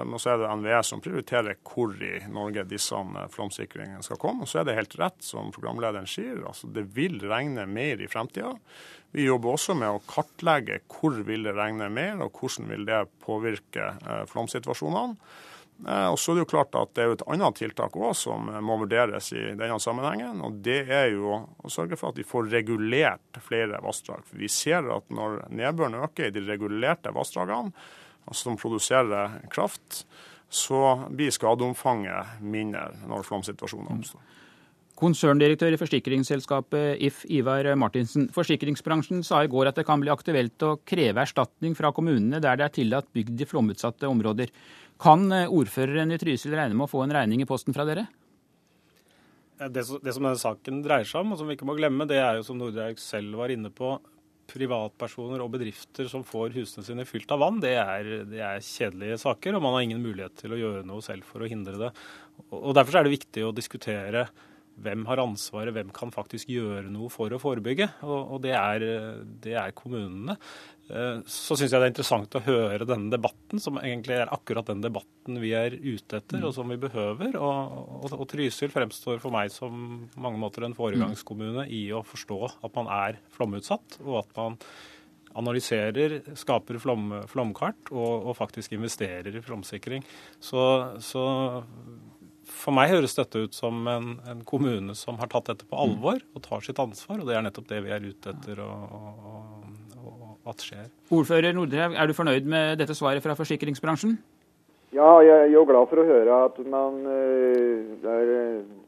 Nå 0.08 0.20
så 0.20 0.32
er 0.32 0.40
det 0.40 0.52
NVE 0.60 0.78
som 0.88 1.02
prioriterer 1.04 1.58
hvor 1.60 1.92
i 2.00 2.14
Norge 2.32 2.64
disse 2.70 2.96
flomsikringene 3.34 4.00
skal 4.06 4.20
komme. 4.20 4.46
Og 4.46 4.48
så 4.48 4.62
er 4.62 4.70
det 4.70 4.78
helt 4.78 4.96
rett 5.00 5.20
som 5.24 5.52
programlederen 5.52 6.08
sier, 6.08 6.40
altså 6.48 6.70
det 6.72 6.86
vil 6.96 7.20
regne 7.28 7.66
mer 7.68 8.00
i 8.00 8.08
fremtida. 8.08 8.54
Vi 9.12 9.26
jobber 9.26 9.56
også 9.56 9.74
med 9.74 9.90
å 9.90 10.02
kartlegge 10.06 10.80
hvor 10.90 11.16
vil 11.26 11.46
det 11.48 11.56
regne 11.58 11.90
mer, 11.92 12.20
og 12.22 12.36
hvordan 12.38 12.68
vil 12.70 12.84
det 12.86 13.00
påvirke 13.24 13.92
eh, 13.98 14.26
flomsituasjonene. 14.30 15.18
Eh, 15.88 16.08
og 16.12 16.18
så 16.20 16.32
er 16.32 16.40
Det 16.40 16.44
jo 16.44 16.50
klart 16.52 16.74
at 16.76 16.92
det 16.94 17.04
er 17.04 17.14
et 17.14 17.26
annet 17.26 17.56
tiltak 17.56 17.96
også 17.96 18.28
som 18.28 18.50
må 18.64 18.76
vurderes 18.82 19.32
i 19.32 19.44
denne 19.56 19.78
sammenhengen. 19.80 20.40
og 20.44 20.60
Det 20.62 20.88
er 20.88 21.12
jo 21.14 21.46
å 21.62 21.70
sørge 21.72 21.96
for 21.96 22.10
at 22.10 22.18
vi 22.18 22.26
får 22.26 22.50
regulert 22.52 23.40
flere 23.40 23.80
vassdrag. 23.80 24.24
For 24.24 24.36
Vi 24.36 24.48
ser 24.48 24.90
at 24.90 25.08
når 25.08 25.48
nedbøren 25.50 25.94
øker 25.94 26.28
i 26.28 26.34
de 26.34 26.40
regulerte 26.40 27.12
vassdragene, 27.14 27.72
altså 28.26 28.50
som 28.50 28.56
produserer 28.56 29.40
kraft, 29.50 30.04
så 30.50 31.08
blir 31.08 31.30
skadeomfanget 31.30 32.42
mindre 32.42 32.90
når 33.06 33.24
flomsituasjoner 33.24 33.94
oppstår. 33.94 34.20
Konserndirektør 35.00 35.72
i 35.72 35.78
forsikringsselskapet 35.80 37.00
If, 37.00 37.22
Ivar 37.32 37.64
Martinsen. 37.80 38.26
Forsikringsbransjen 38.34 39.22
sa 39.24 39.38
i 39.40 39.48
går 39.48 39.70
at 39.70 39.78
det 39.78 39.86
kan 39.88 40.02
bli 40.02 40.12
aktuelt 40.12 40.60
å 40.66 40.74
kreve 40.84 41.22
erstatning 41.22 41.72
fra 41.78 41.88
kommunene 41.96 42.42
der 42.42 42.58
det 42.60 42.66
er 42.66 42.74
tillatt 42.74 43.08
bygd 43.16 43.40
i 43.40 43.48
flomutsatte 43.48 44.10
områder. 44.10 44.52
Kan 45.00 45.30
eh, 45.32 45.48
ordføreren 45.48 46.12
i 46.12 46.18
Trysil 46.20 46.54
regne 46.56 46.76
med 46.76 46.88
å 46.88 46.92
få 46.92 47.04
en 47.04 47.14
regning 47.14 47.42
i 47.42 47.48
posten 47.48 47.76
fra 47.76 47.86
dere? 47.88 48.06
Det, 49.60 49.84
som 49.84 50.00
denne 50.00 50.38
saken 50.40 50.80
dreier 50.84 51.08
seg 51.08 51.20
om, 51.20 51.34
og 51.34 51.40
som 51.40 51.48
vi 51.48 51.56
ikke 51.56 51.68
må 51.68 51.76
glemme, 51.76 52.06
det 52.08 52.16
er 52.20 52.38
jo 52.38 52.46
som 52.46 52.56
Nordreik 52.56 53.00
selv 53.00 53.36
var 53.42 53.52
inne 53.52 53.68
på, 53.72 53.98
privatpersoner 54.50 55.42
og 55.44 55.52
bedrifter 55.54 56.08
som 56.10 56.24
får 56.26 56.54
husene 56.56 56.84
sine 56.86 57.04
fylt 57.06 57.30
av 57.30 57.42
vann, 57.42 57.60
det 57.62 57.74
er, 57.78 58.08
det 58.28 58.40
er, 58.40 58.64
kjedelige 58.64 59.20
saker, 59.22 59.56
og 59.56 59.64
man 59.64 59.76
har 59.76 59.84
ingen 59.86 60.02
mulighet 60.02 60.34
til 60.40 60.56
å 60.56 60.58
gjøre 60.58 60.86
noe 60.88 61.04
selv 61.04 61.28
for 61.28 61.44
å 61.44 61.50
hindre 61.50 61.76
det. 61.80 61.90
Og 62.56 62.72
Derfor 62.76 62.98
er 62.98 63.06
det 63.06 63.14
viktig 63.14 63.44
å 63.46 63.54
diskutere 63.54 64.26
hvem 64.80 65.06
har 65.08 65.20
ansvaret, 65.22 65.74
hvem 65.76 65.90
kan 65.94 66.12
faktisk 66.14 66.50
gjøre 66.52 66.90
noe 66.92 67.10
for 67.12 67.32
å 67.32 67.40
forebygge. 67.40 67.88
Og, 68.06 68.36
og 68.36 68.44
det, 68.44 68.54
er, 68.56 68.84
det, 69.42 69.54
er, 69.58 69.74
kommunene. 69.76 70.36
Eh, 70.88 71.20
så 71.28 71.56
syns 71.58 71.72
jeg 71.72 71.76
det 71.76 71.88
er 71.88 71.92
interessant 71.92 72.38
å 72.38 72.44
høre 72.46 72.88
denne 72.88 73.12
debatten, 73.12 73.62
som 73.62 73.80
egentlig 73.82 74.16
er 74.20 74.32
akkurat 74.32 74.70
den 74.70 74.84
debatten 74.84 75.40
vi 75.42 75.52
er 75.56 75.76
ute 75.76 76.20
etter, 76.20 76.44
og 76.46 76.54
som 76.56 76.70
vi 76.72 76.80
behøver. 76.80 77.36
Og, 77.40 77.82
og, 78.00 78.14
og 78.16 78.28
Trysil 78.30 78.72
fremstår 78.72 79.20
for 79.22 79.34
meg 79.34 79.52
som 79.54 80.06
mange 80.20 80.40
måter 80.40 80.66
en 80.66 80.76
foregangskommune 80.78 81.68
i 81.68 81.86
å 81.94 82.04
forstå 82.06 82.40
at 82.52 82.72
man 82.78 82.90
er 83.00 83.20
flomutsatt, 83.36 84.00
og 84.06 84.22
at 84.24 84.34
man 84.38 84.58
analyserer, 85.38 86.16
skaper 86.38 86.80
flom, 86.82 87.12
flomkart 87.30 87.92
og, 87.92 88.26
og, 88.26 88.32
faktisk 88.38 88.74
investerer 88.74 89.36
i 89.36 89.42
flomsikring. 89.44 90.04
Så, 90.42 90.62
så 91.04 91.24
for 92.52 92.76
meg 92.76 92.90
høres 92.92 93.16
dette 93.16 93.44
ut 93.44 93.56
som 93.56 93.86
en, 93.90 94.10
en, 94.28 94.42
kommune 94.46 94.96
som 94.98 95.18
har 95.20 95.30
tatt 95.32 95.52
dette 95.52 95.68
på 95.68 95.76
mm. 95.76 95.82
alvor 95.84 96.20
og 96.34 96.44
tar 96.44 96.66
sitt 96.66 96.80
ansvar, 96.82 97.20
og 97.20 97.30
det 97.30 97.38
er 97.38 97.46
nettopp 97.46 97.70
det 97.70 97.80
vi 97.86 97.94
er 97.94 98.04
ute 98.04 98.34
etter 98.34 98.60
å, 98.64 98.68
å, 98.70 99.44
å, 100.00 100.34
at 100.50 100.66
skjer. 100.66 100.90
Ordfører 101.14 101.56
Nordrev, 101.56 101.96
er 101.96 102.10
du 102.10 102.16
fornøyd 102.16 102.50
med 102.50 102.82
dette 102.82 102.96
svaret 102.98 103.24
fra 103.24 103.38
forsikringsbransjen? 103.38 104.18
Ja, 104.90 105.20
jeg 105.22 105.46
er 105.46 105.52
jo 105.52 105.62
glad 105.68 105.86
for 105.86 106.02
å 106.02 106.06
høre 106.08 106.36
at 106.48 106.56
man 106.66 107.04
uh, 107.06 108.10
er 108.10 108.30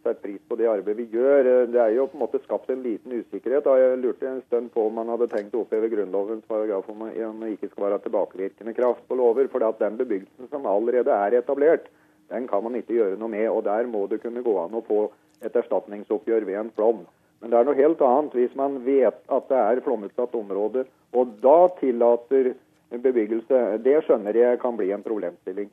setter 0.02 0.18
pris 0.22 0.40
på 0.48 0.56
det 0.59 0.68
arbeidet 0.68 0.98
vi 0.98 1.18
gjør. 1.18 1.48
Det 1.70 1.80
er 1.80 1.94
jo 1.97 2.09
på 2.10 2.18
en 2.18 2.24
måte 2.24 2.40
skapt 2.43 2.70
en 2.72 2.82
liten 2.82 3.14
usikkerhet. 3.14 3.68
Jeg 3.78 4.01
lurte 4.02 4.28
en 4.28 4.43
stund 4.48 4.72
på 4.74 4.86
om 4.89 4.98
man 4.98 5.10
hadde 5.12 5.30
tenkt 5.30 5.55
å 5.55 5.62
oppheve 5.62 5.90
Grunnlovens 5.93 6.44
paragraf 6.51 6.89
om 6.90 7.06
det 7.06 7.52
ikke 7.55 7.70
skal 7.70 7.86
være 7.86 8.01
tilbakevirkende 8.06 8.74
kraft 8.76 9.06
på 9.09 9.18
lover. 9.18 9.51
For 9.52 9.62
den 9.78 9.98
bebyggelsen 10.01 10.51
som 10.51 10.66
allerede 10.66 11.14
er 11.14 11.39
etablert, 11.39 11.86
den 12.32 12.48
kan 12.48 12.64
man 12.64 12.76
ikke 12.78 12.96
gjøre 12.96 13.18
noe 13.20 13.32
med. 13.32 13.48
og 13.50 13.64
Der 13.68 13.88
må 13.90 14.06
det 14.09 14.22
kunne 14.22 14.44
gå 14.44 14.54
an 14.64 14.74
å 14.78 14.84
få 14.86 15.02
et 15.44 15.56
erstatningsoppgjør 15.59 16.48
ved 16.48 16.60
en 16.60 16.72
flom. 16.74 17.04
Men 17.42 17.50
det 17.50 17.59
er 17.59 17.66
noe 17.66 17.78
helt 17.78 18.02
annet 18.06 18.34
hvis 18.38 18.54
man 18.59 18.80
vet 18.86 19.18
at 19.34 19.48
det 19.50 19.60
er 19.60 19.82
flomutsatt 19.84 20.34
område, 20.38 20.86
og 21.12 21.38
da 21.42 21.56
tillater 21.80 22.54
bebyggelse. 23.02 23.62
Det 23.84 24.02
skjønner 24.06 24.36
jeg 24.36 24.60
kan 24.62 24.76
bli 24.78 24.92
en 24.94 25.04
problemstilling. 25.04 25.70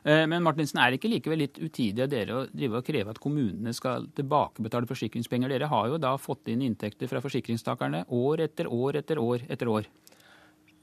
Eh, 0.00 0.24
men 0.26 0.42
Martinsen, 0.42 0.80
er 0.80 0.90
det 0.90 1.00
ikke 1.00 1.12
likevel 1.12 1.42
litt 1.44 1.58
utidig 1.60 2.04
av 2.04 2.10
dere 2.12 2.36
å 2.38 2.44
drive 2.48 2.80
og 2.80 2.86
kreve 2.86 3.12
at 3.12 3.20
kommunene 3.20 3.74
skal 3.76 4.08
tilbakebetale 4.16 4.88
forsikringspenger? 4.88 5.52
Dere 5.52 5.68
har 5.70 5.90
jo 5.92 6.00
da 6.00 6.14
fått 6.20 6.48
inn 6.48 6.64
inntekter 6.64 7.10
fra 7.10 7.20
forsikringstakerne 7.20 8.06
år 8.08 8.46
etter 8.46 8.70
år 8.72 9.02
etter 9.02 9.20
år 9.20 9.44
etter 9.52 9.68
år. 9.68 9.90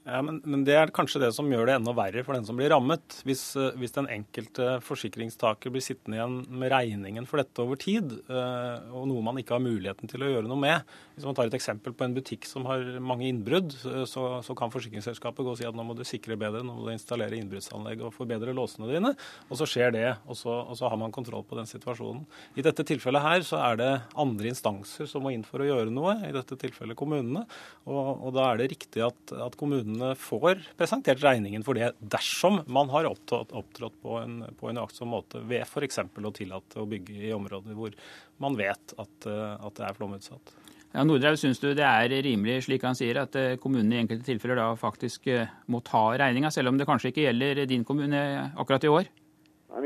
Ja, 0.08 0.22
men, 0.24 0.38
men, 0.44 0.62
Det 0.64 0.72
er 0.78 0.92
kanskje 0.94 1.20
det 1.20 1.32
som 1.36 1.50
gjør 1.52 1.68
det 1.68 1.74
enda 1.76 1.92
verre 1.96 2.22
for 2.24 2.36
den 2.36 2.46
som 2.48 2.56
blir 2.56 2.70
rammet. 2.72 3.18
Hvis, 3.28 3.42
eh, 3.60 3.74
hvis 3.76 3.92
den 3.92 4.08
enkelte 4.08 4.78
forsikringstaker 4.84 5.72
blir 5.74 5.84
sittende 5.84 6.16
igjen 6.16 6.38
med 6.48 6.72
regningen 6.72 7.28
for 7.28 7.42
dette 7.42 7.60
over 7.64 7.76
tid, 7.80 8.14
eh, 8.24 8.88
og 8.88 9.04
noe 9.10 9.24
man 9.26 9.40
ikke 9.40 9.58
har 9.58 9.64
muligheten 9.64 10.08
til 10.08 10.24
å 10.24 10.30
gjøre 10.32 10.48
noe 10.48 10.62
med. 10.62 10.96
Hvis 11.18 11.26
man 11.26 11.34
tar 11.34 11.48
et 11.48 11.54
eksempel 11.56 11.90
på 11.98 12.04
en 12.06 12.12
butikk 12.14 12.44
som 12.46 12.62
har 12.68 12.84
mange 13.02 13.26
innbrudd, 13.26 13.72
så, 14.06 14.22
så 14.46 14.54
kan 14.54 14.70
forsikringsselskapet 14.70 15.42
gå 15.42 15.50
og 15.50 15.56
si 15.58 15.64
at 15.66 15.74
nå 15.74 15.82
må 15.82 15.96
du 15.98 16.04
sikre 16.06 16.36
bedre, 16.38 16.60
nå 16.62 16.76
må 16.76 16.84
du 16.86 16.92
installere 16.92 17.34
innbruddsanlegg 17.40 18.04
og 18.06 18.12
forbedre 18.14 18.54
låsene 18.54 18.86
dine. 18.86 19.10
Og 19.50 19.58
så 19.58 19.66
skjer 19.66 19.90
det, 19.96 20.04
og 20.30 20.38
så, 20.38 20.54
og 20.62 20.78
så 20.78 20.86
har 20.86 21.00
man 21.00 21.10
kontroll 21.14 21.42
på 21.42 21.58
den 21.58 21.66
situasjonen. 21.66 22.22
I 22.54 22.62
dette 22.62 22.86
tilfellet 22.86 23.24
her 23.24 23.42
så 23.48 23.58
er 23.64 23.80
det 23.80 23.88
andre 24.14 24.52
instanser 24.52 25.10
som 25.10 25.26
må 25.26 25.32
inn 25.34 25.42
for 25.42 25.64
å 25.64 25.66
gjøre 25.66 25.90
noe, 25.90 26.14
i 26.28 26.30
dette 26.36 26.60
tilfellet 26.62 26.98
kommunene. 27.02 27.42
Og, 27.90 27.98
og 28.28 28.38
da 28.38 28.46
er 28.52 28.62
det 28.62 28.70
riktig 28.76 29.02
at, 29.08 29.34
at 29.48 29.58
kommunene 29.58 30.12
får 30.22 30.62
presentert 30.78 31.26
regningen 31.26 31.66
for 31.66 31.74
det 31.74 31.90
dersom 31.98 32.62
man 32.70 32.94
har 32.94 33.10
opptrådt, 33.10 33.56
opptrådt 33.58 33.98
på 34.06 34.20
en, 34.22 34.38
på 34.54 34.70
aktsom 34.78 35.10
måte 35.16 35.42
ved 35.50 35.66
f.eks. 35.66 35.98
å 36.06 36.34
tillate 36.38 36.78
å 36.78 36.86
bygge 36.86 37.18
i 37.26 37.34
områder 37.34 37.74
hvor 37.74 37.98
man 38.38 38.54
vet 38.54 38.94
at, 38.94 39.26
at 39.26 39.82
det 39.82 39.88
er 39.88 39.98
flomutsatt. 39.98 40.54
Ja, 40.98 41.04
Nordrev, 41.06 41.36
syns 41.38 41.60
du 41.62 41.68
det 41.78 41.84
er 41.86 42.10
rimelig, 42.26 42.64
slik 42.66 42.82
han 42.82 42.96
sier, 42.98 43.20
at 43.22 43.36
eh, 43.38 43.52
kommunene 43.62 43.94
i 43.94 44.00
enkelte 44.02 44.24
tilfeller 44.26 44.58
da 44.58 44.64
faktisk 44.74 45.28
eh, 45.30 45.52
må 45.70 45.78
ta 45.86 46.00
regninga, 46.18 46.50
selv 46.50 46.72
om 46.72 46.80
det 46.80 46.88
kanskje 46.88 47.12
ikke 47.12 47.22
gjelder 47.22 47.60
din 47.70 47.84
kommune 47.86 48.22
akkurat 48.58 48.82
i 48.82 48.90
år? 48.90 49.06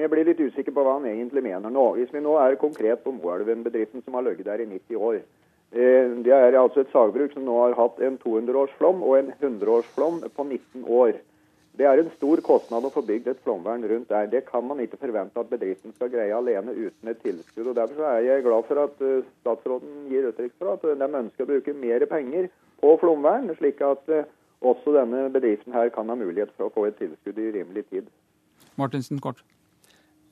Jeg 0.01 0.09
blir 0.09 0.24
litt 0.24 0.40
usikker 0.40 0.72
på 0.72 0.86
hva 0.86 0.94
han 0.97 1.10
egentlig 1.10 1.43
mener 1.44 1.68
nå. 1.74 1.84
Hvis 1.98 2.14
vi 2.16 2.22
nå 2.24 2.39
er 2.40 2.56
konkret 2.56 3.05
på 3.05 3.12
Moelven-bedriften 3.12 4.01
som 4.06 4.16
har 4.16 4.24
ligget 4.24 4.48
der 4.48 4.64
i 4.64 4.68
90 4.70 5.05
år. 5.10 5.18
Eh, 5.76 6.16
det 6.24 6.32
er 6.32 6.56
altså 6.56 6.80
et 6.80 6.97
sagbruk 6.97 7.36
som 7.36 7.44
nå 7.44 7.59
har 7.60 7.76
hatt 7.76 8.01
en 8.01 8.16
200-årsflom 8.24 9.05
og 9.05 9.18
en 9.18 9.30
100-årsflom 9.36 10.22
på 10.32 10.48
19 10.48 10.89
år. 10.89 11.20
Det 11.78 11.86
er 11.89 12.03
en 12.03 12.11
stor 12.19 12.40
kostnad 12.44 12.85
å 12.85 12.90
få 12.93 13.01
bygd 13.09 13.31
et 13.32 13.39
flomvern 13.47 13.85
rundt 13.89 14.11
der. 14.12 14.27
Det 14.28 14.43
kan 14.44 14.66
man 14.69 14.81
ikke 14.85 15.01
forvente 15.01 15.40
at 15.40 15.49
bedriften 15.49 15.94
skal 15.97 16.11
greie 16.12 16.35
alene 16.36 16.74
uten 16.77 17.09
et 17.09 17.23
tilskudd. 17.24 17.70
og 17.70 17.78
Derfor 17.78 18.11
er 18.11 18.27
jeg 18.27 18.44
glad 18.44 18.66
for 18.69 18.82
at 18.82 19.01
eh, 19.01 19.24
statsråden 19.40 20.11
gir 20.12 20.28
uttrykk 20.28 20.59
for 20.59 20.74
at 20.74 20.85
de 20.85 21.09
ønsker 21.23 21.47
å 21.47 21.51
bruke 21.55 21.77
mer 21.78 22.05
penger 22.11 22.51
på 22.82 22.93
flomvern, 23.01 23.49
slik 23.57 23.81
at 23.86 24.12
eh, 24.12 24.28
også 24.61 24.93
denne 24.99 25.24
bedriften 25.32 25.73
her 25.73 25.89
kan 25.94 26.12
ha 26.12 26.19
mulighet 26.19 26.53
for 26.59 26.69
å 26.69 26.74
få 26.74 26.86
et 26.90 27.01
tilskudd 27.01 27.40
i 27.40 27.49
rimelig 27.57 27.86
tid. 27.89 28.12
Martinsen, 28.77 29.23
kort. 29.24 29.40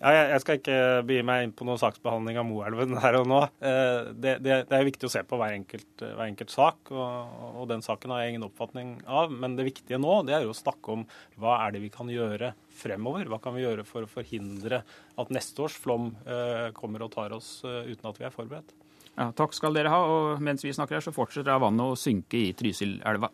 Ja, 0.00 0.14
jeg 0.30 0.40
skal 0.40 0.56
ikke 0.56 0.76
begi 1.04 1.24
meg 1.28 1.42
inn 1.44 1.50
på 1.52 1.66
noen 1.68 1.76
saksbehandling 1.80 2.38
av 2.40 2.46
Moelven 2.48 2.96
her 3.02 3.18
og 3.18 3.26
nå. 3.28 3.40
Eh, 3.60 4.06
det, 4.16 4.38
det, 4.40 4.54
det, 4.70 4.78
er 4.78 4.86
viktig 4.88 5.04
å 5.10 5.12
se 5.12 5.20
på 5.28 5.36
hver 5.36 5.52
enkelt, 5.52 5.90
hver 6.00 6.22
enkelt 6.24 6.54
sak, 6.54 6.88
og, 6.88 7.34
og, 7.50 7.66
den 7.68 7.84
saken 7.84 8.14
har 8.14 8.22
jeg 8.22 8.32
ingen 8.32 8.46
oppfatning 8.46 8.94
av. 9.04 9.28
Men 9.28 9.58
det 9.58 9.66
viktige 9.68 10.00
nå 10.00 10.22
det 10.24 10.38
er 10.38 10.46
jo 10.46 10.54
å 10.54 10.56
snakke 10.56 10.94
om 10.94 11.04
hva 11.36 11.58
er 11.66 11.76
det 11.76 11.82
vi 11.84 11.92
kan 11.92 12.08
gjøre 12.08 12.54
fremover. 12.80 13.28
Hva 13.28 13.42
kan 13.44 13.58
vi 13.58 13.66
gjøre 13.66 13.84
for 13.84 14.06
å 14.06 14.08
forhindre 14.08 14.80
at 15.20 15.36
neste 15.36 15.66
års 15.66 15.76
flom 15.76 16.14
eh, 16.24 16.70
kommer 16.80 17.04
og 17.04 17.12
tar 17.18 17.36
oss 17.36 17.58
eh, 17.68 17.92
uten 17.92 18.08
at 18.08 18.22
vi 18.22 18.28
er 18.30 18.32
forberedt. 18.32 18.72
Ja, 19.18 19.28
takk 19.36 19.52
skal 19.52 19.76
dere 19.76 19.92
ha. 19.92 20.00
Og 20.00 20.40
mens 20.40 20.64
vi 20.64 20.72
snakker 20.72 20.96
her, 20.96 21.04
så 21.04 21.12
fortsetter 21.12 21.60
vannet 21.60 21.92
å 21.92 22.00
synke 22.08 22.40
i 22.40 22.54
Trysilelva. 22.56 23.28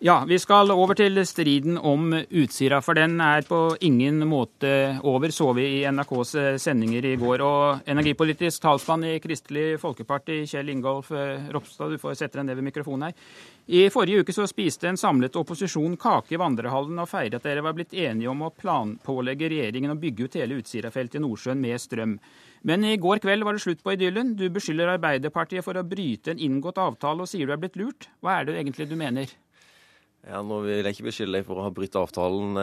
Ja, 0.00 0.20
vi 0.28 0.36
skal 0.38 0.70
over 0.70 0.94
til 0.94 1.18
striden 1.26 1.74
om 1.74 2.12
Utsira, 2.14 2.76
for 2.86 2.94
den 2.94 3.16
er 3.18 3.42
på 3.42 3.72
ingen 3.82 4.20
måte 4.30 4.70
over, 5.02 5.32
så 5.34 5.48
vi 5.56 5.64
i 5.80 5.90
NRKs 5.90 6.36
sendinger 6.62 7.02
i 7.02 7.16
går. 7.18 7.42
Og 7.42 7.88
energipolitisk 7.90 8.62
talsmann 8.62 9.02
i 9.08 9.16
Kristelig 9.18 9.80
Folkeparti, 9.82 10.44
Kjell 10.46 10.70
Ingolf 10.70 11.10
Ropstad, 11.10 11.90
du 11.90 11.98
får 11.98 12.14
sette 12.20 12.38
deg 12.38 12.46
ned 12.46 12.60
ved 12.60 12.68
mikrofonen 12.68 13.08
her. 13.08 13.16
I 13.74 13.88
forrige 13.90 14.22
uke 14.22 14.36
så 14.36 14.46
spiste 14.46 14.86
en 14.86 15.00
samlet 15.00 15.34
opposisjon 15.34 15.98
kake 15.98 16.36
i 16.36 16.40
vandrehallen 16.44 17.02
og 17.02 17.10
feiret 17.10 17.40
at 17.40 17.50
dere 17.50 17.66
var 17.66 17.74
blitt 17.74 17.98
enige 17.98 18.30
om 18.30 18.46
å 18.46 18.52
planpålegge 18.54 19.50
regjeringen 19.50 19.96
å 19.96 19.98
bygge 19.98 20.28
ut 20.28 20.38
hele 20.38 20.60
Utsira-feltet 20.62 21.18
i 21.18 21.24
Nordsjøen 21.26 21.58
med 21.58 21.82
strøm. 21.82 22.14
Men 22.62 22.86
i 22.86 22.94
går 23.02 23.18
kveld 23.26 23.42
var 23.42 23.58
det 23.58 23.66
slutt 23.66 23.82
på 23.82 23.98
idyllen. 23.98 24.36
Du 24.38 24.46
beskylder 24.46 24.94
Arbeiderpartiet 24.94 25.66
for 25.66 25.74
å 25.74 25.82
bryte 25.82 26.36
en 26.36 26.46
inngått 26.46 26.78
avtale 26.86 27.26
og 27.26 27.34
sier 27.34 27.50
du 27.50 27.58
er 27.58 27.62
blitt 27.66 27.82
lurt. 27.82 28.06
Hva 28.22 28.38
er 28.38 28.46
det 28.46 28.60
egentlig 28.62 28.86
du 28.86 28.94
mener? 28.94 29.34
Ja, 30.26 30.40
Nå 30.42 30.58
vil 30.64 30.82
jeg 30.82 30.96
ikke 30.96 31.06
beskylde 31.06 31.38
deg 31.38 31.44
for 31.46 31.60
å 31.60 31.64
ha 31.68 31.70
brutt 31.72 31.94
avtalen, 31.96 32.56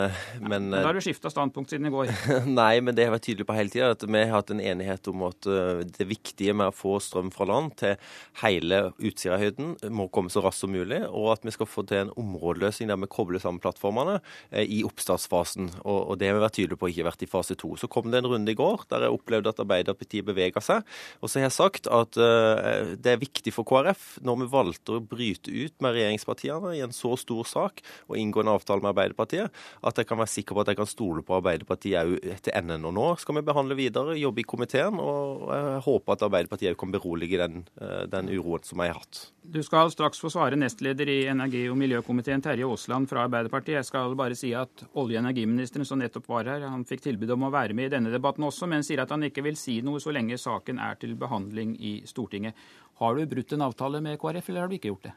men 0.44 0.66
men 0.66 0.68
Da 0.74 0.90
har 0.90 0.98
du 0.98 1.02
skifta 1.04 1.32
standpunkt 1.32 1.72
siden 1.72 1.88
i 1.88 1.92
går. 1.94 2.12
Nei, 2.60 2.82
men 2.84 2.94
det 2.94 3.06
jeg 3.06 3.10
har 3.10 3.16
vært 3.16 3.26
tydelig 3.30 3.48
på 3.48 3.56
hele 3.56 3.72
tida, 3.72 3.92
at 3.96 4.04
vi 4.04 4.20
har 4.20 4.34
hatt 4.34 4.52
en 4.52 4.62
enighet 4.62 5.08
om 5.10 5.24
at 5.30 5.48
eh, 5.50 5.82
det 5.96 6.08
viktige 6.10 6.54
med 6.58 6.74
å 6.74 6.76
få 6.76 6.98
strøm 7.02 7.32
fra 7.34 7.48
land 7.48 7.72
til 7.80 7.96
hele 8.42 8.82
Utsirahøyden 9.00 9.78
må 9.96 10.10
komme 10.14 10.34
så 10.34 10.44
raskt 10.44 10.66
som 10.66 10.74
mulig, 10.76 11.00
og 11.08 11.32
at 11.34 11.48
vi 11.48 11.54
skal 11.56 11.70
få 11.70 11.86
til 11.88 12.04
en 12.04 12.12
områdeløsning 12.20 12.92
der 12.92 13.00
vi 13.06 13.10
kobler 13.16 13.42
sammen 13.42 13.64
plattformene 13.64 14.20
eh, 14.52 14.68
i 14.68 14.84
oppstartsfasen. 14.86 15.72
Og, 15.88 16.18
det 16.20 16.30
har 16.30 16.38
vi 16.38 16.44
vært 16.44 16.58
tydelige 16.60 16.82
på 16.82 16.92
ikke 16.92 17.08
vært 17.08 17.26
i 17.26 17.32
fase 17.32 17.58
to. 17.60 17.74
Så 17.80 17.90
kom 17.92 18.12
det 18.12 18.20
en 18.20 18.30
runde 18.36 18.52
i 18.52 18.60
går 18.60 18.86
der 18.92 19.08
jeg 19.08 19.16
opplevde 19.16 19.56
at 19.56 19.64
Arbeiderpartiet 19.64 20.28
bevega 20.28 20.64
seg. 20.64 20.84
Og 21.24 21.32
så 21.32 21.40
har 21.40 21.48
jeg 21.48 21.58
sagt 21.58 21.90
at 21.92 22.16
det 22.16 23.16
er 23.16 23.22
viktig 23.22 23.56
for 23.56 23.68
KrF, 23.68 24.20
når 24.26 24.44
vi 24.44 24.52
valgte 24.54 24.98
å 24.98 25.04
bryte 25.04 25.52
ut 25.52 25.82
med 25.84 25.96
regjeringspartiene 25.98 26.76
i 26.78 26.84
en 26.86 26.96
så 26.96 27.16
stor 27.20 27.45
sak, 27.50 27.82
og 28.10 28.18
inngå 28.20 28.44
en 28.44 28.54
avtale 28.56 28.84
med 28.84 28.94
Arbeiderpartiet, 28.94 29.54
at 29.86 30.02
jeg 30.02 30.10
kan 30.10 30.20
være 30.22 30.34
sikker 30.34 30.56
på 30.56 30.64
at 30.64 30.72
jeg 30.72 30.80
kan 30.80 30.90
stole 30.90 31.24
på 31.26 31.38
Arbeiderpartiet 31.40 32.02
òg 32.02 32.30
etter 32.36 32.56
enden. 32.58 32.86
Og 32.90 32.96
nå 32.96 33.08
skal 33.22 33.40
vi 33.40 33.46
behandle 33.48 33.78
videre, 33.78 34.18
jobbe 34.20 34.44
i 34.44 34.48
komiteen, 34.48 35.00
og 35.02 35.48
jeg 35.52 35.82
håper 35.88 36.16
at 36.16 36.28
Arbeiderpartiet 36.30 36.74
òg 36.74 36.80
kan 36.84 36.94
berolige 36.96 37.42
den, 37.42 37.66
eh, 37.82 38.06
den 38.12 38.32
uroen 38.34 38.64
som 38.64 38.80
jeg 38.84 38.94
har 38.94 39.02
hatt. 39.02 39.32
Du 39.46 39.62
skal 39.64 39.92
straks 39.94 40.20
få 40.22 40.32
svare 40.34 40.58
nestleder 40.58 41.10
i 41.10 41.20
energi- 41.30 41.70
og 41.70 41.78
miljøkomiteen, 41.78 42.42
Terje 42.42 42.66
Aasland 42.66 43.10
fra 43.10 43.28
Arbeiderpartiet. 43.28 43.78
Jeg 43.78 43.86
skal 43.86 44.16
bare 44.16 44.36
si 44.36 44.54
at 44.54 44.86
olje- 44.96 45.20
og 45.20 45.26
energiministeren 45.26 45.86
som 45.86 46.00
nettopp 46.00 46.28
var 46.28 46.46
her, 46.46 46.68
han 46.68 46.86
fikk 46.86 47.02
tilbud 47.02 47.30
om 47.32 47.46
å 47.48 47.52
være 47.52 47.74
med 47.74 47.92
i 47.92 47.96
denne 47.98 48.12
debatten 48.12 48.44
også, 48.44 48.68
men 48.68 48.84
sier 48.84 49.02
at 49.02 49.10
han 49.10 49.22
ikke 49.22 49.44
vil 49.44 49.56
si 49.56 49.82
noe 49.82 50.00
så 50.00 50.12
lenge 50.12 50.38
saken 50.38 50.80
er 50.80 50.96
til 50.96 51.16
behandling 51.16 51.76
i 51.80 52.02
Stortinget. 52.06 52.54
Har 53.00 53.16
du 53.16 53.26
brutt 53.28 53.52
en 53.52 53.66
avtale 53.66 54.02
med 54.02 54.20
KrF, 54.20 54.50
eller 54.50 54.62
har 54.62 54.72
du 54.72 54.76
ikke 54.78 54.92
gjort 54.94 55.10
det? 55.10 55.14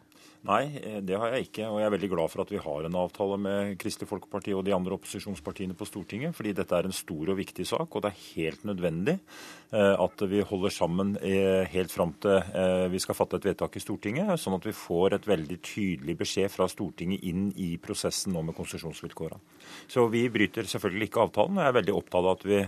Nei, 0.47 0.71
eh, 0.79 1.01
det 1.03 1.17
har 1.19 1.33
jeg 1.35 1.49
ikke. 1.49 1.67
Og 1.67 1.81
jeg 1.81 1.89
er 1.89 1.95
veldig 1.97 2.11
glad 2.13 2.31
for 2.31 2.45
at 2.45 2.53
vi 2.53 2.61
har 2.63 2.87
en 2.87 2.99
avtale 3.01 3.39
med 3.43 3.73
Kristelig 3.81 4.07
Folkeparti 4.09 4.55
og 4.55 4.63
de 4.67 4.75
andre 4.75 4.95
opposisjonspartiene 4.95 5.75
på 5.75 5.89
Stortinget. 5.89 6.37
Fordi 6.37 6.53
dette 6.55 6.77
er 6.79 6.87
en 6.87 6.95
stor 6.95 7.33
og 7.33 7.39
viktig 7.41 7.67
sak, 7.67 7.89
og 7.91 8.05
det 8.05 8.13
er 8.13 8.21
helt 8.37 8.63
nødvendig 8.69 9.17
eh, 9.19 9.95
at 9.99 10.25
vi 10.31 10.45
holder 10.47 10.75
sammen 10.75 11.17
eh, 11.19 11.67
helt 11.73 11.93
fram 11.93 12.15
til 12.23 12.39
vi 12.89 12.99
skal 13.03 13.17
fatte 13.17 13.39
et 13.39 13.47
vedtak 13.49 13.77
i 13.77 13.83
Stortinget. 13.83 14.31
Sånn 14.41 14.57
at 14.57 14.67
vi 14.67 14.75
får 14.77 15.17
et 15.17 15.27
veldig 15.29 15.59
tydelig 15.65 16.15
beskjed 16.21 16.53
fra 16.53 16.69
Stortinget 16.71 17.25
inn 17.27 17.49
i 17.59 17.73
prosessen 17.83 18.33
nå 18.35 18.45
med 18.47 18.57
konsesjonsvilkårene. 18.57 19.41
Så 19.91 20.07
vi 20.13 20.25
bryter 20.33 20.69
selvfølgelig 20.69 21.11
ikke 21.11 21.25
avtalen, 21.27 21.59
og 21.59 21.65
jeg 21.65 21.73
er 21.73 21.79
veldig 21.81 21.97
opptatt 21.99 22.23
av 22.23 22.31
at 22.33 22.47
vi 22.49 22.61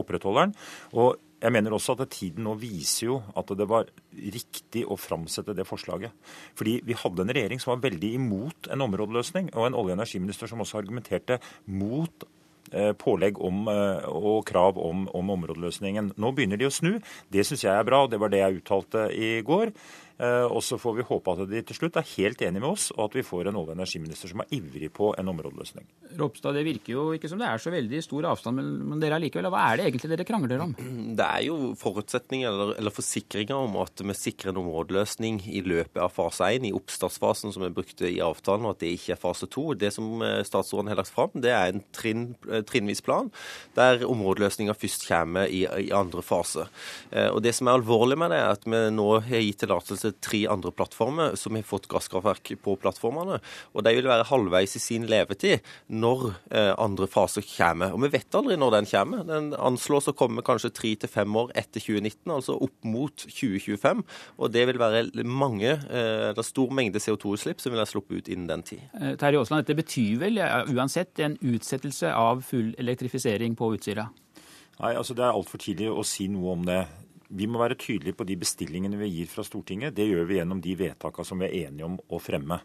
opprettholder 0.00 0.48
den. 0.48 0.56
Og 0.98 1.23
jeg 1.42 1.52
mener 1.52 1.74
også 1.76 1.96
at 1.98 2.12
tiden 2.14 2.46
nå 2.46 2.54
viser 2.60 3.08
jo 3.08 3.16
at 3.36 3.50
det 3.58 3.66
var 3.68 3.90
riktig 4.14 4.84
å 4.88 4.96
framsette 5.00 5.54
det 5.56 5.66
forslaget. 5.68 6.14
Fordi 6.56 6.78
vi 6.86 6.96
hadde 6.98 7.24
en 7.24 7.34
regjering 7.36 7.60
som 7.62 7.74
var 7.74 7.84
veldig 7.84 8.12
imot 8.18 8.70
en 8.72 8.84
områdeløsning, 8.86 9.50
og 9.54 9.68
en 9.68 9.76
olje- 9.76 9.94
og 9.94 9.98
energiminister 9.98 10.50
som 10.50 10.62
også 10.64 10.80
argumenterte 10.80 11.40
mot 11.66 12.24
eh, 12.72 12.92
pålegg 12.96 13.40
om, 13.44 13.66
eh, 13.68 14.08
og 14.08 14.46
krav 14.48 14.80
om, 14.80 15.04
om 15.12 15.34
områdeløsningen. 15.36 16.14
Nå 16.16 16.32
begynner 16.32 16.60
de 16.60 16.70
å 16.70 16.74
snu. 16.74 16.96
Det 17.28 17.44
syns 17.44 17.66
jeg 17.66 17.74
er 17.74 17.86
bra, 17.86 18.04
og 18.04 18.14
det 18.14 18.22
var 18.22 18.32
det 18.32 18.40
jeg 18.40 18.62
uttalte 18.62 19.08
i 19.12 19.36
går. 19.44 19.74
Eh, 20.14 20.46
og 20.46 20.62
så 20.62 20.78
får 20.78 20.94
vi 20.98 21.06
håpe 21.08 21.32
at 21.32 21.42
de 21.50 21.60
til 21.66 21.76
slutt 21.76 21.96
er 21.98 22.06
helt 22.14 22.42
enige 22.46 22.62
med 22.62 22.70
oss, 22.70 22.90
og 22.94 23.08
at 23.08 23.16
vi 23.18 23.24
får 23.26 23.50
en 23.50 23.58
olje- 23.58 23.72
og 23.72 23.78
energiminister 23.78 24.30
som 24.30 24.44
er 24.44 24.52
ivrig 24.54 24.92
på 24.94 25.10
en 25.18 25.30
områdeløsning. 25.32 25.86
Ropstad, 26.20 26.54
det 26.54 26.62
virker 26.68 26.94
jo 26.94 27.06
ikke 27.16 27.30
som 27.30 27.40
det 27.40 27.48
er 27.48 27.62
så 27.62 27.72
veldig 27.74 28.02
stor 28.04 28.28
avstand 28.30 28.60
mellom 28.60 29.02
dere 29.02 29.18
allikevel. 29.18 29.50
Hva 29.50 29.64
er 29.72 29.80
det 29.80 29.88
egentlig 29.88 30.12
dere 30.12 30.28
krangler 30.28 30.62
om? 30.62 30.76
Det 31.18 31.24
er 31.24 31.42
jo 31.46 31.56
forutsetninger 31.78 32.48
eller, 32.48 32.72
eller 32.78 32.94
forsikringer 32.94 33.54
om 33.54 33.76
at 33.82 34.00
vi 34.02 34.14
sikrer 34.18 34.52
en 34.52 34.60
områdeløsning 34.64 35.40
i 35.50 35.62
løpet 35.66 36.00
av 36.02 36.12
fase 36.14 36.46
1, 36.56 36.68
i 36.68 36.72
oppstartsfasen 36.74 37.54
som 37.54 37.64
vi 37.64 37.72
brukte 37.74 38.08
i 38.08 38.20
avtalen, 38.24 38.66
og 38.66 38.74
at 38.74 38.82
det 38.82 38.94
ikke 38.96 39.14
er 39.14 39.20
fase 39.20 39.48
2. 39.50 39.66
Det 39.82 39.90
som 39.94 40.22
eh, 40.22 40.40
statsråden 40.46 40.90
har 40.92 40.98
lagt 41.00 41.12
fram, 41.14 41.34
det 41.34 41.52
er 41.54 41.72
en 41.72 41.84
trinn, 41.94 42.26
eh, 42.50 42.64
trinnvis 42.66 43.02
plan, 43.04 43.30
der 43.78 44.06
områdeløsninga 44.06 44.76
først 44.78 45.08
kommer 45.08 45.50
i, 45.50 45.64
i, 45.66 45.90
andre 45.94 46.22
fase. 46.24 46.66
Og 47.14 47.40
Det 47.44 47.52
som 47.54 47.68
er 47.68 47.78
alvorlig 47.78 48.16
med 48.18 48.32
det, 48.32 48.38
er 48.40 48.54
at 48.56 48.64
vi 48.66 48.80
nå 48.94 49.06
har 49.26 49.42
gitt 49.44 49.60
tillatelse 49.62 50.03
til 50.04 50.16
tre 50.22 50.42
andre 50.52 50.72
plattformer 50.74 51.38
som 51.40 51.56
har 51.56 51.66
fått 51.66 51.88
gasskraftverk 51.90 52.54
på 52.64 52.76
plattformene. 52.80 53.40
Og 53.74 53.86
de 53.86 53.94
vil 53.96 54.08
være 54.08 54.28
halvveis 54.28 54.76
i 54.78 54.82
sin 54.82 55.08
levetid 55.10 55.64
når 55.92 56.26
eh, 56.50 56.72
andre 56.80 57.08
fase 57.10 57.44
kommer. 57.46 57.94
Og 57.94 58.04
vi 58.04 58.12
vet 58.16 58.38
aldri 58.38 58.58
når 58.60 58.78
den 58.78 58.90
kommer. 58.90 59.24
Den 59.28 59.52
anslås 59.56 60.10
å 60.10 60.16
komme 60.16 60.44
kanskje 60.46 60.72
tre 60.74 60.94
til 61.00 61.10
fem 61.10 61.36
år 61.40 61.52
etter 61.58 61.82
2019, 61.82 62.32
altså 62.34 62.58
opp 62.64 62.76
mot 62.88 63.26
2025. 63.26 64.04
Og 64.38 64.52
det 64.54 64.66
vil 64.70 64.80
være 64.80 65.04
mange, 65.24 65.72
eh, 65.74 66.30
det 66.34 66.42
er 66.42 66.50
stor 66.50 66.74
mengde 66.74 67.02
CO2-utslipp 67.02 67.62
som 67.62 67.72
vil 67.72 67.82
være 67.82 67.92
sluppet 67.92 68.18
ut 68.20 68.32
innen 68.32 68.50
den 68.50 68.66
tid. 68.66 68.84
Eh, 69.00 69.14
Terje 69.20 69.40
Aasland, 69.40 69.64
dette 69.64 69.78
betyr 69.78 70.20
vel 70.22 70.42
ja, 70.42 70.64
uansett 70.68 71.22
en 71.24 71.38
utsettelse 71.40 72.12
av 72.14 72.44
full 72.46 72.74
elektrifisering 72.80 73.56
på 73.58 73.74
Utsira? 73.76 74.08
Nei, 74.80 74.94
altså 74.98 75.14
Det 75.14 75.22
er 75.22 75.34
altfor 75.34 75.60
tidlig 75.62 75.90
å 75.92 76.02
si 76.06 76.26
noe 76.32 76.56
om 76.56 76.64
det. 76.66 76.82
Vi 77.28 77.48
må 77.48 77.60
være 77.62 77.78
tydelige 77.80 78.16
på 78.18 78.26
de 78.28 78.36
bestillingene 78.40 78.98
vi 79.00 79.10
gir 79.12 79.30
fra 79.30 79.44
Stortinget. 79.46 79.94
Det 79.96 80.06
gjør 80.08 80.28
vi 80.28 80.38
gjennom 80.40 80.60
de 80.64 80.76
vedtakene 80.78 81.28
som 81.28 81.40
vi 81.40 81.48
er 81.48 81.68
enige 81.68 81.88
om 81.88 81.96
å 82.12 82.20
fremme. 82.22 82.60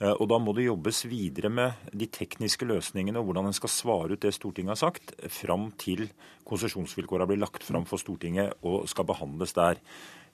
Eh, 0.00 0.12
og 0.12 0.28
Da 0.28 0.38
må 0.38 0.52
det 0.56 0.66
jobbes 0.66 1.04
videre 1.08 1.48
med 1.48 1.88
de 1.92 2.06
tekniske 2.06 2.66
løsningene 2.68 3.20
og 3.20 3.30
hvordan 3.30 3.48
en 3.48 3.56
skal 3.56 3.72
svare 3.72 4.16
ut 4.16 4.20
det 4.20 4.34
Stortinget 4.34 4.74
har 4.74 4.82
sagt, 4.90 5.14
fram 5.32 5.70
til 5.78 6.08
konsesjonsvilkårene 6.44 7.30
blir 7.30 7.40
lagt 7.40 7.64
fram 7.64 7.86
for 7.88 8.02
Stortinget 8.02 8.58
og 8.62 8.88
skal 8.90 9.08
behandles 9.08 9.56
der. 9.56 9.80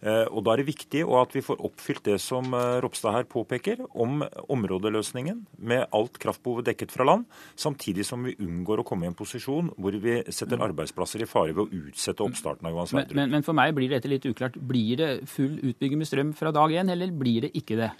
Eh, 0.02 0.26
og 0.34 0.42
Da 0.42 0.54
er 0.54 0.62
det 0.62 0.66
viktig 0.72 1.04
at 1.06 1.34
vi 1.36 1.44
får 1.46 1.60
oppfylt 1.62 2.02
det 2.08 2.18
som 2.22 2.50
eh, 2.58 2.80
Ropstad 2.82 3.14
her 3.14 3.28
påpeker, 3.30 3.84
om 3.94 4.24
områdeløsningen 4.50 5.44
med 5.62 5.86
alt 5.94 6.18
kraftbehovet 6.22 6.66
dekket 6.72 6.94
fra 6.94 7.06
land, 7.06 7.28
samtidig 7.54 8.06
som 8.08 8.26
vi 8.26 8.34
unngår 8.42 8.82
å 8.82 8.86
komme 8.86 9.06
i 9.06 9.12
en 9.12 9.18
posisjon 9.18 9.70
hvor 9.76 9.94
vi 10.02 10.18
setter 10.26 10.58
mm. 10.58 10.66
arbeidsplasser 10.70 11.22
i 11.22 11.30
fare 11.30 11.54
ved 11.54 11.64
å 11.64 11.84
utsette 11.86 12.26
oppstarten 12.26 12.66
av 12.66 12.74
Johan 12.74 12.90
Sverdrup. 12.90 13.14
Men, 13.14 13.28
men, 13.28 13.36
men, 13.38 13.46
for 13.46 13.56
meg 13.56 13.76
blir 13.78 13.94
dette 13.94 14.10
litt 14.10 14.26
uklart. 14.26 14.58
Blir 14.58 14.98
det 14.98 15.10
full 15.30 15.54
utbygging 15.60 16.02
med 16.02 16.10
strøm 16.10 16.34
fra 16.38 16.50
dag 16.54 16.74
én, 16.74 16.90
eller 16.90 17.14
blir 17.14 17.46
det 17.46 17.54
ikke 17.58 17.78
det? 17.78 17.92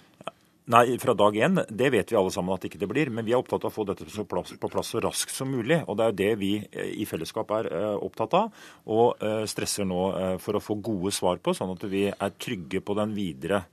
Nei, 0.65 0.95
fra 0.95 1.11
dag 1.13 1.35
én. 1.35 1.59
Det 1.67 1.89
vet 1.91 2.11
vi 2.11 2.15
alle 2.15 2.31
sammen 2.31 2.53
at 2.55 2.63
ikke 2.63 2.79
det 2.79 2.87
blir. 2.87 3.09
Men 3.11 3.25
vi 3.27 3.33
er 3.33 3.41
opptatt 3.41 3.65
av 3.65 3.73
å 3.73 3.75
få 3.75 3.83
dette 3.89 4.07
på 4.07 4.69
plass 4.71 4.93
så 4.93 5.01
raskt 5.03 5.33
som 5.35 5.49
mulig. 5.51 5.81
Og 5.91 5.97
det 5.99 6.05
er 6.05 6.13
jo 6.13 6.19
det 6.21 6.29
vi 6.39 6.51
eh, 6.63 6.93
i 7.03 7.07
fellesskap 7.07 7.51
er 7.57 7.67
eh, 7.67 7.89
opptatt 7.99 8.37
av, 8.39 8.61
og 8.87 9.19
eh, 9.19 9.43
stresser 9.49 9.83
nå 9.89 10.05
for 10.39 10.55
å 10.55 10.63
få 10.63 10.77
gode 10.79 11.11
svar 11.15 11.41
på, 11.43 11.51
sånn 11.57 11.75
at 11.75 11.83
vi 11.91 12.05
er 12.13 12.37
trygge 12.39 12.79
på 12.79 12.95
den 12.95 13.11
videre 13.17 13.65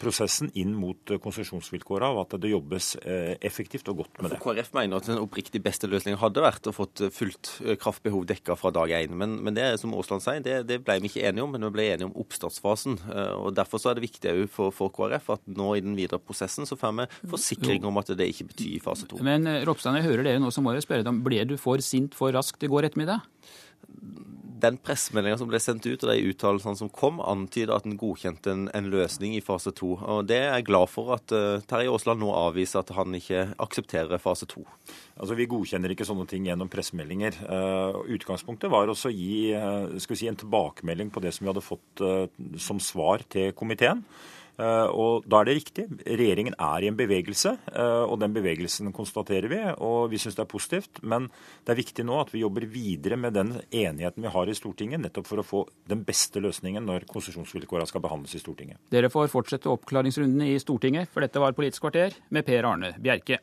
prosessen 0.00 0.50
inn 0.58 0.72
mot 0.74 1.12
eh, 1.12 1.20
konsesjonsvilkåra, 1.22 2.10
og 2.14 2.24
at 2.24 2.36
det 2.42 2.50
jobbes 2.50 2.94
eh, 2.98 3.36
effektivt 3.46 3.88
og 3.92 4.02
godt 4.02 4.20
med 4.20 4.32
det. 4.32 4.40
For 4.40 4.54
KrF 4.56 4.72
mener 4.74 4.98
at 4.98 5.10
den 5.10 5.20
oppriktig 5.22 5.62
beste 5.64 5.90
løsningen 5.90 6.18
hadde 6.20 6.42
vært 6.42 6.66
å 6.66 6.74
fått 6.74 7.04
fullt 7.14 7.52
kraftbehov 7.80 8.26
dekka 8.28 8.56
fra 8.58 8.72
dag 8.74 8.92
én. 8.98 9.14
Men, 9.18 9.38
men, 9.44 9.56
det 9.58 9.68
som 9.82 9.94
Aasland 9.94 10.24
sier, 10.24 10.42
det, 10.44 10.60
det, 10.68 10.80
ble 10.86 10.98
vi 11.02 11.12
ikke 11.12 11.26
enige 11.30 11.46
om, 11.46 11.54
men 11.54 11.66
vi 11.68 11.72
ble 11.76 11.88
enige 11.92 12.08
om 12.08 12.16
oppstartsfasen. 12.22 12.98
og 13.38 13.52
Derfor 13.56 13.82
så 13.82 13.92
er 13.92 13.98
det 13.98 14.06
viktig 14.08 14.34
for, 14.54 14.74
for, 14.74 14.92
KrF 14.94 15.32
at 15.36 15.44
nå 15.50 15.72
i 15.76 15.84
den 15.84 15.96
videre 15.98 16.20
prosessen 16.22 16.68
så 16.68 16.78
får 16.78 16.96
vi 16.98 17.08
forsikring 17.34 17.86
om 17.88 18.00
at 18.00 18.12
det 18.18 18.30
ikke 18.32 18.48
betyr 18.52 18.82
fase 18.84 19.08
to. 19.10 19.20
Men 19.24 19.46
Ropstad, 19.68 19.98
jeg 19.98 20.08
hører 20.08 20.26
dere 20.26 20.42
nå, 20.42 20.50
så 20.54 20.64
må 20.64 20.74
jeg 20.74 20.86
spørre 20.86 21.06
deg 21.06 21.12
om 21.14 21.22
ble 21.24 21.44
du 21.48 21.56
for 21.60 21.82
sint 21.84 22.16
for 22.18 22.34
raskt 22.34 22.66
i 22.66 22.70
går 22.70 22.90
ettermiddag? 22.90 23.22
Den 24.62 24.78
pressemeldinga 24.82 25.38
som 25.40 25.50
ble 25.50 25.60
sendt 25.62 25.86
ut, 25.86 26.02
og 26.02 26.10
de 26.10 26.30
uttalelsene 26.30 26.78
som 26.80 26.90
kom, 26.92 27.20
antyder 27.24 27.74
at 27.76 27.86
en 27.88 27.98
godkjente 27.98 28.52
en, 28.52 28.64
en, 28.74 28.88
løsning 28.92 29.36
i 29.36 29.42
fase 29.44 29.72
to. 29.76 29.94
Og 29.98 30.26
Det 30.28 30.38
er 30.40 30.56
jeg 30.56 30.68
glad 30.70 30.90
for 30.92 31.14
at 31.16 31.34
uh, 31.34 31.60
Terje 31.68 31.92
Aasland 31.92 32.22
nå 32.22 32.30
avviser 32.34 32.82
at 32.82 32.94
han 32.96 33.14
ikke 33.18 33.48
aksepterer 33.64 34.22
fase 34.22 34.48
to. 34.50 34.64
Altså, 35.18 35.36
Vi 35.38 35.48
godkjenner 35.50 35.94
ikke 35.94 36.06
sånne 36.08 36.26
ting 36.30 36.48
gjennom 36.48 36.70
pressemeldinger. 36.72 37.38
Uh, 37.44 38.00
utgangspunktet 38.16 38.72
var 38.72 38.90
også 38.90 39.12
å 39.12 39.14
gi 39.14 39.52
uh, 39.54 39.98
si, 39.98 40.30
en 40.30 40.38
tilbakemelding 40.38 41.12
på 41.14 41.22
det 41.24 41.34
som 41.36 41.46
vi 41.46 41.52
hadde 41.52 41.64
fått 41.64 42.04
som 42.62 42.78
svar 42.82 43.22
til 43.30 43.50
komiteen. 43.56 44.04
Eh, 44.58 44.88
og 44.90 45.26
Da 45.28 45.40
er 45.40 45.48
det 45.48 45.56
riktig. 45.60 45.84
Regjeringen 46.02 46.54
er 46.58 46.82
i 46.82 46.88
en 46.90 46.96
bevegelse, 46.98 47.58
eh, 47.72 48.04
og 48.04 48.18
den 48.20 48.34
bevegelsen 48.34 48.92
konstaterer 48.92 49.48
vi. 49.48 49.60
og 49.78 50.10
Vi 50.10 50.18
syns 50.18 50.34
det 50.34 50.42
er 50.42 50.50
positivt. 50.50 51.02
Men 51.02 51.30
det 51.64 51.72
er 51.72 51.82
viktig 51.82 52.04
nå 52.04 52.20
at 52.20 52.32
vi 52.32 52.40
jobber 52.40 52.66
videre 52.66 53.16
med 53.16 53.34
den 53.34 53.60
enigheten 53.70 54.22
vi 54.22 54.28
har 54.28 54.46
i 54.46 54.54
Stortinget, 54.54 55.00
nettopp 55.00 55.26
for 55.26 55.38
å 55.38 55.46
få 55.46 55.68
den 55.86 56.04
beste 56.04 56.40
løsningen 56.40 56.84
når 56.84 57.06
konsesjonsvilkårene 57.06 57.86
skal 57.86 58.00
behandles 58.00 58.34
i 58.34 58.42
Stortinget. 58.42 58.78
Dere 58.90 59.08
får 59.08 59.28
fortsette 59.28 59.70
oppklaringsrundene 59.70 60.54
i 60.54 60.58
Stortinget, 60.58 61.08
for 61.08 61.20
dette 61.20 61.38
var 61.38 61.52
Politisk 61.52 61.82
kvarter 61.82 62.14
med 62.30 62.44
Per 62.44 62.64
Arne 62.64 62.94
Bjerke. 62.98 63.38